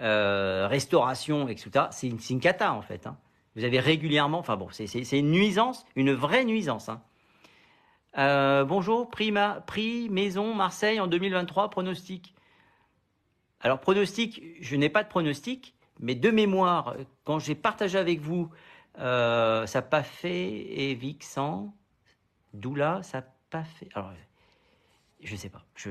euh, 0.00 0.66
restauration, 0.68 1.46
etc., 1.46 1.86
c'est 1.92 2.08
une, 2.08 2.18
une 2.30 2.40
cata, 2.40 2.72
en 2.72 2.82
fait. 2.82 3.06
hein. 3.06 3.16
Vous 3.54 3.62
avez 3.62 3.78
régulièrement, 3.78 4.38
enfin 4.40 4.56
bon, 4.56 4.68
c'est 4.72 4.86
une 5.18 5.30
nuisance, 5.30 5.86
une 5.94 6.12
vraie 6.12 6.44
nuisance. 6.44 6.88
hein. 6.88 7.00
Euh, 8.18 8.64
bonjour, 8.64 9.08
prix, 9.08 9.30
ma- 9.30 9.60
prix 9.60 10.08
maison 10.10 10.52
Marseille 10.52 10.98
en 10.98 11.06
2023, 11.06 11.70
pronostic. 11.70 12.34
Alors, 13.60 13.78
pronostic, 13.78 14.42
je 14.60 14.74
n'ai 14.74 14.88
pas 14.88 15.04
de 15.04 15.08
pronostic, 15.08 15.74
mais 16.00 16.14
de 16.14 16.30
mémoire, 16.30 16.96
quand 17.24 17.38
j'ai 17.38 17.54
partagé 17.54 17.98
avec 17.98 18.20
vous, 18.20 18.50
euh, 18.98 19.66
ça 19.66 19.78
n'a 19.78 19.82
pas 19.82 20.02
fait, 20.02 20.50
et 20.50 20.94
Vixen, 20.94 21.72
Doula, 22.54 23.02
ça 23.02 23.20
n'a 23.20 23.26
pas 23.50 23.64
fait. 23.64 23.88
Alors, 23.94 24.12
je 25.22 25.32
ne 25.32 25.38
sais 25.38 25.50
pas. 25.50 25.64
Je, 25.76 25.90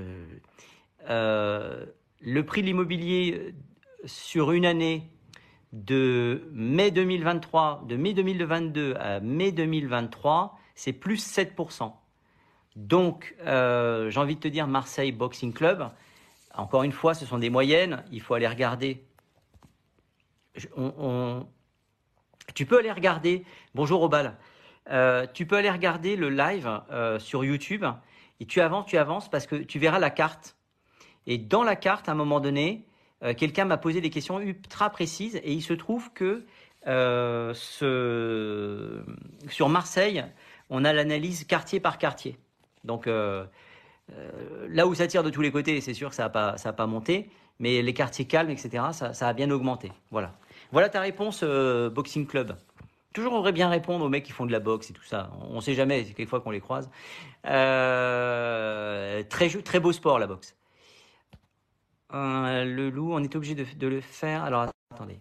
euh, 1.10 1.86
le 2.22 2.46
prix 2.46 2.62
de 2.62 2.68
l'immobilier 2.68 3.54
sur 4.06 4.52
une 4.52 4.66
année 4.66 5.10
de 5.72 6.50
mai 6.52 6.92
2023, 6.92 7.84
de 7.88 7.96
mai 7.96 8.14
2022 8.14 8.96
à 8.96 9.20
mai 9.20 9.52
2023, 9.52 10.58
c'est 10.76 10.94
plus 10.94 11.24
7%. 11.24 11.94
Donc, 12.76 13.36
euh, 13.46 14.10
j'ai 14.10 14.20
envie 14.20 14.36
de 14.36 14.40
te 14.40 14.48
dire 14.48 14.68
Marseille 14.68 15.12
Boxing 15.12 15.54
Club. 15.54 15.90
Encore 16.56 16.84
une 16.84 16.92
fois, 16.92 17.14
ce 17.14 17.26
sont 17.26 17.38
des 17.38 17.50
moyennes. 17.50 18.04
Il 18.12 18.22
faut 18.22 18.34
aller 18.34 18.48
regarder. 18.48 19.06
On- 20.78 21.46
Tu 22.56 22.66
peux 22.66 22.80
aller 22.80 22.92
regarder. 22.92 23.44
Bonjour 23.76 24.02
Obal. 24.02 24.36
Euh, 24.90 25.28
tu 25.34 25.46
peux 25.46 25.56
aller 25.58 25.70
regarder 25.70 26.16
le 26.16 26.30
live 26.30 26.82
euh, 26.92 27.20
sur 27.20 27.44
YouTube 27.46 27.86
et 28.40 28.46
tu 28.46 28.60
avances, 28.60 28.88
tu 28.88 28.98
avances 28.98 29.30
parce 29.30 29.46
que 29.46 29.56
tu 29.56 29.78
verras 29.78 30.00
la 30.00 30.10
carte. 30.10 30.56
Et 31.28 31.38
dans 31.38 31.64
la 31.64 31.76
carte, 31.76 32.10
à 32.10 32.14
un 32.14 32.16
moment 32.16 32.40
donné, 32.40 32.86
euh, 33.24 33.36
quelqu'un 33.36 33.66
m'a 33.66 33.78
posé 33.78 34.02
des 34.02 34.10
questions 34.10 34.40
ultra 34.40 34.90
précises 34.90 35.36
et 35.44 35.54
il 35.54 35.62
se 35.62 35.74
trouve 35.74 36.12
que 36.14 36.46
sur 39.48 39.70
Marseille, 39.70 40.26
on 40.72 40.86
a 40.86 40.94
l'analyse 40.94 41.44
quartier 41.44 41.80
par 41.80 41.98
quartier. 41.98 42.38
Donc 42.84 43.08
là 43.08 44.88
où 44.88 44.96
ça 44.96 45.06
tire 45.06 45.22
de 45.22 45.30
tous 45.30 45.42
les 45.42 45.52
côtés, 45.52 45.82
c'est 45.82 45.94
sûr 45.94 46.10
que 46.10 46.16
ça 46.16 46.32
n'a 46.32 46.74
pas 46.74 46.88
monté, 46.88 47.30
mais 47.60 47.82
les 47.82 47.94
quartiers 47.94 48.26
calmes, 48.26 48.50
etc., 48.50 48.86
ça, 48.94 49.14
ça 49.14 49.28
a 49.28 49.34
bien 49.34 49.52
augmenté. 49.52 49.92
Voilà. 50.10 50.34
Voilà 50.72 50.90
ta 50.90 51.02
réponse, 51.02 51.42
euh, 51.44 51.90
Boxing 51.90 52.28
Club. 52.28 52.56
Toujours 53.14 53.34
on 53.34 53.38
devrait 53.38 53.54
bien 53.54 53.70
répondre 53.70 54.06
aux 54.06 54.10
mecs 54.10 54.24
qui 54.24 54.32
font 54.32 54.46
de 54.46 54.52
la 54.52 54.60
boxe 54.60 54.92
et 54.92 54.94
tout 54.94 55.04
ça. 55.04 55.32
On 55.50 55.56
ne 55.56 55.62
sait 55.62 55.74
jamais, 55.74 56.04
c'est 56.04 56.14
quelquefois 56.14 56.42
qu'on 56.42 56.52
les 56.52 56.60
croise. 56.60 56.90
Euh, 57.48 59.24
très, 59.24 59.80
beau 59.80 59.92
sport, 59.92 60.20
la 60.20 60.28
boxe. 60.28 60.56
Euh, 62.14 62.66
le 62.66 62.90
loup, 62.90 63.14
on 63.14 63.24
est 63.24 63.36
obligé 63.36 63.56
de, 63.56 63.88
le 63.88 64.02
faire. 64.02 64.44
Alors, 64.44 64.68
attendez. 64.94 65.20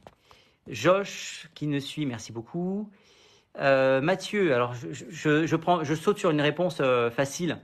Josh, 0.66 1.48
qui 1.54 1.66
ne 1.66 1.80
suit, 1.80 2.04
merci 2.04 2.30
beaucoup. 2.32 2.90
Mathieu, 3.58 4.54
alors 4.54 4.74
je, 4.74 5.94
saute 5.96 6.18
sur 6.18 6.30
une 6.30 6.42
réponse 6.42 6.82
facile. 7.10 7.58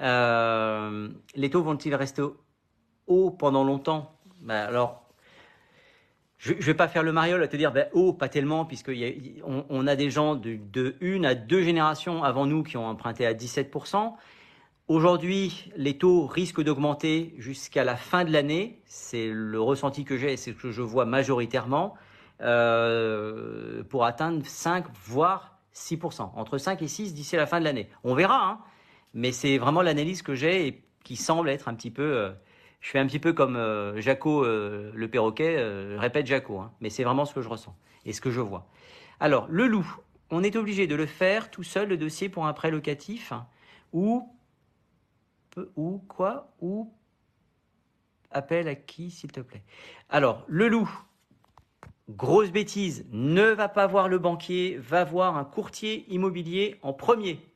Les 0.00 1.50
taux 1.50 1.62
vont-ils 1.62 1.94
rester 1.94 2.22
hauts 3.06 3.30
pendant 3.30 3.62
longtemps? 3.62 4.18
Ben, 4.40 4.66
Alors, 4.66 4.99
je 6.40 6.54
ne 6.54 6.60
vais 6.60 6.74
pas 6.74 6.88
faire 6.88 7.02
le 7.02 7.12
mariole 7.12 7.42
à 7.42 7.48
te 7.48 7.56
dire 7.56 7.70
ben, 7.70 7.86
haut, 7.92 8.14
pas 8.14 8.30
tellement, 8.30 8.64
puisqu'on 8.64 8.94
on, 9.46 9.66
on 9.68 9.86
a 9.86 9.94
des 9.94 10.10
gens 10.10 10.36
de, 10.36 10.96
une 11.02 11.26
à 11.26 11.34
deux 11.34 11.62
générations 11.62 12.24
avant 12.24 12.46
nous 12.46 12.62
qui 12.62 12.78
ont 12.78 12.86
emprunté 12.86 13.26
à 13.26 13.34
17%. 13.34 14.14
Aujourd'hui, 14.88 15.70
les 15.76 15.98
taux 15.98 16.26
risquent 16.26 16.62
d'augmenter 16.62 17.34
jusqu'à 17.36 17.84
la 17.84 17.94
fin 17.94 18.24
de 18.24 18.32
l'année. 18.32 18.80
C'est 18.86 19.28
le 19.30 19.60
ressenti 19.60 20.04
que 20.04 20.16
j'ai 20.16 20.38
c'est 20.38 20.52
ce 20.52 20.56
que 20.56 20.70
je 20.72 20.80
vois 20.80 21.04
majoritairement 21.04 21.94
euh, 22.40 23.84
pour 23.84 24.06
atteindre 24.06 24.44
5 24.44 24.86
voire 25.04 25.58
6%. 25.74 26.30
Entre 26.34 26.56
5 26.56 26.80
et 26.80 26.88
6 26.88 27.12
d'ici 27.12 27.36
la 27.36 27.46
fin 27.46 27.60
de 27.60 27.64
l'année. 27.64 27.90
On 28.02 28.14
verra, 28.14 28.48
hein, 28.48 28.60
mais 29.12 29.32
c'est 29.32 29.58
vraiment 29.58 29.82
l'analyse 29.82 30.22
que 30.22 30.34
j'ai 30.34 30.66
et 30.66 30.82
qui 31.04 31.16
semble 31.16 31.50
être 31.50 31.68
un 31.68 31.74
petit 31.74 31.90
peu. 31.90 32.02
euh, 32.02 32.30
je 32.80 32.90
fais 32.90 32.98
un 32.98 33.06
petit 33.06 33.18
peu 33.18 33.32
comme 33.32 33.56
euh, 33.56 34.00
Jaco 34.00 34.44
euh, 34.44 34.90
le 34.94 35.08
perroquet, 35.08 35.56
euh, 35.58 35.96
répète 35.98 36.26
Jaco, 36.26 36.58
hein, 36.58 36.72
mais 36.80 36.90
c'est 36.90 37.04
vraiment 37.04 37.24
ce 37.24 37.34
que 37.34 37.42
je 37.42 37.48
ressens 37.48 37.76
et 38.06 38.12
ce 38.12 38.20
que 38.20 38.30
je 38.30 38.40
vois. 38.40 38.66
Alors, 39.20 39.46
le 39.50 39.66
loup, 39.66 39.86
on 40.30 40.42
est 40.42 40.56
obligé 40.56 40.86
de 40.86 40.94
le 40.94 41.06
faire 41.06 41.50
tout 41.50 41.62
seul, 41.62 41.88
le 41.88 41.98
dossier 41.98 42.28
pour 42.30 42.46
un 42.46 42.52
prêt 42.54 42.70
locatif, 42.70 43.32
ou 43.92 44.28
ou 45.76 46.02
quoi 46.08 46.54
Ou 46.60 46.92
appel 48.30 48.68
à 48.68 48.74
qui, 48.76 49.10
s'il 49.10 49.32
te 49.32 49.40
plaît? 49.40 49.62
Alors, 50.08 50.44
le 50.46 50.68
loup, 50.68 50.88
grosse 52.08 52.50
bêtise, 52.50 53.06
ne 53.10 53.42
va 53.42 53.68
pas 53.68 53.86
voir 53.86 54.08
le 54.08 54.18
banquier, 54.18 54.78
va 54.78 55.04
voir 55.04 55.36
un 55.36 55.44
courtier 55.44 56.06
immobilier 56.08 56.78
en 56.82 56.92
premier. 56.92 57.49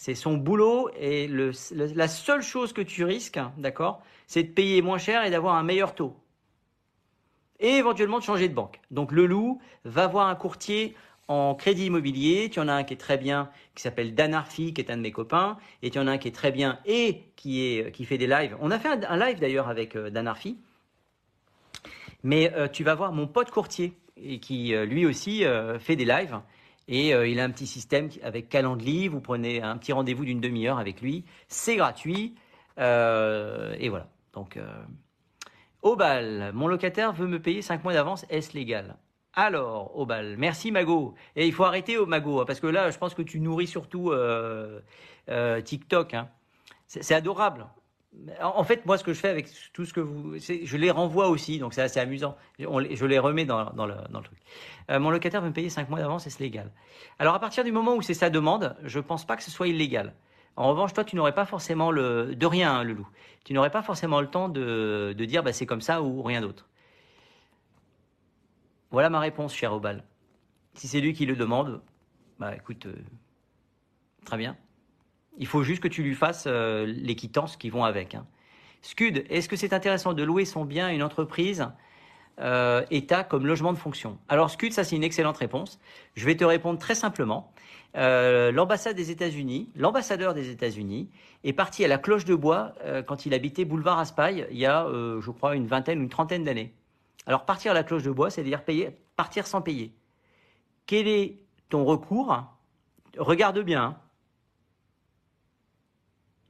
C'est 0.00 0.14
son 0.14 0.38
boulot 0.38 0.88
et 0.98 1.28
la 1.28 2.08
seule 2.08 2.40
chose 2.40 2.72
que 2.72 2.80
tu 2.80 3.04
risques, 3.04 3.38
d'accord, 3.58 4.00
c'est 4.26 4.42
de 4.44 4.48
payer 4.48 4.80
moins 4.80 4.96
cher 4.96 5.26
et 5.26 5.30
d'avoir 5.30 5.56
un 5.56 5.62
meilleur 5.62 5.94
taux. 5.94 6.16
et 7.58 7.72
éventuellement 7.72 8.18
de 8.18 8.22
changer 8.22 8.48
de 8.48 8.54
banque. 8.54 8.80
Donc 8.90 9.12
le 9.12 9.26
loup 9.26 9.60
va 9.84 10.06
voir 10.06 10.28
un 10.28 10.36
courtier 10.36 10.96
en 11.28 11.54
crédit 11.54 11.84
immobilier. 11.84 12.48
Tu 12.48 12.60
en 12.60 12.68
as 12.68 12.72
un 12.72 12.82
qui 12.82 12.94
est 12.94 12.96
très 12.96 13.18
bien, 13.18 13.50
qui 13.74 13.82
s'appelle 13.82 14.14
Danarfi, 14.14 14.72
qui 14.72 14.80
est 14.80 14.90
un 14.90 14.96
de 14.96 15.02
mes 15.02 15.12
copains, 15.12 15.58
et 15.82 15.90
tu 15.90 15.98
en 15.98 16.06
as 16.06 16.12
un 16.12 16.18
qui 16.18 16.28
est 16.28 16.34
très 16.34 16.50
bien 16.50 16.78
et 16.86 17.26
qui 17.36 17.84
fait 18.06 18.16
des 18.16 18.26
lives. 18.26 18.56
On 18.60 18.70
a 18.70 18.78
fait 18.78 19.04
un, 19.04 19.16
live 19.18 19.38
d'ailleurs 19.38 19.68
avec 19.68 19.96
euh, 19.96 20.08
Danarfi. 20.08 20.56
Mais 22.22 22.54
euh, 22.54 22.68
tu 22.68 22.84
vas 22.84 22.94
voir 22.94 23.12
mon 23.12 23.26
pote 23.26 23.50
courtier 23.50 23.92
et 24.16 24.40
qui 24.40 24.74
euh, 24.74 24.86
lui 24.86 25.04
aussi 25.04 25.44
fait 25.78 25.96
des 25.96 26.06
lives. 26.06 26.40
Et 26.92 27.10
il 27.10 27.38
a 27.38 27.44
un 27.44 27.50
petit 27.50 27.68
système 27.68 28.08
avec 28.22 28.48
Calendly. 28.48 29.06
Vous 29.06 29.20
prenez 29.20 29.62
un 29.62 29.78
petit 29.78 29.92
rendez-vous 29.92 30.24
d'une 30.24 30.40
demi-heure 30.40 30.78
avec 30.78 31.00
lui. 31.00 31.24
C'est 31.46 31.76
gratuit. 31.76 32.34
et 32.76 33.88
voilà. 33.88 34.08
Donc, 34.34 34.58
au 35.82 35.96
bal, 35.96 36.50
mon 36.52 36.68
locataire 36.68 37.12
veut 37.14 37.26
me 37.26 37.40
payer 37.40 37.62
5 37.62 37.84
mois 37.84 37.94
d'avance, 37.94 38.26
est-ce 38.28 38.52
légal? 38.52 38.96
Alors, 39.32 39.96
au 39.96 40.04
bal, 40.04 40.36
merci 40.36 40.70
Mago. 40.70 41.14
Et 41.36 41.46
il 41.46 41.54
faut 41.54 41.64
arrêter 41.64 41.96
au 41.96 42.04
Mago, 42.04 42.40
hein, 42.40 42.44
parce 42.46 42.60
que 42.60 42.66
là, 42.66 42.90
je 42.90 42.98
pense 42.98 43.14
que 43.14 43.22
tu 43.22 43.40
nourris 43.40 43.66
surtout 43.66 44.10
euh, 44.10 44.80
euh, 45.30 45.62
TikTok. 45.62 46.12
Hein. 46.12 46.28
C'est 46.86 47.14
adorable. 47.14 47.66
En 48.42 48.64
fait, 48.64 48.84
moi, 48.86 48.98
ce 48.98 49.04
que 49.04 49.12
je 49.12 49.20
fais 49.20 49.28
avec 49.28 49.48
tout 49.72 49.84
ce 49.84 49.92
que 49.92 50.00
vous, 50.00 50.36
je 50.38 50.76
les 50.76 50.90
renvoie 50.90 51.28
aussi, 51.28 51.58
donc 51.58 51.74
c'est 51.74 51.82
assez 51.82 52.00
amusant. 52.00 52.36
je 52.58 53.06
les 53.06 53.18
remets 53.18 53.44
dans, 53.44 53.86
le, 53.86 54.22
truc. 54.22 54.38
Euh, 54.90 54.98
mon 54.98 55.10
locataire 55.10 55.40
veut 55.40 55.48
me 55.48 55.54
payer 55.54 55.70
5 55.70 55.88
mois 55.88 56.00
d'avance 56.00 56.26
et 56.26 56.30
c'est 56.30 56.42
légal. 56.42 56.72
Alors, 57.20 57.34
à 57.34 57.38
partir 57.38 57.62
du 57.62 57.70
moment 57.70 57.94
où 57.94 58.02
c'est 58.02 58.14
sa 58.14 58.28
demande, 58.28 58.76
je 58.82 58.98
pense 58.98 59.24
pas 59.24 59.36
que 59.36 59.44
ce 59.44 59.50
soit 59.50 59.68
illégal. 59.68 60.12
En 60.56 60.68
revanche, 60.68 60.92
toi, 60.92 61.04
tu 61.04 61.14
n'aurais 61.14 61.34
pas 61.34 61.46
forcément 61.46 61.92
le 61.92 62.34
de 62.34 62.46
rien, 62.46 62.74
hein, 62.74 62.84
le 62.84 62.94
loup. 62.94 63.08
Tu 63.44 63.54
n'aurais 63.54 63.70
pas 63.70 63.82
forcément 63.82 64.20
le 64.20 64.26
temps 64.26 64.48
de, 64.48 65.14
de 65.16 65.24
dire, 65.24 65.44
bah, 65.44 65.52
c'est 65.52 65.66
comme 65.66 65.80
ça 65.80 66.02
ou 66.02 66.22
rien 66.22 66.40
d'autre. 66.40 66.68
Voilà 68.90 69.08
ma 69.08 69.20
réponse, 69.20 69.54
cher 69.54 69.72
Obal. 69.72 70.04
Si 70.74 70.88
c'est 70.88 71.00
lui 71.00 71.12
qui 71.12 71.26
le 71.26 71.36
demande, 71.36 71.80
bah 72.38 72.56
écoute, 72.56 72.86
euh, 72.86 72.96
très 74.24 74.36
bien. 74.36 74.56
Il 75.40 75.46
faut 75.46 75.62
juste 75.62 75.82
que 75.82 75.88
tu 75.88 76.02
lui 76.02 76.14
fasses 76.14 76.44
euh, 76.46 76.84
les 76.86 77.16
quittances 77.16 77.56
qui 77.56 77.70
vont 77.70 77.82
avec. 77.82 78.14
Hein. 78.14 78.26
Scud, 78.82 79.24
est-ce 79.30 79.48
que 79.48 79.56
c'est 79.56 79.72
intéressant 79.72 80.12
de 80.12 80.22
louer 80.22 80.44
son 80.44 80.66
bien 80.66 80.88
à 80.88 80.92
une 80.92 81.02
entreprise 81.02 81.66
euh, 82.40 82.84
État 82.90 83.24
comme 83.24 83.46
logement 83.46 83.72
de 83.72 83.78
fonction? 83.78 84.18
Alors 84.28 84.50
Scud, 84.50 84.74
ça 84.74 84.84
c'est 84.84 84.96
une 84.96 85.02
excellente 85.02 85.38
réponse. 85.38 85.80
Je 86.14 86.26
vais 86.26 86.36
te 86.36 86.44
répondre 86.44 86.78
très 86.78 86.94
simplement. 86.94 87.52
L'ambassade 87.94 88.94
des 88.94 89.10
États-Unis, 89.10 89.70
l'ambassadeur 89.74 90.32
des 90.32 90.50
États-Unis, 90.50 91.08
est 91.42 91.52
parti 91.52 91.84
à 91.84 91.88
la 91.88 91.98
cloche 91.98 92.24
de 92.24 92.36
bois 92.36 92.72
quand 93.08 93.26
il 93.26 93.34
habitait 93.34 93.64
boulevard 93.64 93.98
Aspaille 93.98 94.46
il 94.52 94.58
y 94.58 94.66
a, 94.66 94.86
je 94.88 95.30
crois, 95.32 95.56
une 95.56 95.66
vingtaine 95.66 96.00
une 96.00 96.08
trentaine 96.08 96.44
d'années. 96.44 96.72
Alors 97.26 97.46
partir 97.46 97.72
à 97.72 97.74
la 97.74 97.82
cloche 97.82 98.04
de 98.04 98.12
bois, 98.12 98.30
c'est-à-dire 98.30 98.62
partir 99.16 99.44
sans 99.44 99.60
payer. 99.60 99.92
Quel 100.86 101.08
est 101.08 101.40
ton 101.68 101.84
recours? 101.84 102.44
Regarde 103.18 103.58
bien. 103.58 103.96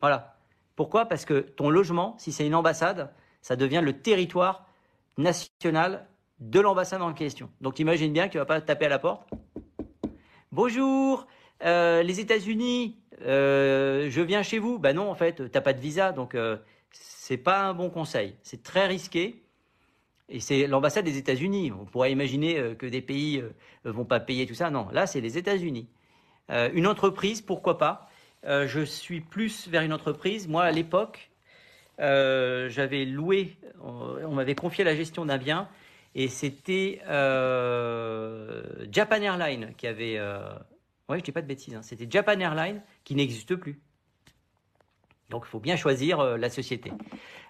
Voilà. 0.00 0.36
Pourquoi? 0.76 1.06
Parce 1.06 1.24
que 1.24 1.40
ton 1.40 1.68
logement, 1.68 2.14
si 2.18 2.32
c'est 2.32 2.46
une 2.46 2.54
ambassade, 2.54 3.12
ça 3.42 3.56
devient 3.56 3.82
le 3.84 4.00
territoire 4.00 4.66
national 5.18 6.06
de 6.38 6.60
l'ambassade 6.60 7.02
en 7.02 7.12
question. 7.12 7.50
Donc 7.60 7.78
imagine 7.78 8.12
bien 8.12 8.26
que 8.26 8.32
tu 8.32 8.38
vas 8.38 8.46
pas 8.46 8.60
taper 8.60 8.86
à 8.86 8.88
la 8.88 8.98
porte. 8.98 9.28
Bonjour, 10.52 11.26
euh, 11.64 12.02
les 12.02 12.18
États-Unis, 12.18 12.98
euh, 13.22 14.08
je 14.10 14.20
viens 14.22 14.42
chez 14.42 14.58
vous. 14.58 14.78
Ben 14.78 14.96
non, 14.96 15.10
en 15.10 15.14
fait, 15.14 15.36
tu 15.36 15.50
n'as 15.52 15.60
pas 15.60 15.74
de 15.74 15.80
visa, 15.80 16.12
donc 16.12 16.34
euh, 16.34 16.56
c'est 16.92 17.36
pas 17.36 17.60
un 17.60 17.74
bon 17.74 17.90
conseil. 17.90 18.36
C'est 18.42 18.62
très 18.62 18.86
risqué. 18.86 19.42
Et 20.30 20.40
c'est 20.40 20.66
l'ambassade 20.66 21.04
des 21.04 21.18
États-Unis. 21.18 21.72
On 21.72 21.84
pourrait 21.84 22.12
imaginer 22.12 22.76
que 22.76 22.86
des 22.86 23.02
pays 23.02 23.42
vont 23.84 24.04
pas 24.04 24.20
payer 24.20 24.46
tout 24.46 24.54
ça. 24.54 24.70
Non, 24.70 24.88
là, 24.92 25.08
c'est 25.08 25.20
les 25.20 25.36
États-Unis. 25.36 25.88
Une 26.48 26.86
entreprise, 26.86 27.42
pourquoi 27.42 27.78
pas? 27.78 28.08
Je 28.44 28.84
suis 28.84 29.20
plus 29.20 29.68
vers 29.68 29.82
une 29.82 29.92
entreprise. 29.92 30.48
Moi, 30.48 30.64
à 30.64 30.70
l'époque, 30.70 31.30
j'avais 31.98 33.04
loué, 33.04 33.56
on, 33.82 34.32
m'avait 34.34 34.54
confié 34.54 34.84
la 34.84 34.94
gestion 34.96 35.26
d'un 35.26 35.38
bien, 35.38 35.68
et 36.14 36.28
c'était 36.28 37.00
Japan 38.90 39.22
Airlines 39.22 39.74
qui 39.76 39.86
avait. 39.86 40.20
oui, 41.08 41.18
je 41.18 41.24
dis 41.24 41.32
pas 41.32 41.42
de 41.42 41.46
bêtises. 41.46 41.74
Hein. 41.74 41.82
c'était 41.82 42.06
Japan 42.08 42.40
Airlines 42.40 42.82
qui 43.04 43.14
n'existe 43.14 43.56
plus. 43.56 43.80
Donc, 45.28 45.44
il 45.46 45.50
faut 45.50 45.60
bien 45.60 45.76
choisir 45.76 46.38
la 46.38 46.50
société. 46.50 46.90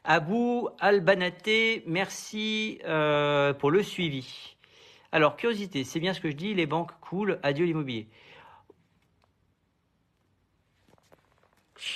Abou 0.04 0.70
Albanaté, 0.78 1.82
merci 1.86 2.78
euh, 2.84 3.52
pour 3.52 3.70
le 3.70 3.82
suivi. 3.82 4.56
Alors, 5.12 5.36
curiosité, 5.36 5.84
c'est 5.84 6.00
bien 6.00 6.14
ce 6.14 6.20
que 6.20 6.30
je 6.30 6.36
dis, 6.36 6.54
les 6.54 6.66
banques 6.66 6.92
coulent, 7.00 7.38
adieu 7.42 7.66
l'immobilier. 7.66 8.08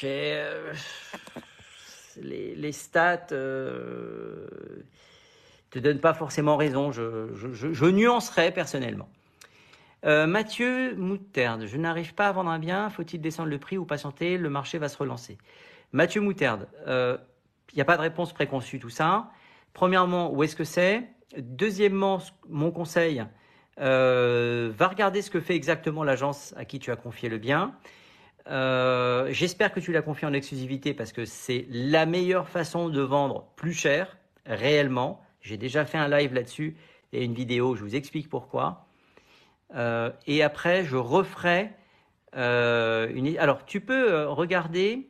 Euh, 0.04 0.72
les, 2.20 2.72
stats 2.72 3.26
euh, 3.32 4.46
te 5.70 5.78
donnent 5.78 6.00
pas 6.00 6.14
forcément 6.14 6.56
raison, 6.56 6.92
je, 6.92 7.90
nuancerai 7.90 8.52
personnellement. 8.52 9.08
Euh, 10.04 10.26
Mathieu 10.26 10.94
Moutarde, 10.96 11.66
je 11.66 11.76
n'arrive 11.76 12.14
pas 12.14 12.28
à 12.28 12.32
vendre 12.32 12.50
un 12.50 12.58
bien, 12.58 12.90
faut-il 12.90 13.20
descendre 13.20 13.48
le 13.48 13.58
prix 13.58 13.78
ou 13.78 13.84
patienter, 13.84 14.36
le 14.36 14.50
marché 14.50 14.78
va 14.78 14.88
se 14.88 14.98
relancer. 14.98 15.38
Mathieu 15.92 16.20
Moutarde, 16.20 16.68
il 16.86 17.76
n'y 17.76 17.82
a 17.82 17.84
pas 17.84 17.96
de 17.96 18.02
réponse 18.02 18.32
préconçue, 18.32 18.78
tout 18.78 18.90
ça. 18.90 19.30
Premièrement, 19.72 20.32
où 20.32 20.42
est-ce 20.42 20.56
que 20.56 20.64
c'est? 20.64 21.04
Deuxièmement, 21.36 22.20
mon 22.48 22.70
conseil, 22.70 23.24
euh, 23.80 24.70
va 24.76 24.88
regarder 24.88 25.20
ce 25.20 25.30
que 25.30 25.40
fait 25.40 25.56
exactement 25.56 26.04
l'agence 26.04 26.54
à 26.56 26.64
qui 26.64 26.78
tu 26.78 26.92
as 26.92 26.96
confié 26.96 27.28
le 27.28 27.38
bien. 27.38 27.74
Euh, 28.48 29.28
j'espère 29.30 29.72
que 29.72 29.80
tu 29.80 29.92
l'as 29.92 30.02
confié 30.02 30.26
en 30.26 30.32
exclusivité 30.32 30.92
parce 30.94 31.12
que 31.12 31.24
c'est 31.24 31.66
la 31.70 32.06
meilleure 32.06 32.48
façon 32.48 32.88
de 32.88 33.00
vendre 33.00 33.46
plus 33.56 33.72
cher, 33.72 34.18
réellement. 34.46 35.20
J'ai 35.40 35.56
déjà 35.56 35.84
fait 35.84 35.98
un 35.98 36.08
live 36.08 36.34
là-dessus 36.34 36.76
et 37.12 37.24
une 37.24 37.34
vidéo, 37.34 37.74
je 37.74 37.82
vous 37.82 37.96
explique 37.96 38.28
pourquoi. 38.28 38.86
Euh, 39.74 40.10
et 40.26 40.42
après, 40.42 40.84
je 40.84 40.96
referai 40.96 41.72
une. 42.34 43.36
Alors, 43.38 43.64
tu 43.64 43.80
peux 43.80 44.24
regarder 44.26 45.08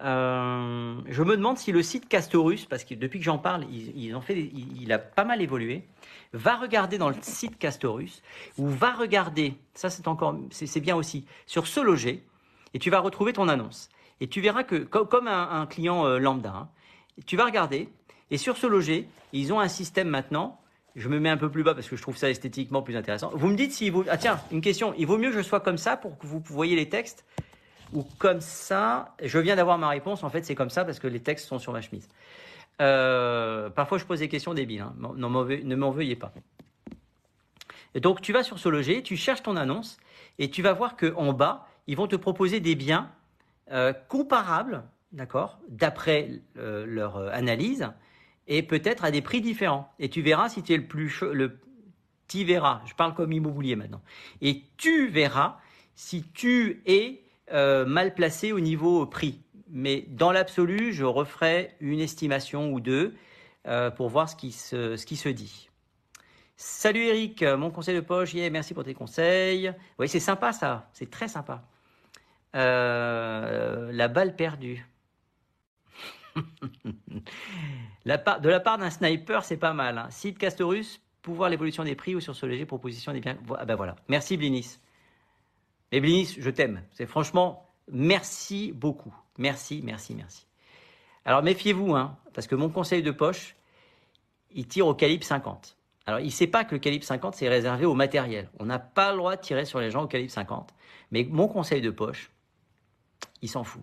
euh, 0.00 1.00
je 1.06 1.22
me 1.22 1.36
demande 1.36 1.58
si 1.58 1.72
le 1.72 1.82
site 1.82 2.08
Castorus, 2.08 2.66
parce 2.66 2.84
que 2.84 2.94
depuis 2.94 3.18
que 3.18 3.24
j'en 3.24 3.38
parle, 3.38 3.64
ils, 3.70 4.14
ont 4.14 4.20
fait, 4.20 4.38
il, 4.38 4.92
a 4.92 4.98
pas 4.98 5.24
mal 5.24 5.42
évolué, 5.42 5.84
va 6.32 6.56
regarder 6.56 6.98
dans 6.98 7.08
le 7.08 7.16
site 7.20 7.58
Castorus, 7.58 8.22
ou 8.58 8.68
va 8.68 8.92
regarder, 8.92 9.54
ça 9.74 9.90
c'est 9.90 10.08
encore, 10.08 10.36
c'est 10.50 10.80
bien 10.80 10.96
aussi, 10.96 11.24
sur 11.46 11.66
ce 11.66 11.80
loger, 11.80 12.24
et 12.74 12.78
tu 12.78 12.90
vas 12.90 13.00
retrouver 13.00 13.32
ton 13.32 13.48
annonce. 13.48 13.88
Et 14.20 14.28
tu 14.28 14.40
verras 14.40 14.64
que, 14.64 14.76
comme, 14.76 15.28
un, 15.28 15.66
client 15.66 16.04
euh, 16.06 16.18
lambda, 16.18 16.50
hein, 16.50 16.68
tu 17.26 17.36
vas 17.36 17.44
regarder, 17.44 17.88
et 18.30 18.36
sur 18.36 18.56
ce 18.56 18.66
loger, 18.66 19.08
ils 19.32 19.52
ont 19.52 19.60
un 19.60 19.68
système 19.68 20.08
maintenant, 20.08 20.60
je 20.96 21.08
me 21.08 21.20
mets 21.20 21.30
un 21.30 21.36
peu 21.36 21.50
plus 21.50 21.62
bas 21.62 21.74
parce 21.74 21.88
que 21.88 21.96
je 21.96 22.02
trouve 22.02 22.16
ça 22.16 22.28
esthétiquement 22.28 22.82
plus 22.82 22.96
intéressant. 22.96 23.30
Vous 23.34 23.46
me 23.46 23.54
dites 23.54 23.72
s'il 23.72 23.92
vaut, 23.92 24.04
ah 24.08 24.16
tiens, 24.16 24.40
une 24.50 24.60
question, 24.60 24.94
il 24.98 25.06
vaut 25.06 25.16
mieux 25.18 25.30
que 25.30 25.36
je 25.36 25.42
sois 25.42 25.60
comme 25.60 25.78
ça 25.78 25.96
pour 25.96 26.18
que 26.18 26.26
vous 26.26 26.42
voyez 26.44 26.74
les 26.74 26.88
textes, 26.88 27.24
ou 27.92 28.04
comme 28.18 28.40
ça? 28.40 29.14
Je 29.22 29.38
viens 29.38 29.56
d'avoir 29.56 29.78
ma 29.78 29.88
réponse. 29.88 30.22
En 30.22 30.30
fait, 30.30 30.44
c'est 30.44 30.54
comme 30.54 30.70
ça 30.70 30.84
parce 30.84 30.98
que 30.98 31.06
les 31.06 31.20
textes 31.20 31.46
sont 31.46 31.58
sur 31.58 31.72
ma 31.72 31.80
chemise. 31.80 32.08
Euh, 32.80 33.70
parfois, 33.70 33.98
je 33.98 34.04
pose 34.04 34.20
des 34.20 34.28
questions 34.28 34.54
débiles. 34.54 34.80
Hein. 34.80 34.94
ne 35.16 35.74
m'en 35.74 35.90
veuillez 35.90 36.16
pas. 36.16 36.32
Donc, 37.94 38.20
tu 38.20 38.32
vas 38.32 38.42
sur 38.42 38.58
ce 38.58 38.68
loger, 38.68 39.02
tu 39.02 39.16
cherches 39.16 39.42
ton 39.42 39.56
annonce 39.56 39.98
et 40.38 40.50
tu 40.50 40.62
vas 40.62 40.72
voir 40.72 40.96
que 40.96 41.12
en 41.16 41.32
bas, 41.32 41.66
ils 41.86 41.96
vont 41.96 42.06
te 42.06 42.16
proposer 42.16 42.60
des 42.60 42.74
biens 42.74 43.10
euh, 43.72 43.92
comparables, 44.08 44.84
d'accord, 45.12 45.58
d'après 45.68 46.40
euh, 46.58 46.84
leur 46.86 47.16
analyse 47.16 47.90
et 48.46 48.62
peut-être 48.62 49.04
à 49.04 49.10
des 49.10 49.22
prix 49.22 49.40
différents. 49.40 49.92
Et 49.98 50.08
tu 50.08 50.22
verras 50.22 50.48
si 50.48 50.62
tu 50.62 50.74
es 50.74 50.76
le 50.76 50.86
plus 50.86 51.22
le 51.22 51.58
tu 52.28 52.44
verras. 52.44 52.82
Je 52.84 52.94
parle 52.94 53.14
comme 53.14 53.32
immobilier 53.32 53.74
maintenant. 53.74 54.02
Et 54.42 54.62
tu 54.76 55.08
verras 55.08 55.58
si 55.94 56.24
tu 56.34 56.82
es 56.84 57.22
mal 57.50 58.14
placé 58.14 58.52
au 58.52 58.60
niveau 58.60 59.06
prix. 59.06 59.40
Mais 59.70 60.04
dans 60.08 60.32
l'absolu, 60.32 60.92
je 60.92 61.04
referai 61.04 61.74
une 61.80 62.00
estimation 62.00 62.72
ou 62.72 62.80
deux 62.80 63.14
euh, 63.66 63.90
pour 63.90 64.08
voir 64.08 64.28
ce 64.28 64.36
qui 64.36 64.52
se, 64.52 65.28
dit. 65.28 65.68
Salut 66.56 67.02
Eric, 67.02 67.42
mon 67.42 67.70
conseil 67.70 67.94
de 67.94 68.00
poche, 68.00 68.34
yeah, 68.34 68.50
merci 68.50 68.74
pour 68.74 68.84
tes 68.84 68.94
conseils. 68.94 69.72
Oui, 69.98 70.08
c'est 70.08 70.20
sympa 70.20 70.52
ça, 70.52 70.88
c'est 70.92 71.10
très 71.10 71.28
sympa. 71.28 71.62
Euh, 72.56 73.92
la 73.92 74.08
balle 74.08 74.34
perdue. 74.34 74.84
de 76.36 76.42
la 78.04 78.60
part 78.60 78.78
d'un 78.78 78.90
sniper, 78.90 79.44
c'est 79.44 79.56
pas 79.56 79.72
mal. 79.72 79.98
Hein. 79.98 80.06
Site 80.10 80.38
Castorus, 80.38 81.00
pouvoir 81.22 81.50
l'évolution 81.50 81.84
des 81.84 81.94
prix 81.94 82.14
ou 82.14 82.20
sur 82.20 82.34
ce 82.34 82.46
léger 82.46 82.64
proposition 82.64 83.12
des 83.12 83.20
biens. 83.20 83.36
Ah 83.58 83.64
ben 83.64 83.76
voilà. 83.76 83.96
Merci 84.08 84.36
Blinis. 84.36 84.78
Mais 85.92 86.00
Blinis, 86.00 86.36
je 86.38 86.50
t'aime. 86.50 86.82
C'est 86.92 87.06
franchement, 87.06 87.68
merci 87.90 88.72
beaucoup. 88.72 89.14
Merci, 89.38 89.80
merci, 89.82 90.14
merci. 90.14 90.46
Alors 91.24 91.42
méfiez-vous, 91.42 91.94
hein, 91.94 92.16
parce 92.34 92.46
que 92.46 92.54
mon 92.54 92.68
conseil 92.68 93.02
de 93.02 93.10
poche, 93.10 93.56
il 94.50 94.66
tire 94.66 94.86
au 94.86 94.94
calibre 94.94 95.24
50. 95.24 95.76
Alors, 96.08 96.20
il 96.20 96.26
ne 96.26 96.30
sait 96.30 96.46
pas 96.46 96.64
que 96.64 96.74
le 96.74 96.78
calibre 96.78 97.04
50, 97.04 97.34
c'est 97.34 97.50
réservé 97.50 97.84
au 97.84 97.92
matériel. 97.92 98.48
On 98.58 98.64
n'a 98.64 98.78
pas 98.78 99.10
le 99.10 99.18
droit 99.18 99.36
de 99.36 99.42
tirer 99.42 99.66
sur 99.66 99.78
les 99.78 99.90
gens 99.90 100.04
au 100.04 100.06
calibre 100.06 100.30
50. 100.30 100.74
Mais 101.10 101.26
mon 101.28 101.48
conseil 101.48 101.82
de 101.82 101.90
poche, 101.90 102.30
il 103.42 103.48
s'en 103.50 103.62
fout. 103.62 103.82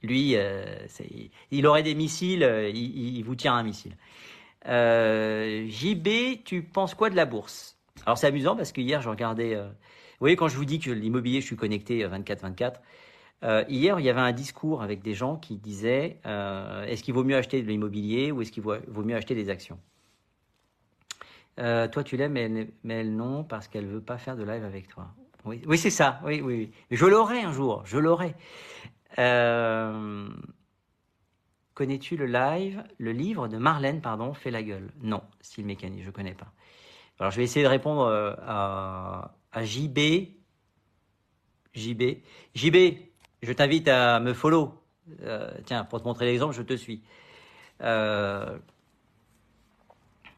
Lui, 0.00 0.36
euh, 0.36 0.86
il 1.50 1.66
aurait 1.66 1.82
des 1.82 1.96
missiles, 1.96 2.44
euh, 2.44 2.70
il, 2.70 3.20
vous 3.24 3.34
tire 3.34 3.52
un 3.52 3.64
missile. 3.64 3.96
Euh, 4.66 5.66
JB, 5.68 6.44
tu 6.44 6.62
penses 6.62 6.94
quoi 6.94 7.10
de 7.10 7.16
la 7.16 7.24
bourse? 7.24 7.76
Alors 8.06 8.16
c'est 8.16 8.28
amusant 8.28 8.54
parce 8.54 8.70
que 8.70 8.80
hier 8.80 9.02
je 9.02 9.08
regardais. 9.08 9.56
vous 9.56 10.20
voyez 10.20 10.36
quand 10.36 10.46
je 10.46 10.56
vous 10.56 10.64
dis 10.64 10.78
que 10.78 10.92
l'immobilier, 10.92 11.40
je 11.40 11.46
suis 11.46 11.56
connecté 11.56 12.06
24/24. 12.06 12.74
Hier, 13.42 14.00
il 14.00 14.04
y 14.04 14.10
avait 14.10 14.20
un 14.20 14.32
discours 14.32 14.82
avec 14.82 15.02
des 15.02 15.14
gens 15.14 15.36
qui 15.36 15.56
disaient 15.56 16.18
est-ce 16.24 17.02
qu'il 17.02 17.14
vaut 17.14 17.24
mieux 17.24 17.36
acheter 17.36 17.62
de 17.62 17.68
l'immobilier 17.68 18.32
ou 18.32 18.42
est-ce 18.42 18.52
qu'il 18.52 18.62
vaut, 18.62 18.76
mieux 19.04 19.16
acheter 19.16 19.34
des 19.34 19.50
actions? 19.50 19.78
Toi, 21.56 22.04
tu 22.04 22.16
l'aimes, 22.16 22.32
mais, 22.32 22.94
elle 22.94 23.14
non 23.14 23.44
parce 23.44 23.68
qu'elle 23.68 23.86
veut 23.86 24.00
pas 24.00 24.18
faire 24.18 24.36
de 24.36 24.44
live 24.44 24.64
avec 24.64 24.88
toi. 24.88 25.08
Oui, 25.44 25.78
c'est 25.78 25.90
ça. 25.90 26.20
Oui, 26.24 26.40
oui, 26.40 26.54
oui. 26.54 26.96
Je 26.96 27.06
l'aurai 27.06 27.40
un 27.40 27.52
jour. 27.52 27.82
Je 27.86 27.98
l'aurai. 27.98 28.34
Euh, 29.18 30.28
connais-tu 31.74 32.16
le 32.16 32.26
live, 32.26 32.84
le 32.98 33.12
livre 33.12 33.48
de 33.48 33.56
Marlène, 33.56 34.00
pardon, 34.00 34.34
Fait 34.34 34.50
la 34.50 34.62
gueule? 34.62 34.90
Non, 35.00 35.22
style 35.40 35.66
mécanique, 35.66 36.04
je 36.04 36.10
connais 36.10 36.34
pas. 36.34 36.52
Alors 37.18 37.32
je 37.32 37.38
vais 37.38 37.44
essayer 37.44 37.64
de 37.64 37.70
répondre 37.70 38.02
euh, 38.02 38.34
à, 38.46 39.34
à 39.52 39.64
JB. 39.64 39.98
JB. 41.74 42.02
JB, 42.54 42.76
je 43.42 43.52
t'invite 43.52 43.88
à 43.88 44.20
me 44.20 44.32
follow. 44.32 44.74
Euh, 45.22 45.50
tiens, 45.64 45.84
pour 45.84 46.00
te 46.00 46.06
montrer 46.06 46.26
l'exemple, 46.26 46.54
je 46.54 46.62
te 46.62 46.74
suis. 46.74 47.02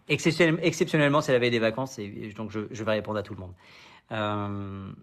exceptionnellement, 0.09 1.21
c'est 1.21 1.33
la 1.33 1.39
veille 1.39 1.51
des 1.51 1.59
vacances, 1.59 1.99
et 1.99 2.33
donc 2.37 2.51
je, 2.51 2.85
vais 2.85 2.93
répondre 2.93 3.19
à 3.19 3.23
tout 3.23 3.35
le 3.35 3.41
monde. 3.41 4.95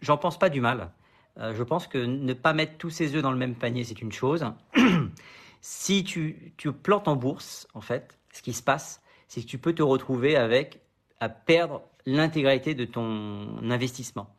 J'en 0.00 0.16
pense 0.16 0.38
pas 0.38 0.48
du 0.48 0.60
mal. 0.60 0.90
Euh, 1.38 1.54
je 1.54 1.62
pense 1.62 1.86
que 1.86 1.98
ne 1.98 2.32
pas 2.32 2.52
mettre 2.52 2.76
tous 2.78 2.90
ses 2.90 3.14
œufs 3.16 3.22
dans 3.22 3.32
le 3.32 3.38
même 3.38 3.54
panier, 3.54 3.84
c'est 3.84 4.00
une 4.00 4.12
chose. 4.12 4.46
si 5.60 6.04
tu, 6.04 6.52
tu 6.56 6.72
plantes 6.72 7.08
en 7.08 7.16
bourse, 7.16 7.66
en 7.74 7.80
fait, 7.80 8.18
ce 8.32 8.42
qui 8.42 8.52
se 8.52 8.62
passe, 8.62 9.02
c'est 9.26 9.40
que 9.40 9.46
tu 9.46 9.58
peux 9.58 9.72
te 9.72 9.82
retrouver 9.82 10.36
avec 10.36 10.80
à 11.20 11.28
perdre 11.28 11.82
l'intégralité 12.06 12.74
de 12.74 12.84
ton 12.84 13.58
investissement. 13.70 14.34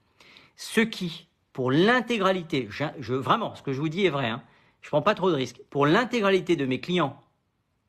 Ce 0.55 0.81
qui, 0.81 1.27
pour 1.55 1.71
l'intégralité, 1.71 2.67
je, 2.69 3.13
vraiment, 3.13 3.55
ce 3.55 3.61
que 3.61 3.71
je 3.71 3.79
vous 3.79 3.87
dis 3.87 4.05
est 4.05 4.09
vrai, 4.09 4.27
hein, 4.27 4.43
je 4.81 4.89
prends 4.89 5.01
pas 5.01 5.15
trop 5.15 5.31
de 5.31 5.37
risques. 5.37 5.61
Pour 5.69 5.85
l'intégralité 5.85 6.57
de 6.57 6.65
mes 6.65 6.81
clients 6.81 7.23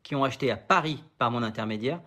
qui 0.04 0.14
ont 0.14 0.22
acheté 0.22 0.52
à 0.52 0.56
Paris 0.56 1.02
par 1.18 1.32
mon 1.32 1.42
intermédiaire, 1.42 2.00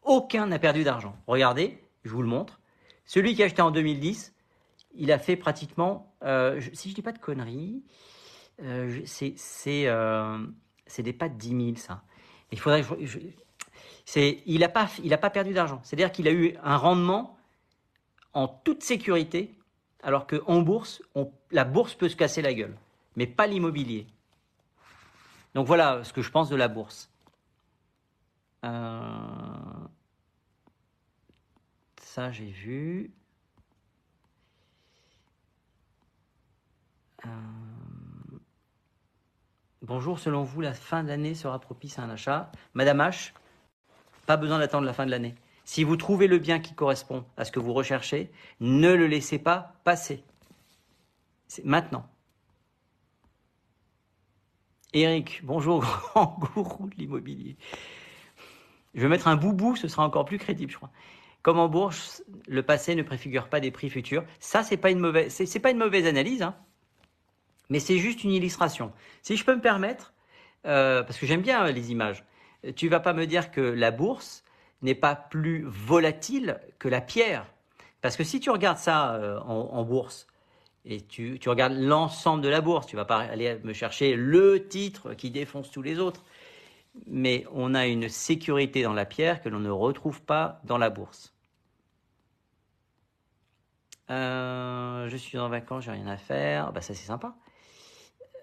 aucun 0.00 0.46
n'a 0.46 0.58
perdu 0.58 0.84
d'argent. 0.84 1.14
Regardez, 1.26 1.78
je 2.04 2.08
vous 2.08 2.22
le 2.22 2.28
montre. 2.28 2.60
Celui 3.04 3.34
qui 3.34 3.42
a 3.42 3.44
acheté 3.44 3.60
en 3.60 3.70
2010, 3.70 4.34
il 4.94 5.12
a 5.12 5.18
fait 5.18 5.36
pratiquement, 5.36 6.14
euh, 6.24 6.62
si 6.72 6.88
je 6.88 6.94
dis 6.94 7.02
pas 7.02 7.12
de 7.12 7.18
conneries, 7.18 7.82
euh, 8.62 9.02
c'est 9.04 9.36
euh, 9.68 10.38
c'est 10.86 11.02
des 11.02 11.12
pas 11.12 11.28
de 11.28 11.34
10 11.34 11.48
000 11.48 11.76
ça. 11.76 12.04
Il 12.52 12.58
faudrait, 12.58 12.84
c'est, 14.06 14.42
il 14.46 14.60
n'a 14.60 14.70
pas, 14.70 14.88
pas 15.20 15.30
perdu 15.30 15.52
d'argent. 15.52 15.82
C'est-à-dire 15.84 16.10
qu'il 16.10 16.26
a 16.26 16.32
eu 16.32 16.56
un 16.62 16.78
rendement 16.78 17.36
en 18.32 18.48
toute 18.48 18.82
sécurité, 18.82 19.58
alors 20.02 20.26
qu'en 20.26 20.60
bourse, 20.62 21.02
la 21.50 21.64
bourse 21.64 21.94
peut 21.94 22.08
se 22.08 22.16
casser 22.16 22.42
la 22.42 22.54
gueule, 22.54 22.76
mais 23.16 23.26
pas 23.26 23.46
l'immobilier. 23.46 24.06
Donc 25.54 25.66
voilà 25.66 26.02
ce 26.04 26.12
que 26.12 26.22
je 26.22 26.30
pense 26.30 26.48
de 26.48 26.56
la 26.56 26.68
bourse. 26.68 27.08
ça, 32.12 32.30
j'ai 32.30 32.50
vu. 32.50 33.10
Euh, 37.24 37.28
bonjour, 39.80 40.18
selon 40.18 40.42
vous, 40.42 40.60
la 40.60 40.74
fin 40.74 41.02
de 41.02 41.08
l'année 41.08 41.34
sera 41.34 41.58
propice 41.58 41.98
à 41.98 42.02
un 42.02 42.10
achat? 42.10 42.52
Madame 42.74 42.98
H, 42.98 43.32
pas 44.26 44.36
besoin 44.36 44.58
d'attendre 44.58 44.86
la 44.86 44.92
fin 44.92 45.06
de 45.06 45.10
l'année. 45.10 45.34
Si 45.72 45.84
vous 45.84 45.96
trouvez 45.96 46.26
le 46.26 46.36
bien 46.36 46.60
qui 46.60 46.74
correspond 46.74 47.24
à 47.38 47.46
ce 47.46 47.50
que 47.50 47.58
vous 47.58 47.72
recherchez, 47.72 48.30
ne 48.60 48.92
le 48.92 49.06
laissez 49.06 49.38
pas 49.38 49.80
passer. 49.84 50.22
C'est 51.48 51.64
maintenant. 51.64 52.06
Eric, 54.92 55.40
bonjour, 55.42 55.80
grand 56.14 56.38
gourou 56.38 56.90
de 56.90 56.96
l'immobilier. 56.96 57.56
Je 58.92 59.00
vais 59.00 59.08
mettre 59.08 59.28
un 59.28 59.36
boubou, 59.36 59.74
ce 59.74 59.88
sera 59.88 60.04
encore 60.04 60.26
plus 60.26 60.36
crédible, 60.36 60.70
je 60.70 60.76
crois. 60.76 60.90
Comme 61.40 61.58
en 61.58 61.70
bourse, 61.70 62.22
le 62.46 62.62
passé 62.62 62.94
ne 62.94 63.02
préfigure 63.02 63.48
pas 63.48 63.60
des 63.60 63.70
prix 63.70 63.88
futurs. 63.88 64.24
Ça, 64.40 64.62
c'est 64.62 64.76
pas 64.76 64.94
mauvaise, 64.94 65.58
pas 65.62 65.70
une 65.70 65.78
mauvaise 65.78 66.04
analyse. 66.04 66.42
Hein 66.42 66.54
mais 67.70 67.80
c'est 67.80 67.96
juste 67.96 68.24
une 68.24 68.32
illustration. 68.32 68.92
Si 69.22 69.38
je 69.38 69.44
peux 69.46 69.56
me 69.56 69.62
permettre, 69.62 70.12
euh, 70.66 71.02
parce 71.02 71.16
que 71.16 71.24
j'aime 71.24 71.40
bien 71.40 71.64
euh, 71.64 71.72
les 71.72 71.92
images, 71.92 72.26
tu 72.76 72.90
vas 72.90 73.00
pas 73.00 73.14
me 73.14 73.26
dire 73.26 73.50
que 73.50 73.62
la 73.62 73.90
bourse 73.90 74.44
n'est 74.82 74.94
pas 74.94 75.14
plus 75.14 75.64
volatile 75.66 76.60
que 76.78 76.88
la 76.88 77.00
pierre. 77.00 77.46
Parce 78.00 78.16
que 78.16 78.24
si 78.24 78.40
tu 78.40 78.50
regardes 78.50 78.78
ça 78.78 79.14
euh, 79.14 79.38
en, 79.40 79.82
bourse, 79.84 80.26
et 80.84 81.00
tu, 81.00 81.38
tu 81.38 81.48
regardes 81.48 81.74
l'ensemble 81.74 82.42
de 82.42 82.48
la 82.48 82.60
bourse, 82.60 82.86
tu 82.86 82.96
vas 82.96 83.04
pas 83.04 83.18
aller 83.18 83.58
me 83.62 83.72
chercher 83.72 84.16
le 84.16 84.66
titre 84.68 85.14
qui 85.14 85.30
défonce 85.30 85.70
tous 85.70 85.82
les 85.82 85.98
autres. 85.98 86.24
Mais 87.06 87.46
on 87.52 87.74
a 87.74 87.86
une 87.86 88.08
sécurité 88.08 88.82
dans 88.82 88.92
la 88.92 89.06
pierre 89.06 89.40
que 89.40 89.48
l'on 89.48 89.60
ne 89.60 89.70
retrouve 89.70 90.20
pas 90.22 90.60
dans 90.64 90.78
la 90.78 90.90
bourse. 90.90 91.32
je 94.08 95.16
suis 95.16 95.38
en 95.38 95.48
vacances, 95.48 95.84
j'ai 95.84 95.90
rien 95.90 96.06
à 96.06 96.16
faire. 96.16 96.72
Bah 96.72 96.80
ça 96.82 96.94
c'est 96.94 97.06
sympa. 97.06 97.34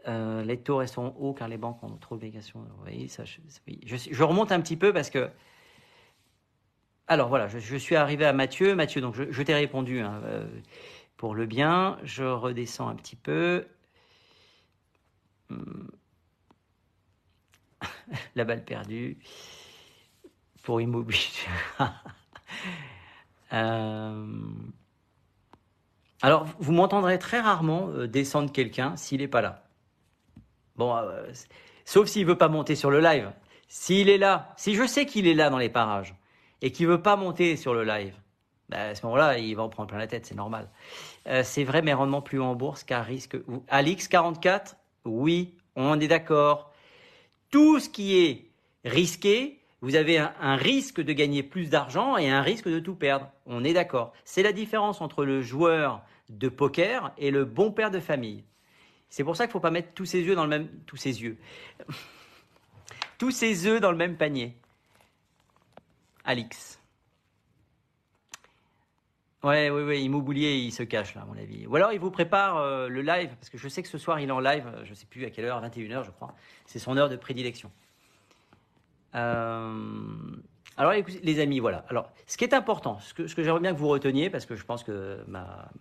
Euh, 0.07 0.43
les 0.43 0.57
taux 0.57 0.77
restent 0.77 0.97
hauts 0.97 1.35
car 1.37 1.47
les 1.47 1.57
banques 1.57 1.83
ont 1.83 1.97
trop 1.97 2.15
d'obligations. 2.15 2.65
ça, 3.09 3.23
je, 3.25 4.23
remonte 4.23 4.51
un 4.51 4.61
petit 4.61 4.77
peu 4.77 4.93
parce 4.93 5.09
que. 5.09 5.29
Alors 7.11 7.27
voilà, 7.27 7.47
je, 7.47 7.75
suis 7.75 7.95
arrivé 7.95 8.23
à 8.23 8.33
Mathieu. 8.33 8.75
Mathieu, 8.75 9.01
donc 9.01 9.15
je, 9.15 9.41
t'ai 9.41 9.55
répondu 9.55 9.99
hein, 9.99 10.21
euh, 10.25 10.45
pour 11.17 11.33
le 11.33 11.47
bien. 11.47 11.97
Je 12.03 12.23
redescends 12.23 12.87
un 12.87 12.93
petit 12.93 13.15
peu. 13.15 13.65
Hmm. 15.49 15.87
La 18.35 18.43
balle 18.45 18.63
perdue 18.63 19.17
pour 20.63 20.79
immobilier. 20.79 21.19
Euh, 23.51 24.27
alors, 26.21 26.45
vous 26.59 26.71
m'entendrez 26.71 27.17
très 27.17 27.39
rarement 27.39 27.87
descendre 28.05 28.51
quelqu'un 28.51 28.95
s'il 28.95 29.21
n'est 29.21 29.27
pas 29.27 29.41
là. 29.41 29.63
Bon, 30.75 30.95
euh, 30.95 31.25
sauf 31.83 32.07
s'il 32.07 32.27
veut 32.27 32.37
pas 32.37 32.47
monter 32.47 32.75
sur 32.75 32.91
le 32.91 32.99
live. 32.99 33.31
S'il 33.67 34.07
est 34.07 34.19
là, 34.19 34.53
si 34.55 34.75
je 34.75 34.85
sais 34.85 35.07
qu'il 35.07 35.25
est 35.25 35.33
là 35.33 35.49
dans 35.49 35.57
les 35.57 35.69
parages 35.69 36.13
et 36.61 36.71
qu'il 36.71 36.87
veut 36.87 37.01
pas 37.01 37.15
monter 37.15 37.55
sur 37.55 37.73
le 37.73 37.83
live, 37.83 38.13
ben, 38.69 38.91
à 38.91 38.95
ce 38.95 39.05
moment-là, 39.05 39.37
il 39.37 39.55
va 39.55 39.63
en 39.63 39.69
prendre 39.69 39.89
plein 39.89 39.97
la 39.97 40.07
tête, 40.07 40.25
c'est 40.25 40.35
normal. 40.35 40.69
Euh, 41.27 41.41
c'est 41.43 41.63
vrai, 41.63 41.81
mais 41.81 41.93
rendement 41.93 42.21
plus 42.21 42.39
en 42.39 42.55
bourse 42.55 42.83
qu'à 42.83 43.01
risque. 43.01 43.37
Alix 43.67 44.07
44, 44.07 44.75
oui, 45.05 45.55
on 45.75 45.99
est 45.99 46.07
d'accord. 46.07 46.71
Tout 47.49 47.79
ce 47.79 47.89
qui 47.89 48.17
est 48.17 48.45
risqué, 48.85 49.59
vous 49.81 49.95
avez 49.95 50.19
un 50.19 50.55
risque 50.55 51.01
de 51.01 51.13
gagner 51.13 51.41
plus 51.41 51.69
d'argent 51.69 52.17
et 52.17 52.29
un 52.29 52.41
risque 52.41 52.67
de 52.67 52.79
tout 52.79 52.95
perdre. 52.95 53.29
On 53.45 53.63
est 53.63 53.73
d'accord. 53.73 54.13
C'est 54.23 54.43
la 54.43 54.51
différence 54.51 55.01
entre 55.01 55.25
le 55.25 55.41
joueur 55.41 56.03
de 56.29 56.47
poker 56.49 57.11
et 57.17 57.31
le 57.31 57.45
bon 57.45 57.71
père 57.71 57.89
de 57.89 57.99
famille. 57.99 58.43
C'est 59.09 59.23
pour 59.23 59.35
ça 59.35 59.45
qu'il 59.45 59.49
ne 59.49 59.53
faut 59.53 59.59
pas 59.59 59.71
mettre 59.71 59.93
tous 59.93 60.05
ses 60.05 60.21
yeux 60.21 60.35
dans 60.35 60.43
le 60.43 60.49
même. 60.49 60.69
Tous 60.85 60.97
ses 60.97 61.23
yeux. 61.23 61.37
tous 63.17 63.31
ses 63.31 63.65
œufs 63.65 63.81
dans 63.81 63.91
le 63.91 63.97
même 63.97 64.17
panier. 64.17 64.55
Alix. 66.29 66.79
Ouais, 69.41 69.71
oui, 69.71 69.81
oui, 69.81 70.03
Immobilier, 70.03 70.57
il 70.57 70.71
se 70.71 70.83
cache 70.83 71.15
là, 71.15 71.23
à 71.23 71.25
mon 71.25 71.35
avis. 71.35 71.65
Ou 71.65 71.75
alors 71.75 71.91
il 71.91 71.99
vous 71.99 72.11
prépare 72.11 72.57
euh, 72.57 72.87
le 72.87 73.01
live, 73.01 73.31
parce 73.39 73.49
que 73.49 73.57
je 73.57 73.67
sais 73.67 73.81
que 73.81 73.89
ce 73.89 73.97
soir 73.97 74.19
il 74.19 74.29
est 74.29 74.31
en 74.31 74.39
live, 74.39 74.63
je 74.83 74.91
ne 74.91 74.95
sais 74.95 75.07
plus 75.07 75.25
à 75.25 75.31
quelle 75.31 75.45
heure, 75.45 75.59
21h 75.59 76.05
je 76.05 76.11
crois. 76.11 76.35
C'est 76.67 76.77
son 76.77 76.97
heure 76.97 77.09
de 77.09 77.15
prédilection. 77.15 77.71
Euh, 79.15 79.73
alors, 80.77 80.93
les 81.23 81.39
amis, 81.39 81.59
voilà. 81.59 81.83
Alors, 81.89 82.11
ce 82.27 82.37
qui 82.37 82.43
est 82.43 82.53
important, 82.53 82.99
ce 82.99 83.15
que, 83.15 83.25
ce 83.25 83.33
que 83.33 83.41
j'aimerais 83.41 83.61
bien 83.61 83.73
que 83.73 83.79
vous 83.79 83.87
reteniez, 83.87 84.29
parce 84.29 84.45
que 84.45 84.55
je 84.55 84.63
pense 84.63 84.83
que 84.83 85.23
ma, 85.27 85.71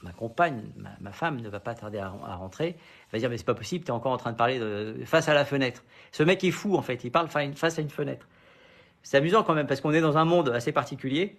ma 0.00 0.12
compagne, 0.12 0.72
ma, 1.00 1.12
femme 1.12 1.42
ne 1.42 1.50
va 1.50 1.60
pas 1.60 1.74
tarder 1.74 1.98
à, 1.98 2.08
rentrer, 2.08 2.68
elle 2.68 3.12
va 3.12 3.18
dire, 3.18 3.28
mais 3.28 3.36
c'est 3.36 3.44
pas 3.44 3.54
possible, 3.54 3.84
tu 3.84 3.90
es 3.90 3.94
encore 3.94 4.12
en 4.12 4.16
train 4.16 4.32
de 4.32 4.38
parler 4.38 4.58
face 5.04 5.28
à 5.28 5.34
la 5.34 5.44
fenêtre. 5.44 5.84
Ce 6.12 6.22
mec 6.22 6.42
est 6.44 6.50
fou, 6.50 6.76
en 6.76 6.82
fait, 6.82 7.04
il 7.04 7.10
parle 7.12 7.28
face 7.28 7.78
à 7.78 7.82
une 7.82 7.90
fenêtre. 7.90 8.26
C'est 9.08 9.16
amusant 9.16 9.42
quand 9.42 9.54
même, 9.54 9.66
parce 9.66 9.80
qu'on 9.80 9.94
est 9.94 10.02
dans 10.02 10.18
un 10.18 10.26
monde 10.26 10.50
assez 10.50 10.70
particulier, 10.70 11.38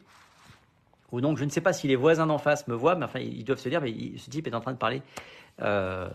où 1.12 1.22
donc 1.22 1.38
je 1.38 1.46
ne 1.46 1.52
sais 1.52 1.62
pas 1.62 1.72
si 1.72 1.88
les 1.88 1.96
voisins 1.96 2.26
d'en 2.26 2.40
face 2.40 2.68
me 2.68 2.74
voient, 2.74 2.96
mais 2.96 3.06
enfin, 3.06 3.20
ils 3.20 3.44
doivent 3.44 3.60
se 3.60 3.70
dire, 3.70 3.80
mais 3.80 4.18
ce 4.18 4.28
type 4.32 4.48
est 4.48 4.56
en 4.56 4.60
train 4.60 4.72
de 4.72 4.78
parler. 4.80 5.04
Euh, 5.62 6.10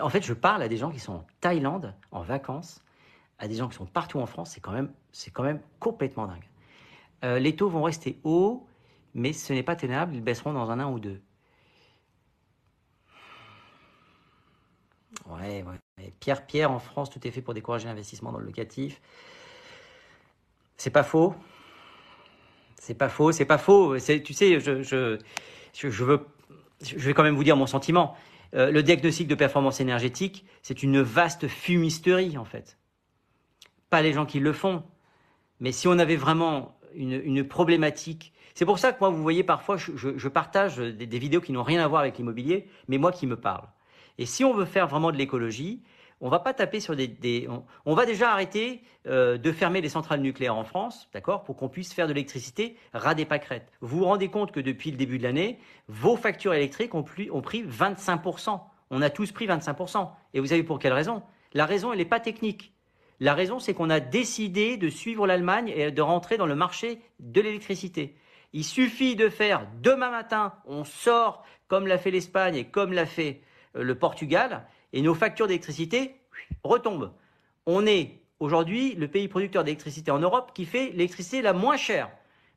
en 0.00 0.08
fait, 0.08 0.24
je 0.24 0.32
parle 0.32 0.62
à 0.62 0.68
des 0.68 0.78
gens 0.78 0.90
qui 0.90 0.98
sont 0.98 1.12
en 1.12 1.26
Thaïlande, 1.42 1.92
en 2.12 2.22
vacances, 2.22 2.82
à 3.38 3.46
des 3.46 3.56
gens 3.56 3.68
qui 3.68 3.76
sont 3.76 3.84
partout 3.84 4.20
en 4.20 4.24
France, 4.24 4.52
c'est 4.54 4.62
quand 4.62 4.72
même, 4.72 4.90
c'est 5.12 5.30
quand 5.30 5.42
même 5.42 5.60
complètement 5.80 6.28
dingue. 6.28 6.48
Euh, 7.24 7.38
les 7.38 7.54
taux 7.54 7.68
vont 7.68 7.82
rester 7.82 8.18
hauts, 8.24 8.66
mais 9.12 9.34
ce 9.34 9.52
n'est 9.52 9.62
pas 9.62 9.76
tenable, 9.76 10.14
ils 10.14 10.22
baisseront 10.22 10.54
dans 10.54 10.70
un 10.70 10.80
an 10.80 10.90
ou 10.94 10.98
deux. 10.98 11.20
Ouais, 15.26 15.62
ouais. 15.62 16.12
Pierre, 16.20 16.46
Pierre, 16.46 16.70
en 16.70 16.78
France, 16.78 17.10
tout 17.10 17.28
est 17.28 17.30
fait 17.30 17.42
pour 17.42 17.52
décourager 17.52 17.86
l'investissement 17.86 18.32
dans 18.32 18.38
le 18.38 18.46
locatif. 18.46 19.02
C'est 20.76 20.90
pas 20.90 21.02
faux. 21.02 21.34
C'est 22.78 22.94
pas 22.94 23.08
faux, 23.08 23.32
c'est 23.32 23.44
pas 23.44 23.58
faux. 23.58 23.96
Tu 23.98 24.32
sais, 24.32 24.60
je, 24.60 24.70
veux, 26.04 26.20
je 26.82 26.96
vais 26.96 27.14
quand 27.14 27.22
même 27.22 27.34
vous 27.34 27.44
dire 27.44 27.56
mon 27.56 27.66
sentiment. 27.66 28.16
Euh, 28.54 28.70
le 28.70 28.82
diagnostic 28.82 29.26
de 29.26 29.34
performance 29.34 29.80
énergétique, 29.80 30.44
c'est 30.62 30.82
une 30.82 31.00
vaste 31.00 31.48
fumisterie, 31.48 32.38
en 32.38 32.44
fait. 32.44 32.78
Pas 33.90 34.02
les 34.02 34.12
gens 34.12 34.26
qui 34.26 34.38
le 34.38 34.52
font. 34.52 34.84
Mais 35.60 35.72
si 35.72 35.88
on 35.88 35.98
avait 35.98 36.16
vraiment 36.16 36.78
une, 36.94 37.46
problématique. 37.46 38.32
C'est 38.54 38.64
pour 38.64 38.78
ça 38.78 38.92
que 38.92 39.00
moi, 39.00 39.10
vous 39.10 39.22
voyez, 39.22 39.42
parfois, 39.42 39.76
je, 39.76 40.28
partage 40.28 40.78
des, 40.78 41.06
des, 41.06 41.18
vidéos 41.18 41.40
qui 41.40 41.52
n'ont 41.52 41.62
rien 41.62 41.82
à 41.82 41.88
voir 41.88 42.00
avec 42.00 42.16
l'immobilier, 42.16 42.68
mais 42.88 42.98
moi 42.98 43.12
qui 43.12 43.26
me 43.26 43.36
parle. 43.36 43.66
Et 44.18 44.24
si 44.26 44.44
on 44.44 44.54
veut 44.54 44.64
faire 44.64 44.86
vraiment 44.86 45.12
de 45.12 45.16
l'écologie, 45.16 45.82
on 46.20 46.28
va 46.28 46.38
pas 46.38 46.54
taper 46.54 46.80
sur 46.80 46.96
des, 46.96 47.48
on, 47.84 47.94
va 47.94 48.06
déjà 48.06 48.30
arrêter 48.30 48.82
euh, 49.06 49.36
de 49.36 49.52
fermer 49.52 49.80
les 49.80 49.88
centrales 49.88 50.20
nucléaires 50.20 50.56
en 50.56 50.64
France, 50.64 51.08
d'accord, 51.12 51.44
pour 51.44 51.56
qu'on 51.56 51.68
puisse 51.68 51.92
faire 51.92 52.06
de 52.08 52.12
l'électricité 52.12 52.76
ras 52.94 53.14
des 53.14 53.24
pâquerettes. 53.24 53.70
Vous 53.80 53.98
vous 53.98 54.04
rendez 54.04 54.28
compte 54.28 54.52
que 54.52 54.60
depuis 54.60 54.90
le 54.90 54.96
début 54.96 55.18
de 55.18 55.24
l'année, 55.24 55.58
vos 55.88 56.16
factures 56.16 56.54
électriques 56.54 56.94
ont, 56.94 57.04
ont 57.30 57.42
pris 57.42 57.62
25%. 57.64 58.60
On 58.90 59.02
a 59.02 59.10
tous 59.10 59.32
pris 59.32 59.46
25%. 59.46 60.08
Et 60.32 60.40
vous 60.40 60.46
savez 60.46 60.62
pour 60.62 60.78
quelle 60.78 60.92
raison? 60.92 61.22
La 61.52 61.66
raison, 61.66 61.92
elle 61.92 61.98
n'est 61.98 62.04
pas 62.04 62.20
technique. 62.20 62.72
La 63.20 63.34
raison, 63.34 63.58
c'est 63.58 63.74
qu'on 63.74 63.90
a 63.90 64.00
décidé 64.00 64.76
de 64.76 64.88
suivre 64.88 65.26
l'Allemagne 65.26 65.72
et 65.74 65.90
de 65.90 66.02
rentrer 66.02 66.36
dans 66.36 66.46
le 66.46 66.54
marché 66.54 67.00
de 67.18 67.40
l'électricité. 67.40 68.14
Il 68.52 68.64
suffit 68.64 69.16
de 69.16 69.28
faire 69.28 69.66
demain 69.82 70.10
matin, 70.10 70.54
on 70.66 70.84
sort 70.84 71.44
comme 71.68 71.86
l'a 71.86 71.98
fait 71.98 72.10
l'Espagne 72.10 72.56
et 72.56 72.64
comme 72.64 72.92
l'a 72.92 73.06
fait 73.06 73.40
euh, 73.76 73.82
le 73.82 73.94
Portugal, 73.96 74.66
et 74.96 75.02
nos 75.02 75.14
factures 75.14 75.46
d'électricité 75.46 76.16
retombent. 76.64 77.12
On 77.66 77.86
est 77.86 78.18
aujourd'hui 78.40 78.94
le 78.94 79.08
pays 79.08 79.28
producteur 79.28 79.62
d'électricité 79.62 80.10
en 80.10 80.18
Europe 80.18 80.52
qui 80.54 80.64
fait 80.64 80.86
l'électricité 80.92 81.42
la 81.42 81.52
moins 81.52 81.76
chère. 81.76 82.10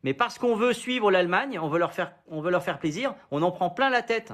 Mais 0.03 0.13
parce 0.13 0.39
qu'on 0.39 0.55
veut 0.55 0.71
suivre 0.71 1.11
l'Allemagne, 1.11 1.59
on, 1.59 1.67
veut 1.67 1.79
leur 1.79 1.91
faire, 1.91 2.13
on 2.29 2.39
veut 2.39 2.49
leur 2.49 2.63
faire 2.63 2.79
plaisir, 2.79 3.13
on 3.31 3.41
en 3.41 3.51
prend 3.51 3.69
plein 3.69 3.89
la 3.89 4.03
tête. 4.03 4.31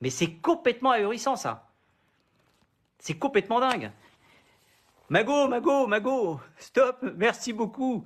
Mais 0.00 0.10
c'est 0.10 0.32
complètement 0.32 0.90
ahurissant 0.90 1.36
ça. 1.36 1.70
C'est 2.98 3.16
complètement 3.16 3.60
dingue. 3.60 3.92
Mago, 5.08 5.46
Mago, 5.46 5.86
Mago, 5.86 6.40
stop, 6.58 6.96
merci 7.16 7.52
beaucoup. 7.52 8.04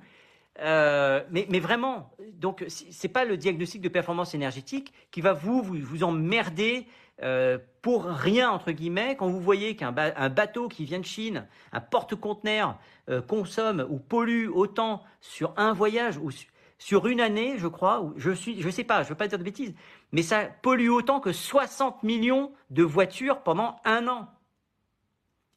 Euh, 0.59 1.23
mais, 1.31 1.47
mais, 1.49 1.59
vraiment, 1.59 2.11
donc 2.33 2.63
c'est 2.67 3.09
pas 3.09 3.25
le 3.25 3.37
diagnostic 3.37 3.81
de 3.81 3.89
performance 3.89 4.35
énergétique 4.35 4.93
qui 5.09 5.19
va 5.19 5.33
vous 5.33 5.63
vous, 5.63 5.77
vous 5.81 6.03
emmerder 6.03 6.87
euh, 7.23 7.57
pour 7.81 8.05
rien, 8.05 8.49
entre 8.49 8.71
guillemets, 8.71 9.15
quand 9.15 9.27
vous 9.27 9.39
voyez 9.39 9.75
qu'un 9.75 9.91
bateau 9.91 10.67
qui 10.67 10.85
vient 10.85 10.99
de 10.99 11.05
Chine, 11.05 11.47
un 11.71 11.79
porte-conteneur, 11.79 12.77
euh, 13.09 13.21
consomme 13.21 13.85
ou 13.89 13.99
pollue 13.99 14.49
autant 14.49 15.03
sur 15.21 15.53
un 15.55 15.71
voyage 15.71 16.17
ou 16.17 16.29
sur 16.77 17.07
une 17.07 17.21
année, 17.21 17.55
je 17.57 17.67
crois, 17.67 18.11
je 18.17 18.31
je 18.33 18.69
sais 18.69 18.83
pas, 18.83 19.03
je 19.03 19.09
veux 19.09 19.15
pas 19.15 19.27
dire 19.27 19.39
de 19.39 19.43
bêtises, 19.43 19.73
mais 20.11 20.23
ça 20.23 20.45
pollue 20.61 20.89
autant 20.89 21.19
que 21.19 21.31
60 21.31 22.03
millions 22.03 22.51
de 22.69 22.83
voitures 22.83 23.41
pendant 23.43 23.77
un 23.85 24.07
an. 24.07 24.27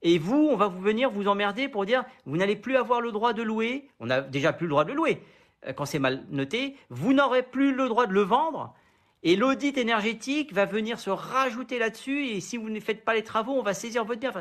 Et 0.02 0.18
vous, 0.18 0.48
on 0.50 0.56
va 0.56 0.68
vous 0.68 0.80
venir 0.80 1.10
vous 1.10 1.26
emmerder 1.26 1.68
pour 1.68 1.84
dire, 1.84 2.04
vous 2.24 2.36
n'allez 2.36 2.54
plus 2.54 2.76
avoir 2.76 3.00
le 3.00 3.10
droit 3.10 3.32
de 3.32 3.42
louer, 3.42 3.88
on 3.98 4.06
n'a 4.06 4.20
déjà 4.20 4.52
plus 4.52 4.66
le 4.66 4.70
droit 4.70 4.84
de 4.84 4.92
louer. 4.92 5.22
Euh, 5.66 5.72
quand 5.72 5.86
c'est 5.86 5.98
mal 5.98 6.24
noté, 6.30 6.76
vous 6.88 7.12
n'aurez 7.12 7.42
plus 7.42 7.74
le 7.74 7.88
droit 7.88 8.06
de 8.06 8.12
le 8.12 8.22
vendre, 8.22 8.74
et 9.22 9.36
l'audit 9.36 9.76
énergétique 9.76 10.52
va 10.52 10.64
venir 10.64 11.00
se 11.00 11.10
rajouter 11.10 11.78
là-dessus. 11.78 12.26
Et 12.26 12.40
si 12.40 12.56
vous 12.56 12.70
ne 12.70 12.80
faites 12.80 13.04
pas 13.04 13.14
les 13.14 13.24
travaux, 13.24 13.52
on 13.52 13.62
va 13.62 13.74
saisir 13.74 14.04
votre 14.04 14.20
bien. 14.20 14.32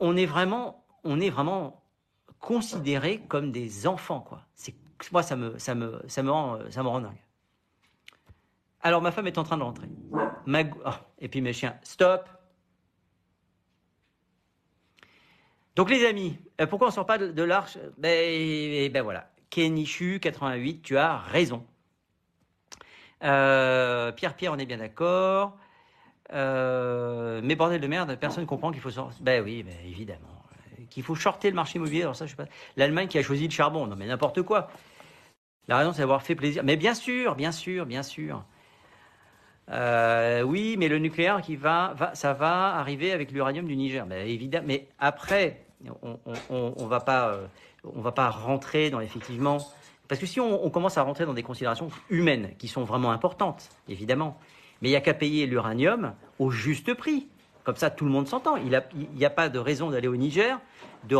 on 0.00 0.16
est 0.16 0.26
vraiment, 0.26 0.84
on 1.04 1.20
est 1.20 1.30
vraiment 1.30 1.84
considérés 2.40 3.20
comme 3.28 3.52
des 3.52 3.86
enfants, 3.86 4.20
quoi. 4.20 4.44
Moi, 5.12 5.22
ça 5.22 5.36
me, 5.36 5.58
ça 5.58 5.74
me, 5.74 6.02
ça 6.08 6.22
me 6.22 6.30
rend, 6.30 6.58
ça 6.70 6.82
me 6.82 6.88
rend 6.88 7.00
dingue. 7.00 7.24
Alors 8.80 9.00
ma 9.00 9.10
femme 9.12 9.26
est 9.26 9.38
en 9.38 9.44
train 9.44 9.56
de 9.56 9.62
rentrer. 9.62 9.88
Oh, 10.46 10.90
et 11.18 11.28
puis 11.28 11.40
mes 11.40 11.54
chiens, 11.54 11.78
stop. 11.82 12.28
Donc 15.74 15.90
les 15.90 16.04
amis, 16.04 16.38
euh, 16.60 16.66
pourquoi 16.66 16.88
on 16.88 16.90
sort 16.90 17.06
pas 17.06 17.18
de, 17.18 17.42
l'arche? 17.42 17.78
Ben, 17.96 18.92
ben 18.92 19.02
voilà, 19.02 19.30
Kenichu 19.48 20.20
88, 20.20 20.82
tu 20.82 20.98
as 20.98 21.16
raison. 21.16 21.66
Euh, 23.24 24.12
Pierre 24.12 24.34
Pierre, 24.34 24.52
on 24.52 24.58
est 24.58 24.66
bien 24.66 24.78
d'accord. 24.78 25.56
Euh, 26.32 27.40
mais 27.42 27.54
bordel 27.54 27.80
de 27.80 27.86
merde, 27.86 28.16
personne 28.20 28.46
comprend 28.46 28.70
qu'il 28.70 28.80
faut 28.80 28.90
sortir. 28.90 29.22
Ben 29.22 29.42
oui, 29.42 29.62
ben 29.62 29.74
évidemment. 29.86 30.28
Qu'il 30.90 31.02
faut 31.02 31.14
shorter 31.14 31.50
le 31.50 31.56
marché 31.56 31.78
immobilier. 31.78 32.02
Alors 32.02 32.16
ça, 32.16 32.26
je 32.26 32.30
sais 32.30 32.36
pas. 32.36 32.46
L'Allemagne 32.76 33.08
qui 33.08 33.18
a 33.18 33.22
choisi 33.22 33.44
le 33.44 33.50
charbon. 33.50 33.86
Non, 33.86 33.96
mais 33.96 34.06
n'importe 34.06 34.42
quoi. 34.42 34.68
La 35.68 35.78
raison, 35.78 35.92
c'est 35.92 36.00
d'avoir 36.00 36.22
fait 36.22 36.34
plaisir. 36.34 36.62
Mais 36.64 36.76
bien 36.76 36.94
sûr, 36.94 37.34
bien 37.34 37.52
sûr, 37.52 37.86
bien 37.86 38.02
sûr. 38.02 38.44
Euh, 39.70 40.42
oui, 40.42 40.76
mais 40.78 40.88
le 40.88 40.98
nucléaire 40.98 41.40
qui 41.40 41.56
va, 41.56 41.94
ça 42.12 42.34
va 42.34 42.74
arriver 42.74 43.12
avec 43.12 43.32
l'uranium 43.32 43.66
du 43.66 43.76
Niger. 43.76 44.06
Mais 44.06 44.30
évidemment. 44.30 44.66
Mais 44.68 44.88
après, 44.98 45.64
on, 46.02 46.18
on, 46.50 46.86
va 46.86 47.00
pas, 47.00 47.38
on 47.84 48.00
va 48.00 48.12
pas 48.12 48.28
rentrer 48.28 48.90
dans 48.90 49.00
effectivement 49.00 49.58
parce 50.08 50.20
que 50.20 50.26
si 50.26 50.40
on, 50.40 50.68
commence 50.70 50.98
à 50.98 51.02
rentrer 51.02 51.24
dans 51.24 51.32
des 51.34 51.42
considérations 51.42 51.88
humaines, 52.10 52.50
qui 52.58 52.68
sont 52.68 52.84
vraiment 52.84 53.10
importantes, 53.10 53.70
évidemment, 53.88 54.38
mais 54.82 54.88
il 54.88 54.92
n'y 54.92 54.96
a 54.96 55.00
qu'à 55.00 55.14
payer 55.14 55.46
l'uranium 55.46 56.14
au 56.38 56.50
juste 56.50 56.92
prix. 56.94 57.28
Comme 57.62 57.76
ça, 57.76 57.88
tout 57.88 58.04
le 58.04 58.10
monde 58.10 58.28
s'entend. 58.28 58.56
Il 58.56 58.68
n'y 58.68 59.24
a, 59.24 59.30
pas 59.30 59.48
de 59.48 59.58
raison 59.58 59.90
d'aller 59.90 60.08
au 60.08 60.16
Niger, 60.16 60.60
de 61.08 61.16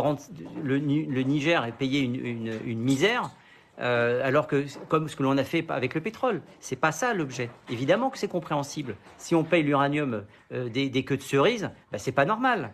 le, 0.63 0.77
Niger 0.77 1.65
est 1.65 1.71
payé 1.71 2.01
une, 2.01 2.79
misère, 2.79 3.31
euh, 3.79 4.21
alors 4.23 4.45
que, 4.45 4.65
comme 4.87 5.09
ce 5.09 5.15
que 5.15 5.23
l'on 5.23 5.37
a 5.37 5.43
fait 5.43 5.65
avec 5.69 5.95
le 5.95 6.01
pétrole, 6.01 6.43
c'est 6.59 6.75
pas 6.75 6.91
ça 6.91 7.15
l'objet. 7.15 7.49
Évidemment 7.69 8.11
que 8.11 8.19
c'est 8.19 8.27
compréhensible. 8.27 8.95
Si 9.17 9.33
on 9.33 9.43
paye 9.43 9.63
l'uranium 9.63 10.23
euh, 10.51 10.69
des, 10.69 11.03
queues 11.03 11.17
de 11.17 11.23
cerises, 11.23 11.71
ben, 11.91 11.97
c'est 11.97 12.11
pas 12.11 12.25
normal. 12.25 12.73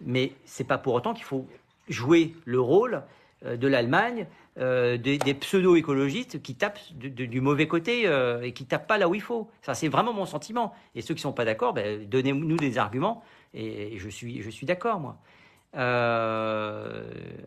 Mais 0.00 0.32
c'est 0.44 0.66
pas 0.66 0.78
pour 0.78 0.94
autant 0.94 1.14
qu'il 1.14 1.24
faut 1.24 1.46
jouer 1.88 2.34
le 2.44 2.60
rôle 2.60 3.04
euh, 3.44 3.56
de 3.56 3.68
l'Allemagne, 3.68 4.26
euh, 4.58 4.96
des, 4.96 5.18
pseudo-écologistes 5.34 6.42
qui 6.42 6.54
tapent 6.54 6.80
du 6.92 7.40
mauvais 7.40 7.68
côté 7.68 8.06
euh, 8.06 8.42
et 8.42 8.52
qui 8.52 8.66
tapent 8.66 8.86
pas 8.86 8.98
là 8.98 9.08
où 9.08 9.14
il 9.14 9.22
faut. 9.22 9.48
Ça, 9.62 9.74
c'est 9.74 9.88
vraiment 9.88 10.12
mon 10.12 10.26
sentiment. 10.26 10.74
Et 10.94 11.02
ceux 11.02 11.14
qui 11.14 11.20
sont 11.20 11.32
pas 11.32 11.44
d'accord, 11.44 11.72
ben, 11.74 12.08
donnez-nous 12.08 12.56
des 12.56 12.78
arguments. 12.78 13.22
Et, 13.54 13.98
je 13.98 14.08
suis, 14.08 14.42
je 14.42 14.50
suis 14.50 14.66
d'accord, 14.66 15.00
moi. 15.00 15.18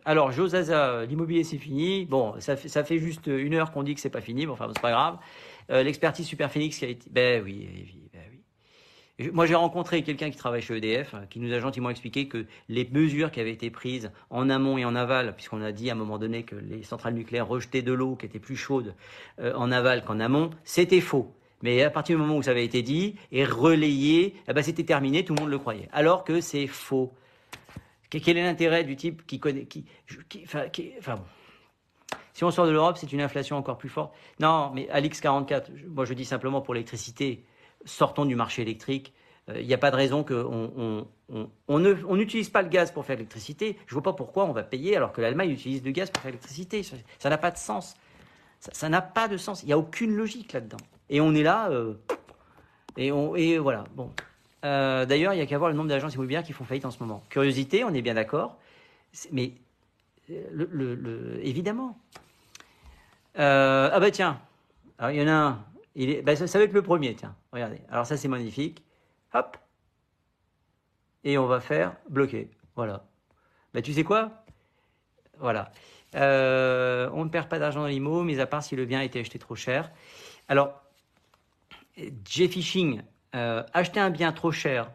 alors, 0.05 0.31
Josaza, 0.31 1.05
l'immobilier 1.05 1.43
c'est 1.43 1.57
fini. 1.57 2.05
Bon, 2.05 2.35
ça 2.39 2.55
fait, 2.55 2.69
ça 2.69 2.83
fait 2.83 2.97
juste 2.97 3.27
une 3.27 3.55
heure 3.55 3.71
qu'on 3.71 3.83
dit 3.83 3.93
que 3.95 4.01
c'est 4.01 4.09
pas 4.09 4.21
fini, 4.21 4.45
mais 4.45 4.51
enfin, 4.51 4.67
c'est 4.73 4.81
pas 4.81 4.91
grave. 4.91 5.17
L'expertise 5.69 6.25
Super 6.25 6.51
Phoenix 6.51 6.77
qui 6.77 6.85
a 6.85 6.89
été. 6.89 7.05
Oui, 7.05 7.11
ben 7.13 7.43
oui. 7.43 8.09
Moi, 9.33 9.45
j'ai 9.45 9.55
rencontré 9.55 10.03
quelqu'un 10.03 10.29
qui 10.29 10.37
travaille 10.37 10.61
chez 10.61 10.77
EDF, 10.77 11.15
qui 11.29 11.39
nous 11.39 11.53
a 11.53 11.59
gentiment 11.59 11.89
expliqué 11.89 12.27
que 12.27 12.45
les 12.69 12.87
mesures 12.91 13.31
qui 13.31 13.39
avaient 13.39 13.51
été 13.51 13.69
prises 13.69 14.11
en 14.29 14.49
amont 14.49 14.77
et 14.77 14.85
en 14.85 14.95
aval, 14.95 15.35
puisqu'on 15.35 15.61
a 15.61 15.71
dit 15.71 15.89
à 15.89 15.93
un 15.93 15.95
moment 15.95 16.17
donné 16.17 16.43
que 16.43 16.55
les 16.55 16.83
centrales 16.83 17.13
nucléaires 17.13 17.47
rejetaient 17.47 17.81
de 17.81 17.93
l'eau 17.93 18.15
qui 18.15 18.25
était 18.25 18.39
plus 18.39 18.55
chaude 18.55 18.95
euh, 19.39 19.53
en 19.55 19.71
aval 19.71 20.03
qu'en 20.03 20.19
amont, 20.19 20.49
c'était 20.63 21.01
faux. 21.01 21.33
Mais 21.61 21.83
à 21.83 21.89
partir 21.91 22.15
du 22.15 22.21
moment 22.21 22.37
où 22.37 22.41
ça 22.41 22.51
avait 22.51 22.65
été 22.65 22.81
dit 22.81 23.15
et 23.31 23.45
relayé, 23.45 24.35
eh 24.47 24.53
ben 24.53 24.63
c'était 24.63 24.83
terminé, 24.83 25.23
tout 25.23 25.35
le 25.35 25.41
monde 25.41 25.51
le 25.51 25.59
croyait. 25.59 25.89
Alors 25.91 26.23
que 26.23 26.41
c'est 26.41 26.67
faux. 26.67 27.13
Quel 28.09 28.37
est 28.37 28.43
l'intérêt 28.43 28.83
du 28.83 28.95
type 28.95 29.25
qui 29.25 29.39
connaît, 29.39 29.65
qui, 29.65 29.85
enfin. 30.97 31.15
Si 32.33 32.43
on 32.45 32.51
sort 32.51 32.65
de 32.65 32.71
l'Europe, 32.71 32.97
c'est 32.97 33.11
une 33.11 33.21
inflation 33.21 33.57
encore 33.57 33.77
plus 33.77 33.89
forte. 33.89 34.13
Non, 34.39 34.71
mais 34.73 34.89
à 34.89 35.01
l'X44, 35.01 35.65
moi 35.87 36.05
je 36.05 36.13
dis 36.13 36.25
simplement 36.25 36.61
pour 36.61 36.73
l'électricité, 36.73 37.43
sortons 37.85 38.25
du 38.25 38.35
marché 38.35 38.61
électrique. 38.61 39.13
Il 39.47 39.55
euh, 39.55 39.63
n'y 39.63 39.73
a 39.73 39.77
pas 39.77 39.91
de 39.91 39.95
raison 39.95 40.23
qu'on 40.23 41.07
on, 41.67 42.15
n'utilise 42.15 42.49
pas 42.49 42.61
le 42.61 42.69
gaz 42.69 42.91
pour 42.91 43.05
faire 43.05 43.15
l'électricité. 43.15 43.77
Je 43.87 43.91
ne 43.91 44.01
vois 44.01 44.03
pas 44.03 44.13
pourquoi 44.13 44.45
on 44.45 44.51
va 44.51 44.63
payer 44.63 44.95
alors 44.95 45.11
que 45.11 45.21
l'Allemagne 45.21 45.51
utilise 45.51 45.81
du 45.81 45.91
gaz 45.91 46.09
pour 46.11 46.21
faire 46.21 46.31
l'électricité. 46.31 46.83
Ça 47.19 47.29
n'a 47.29 47.37
pas 47.37 47.51
de 47.51 47.57
sens. 47.57 47.95
Ça 48.59 48.89
n'a 48.89 49.01
pas 49.01 49.27
de 49.27 49.37
sens. 49.37 49.63
Il 49.63 49.67
n'y 49.67 49.73
a 49.73 49.77
aucune 49.77 50.15
logique 50.15 50.53
là-dedans. 50.53 50.77
Et 51.09 51.21
on 51.21 51.33
est 51.33 51.43
là. 51.43 51.69
Euh, 51.71 51.95
et, 52.97 53.11
on, 53.11 53.35
et 53.35 53.57
voilà. 53.57 53.85
Bon. 53.95 54.11
Euh, 54.63 55.05
d'ailleurs, 55.05 55.33
il 55.33 55.37
n'y 55.37 55.41
a 55.41 55.47
qu'à 55.47 55.57
voir 55.57 55.71
le 55.71 55.75
nombre 55.75 55.89
d'agences 55.89 56.13
immobilières 56.13 56.43
qui 56.43 56.53
font 56.53 56.63
faillite 56.63 56.85
en 56.85 56.91
ce 56.91 56.99
moment. 56.99 57.23
Curiosité, 57.29 57.83
on 57.83 57.93
est 57.93 58.03
bien 58.03 58.13
d'accord. 58.13 58.59
Mais 59.31 59.53
évidemment. 61.41 61.97
ah 63.35 63.99
bah 63.99 64.11
tiens, 64.11 64.39
il 65.01 65.15
y 65.15 65.23
en 65.23 65.27
a 65.27 65.31
un 65.31 65.65
ben, 65.95 66.35
ça, 66.35 66.57
va 66.57 66.65
être 66.65 66.73
le 66.73 66.81
premier, 66.81 67.15
tiens. 67.15 67.35
Regardez. 67.51 67.81
Alors 67.89 68.05
ça, 68.05 68.17
c'est 68.17 68.27
magnifique. 68.27 68.83
Hop. 69.33 69.57
Et 71.23 71.37
on 71.37 71.45
va 71.45 71.59
faire 71.59 71.95
bloquer. 72.09 72.49
Voilà. 72.75 73.05
Bah, 73.73 73.81
tu 73.81 73.93
sais 73.93 74.03
quoi? 74.03 74.43
Voilà. 75.39 75.71
Euh, 76.15 77.09
on 77.13 77.23
ne 77.25 77.29
perd 77.29 77.47
pas 77.47 77.59
d'argent 77.59 77.81
dans 77.81 77.87
l'IMO, 77.87 78.23
mais 78.23 78.39
à 78.39 78.45
part 78.45 78.63
si 78.63 78.75
le 78.75 78.85
bien 78.85 78.99
a 78.99 79.03
été 79.03 79.19
acheté 79.19 79.39
trop 79.39 79.55
cher. 79.55 79.91
Alors, 80.47 80.81
J-Fishing, 81.97 83.01
euh, 83.35 83.63
acheter 83.73 83.99
un 83.99 84.09
bien 84.09 84.31
trop 84.31 84.51
cher, 84.51 84.91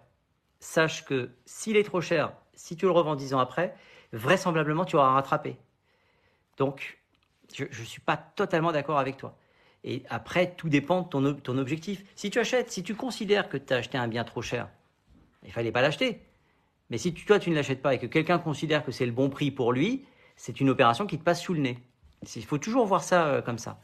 sache 0.60 1.04
que 1.04 1.30
s'il 1.44 1.76
est 1.76 1.84
trop 1.84 2.00
cher, 2.00 2.32
si 2.54 2.76
tu 2.76 2.84
le 2.86 2.90
revends 2.90 3.16
10 3.16 3.34
ans 3.34 3.38
après, 3.38 3.74
vraisemblablement 4.12 4.84
tu 4.84 4.96
auras 4.96 5.12
rattrapé. 5.12 5.56
Donc, 6.58 6.98
je 7.54 7.64
ne 7.64 7.86
suis 7.86 8.00
pas 8.00 8.16
totalement 8.16 8.72
d'accord 8.72 8.98
avec 8.98 9.16
toi. 9.16 9.36
Et 9.84 10.02
après, 10.08 10.54
tout 10.56 10.68
dépend 10.68 11.02
de 11.02 11.08
ton, 11.08 11.34
ton 11.34 11.58
objectif. 11.58 12.04
Si 12.16 12.30
tu 12.30 12.38
achètes, 12.38 12.70
si 12.70 12.82
tu 12.82 12.94
considères 12.94 13.48
que 13.48 13.56
tu 13.56 13.72
as 13.72 13.76
acheté 13.76 13.98
un 13.98 14.08
bien 14.08 14.24
trop 14.24 14.42
cher, 14.42 14.68
il 15.44 15.52
fallait 15.52 15.72
pas 15.72 15.82
l'acheter. 15.82 16.20
Mais 16.90 16.98
si 16.98 17.14
toi, 17.14 17.38
tu 17.38 17.50
ne 17.50 17.54
l'achètes 17.54 17.82
pas 17.82 17.94
et 17.94 17.98
que 17.98 18.06
quelqu'un 18.06 18.38
considère 18.38 18.84
que 18.84 18.92
c'est 18.92 19.06
le 19.06 19.12
bon 19.12 19.28
prix 19.28 19.50
pour 19.50 19.72
lui, 19.72 20.04
c'est 20.36 20.60
une 20.60 20.68
opération 20.68 21.06
qui 21.06 21.18
te 21.18 21.24
passe 21.24 21.40
sous 21.42 21.54
le 21.54 21.60
nez. 21.60 21.78
Il 22.34 22.44
faut 22.44 22.58
toujours 22.58 22.86
voir 22.86 23.02
ça 23.02 23.26
euh, 23.26 23.42
comme 23.42 23.58
ça. 23.58 23.80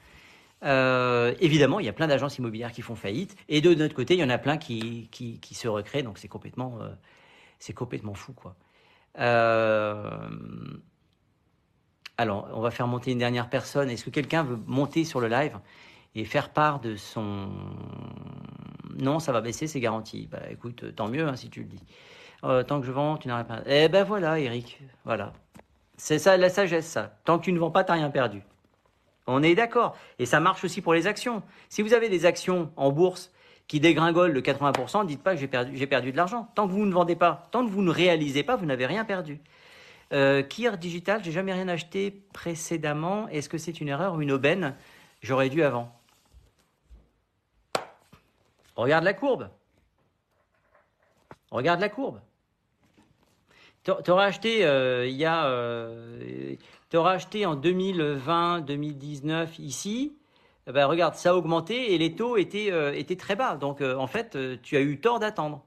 Euh, 0.65 1.35
évidemment, 1.41 1.81
il 1.81 1.87
y 1.87 1.89
a 1.89 1.93
plein 1.93 2.07
d'agences 2.07 2.39
immobilières 2.39 2.73
qui 2.73 2.83
font 2.83 2.95
faillite, 2.95 3.37
et 3.49 3.61
de 3.61 3.75
notre 3.75 3.95
côté, 3.95 4.15
il 4.15 4.21
y 4.21 4.25
en 4.25 4.31
a 4.31 4.39
plein 4.39 4.59
qui, 4.59 5.09
qui, 5.11 5.55
se 5.55 5.67
recréent, 5.67 6.05
donc 6.05 6.19
c'est 6.19 6.29
complètement, 6.29 6.79
euh, 6.81 7.73
complètement 7.75 8.15
fou, 8.15 8.33
quoi. 8.33 8.55
Alors, 12.23 12.49
on 12.55 12.61
va 12.61 12.71
faire 12.71 12.87
monter 12.87 13.13
une 13.13 13.19
dernière 13.19 13.49
personne. 13.51 13.91
Est-ce 13.91 14.05
que 14.05 14.11
quelqu'un 14.11 14.43
veut 14.43 14.59
monter 14.67 15.05
sur 15.05 15.21
le 15.21 15.29
live 15.29 15.59
et 16.15 16.25
faire 16.25 16.51
part 16.51 16.81
de 16.81 16.97
son... 16.97 17.49
Non, 18.99 19.19
ça 19.19 19.33
va 19.33 19.41
baisser, 19.41 19.67
c'est 19.67 19.81
garanti. 19.81 20.29
Bah 20.31 20.39
écoute, 20.51 20.95
tant 20.95 21.09
mieux 21.09 21.27
hein, 21.27 21.37
si 21.37 21.51
tu 21.51 21.61
le 21.61 21.67
dis. 21.67 21.83
Euh, 22.45 22.63
tant 22.63 22.81
que 22.81 22.87
je 22.87 22.93
vends, 22.93 23.17
tu 23.17 23.29
n'arrêtes 23.29 23.49
pas. 23.49 23.61
Eh 23.67 23.89
ben 23.89 24.05
voilà, 24.05 24.39
Eric, 24.39 24.81
voilà. 25.05 25.33
C'est 25.97 26.19
ça 26.19 26.37
la 26.37 26.49
sagesse, 26.49 26.87
ça. 26.87 27.13
Tant 27.25 27.39
que 27.39 27.45
tu 27.45 27.53
ne 27.53 27.59
vends 27.59 27.71
pas, 27.71 27.85
tu 27.85 27.91
n'as 27.93 27.99
rien 27.99 28.11
perdu. 28.11 28.43
On 29.27 29.43
est 29.43 29.55
d'accord. 29.55 29.97
Et 30.19 30.27
ça 30.27 30.41
marche 30.41 30.65
aussi 30.65 30.81
pour 30.81 30.95
les 30.95 31.07
actions. 31.07 31.43
Si 31.69 31.83
vous 31.83 31.95
avez 31.95 32.09
des 32.09 32.27
actions 32.27 32.71
en 32.77 32.91
bourse 32.91 33.33
qui 33.69 33.81
dégringolent 33.81 34.35
de 34.35 34.41
80%, 34.41 35.07
dites 35.07 35.23
pas 35.23 35.35
que 35.35 35.41
j'ai 35.41 35.47
perdu, 35.47 35.87
perdu 35.87 36.13
de 36.13 36.17
l'argent. 36.17 36.49
Tant 36.55 36.67
que 36.67 36.73
vous 36.73 36.87
ne 36.87 36.93
vendez 36.93 37.17
pas, 37.17 37.49
tant 37.53 37.65
que 37.65 37.71
vous 37.71 37.83
ne 37.83 37.91
réalisez 37.91 38.43
pas, 38.43 38.57
vous 38.57 38.67
n'avez 38.67 38.87
rien 38.87 39.05
perdu. 39.05 39.41
Euh, 40.13 40.43
Kier 40.43 40.77
Digital, 40.77 41.25
j'ai 41.25 41.33
jamais 41.33 41.53
rien 41.53 41.69
acheté 41.69 42.11
précédemment. 42.33 43.29
Est-ce 43.29 43.49
que 43.49 43.59
c'est 43.59 43.81
une 43.81 43.89
erreur 43.89 44.15
ou 44.15 44.21
une 44.21 44.33
aubaine? 44.33 44.77
J'aurais 45.23 45.49
dû 45.49 45.63
avant. 45.63 45.91
Regarde 48.77 49.05
la 49.05 49.15
courbe. 49.15 49.49
Regarde 51.51 51.81
la 51.81 51.89
courbe. 51.89 52.21
Tu 53.85 54.11
auras 54.11 54.27
acheté 54.27 54.65
euh, 54.65 55.07
il 55.07 55.17
y 55.17 55.25
a, 55.25 55.47
euh, 55.47 56.57
acheté 56.93 57.47
en 57.47 57.57
2020, 57.57 58.61
2019 58.61 59.59
ici. 59.59 60.17
Eh 60.69 60.73
ben, 60.73 60.87
regarde, 60.87 61.17
ça 61.17 61.31
a 61.31 61.35
augmenté 61.35 61.93
et 61.93 61.99
les 61.99 62.15
taux 62.15 62.37
étaient, 62.37 62.71
euh, 62.71 62.93
étaient 62.95 63.17
très 63.17 63.35
bas. 63.35 63.57
Donc 63.57 63.81
en 63.83 64.07
fait, 64.07 64.39
tu 64.63 64.77
as 64.77 64.81
eu 64.81 65.01
tort 65.01 65.19
d'attendre. 65.19 65.65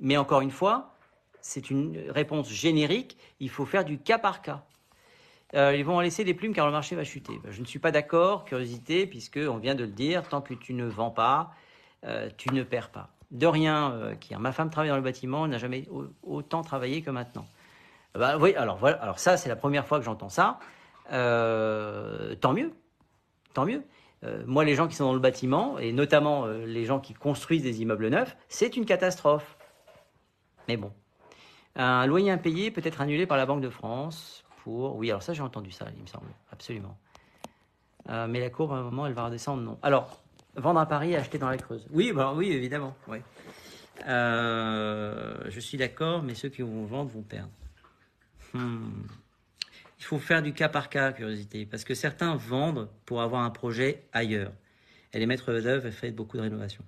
Mais 0.00 0.16
encore 0.16 0.40
une 0.40 0.50
fois, 0.50 0.91
c'est 1.42 1.70
une 1.70 2.10
réponse 2.10 2.50
générique. 2.50 3.18
Il 3.40 3.50
faut 3.50 3.66
faire 3.66 3.84
du 3.84 3.98
cas 3.98 4.18
par 4.18 4.40
cas. 4.40 4.64
ils 5.52 5.84
vont 5.84 5.96
en 5.96 6.00
laisser 6.00 6.24
des 6.24 6.32
plumes 6.32 6.54
car 6.54 6.64
le 6.64 6.72
marché 6.72 6.96
va 6.96 7.04
chuter. 7.04 7.38
Je 7.50 7.60
ne 7.60 7.66
suis 7.66 7.78
pas 7.78 7.90
d'accord, 7.90 8.44
curiosité, 8.46 9.06
puisque 9.06 9.38
on 9.38 9.58
vient 9.58 9.74
de 9.74 9.84
le 9.84 9.90
dire, 9.90 10.26
tant 10.28 10.40
que 10.40 10.54
tu 10.54 10.72
ne 10.72 10.86
vends 10.86 11.10
pas, 11.10 11.52
euh, 12.04 12.28
tu 12.36 12.52
ne 12.52 12.62
perds 12.62 12.90
pas. 12.90 13.10
De 13.30 13.46
rien, 13.46 13.92
euh, 13.92 14.14
ma 14.38 14.52
femme 14.52 14.70
travaille 14.70 14.90
dans 14.90 14.96
le 14.96 15.02
bâtiment, 15.02 15.46
n'a 15.46 15.58
jamais 15.58 15.88
autant 16.22 16.62
travaillé 16.62 17.02
que 17.02 17.10
maintenant. 17.10 17.46
Bah, 18.14 18.36
oui, 18.38 18.54
alors 18.56 18.76
voilà, 18.76 18.96
alors 19.02 19.18
ça 19.18 19.36
c'est 19.36 19.48
la 19.48 19.56
première 19.56 19.86
fois 19.86 19.98
que 19.98 20.04
j'entends 20.04 20.28
ça. 20.28 20.58
Euh, 21.12 22.34
tant 22.36 22.52
mieux, 22.52 22.72
tant 23.54 23.64
mieux. 23.64 23.82
moi, 24.46 24.64
les 24.64 24.74
gens 24.74 24.86
qui 24.86 24.94
sont 24.94 25.04
dans 25.04 25.14
le 25.14 25.20
bâtiment, 25.20 25.78
et 25.78 25.92
notamment 25.92 26.46
les 26.46 26.84
gens 26.84 27.00
qui 27.00 27.14
construisent 27.14 27.62
des 27.62 27.82
immeubles 27.82 28.08
neufs, 28.08 28.36
c'est 28.48 28.76
une 28.76 28.84
catastrophe. 28.84 29.56
Mais 30.68 30.76
bon, 30.76 30.92
un 31.76 32.06
loyer 32.06 32.30
impayé 32.30 32.70
peut 32.70 32.82
être 32.84 33.00
annulé 33.00 33.26
par 33.26 33.36
la 33.36 33.46
Banque 33.46 33.62
de 33.62 33.70
France 33.70 34.44
pour. 34.62 34.96
Oui, 34.96 35.10
alors 35.10 35.22
ça 35.22 35.32
j'ai 35.32 35.42
entendu 35.42 35.70
ça, 35.70 35.86
il 35.96 36.02
me 36.02 36.06
semble, 36.06 36.28
absolument. 36.52 36.96
mais 38.08 38.40
la 38.40 38.50
courbe, 38.50 38.72
à 38.72 38.76
un 38.76 38.82
moment, 38.82 39.06
elle 39.06 39.14
va 39.14 39.26
redescendre, 39.26 39.62
non. 39.62 39.78
Alors, 39.82 40.22
Vendre 40.54 40.80
à 40.80 40.86
Paris 40.86 41.12
et 41.12 41.16
acheter 41.16 41.38
dans 41.38 41.48
la 41.48 41.56
Creuse. 41.56 41.86
Oui, 41.90 42.12
bah, 42.12 42.32
oui, 42.36 42.52
évidemment. 42.52 42.94
Oui. 43.08 43.18
Euh, 44.06 45.38
je 45.48 45.60
suis 45.60 45.78
d'accord, 45.78 46.22
mais 46.22 46.34
ceux 46.34 46.50
qui 46.50 46.62
vont 46.62 46.84
vendre 46.84 47.10
vont 47.10 47.22
perdre. 47.22 47.50
Hmm. 48.52 49.04
Il 49.98 50.04
faut 50.04 50.18
faire 50.18 50.42
du 50.42 50.52
cas 50.52 50.68
par 50.68 50.90
cas, 50.90 51.12
curiosité, 51.12 51.64
parce 51.64 51.84
que 51.84 51.94
certains 51.94 52.34
vendent 52.34 52.90
pour 53.06 53.22
avoir 53.22 53.42
un 53.42 53.50
projet 53.50 54.04
ailleurs. 54.12 54.52
Et 55.14 55.18
les 55.18 55.26
maîtres 55.26 55.52
d'œuvre 55.52 55.90
fait 55.90 56.10
beaucoup 56.10 56.36
de 56.36 56.42
rénovations. 56.42 56.84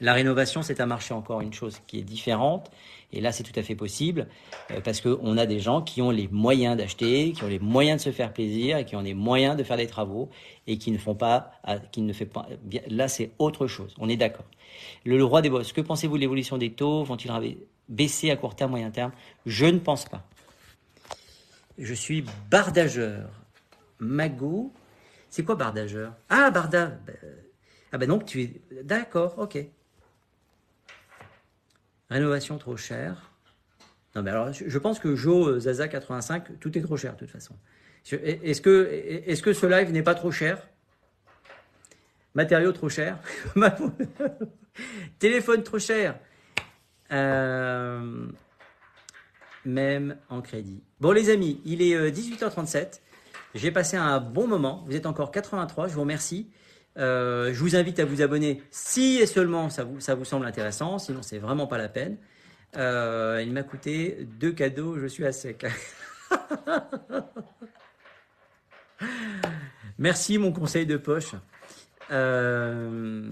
La 0.00 0.12
rénovation, 0.12 0.62
c'est 0.62 0.80
un 0.80 0.86
marché 0.86 1.14
encore 1.14 1.40
une 1.40 1.52
chose 1.52 1.80
qui 1.86 1.98
est 1.98 2.04
différente. 2.04 2.70
Et 3.12 3.20
là, 3.20 3.32
c'est 3.32 3.42
tout 3.42 3.58
à 3.58 3.62
fait 3.62 3.74
possible 3.74 4.28
euh, 4.70 4.80
parce 4.80 5.00
qu'on 5.00 5.36
a 5.36 5.46
des 5.46 5.60
gens 5.60 5.82
qui 5.82 6.00
ont 6.02 6.10
les 6.10 6.28
moyens 6.28 6.76
d'acheter, 6.76 7.32
qui 7.32 7.42
ont 7.42 7.48
les 7.48 7.58
moyens 7.58 8.00
de 8.00 8.10
se 8.10 8.14
faire 8.14 8.32
plaisir 8.32 8.76
et 8.76 8.84
qui 8.84 8.96
ont 8.96 9.02
les 9.02 9.14
moyens 9.14 9.56
de 9.56 9.64
faire 9.64 9.76
des 9.76 9.86
travaux 9.86 10.30
et 10.66 10.78
qui 10.78 10.90
ne 10.90 10.98
font 10.98 11.14
pas, 11.14 11.52
qui 11.92 12.02
ne 12.02 12.12
fait 12.12 12.26
pas. 12.26 12.46
Bien, 12.62 12.82
là, 12.88 13.08
c'est 13.08 13.32
autre 13.38 13.66
chose. 13.66 13.94
On 13.98 14.08
est 14.08 14.16
d'accord. 14.16 14.46
Le, 15.04 15.22
roi 15.24 15.42
des 15.42 15.50
bosses. 15.50 15.72
Que 15.72 15.80
pensez-vous 15.80 16.16
de 16.16 16.20
l'évolution 16.20 16.58
des 16.58 16.72
taux? 16.72 17.02
Vont-ils 17.04 17.58
baisser 17.88 18.30
à 18.30 18.36
court 18.36 18.54
terme, 18.54 18.70
moyen 18.70 18.90
terme? 18.90 19.12
Je 19.46 19.66
ne 19.66 19.78
pense 19.78 20.04
pas. 20.04 20.24
Je 21.78 21.94
suis 21.94 22.24
bardageur. 22.50 23.30
Mago. 23.98 24.72
C'est 25.28 25.44
quoi 25.44 25.54
bardageur? 25.54 26.12
Ah, 26.28 26.50
barda. 26.50 26.86
Ben, 27.06 27.16
ah 27.92 27.98
ben 27.98 28.08
donc 28.08 28.24
tu 28.24 28.42
es. 28.42 28.82
D'accord, 28.82 29.34
ok. 29.38 29.58
Rénovation 32.10 32.58
trop 32.58 32.76
chère. 32.76 33.30
Non, 34.16 34.22
mais 34.22 34.30
alors, 34.30 34.52
je 34.52 34.78
pense 34.78 34.98
que 34.98 35.14
Joe 35.14 35.48
euh, 35.48 35.60
Zaza 35.60 35.86
85, 35.86 36.58
tout 36.58 36.76
est 36.76 36.82
trop 36.82 36.96
cher 36.96 37.14
de 37.14 37.18
toute 37.18 37.30
façon. 37.30 37.54
Est-ce 38.10 38.60
que, 38.60 39.52
ce 39.52 39.66
live 39.66 39.92
n'est 39.92 40.02
pas 40.02 40.14
trop 40.14 40.32
cher? 40.32 40.66
Matériaux 42.34 42.72
trop 42.72 42.88
chers 42.88 43.18
Téléphone 45.18 45.62
trop 45.62 45.78
cher 45.80 46.16
euh, 47.12 48.26
Même 49.64 50.16
en 50.28 50.40
crédit. 50.40 50.82
Bon, 51.00 51.12
les 51.12 51.28
amis, 51.28 51.60
il 51.64 51.82
est 51.82 52.10
18h37. 52.10 52.76
Euh, 52.76 52.88
J'ai 53.54 53.70
passé 53.70 53.96
un 53.96 54.20
bon 54.20 54.46
moment. 54.46 54.84
Vous 54.86 54.96
êtes 54.96 55.06
encore 55.06 55.30
83. 55.30 55.88
Je 55.88 55.94
vous 55.94 56.00
remercie. 56.00 56.50
Euh, 57.00 57.52
je 57.54 57.60
vous 57.60 57.76
invite 57.76 57.98
à 57.98 58.04
vous 58.04 58.20
abonner 58.20 58.62
si 58.70 59.18
et 59.18 59.26
seulement 59.26 59.70
ça 59.70 59.84
vous, 59.84 60.00
ça 60.00 60.14
vous 60.14 60.26
semble 60.26 60.44
intéressant, 60.46 60.98
sinon 60.98 61.22
c'est 61.22 61.38
vraiment 61.38 61.66
pas 61.66 61.78
la 61.78 61.88
peine. 61.88 62.18
Euh, 62.76 63.42
il 63.44 63.52
m'a 63.52 63.62
coûté 63.62 64.28
deux 64.38 64.52
cadeaux, 64.52 64.98
je 64.98 65.06
suis 65.06 65.24
à 65.24 65.32
sec. 65.32 65.66
Merci 69.98 70.36
mon 70.38 70.52
conseil 70.52 70.84
de 70.86 70.98
poche. 70.98 71.32
Euh, 72.10 73.22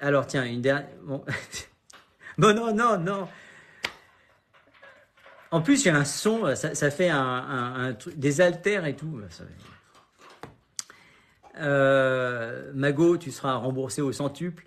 alors 0.00 0.26
tiens, 0.26 0.44
une 0.44 0.62
dernière... 0.62 0.88
Bon. 2.38 2.54
non, 2.54 2.74
non, 2.74 2.98
non. 2.98 3.28
En 5.50 5.60
plus, 5.60 5.84
il 5.84 5.88
y 5.88 5.90
a 5.90 5.96
un 5.96 6.04
son, 6.06 6.56
ça, 6.56 6.90
fait 6.90 7.10
des 8.16 8.40
haltères 8.40 8.86
et 8.86 8.96
tout. 8.96 9.20
Euh, 11.60 12.70
Mago, 12.74 13.16
tu 13.16 13.30
seras 13.30 13.54
remboursé 13.54 14.02
au 14.02 14.12
centuple. 14.12 14.64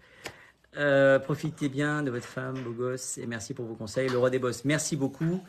Euh, 0.77 1.19
profitez 1.19 1.69
bien 1.69 2.03
de 2.03 2.11
votre 2.11 2.25
femme, 2.25 2.59
beau 2.59 2.71
gosse, 2.71 3.17
et 3.17 3.27
merci 3.27 3.53
pour 3.53 3.65
vos 3.65 3.75
conseils. 3.75 4.09
Le 4.09 4.17
roi 4.17 4.29
des 4.29 4.39
boss, 4.39 4.65
merci 4.65 4.95
beaucoup. 4.95 5.41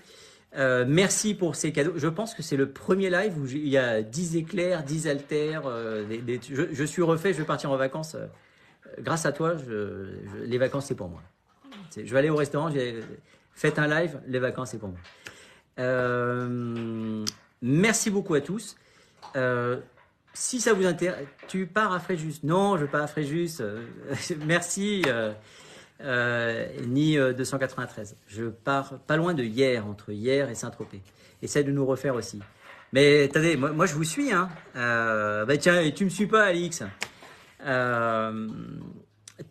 Euh, 0.56 0.84
merci 0.86 1.34
pour 1.34 1.56
ces 1.56 1.72
cadeaux. 1.72 1.94
Je 1.96 2.06
pense 2.08 2.34
que 2.34 2.42
c'est 2.42 2.56
le 2.56 2.70
premier 2.70 3.10
live 3.10 3.36
où 3.38 3.46
il 3.46 3.68
y 3.68 3.76
a 3.76 4.02
10 4.02 4.36
éclairs, 4.36 4.84
10 4.84 5.08
haltères. 5.08 5.64
je, 5.64 6.84
suis 6.84 7.02
refait, 7.02 7.32
je 7.32 7.38
vais 7.38 7.44
partir 7.44 7.70
en 7.70 7.76
vacances. 7.76 8.16
grâce 9.00 9.26
à 9.26 9.32
toi, 9.32 9.54
les 10.44 10.58
vacances, 10.58 10.86
c'est 10.86 10.94
pour 10.94 11.08
moi. 11.08 11.22
Je 11.96 12.10
vais 12.10 12.18
aller 12.18 12.30
au 12.30 12.36
restaurant, 12.36 12.70
faites 13.52 13.78
un 13.78 13.88
live, 13.88 14.20
les 14.28 14.38
vacances, 14.38 14.70
c'est 14.70 14.78
pour 14.78 14.90
moi. 14.90 14.98
merci 17.60 18.10
beaucoup 18.10 18.34
à 18.34 18.40
tous 18.40 18.76
si 20.36 20.60
ça 20.60 20.74
vous 20.74 20.84
intéresse, 20.84 21.26
tu 21.48 21.66
pars 21.66 21.92
à 21.94 21.98
Fréjus. 21.98 22.40
Non, 22.44 22.76
je 22.76 22.84
pars 22.84 23.02
à 23.02 23.06
Fréjus. 23.06 23.56
Euh, 23.60 23.86
merci, 24.46 25.02
euh, 25.06 25.32
euh, 26.02 26.66
ni 26.86 27.16
293. 27.16 28.16
Je 28.28 28.44
pars 28.44 28.98
pas 29.06 29.16
loin 29.16 29.32
de 29.32 29.42
hier, 29.42 29.86
entre 29.86 30.12
hier 30.12 30.50
et 30.50 30.54
Saint-Tropez. 30.54 31.00
Essaye 31.40 31.64
de 31.64 31.72
nous 31.72 31.86
refaire 31.86 32.14
aussi. 32.14 32.40
Mais 32.92 33.24
attendez, 33.24 33.56
moi, 33.56 33.86
je 33.86 33.94
vous 33.94 34.04
suis. 34.04 34.30
Hein. 34.30 34.50
bah 34.74 35.56
tiens, 35.56 35.90
tu 35.90 36.04
me 36.04 36.10
suis 36.10 36.26
pas, 36.26 36.44
Alix. 36.44 36.82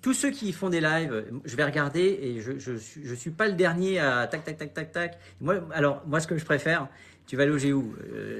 tous 0.01 0.13
ceux 0.13 0.29
qui 0.29 0.53
font 0.53 0.69
des 0.69 0.81
lives, 0.81 1.25
je 1.45 1.55
vais 1.55 1.65
regarder 1.65 2.19
et 2.21 2.41
je, 2.41 2.59
je, 2.59 2.77
suis, 2.77 3.01
je 3.03 3.15
suis 3.15 3.31
pas 3.31 3.47
le 3.47 3.53
dernier 3.53 3.99
à 3.99 4.27
tac, 4.27 4.43
tac, 4.43 4.57
tac, 4.57 4.73
tac, 4.73 4.91
tac. 4.91 5.19
Alors, 5.73 6.03
moi, 6.05 6.19
ce 6.19 6.27
que 6.27 6.37
je 6.37 6.45
préfère, 6.45 6.87
tu 7.25 7.35
vas 7.37 7.47
loger 7.47 7.73
où 7.73 7.95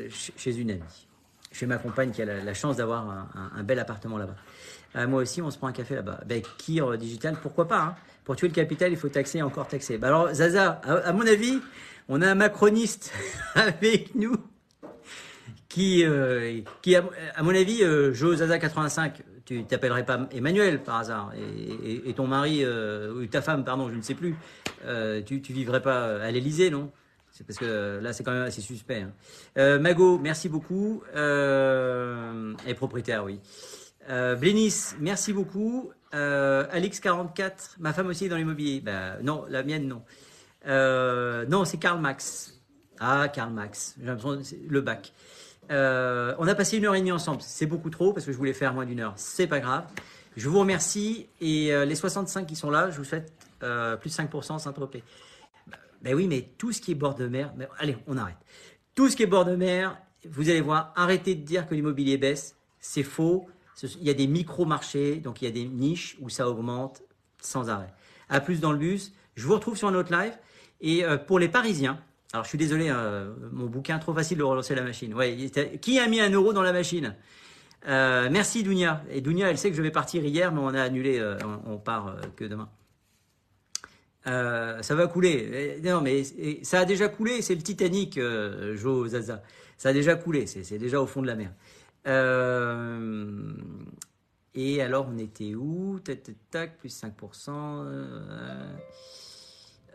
Chez 0.09 0.55
une 0.55 0.69
amie? 0.69 1.07
Chez 1.56 1.68
ma 1.68 1.77
compagne 1.77 2.11
qui 2.11 2.22
a 2.22 2.26
la, 2.26 2.53
chance 2.53 2.76
d'avoir 2.76 3.30
un, 3.56 3.64
bel 3.64 3.80
appartement 3.80 4.18
là-bas. 4.18 4.36
Euh, 4.98 5.07
moi 5.07 5.22
aussi, 5.22 5.41
on 5.41 5.49
se 5.49 5.57
prend 5.57 5.68
un 5.68 5.72
café 5.72 5.95
là-bas. 5.95 6.19
Ben, 6.26 6.41
Kir 6.57 6.98
Digital, 6.98 7.38
pourquoi 7.41 7.65
pas 7.65 7.80
hein 7.80 7.95
Pour 8.26 8.36
tuer 8.36 8.49
le 8.49 8.53
capital, 8.53 8.91
il 8.91 8.98
faut 8.98 9.07
taxer 9.07 9.38
et 9.38 9.41
encore 9.41 9.65
taxer. 9.65 9.98
Ben 9.98 10.10
alors, 10.10 10.34
Zaza, 10.34 10.82
à, 10.84 11.14
mon 11.14 11.26
avis, 11.26 11.61
on 12.10 12.22
a 12.22 12.30
un 12.30 12.36
macroniste 12.36 13.14
avec 13.56 14.15
nous 14.15 14.36
qui, 15.69 16.03
euh, 16.03 16.60
qui 16.82 16.98
à, 16.98 17.03
mon 17.41 17.56
avis, 17.56 17.84
euh, 17.84 18.14
Joe 18.14 18.36
Zaza 18.36 18.60
85, 18.60 19.23
tu 19.45 19.64
t'appellerais 19.64 20.06
pas 20.06 20.27
Emmanuel 20.32 20.84
par 20.84 20.98
hasard, 20.98 21.32
et, 21.38 22.11
ton 22.14 22.27
mari, 22.27 22.65
euh, 22.65 23.14
ou 23.14 23.26
ta 23.27 23.41
femme, 23.41 23.64
pardon, 23.64 23.90
je 23.90 23.95
ne 23.95 24.02
sais 24.02 24.14
plus, 24.14 24.36
tu, 25.26 25.41
tu 25.41 25.53
vivrais 25.53 25.82
pas 25.82 26.22
à 26.22 26.32
l'Elysée, 26.32 26.69
non? 26.69 26.91
C'est 27.38 27.45
parce 27.45 27.60
que 27.60 27.66
euh, 27.66 27.99
là, 27.99 28.14
c'est 28.14 28.24
quand 28.24 28.32
même 28.32 28.44
assez 28.44 28.62
suspect. 28.62 29.02
hein. 29.02 29.12
Euh, 29.57 29.78
Mago, 29.78 30.18
merci 30.18 30.48
beaucoup. 30.48 31.03
Euh, 31.16 32.53
et 32.66 32.74
propriétaire, 32.76 33.26
oui. 33.26 33.41
Euh, 34.10 34.36
Blénis, 34.36 34.94
merci 35.02 35.34
beaucoup. 35.34 35.91
Euh, 36.14 36.66
Alix44, 36.68 37.76
ma 37.80 37.91
femme 37.91 38.07
aussi 38.07 38.26
est 38.26 38.30
dans 38.30 38.38
l'immobilier. 38.38 38.80
Ben, 38.80 39.18
non, 39.22 39.44
la 39.49 39.64
mienne, 39.64 39.86
non. 39.86 40.02
Non, 40.66 41.66
c'est 41.66 41.76
Karl 41.76 41.99
Max. 41.99 42.57
Ah, 43.02 43.28
Karl 43.28 43.52
Max. 43.52 43.95
J'ai 43.99 44.06
l'impression 44.06 44.41
le 44.70 44.80
bac. 44.80 45.12
On 45.70 46.48
a 46.48 46.56
passé 46.56 46.78
une 46.78 46.86
heure 46.86 46.95
et 46.95 46.99
demie 46.99 47.12
ensemble. 47.12 47.41
C'est 47.41 47.66
beaucoup 47.66 47.90
trop 47.90 48.14
parce 48.14 48.26
que 48.26 48.32
je 48.32 48.38
voulais 48.38 48.53
faire 48.53 48.74
moins 48.74 48.86
d'une 48.86 49.02
heure. 49.02 49.14
C'est 49.18 49.48
pas 49.48 49.60
grave. 49.60 49.84
Je 50.38 50.48
vous 50.48 50.60
remercie 50.60 51.28
et 51.41 51.74
les 51.86 51.95
65 51.95 52.48
qui 52.48 52.56
sont 52.56 52.70
là, 52.70 52.91
je 52.91 52.98
vous 52.98 53.03
souhaite 53.03 53.30
plus 53.60 54.10
de 54.10 54.16
5% 54.16 54.57
Saint-Tropez. 54.57 55.03
Ben 56.01 56.13
oui, 56.13 56.27
mais 56.27 56.49
tout 56.57 56.72
ce 56.72 56.81
qui 56.81 56.91
est 56.91 56.95
bord 56.95 57.15
de 57.15 57.27
mer, 57.27 57.53
mais 57.57 57.67
allez, 57.80 57.97
on 58.07 58.17
arrête. 58.17 58.38
Tout 58.93 59.09
ce 59.09 59.15
qui 59.15 59.23
est 59.23 59.27
bord 59.27 59.45
de 59.45 59.55
mer, 59.55 59.97
vous 60.30 60.49
allez 60.49 60.61
voir, 60.61 60.93
arrêtez 60.95 61.35
de 61.35 61.41
dire 61.41 61.67
que 61.67 61.76
l'immobilier 61.76 62.17
baisse, 62.17 62.55
c'est 62.80 63.03
faux. 63.03 63.47
Il 63.84 64.03
y 64.03 64.09
a 64.09 64.13
des 64.13 64.27
micro-marchés, 64.27 65.17
donc 65.17 65.41
il 65.41 65.45
y 65.45 65.47
a 65.47 65.51
des 65.51 65.65
niches 65.65 66.17
où 66.22 66.30
ça 66.30 66.47
augmente 66.49 67.01
sans 67.41 67.69
arrêt. 67.69 67.93
À 68.30 68.39
plus 68.39 68.59
dans 68.59 68.72
le 68.72 68.77
bus, 68.77 69.13
je 69.35 69.45
vous 69.45 69.53
retrouve 69.53 69.77
sur 69.77 69.88
un 69.88 70.03
live. 70.03 70.38
Et 70.81 71.03
euh, 71.03 71.17
pour 71.17 71.39
les 71.39 71.49
Parisiens, 71.49 71.99
alors 72.34 72.43
je 72.43 72.49
suis 72.49 72.57
désolé, 72.57 72.88
euh, 72.89 73.34
mon 73.51 73.65
bouquin, 73.65 73.99
trop 73.99 74.13
facile 74.13 74.38
de 74.38 74.43
relancer 74.43 74.76
la 74.76 74.81
machine. 74.84 75.13
Ouais, 75.13 75.35
qui 75.81 75.99
a 75.99 76.07
mis 76.07 76.19
un 76.19 76.30
euro 76.30 76.53
dans 76.53 76.61
la 76.61 76.73
machine? 76.73 77.15
Euh, 77.88 78.30
Merci 78.31 78.63
Dounia. 78.63 79.03
Et 79.09 79.22
Dounia, 79.22 79.49
elle 79.49 79.57
sait 79.57 79.69
que 79.69 79.77
je 79.77 79.81
vais 79.81 79.91
partir 79.91 80.23
hier, 80.23 80.51
mais 80.51 80.59
on 80.59 80.73
a 80.73 80.81
annulé, 80.81 81.22
on, 81.43 81.73
on 81.73 81.77
part 81.77 82.15
que 82.35 82.45
demain. 82.45 82.69
Euh, 84.27 84.81
ça 84.81 84.95
va 84.95 85.07
couler. 85.07 85.77
Eh, 85.77 85.81
Non, 85.88 86.02
mais 86.02 86.23
eh, 86.38 86.64
ça 86.64 86.80
a 86.81 86.85
déjà 86.85 87.07
coulé. 87.10 87.41
C'est 87.41 87.56
le 87.56 87.61
Titanic, 87.61 88.18
euh, 88.18 88.76
Jo 88.76 89.07
Zaza. 89.07 89.41
Ça 89.77 89.89
a 89.89 89.93
déjà 89.93 90.15
coulé. 90.15 90.47
C'est 90.47 90.77
déjà 90.77 91.02
au 91.02 91.06
fond 91.07 91.22
de 91.22 91.27
la 91.27 91.35
mer. 91.35 91.52
Euh, 92.07 93.53
et 94.53 94.81
alors, 94.81 95.07
on 95.14 95.18
était 95.18 95.53
où? 95.56 95.99
Tac, 96.03 96.19
tac, 96.49 96.77
plus 96.77 96.89
5%. 96.89 97.85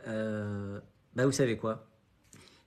euh, 0.08 0.80
bah, 1.14 1.26
vous 1.26 1.32
savez 1.32 1.56
quoi? 1.56 1.86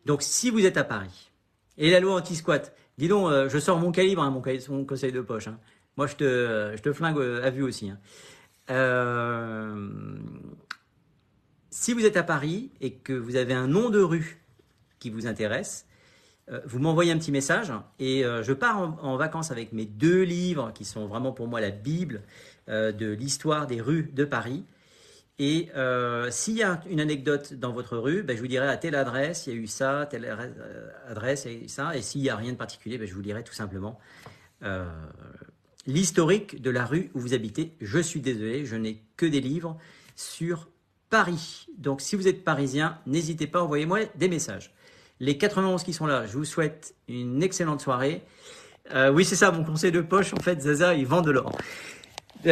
Donc, 0.06 0.22
si 0.22 0.50
vous 0.50 0.66
êtes 0.66 0.78
à 0.78 0.84
Paris, 0.84 1.32
et 1.78 1.90
la 1.92 2.00
loi 2.00 2.16
anti-squat, 2.16 2.76
dis 2.98 3.08
donc, 3.08 3.32
je 3.50 3.58
sors 3.58 3.80
mon 3.80 3.92
calibre, 3.92 4.22
hein, 4.22 4.32
mon, 4.32 4.86
conseil 4.86 5.12
de 5.12 5.22
poche. 5.22 5.48
hein. 5.48 5.60
Moi, 5.98 6.08
je 6.08 6.16
te, 6.16 6.94
flingue 6.94 7.20
à 7.44 7.50
vue 7.50 7.64
aussi. 7.64 7.90
hein. 7.90 8.00
Euh, 8.70 9.90
si 11.74 11.94
vous 11.94 12.06
êtes 12.06 12.18
à 12.18 12.24
Paris 12.24 12.70
et 12.82 12.94
que 12.94 13.14
vous 13.14 13.36
avez 13.36 13.56
un 13.56 13.66
nom 13.66 13.90
de 13.90 14.00
rue 14.00 14.38
qui 15.00 15.10
vous 15.10 15.26
intéresse, 15.26 15.88
euh, 16.52 16.62
vous 16.66 16.78
m'envoyez 16.78 17.12
un 17.12 17.18
petit 17.18 17.32
message 17.32 17.74
et 17.98 18.24
euh, 18.24 18.44
je 18.44 18.54
pars 18.54 19.04
en, 19.04 19.18
vacances 19.18 19.50
avec 19.50 19.74
mes 19.74 19.86
deux 19.86 20.22
livres 20.22 20.72
qui 20.76 20.86
sont 20.86 21.08
vraiment 21.08 21.32
pour 21.32 21.48
moi 21.48 21.62
la 21.62 21.72
Bible 21.72 22.22
euh, 22.70 22.92
de 22.92 23.08
l'histoire 23.08 23.66
des 23.66 23.82
rues 23.82 24.12
de 24.14 24.24
Paris. 24.24 24.64
Et 25.40 25.70
s'il 26.30 26.56
y 26.56 26.62
a 26.62 26.80
une 26.88 27.02
anecdote 27.02 27.56
dans 27.56 27.74
votre 27.74 27.98
rue, 27.98 28.22
ben, 28.22 28.38
je 28.38 28.42
vous 28.42 28.48
dirai 28.48 28.68
à 28.68 28.78
telle 28.78 28.94
adresse, 28.94 29.48
il 29.48 29.54
y 29.54 29.58
a 29.58 29.60
eu 29.60 29.66
ça, 29.66 30.08
telle 30.08 30.32
adresse, 31.08 31.46
il 31.46 31.54
y 31.54 31.56
a 31.56 31.64
eu 31.64 31.68
ça. 31.68 31.98
Et 31.98 32.04
s'il 32.04 32.22
n'y 32.22 32.30
a 32.30 32.36
rien 32.36 32.52
de 32.52 32.58
particulier, 32.58 33.00
ben, 33.00 33.08
je 33.08 33.16
vous 33.16 33.24
dirai 33.24 33.44
tout 33.44 33.54
simplement 33.54 34.00
l'historique 35.88 36.62
de 36.62 36.70
la 36.70 36.86
rue 36.86 37.10
où 37.16 37.20
vous 37.20 37.34
habitez. 37.34 37.76
Je 37.82 37.98
suis 37.98 38.22
désolé, 38.22 38.64
je 38.64 38.76
n'ai 38.76 39.02
que 39.18 39.26
des 39.26 39.42
livres 39.42 39.76
sur 40.16 40.70
Paris. 41.14 41.68
Donc 41.78 42.02
si 42.02 42.16
vous 42.16 42.28
êtes 42.28 42.44
parisien, 42.44 42.98
n'hésitez 43.06 43.46
pas, 43.46 43.62
envoyez-moi 43.62 44.00
des 44.16 44.28
messages. 44.28 44.74
Les 45.20 45.38
91 45.38 45.84
qui 45.84 45.94
sont 45.94 46.08
là, 46.08 46.26
je 46.26 46.36
vous 46.36 46.44
souhaite 46.44 46.96
une 47.08 47.44
excellente 47.44 47.82
soirée. 47.82 48.24
Euh, 48.96 49.12
oui, 49.12 49.24
c'est 49.24 49.36
ça, 49.36 49.52
mon 49.52 49.64
conseil 49.64 49.92
de 49.92 50.02
poche, 50.02 50.34
en 50.34 50.40
fait, 50.40 50.60
Zaza, 50.60 50.96
il 50.96 51.06
vend 51.06 51.22
de 51.22 51.30
l'or. 51.30 51.56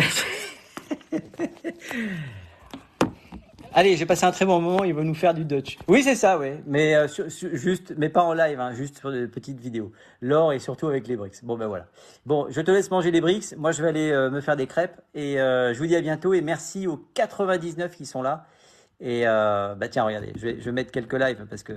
Allez, 3.73 3.95
j'ai 3.95 4.05
passé 4.05 4.25
un 4.25 4.31
très 4.31 4.45
bon 4.45 4.59
moment, 4.59 4.83
il 4.83 4.93
va 4.93 5.01
nous 5.01 5.13
faire 5.13 5.33
du 5.33 5.45
Dutch. 5.45 5.77
Oui, 5.87 6.03
c'est 6.03 6.15
ça, 6.15 6.37
oui, 6.37 6.49
mais 6.65 6.93
euh, 6.93 7.07
juste, 7.53 7.93
mais 7.97 8.09
pas 8.09 8.21
en 8.23 8.33
live, 8.33 8.59
hein, 8.59 8.73
juste 8.73 8.99
sur 8.99 9.11
des 9.13 9.27
petites 9.27 9.61
vidéos. 9.61 9.93
L'or 10.21 10.51
et 10.51 10.59
surtout 10.59 10.87
avec 10.87 11.07
les 11.07 11.15
briques. 11.15 11.35
Bon, 11.43 11.57
ben 11.57 11.67
voilà. 11.67 11.85
Bon, 12.25 12.47
je 12.49 12.59
te 12.59 12.69
laisse 12.69 12.91
manger 12.91 13.11
les 13.11 13.21
briques. 13.21 13.55
Moi, 13.57 13.71
je 13.71 13.81
vais 13.81 13.87
aller 13.87 14.11
euh, 14.11 14.29
me 14.29 14.41
faire 14.41 14.57
des 14.57 14.67
crêpes 14.67 14.99
et 15.15 15.39
euh, 15.39 15.73
je 15.73 15.79
vous 15.79 15.85
dis 15.85 15.95
à 15.95 16.01
bientôt 16.01 16.33
et 16.33 16.41
merci 16.41 16.85
aux 16.85 16.97
99 17.13 17.95
qui 17.95 18.05
sont 18.05 18.21
là. 18.21 18.45
Et 18.99 19.23
bah 19.23 19.87
tiens, 19.89 20.03
regardez, 20.03 20.31
je 20.35 20.47
vais, 20.47 20.71
mettre 20.71 20.91
quelques 20.91 21.13
lives 21.13 21.47
parce 21.49 21.63
que 21.63 21.73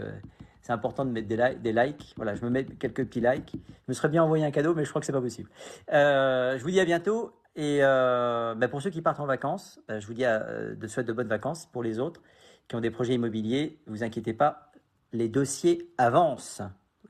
c'est 0.60 0.72
important 0.72 1.06
de 1.06 1.10
mettre 1.10 1.26
des, 1.28 1.36
li- 1.38 1.56
des 1.62 1.72
likes. 1.72 2.12
Voilà, 2.16 2.34
je 2.34 2.44
me 2.44 2.50
mets 2.50 2.64
quelques 2.64 3.06
petits 3.06 3.22
likes. 3.22 3.52
Je 3.54 3.60
me 3.88 3.94
serais 3.94 4.10
bien 4.10 4.22
envoyé 4.22 4.44
un 4.44 4.50
cadeau, 4.50 4.74
mais 4.74 4.84
je 4.84 4.90
crois 4.90 5.00
que 5.00 5.06
c'est 5.06 5.12
pas 5.12 5.22
possible. 5.22 5.48
Je 5.90 6.60
vous 6.62 6.70
dis 6.70 6.80
à 6.80 6.84
bientôt. 6.84 7.32
Et 7.56 7.78
euh, 7.82 8.54
bah, 8.54 8.68
pour 8.68 8.82
ceux 8.82 8.90
qui 8.90 9.02
partent 9.02 9.20
en 9.20 9.26
vacances, 9.26 9.80
bah, 9.86 10.00
je 10.00 10.06
vous 10.06 10.14
dis 10.14 10.24
euh, 10.24 10.74
de 10.74 10.86
souhaite 10.88 11.06
de 11.06 11.12
bonnes 11.12 11.28
vacances. 11.28 11.66
Pour 11.66 11.82
les 11.82 11.98
autres 11.98 12.20
qui 12.68 12.76
ont 12.76 12.80
des 12.80 12.90
projets 12.90 13.14
immobiliers, 13.14 13.78
vous 13.86 14.02
inquiétez 14.02 14.32
pas, 14.32 14.72
les 15.12 15.28
dossiers 15.28 15.90
avancent. 15.98 16.62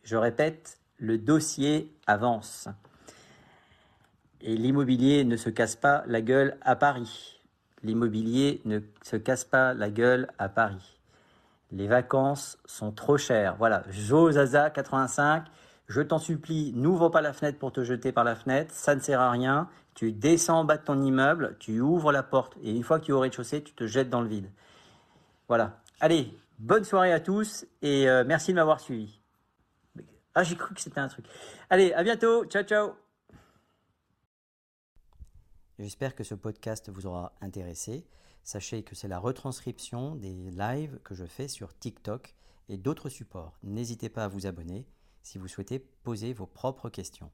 Je 0.02 0.16
répète, 0.16 0.78
le 0.98 1.16
dossier 1.16 1.94
avance. 2.06 2.68
Et 4.42 4.56
l'immobilier 4.56 5.24
ne 5.24 5.36
se 5.36 5.48
casse 5.48 5.76
pas 5.76 6.04
la 6.06 6.20
gueule 6.20 6.58
à 6.60 6.76
Paris. 6.76 7.40
L'immobilier 7.82 8.60
ne 8.64 8.80
se 9.02 9.16
casse 9.16 9.44
pas 9.44 9.72
la 9.72 9.90
gueule 9.90 10.28
à 10.38 10.50
Paris. 10.50 11.00
Les 11.72 11.86
vacances 11.86 12.58
sont 12.66 12.92
trop 12.92 13.16
chères. 13.16 13.56
Voilà, 13.56 13.84
Jozaza 13.88 14.70
85, 14.70 15.44
je 15.86 16.00
t'en 16.00 16.18
supplie, 16.18 16.72
n'ouvre 16.74 17.08
pas 17.08 17.20
la 17.20 17.32
fenêtre 17.32 17.58
pour 17.58 17.72
te 17.72 17.82
jeter 17.84 18.12
par 18.12 18.24
la 18.24 18.34
fenêtre, 18.34 18.72
ça 18.74 18.94
ne 18.94 19.00
sert 19.00 19.20
à 19.20 19.30
rien. 19.30 19.68
Tu 19.94 20.12
descends 20.12 20.60
en 20.60 20.64
bas 20.64 20.76
de 20.76 20.84
ton 20.84 21.00
immeuble, 21.00 21.56
tu 21.60 21.80
ouvres 21.80 22.10
la 22.10 22.22
porte 22.22 22.56
et 22.62 22.70
une 22.70 22.82
fois 22.82 22.98
que 22.98 23.04
tu 23.04 23.10
es 23.12 23.14
au 23.14 23.20
rez-de-chaussée, 23.20 23.62
tu 23.62 23.74
te 23.74 23.86
jettes 23.86 24.10
dans 24.10 24.22
le 24.22 24.28
vide. 24.28 24.50
Voilà. 25.46 25.80
Allez, 26.00 26.36
bonne 26.58 26.84
soirée 26.84 27.12
à 27.12 27.20
tous 27.20 27.66
et 27.82 28.08
euh, 28.08 28.24
merci 28.26 28.50
de 28.50 28.56
m'avoir 28.56 28.80
suivi. 28.80 29.20
Ah, 30.34 30.42
j'ai 30.42 30.56
cru 30.56 30.74
que 30.74 30.80
c'était 30.80 30.98
un 30.98 31.08
truc. 31.08 31.26
Allez, 31.70 31.92
à 31.92 32.02
bientôt. 32.02 32.44
Ciao, 32.46 32.64
ciao. 32.64 32.94
J'espère 35.78 36.14
que 36.14 36.24
ce 36.24 36.34
podcast 36.34 36.88
vous 36.88 37.06
aura 37.06 37.32
intéressé. 37.40 38.06
Sachez 38.42 38.82
que 38.82 38.94
c'est 38.94 39.08
la 39.08 39.18
retranscription 39.18 40.16
des 40.16 40.50
lives 40.50 40.98
que 41.04 41.14
je 41.14 41.24
fais 41.24 41.46
sur 41.46 41.76
TikTok 41.78 42.34
et 42.68 42.78
d'autres 42.78 43.08
supports. 43.08 43.58
N'hésitez 43.62 44.08
pas 44.08 44.24
à 44.24 44.28
vous 44.28 44.46
abonner 44.46 44.86
si 45.24 45.38
vous 45.38 45.48
souhaitez 45.48 45.80
poser 45.80 46.32
vos 46.32 46.46
propres 46.46 46.88
questions. 46.88 47.32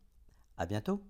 À 0.57 0.65
bientôt! 0.65 1.03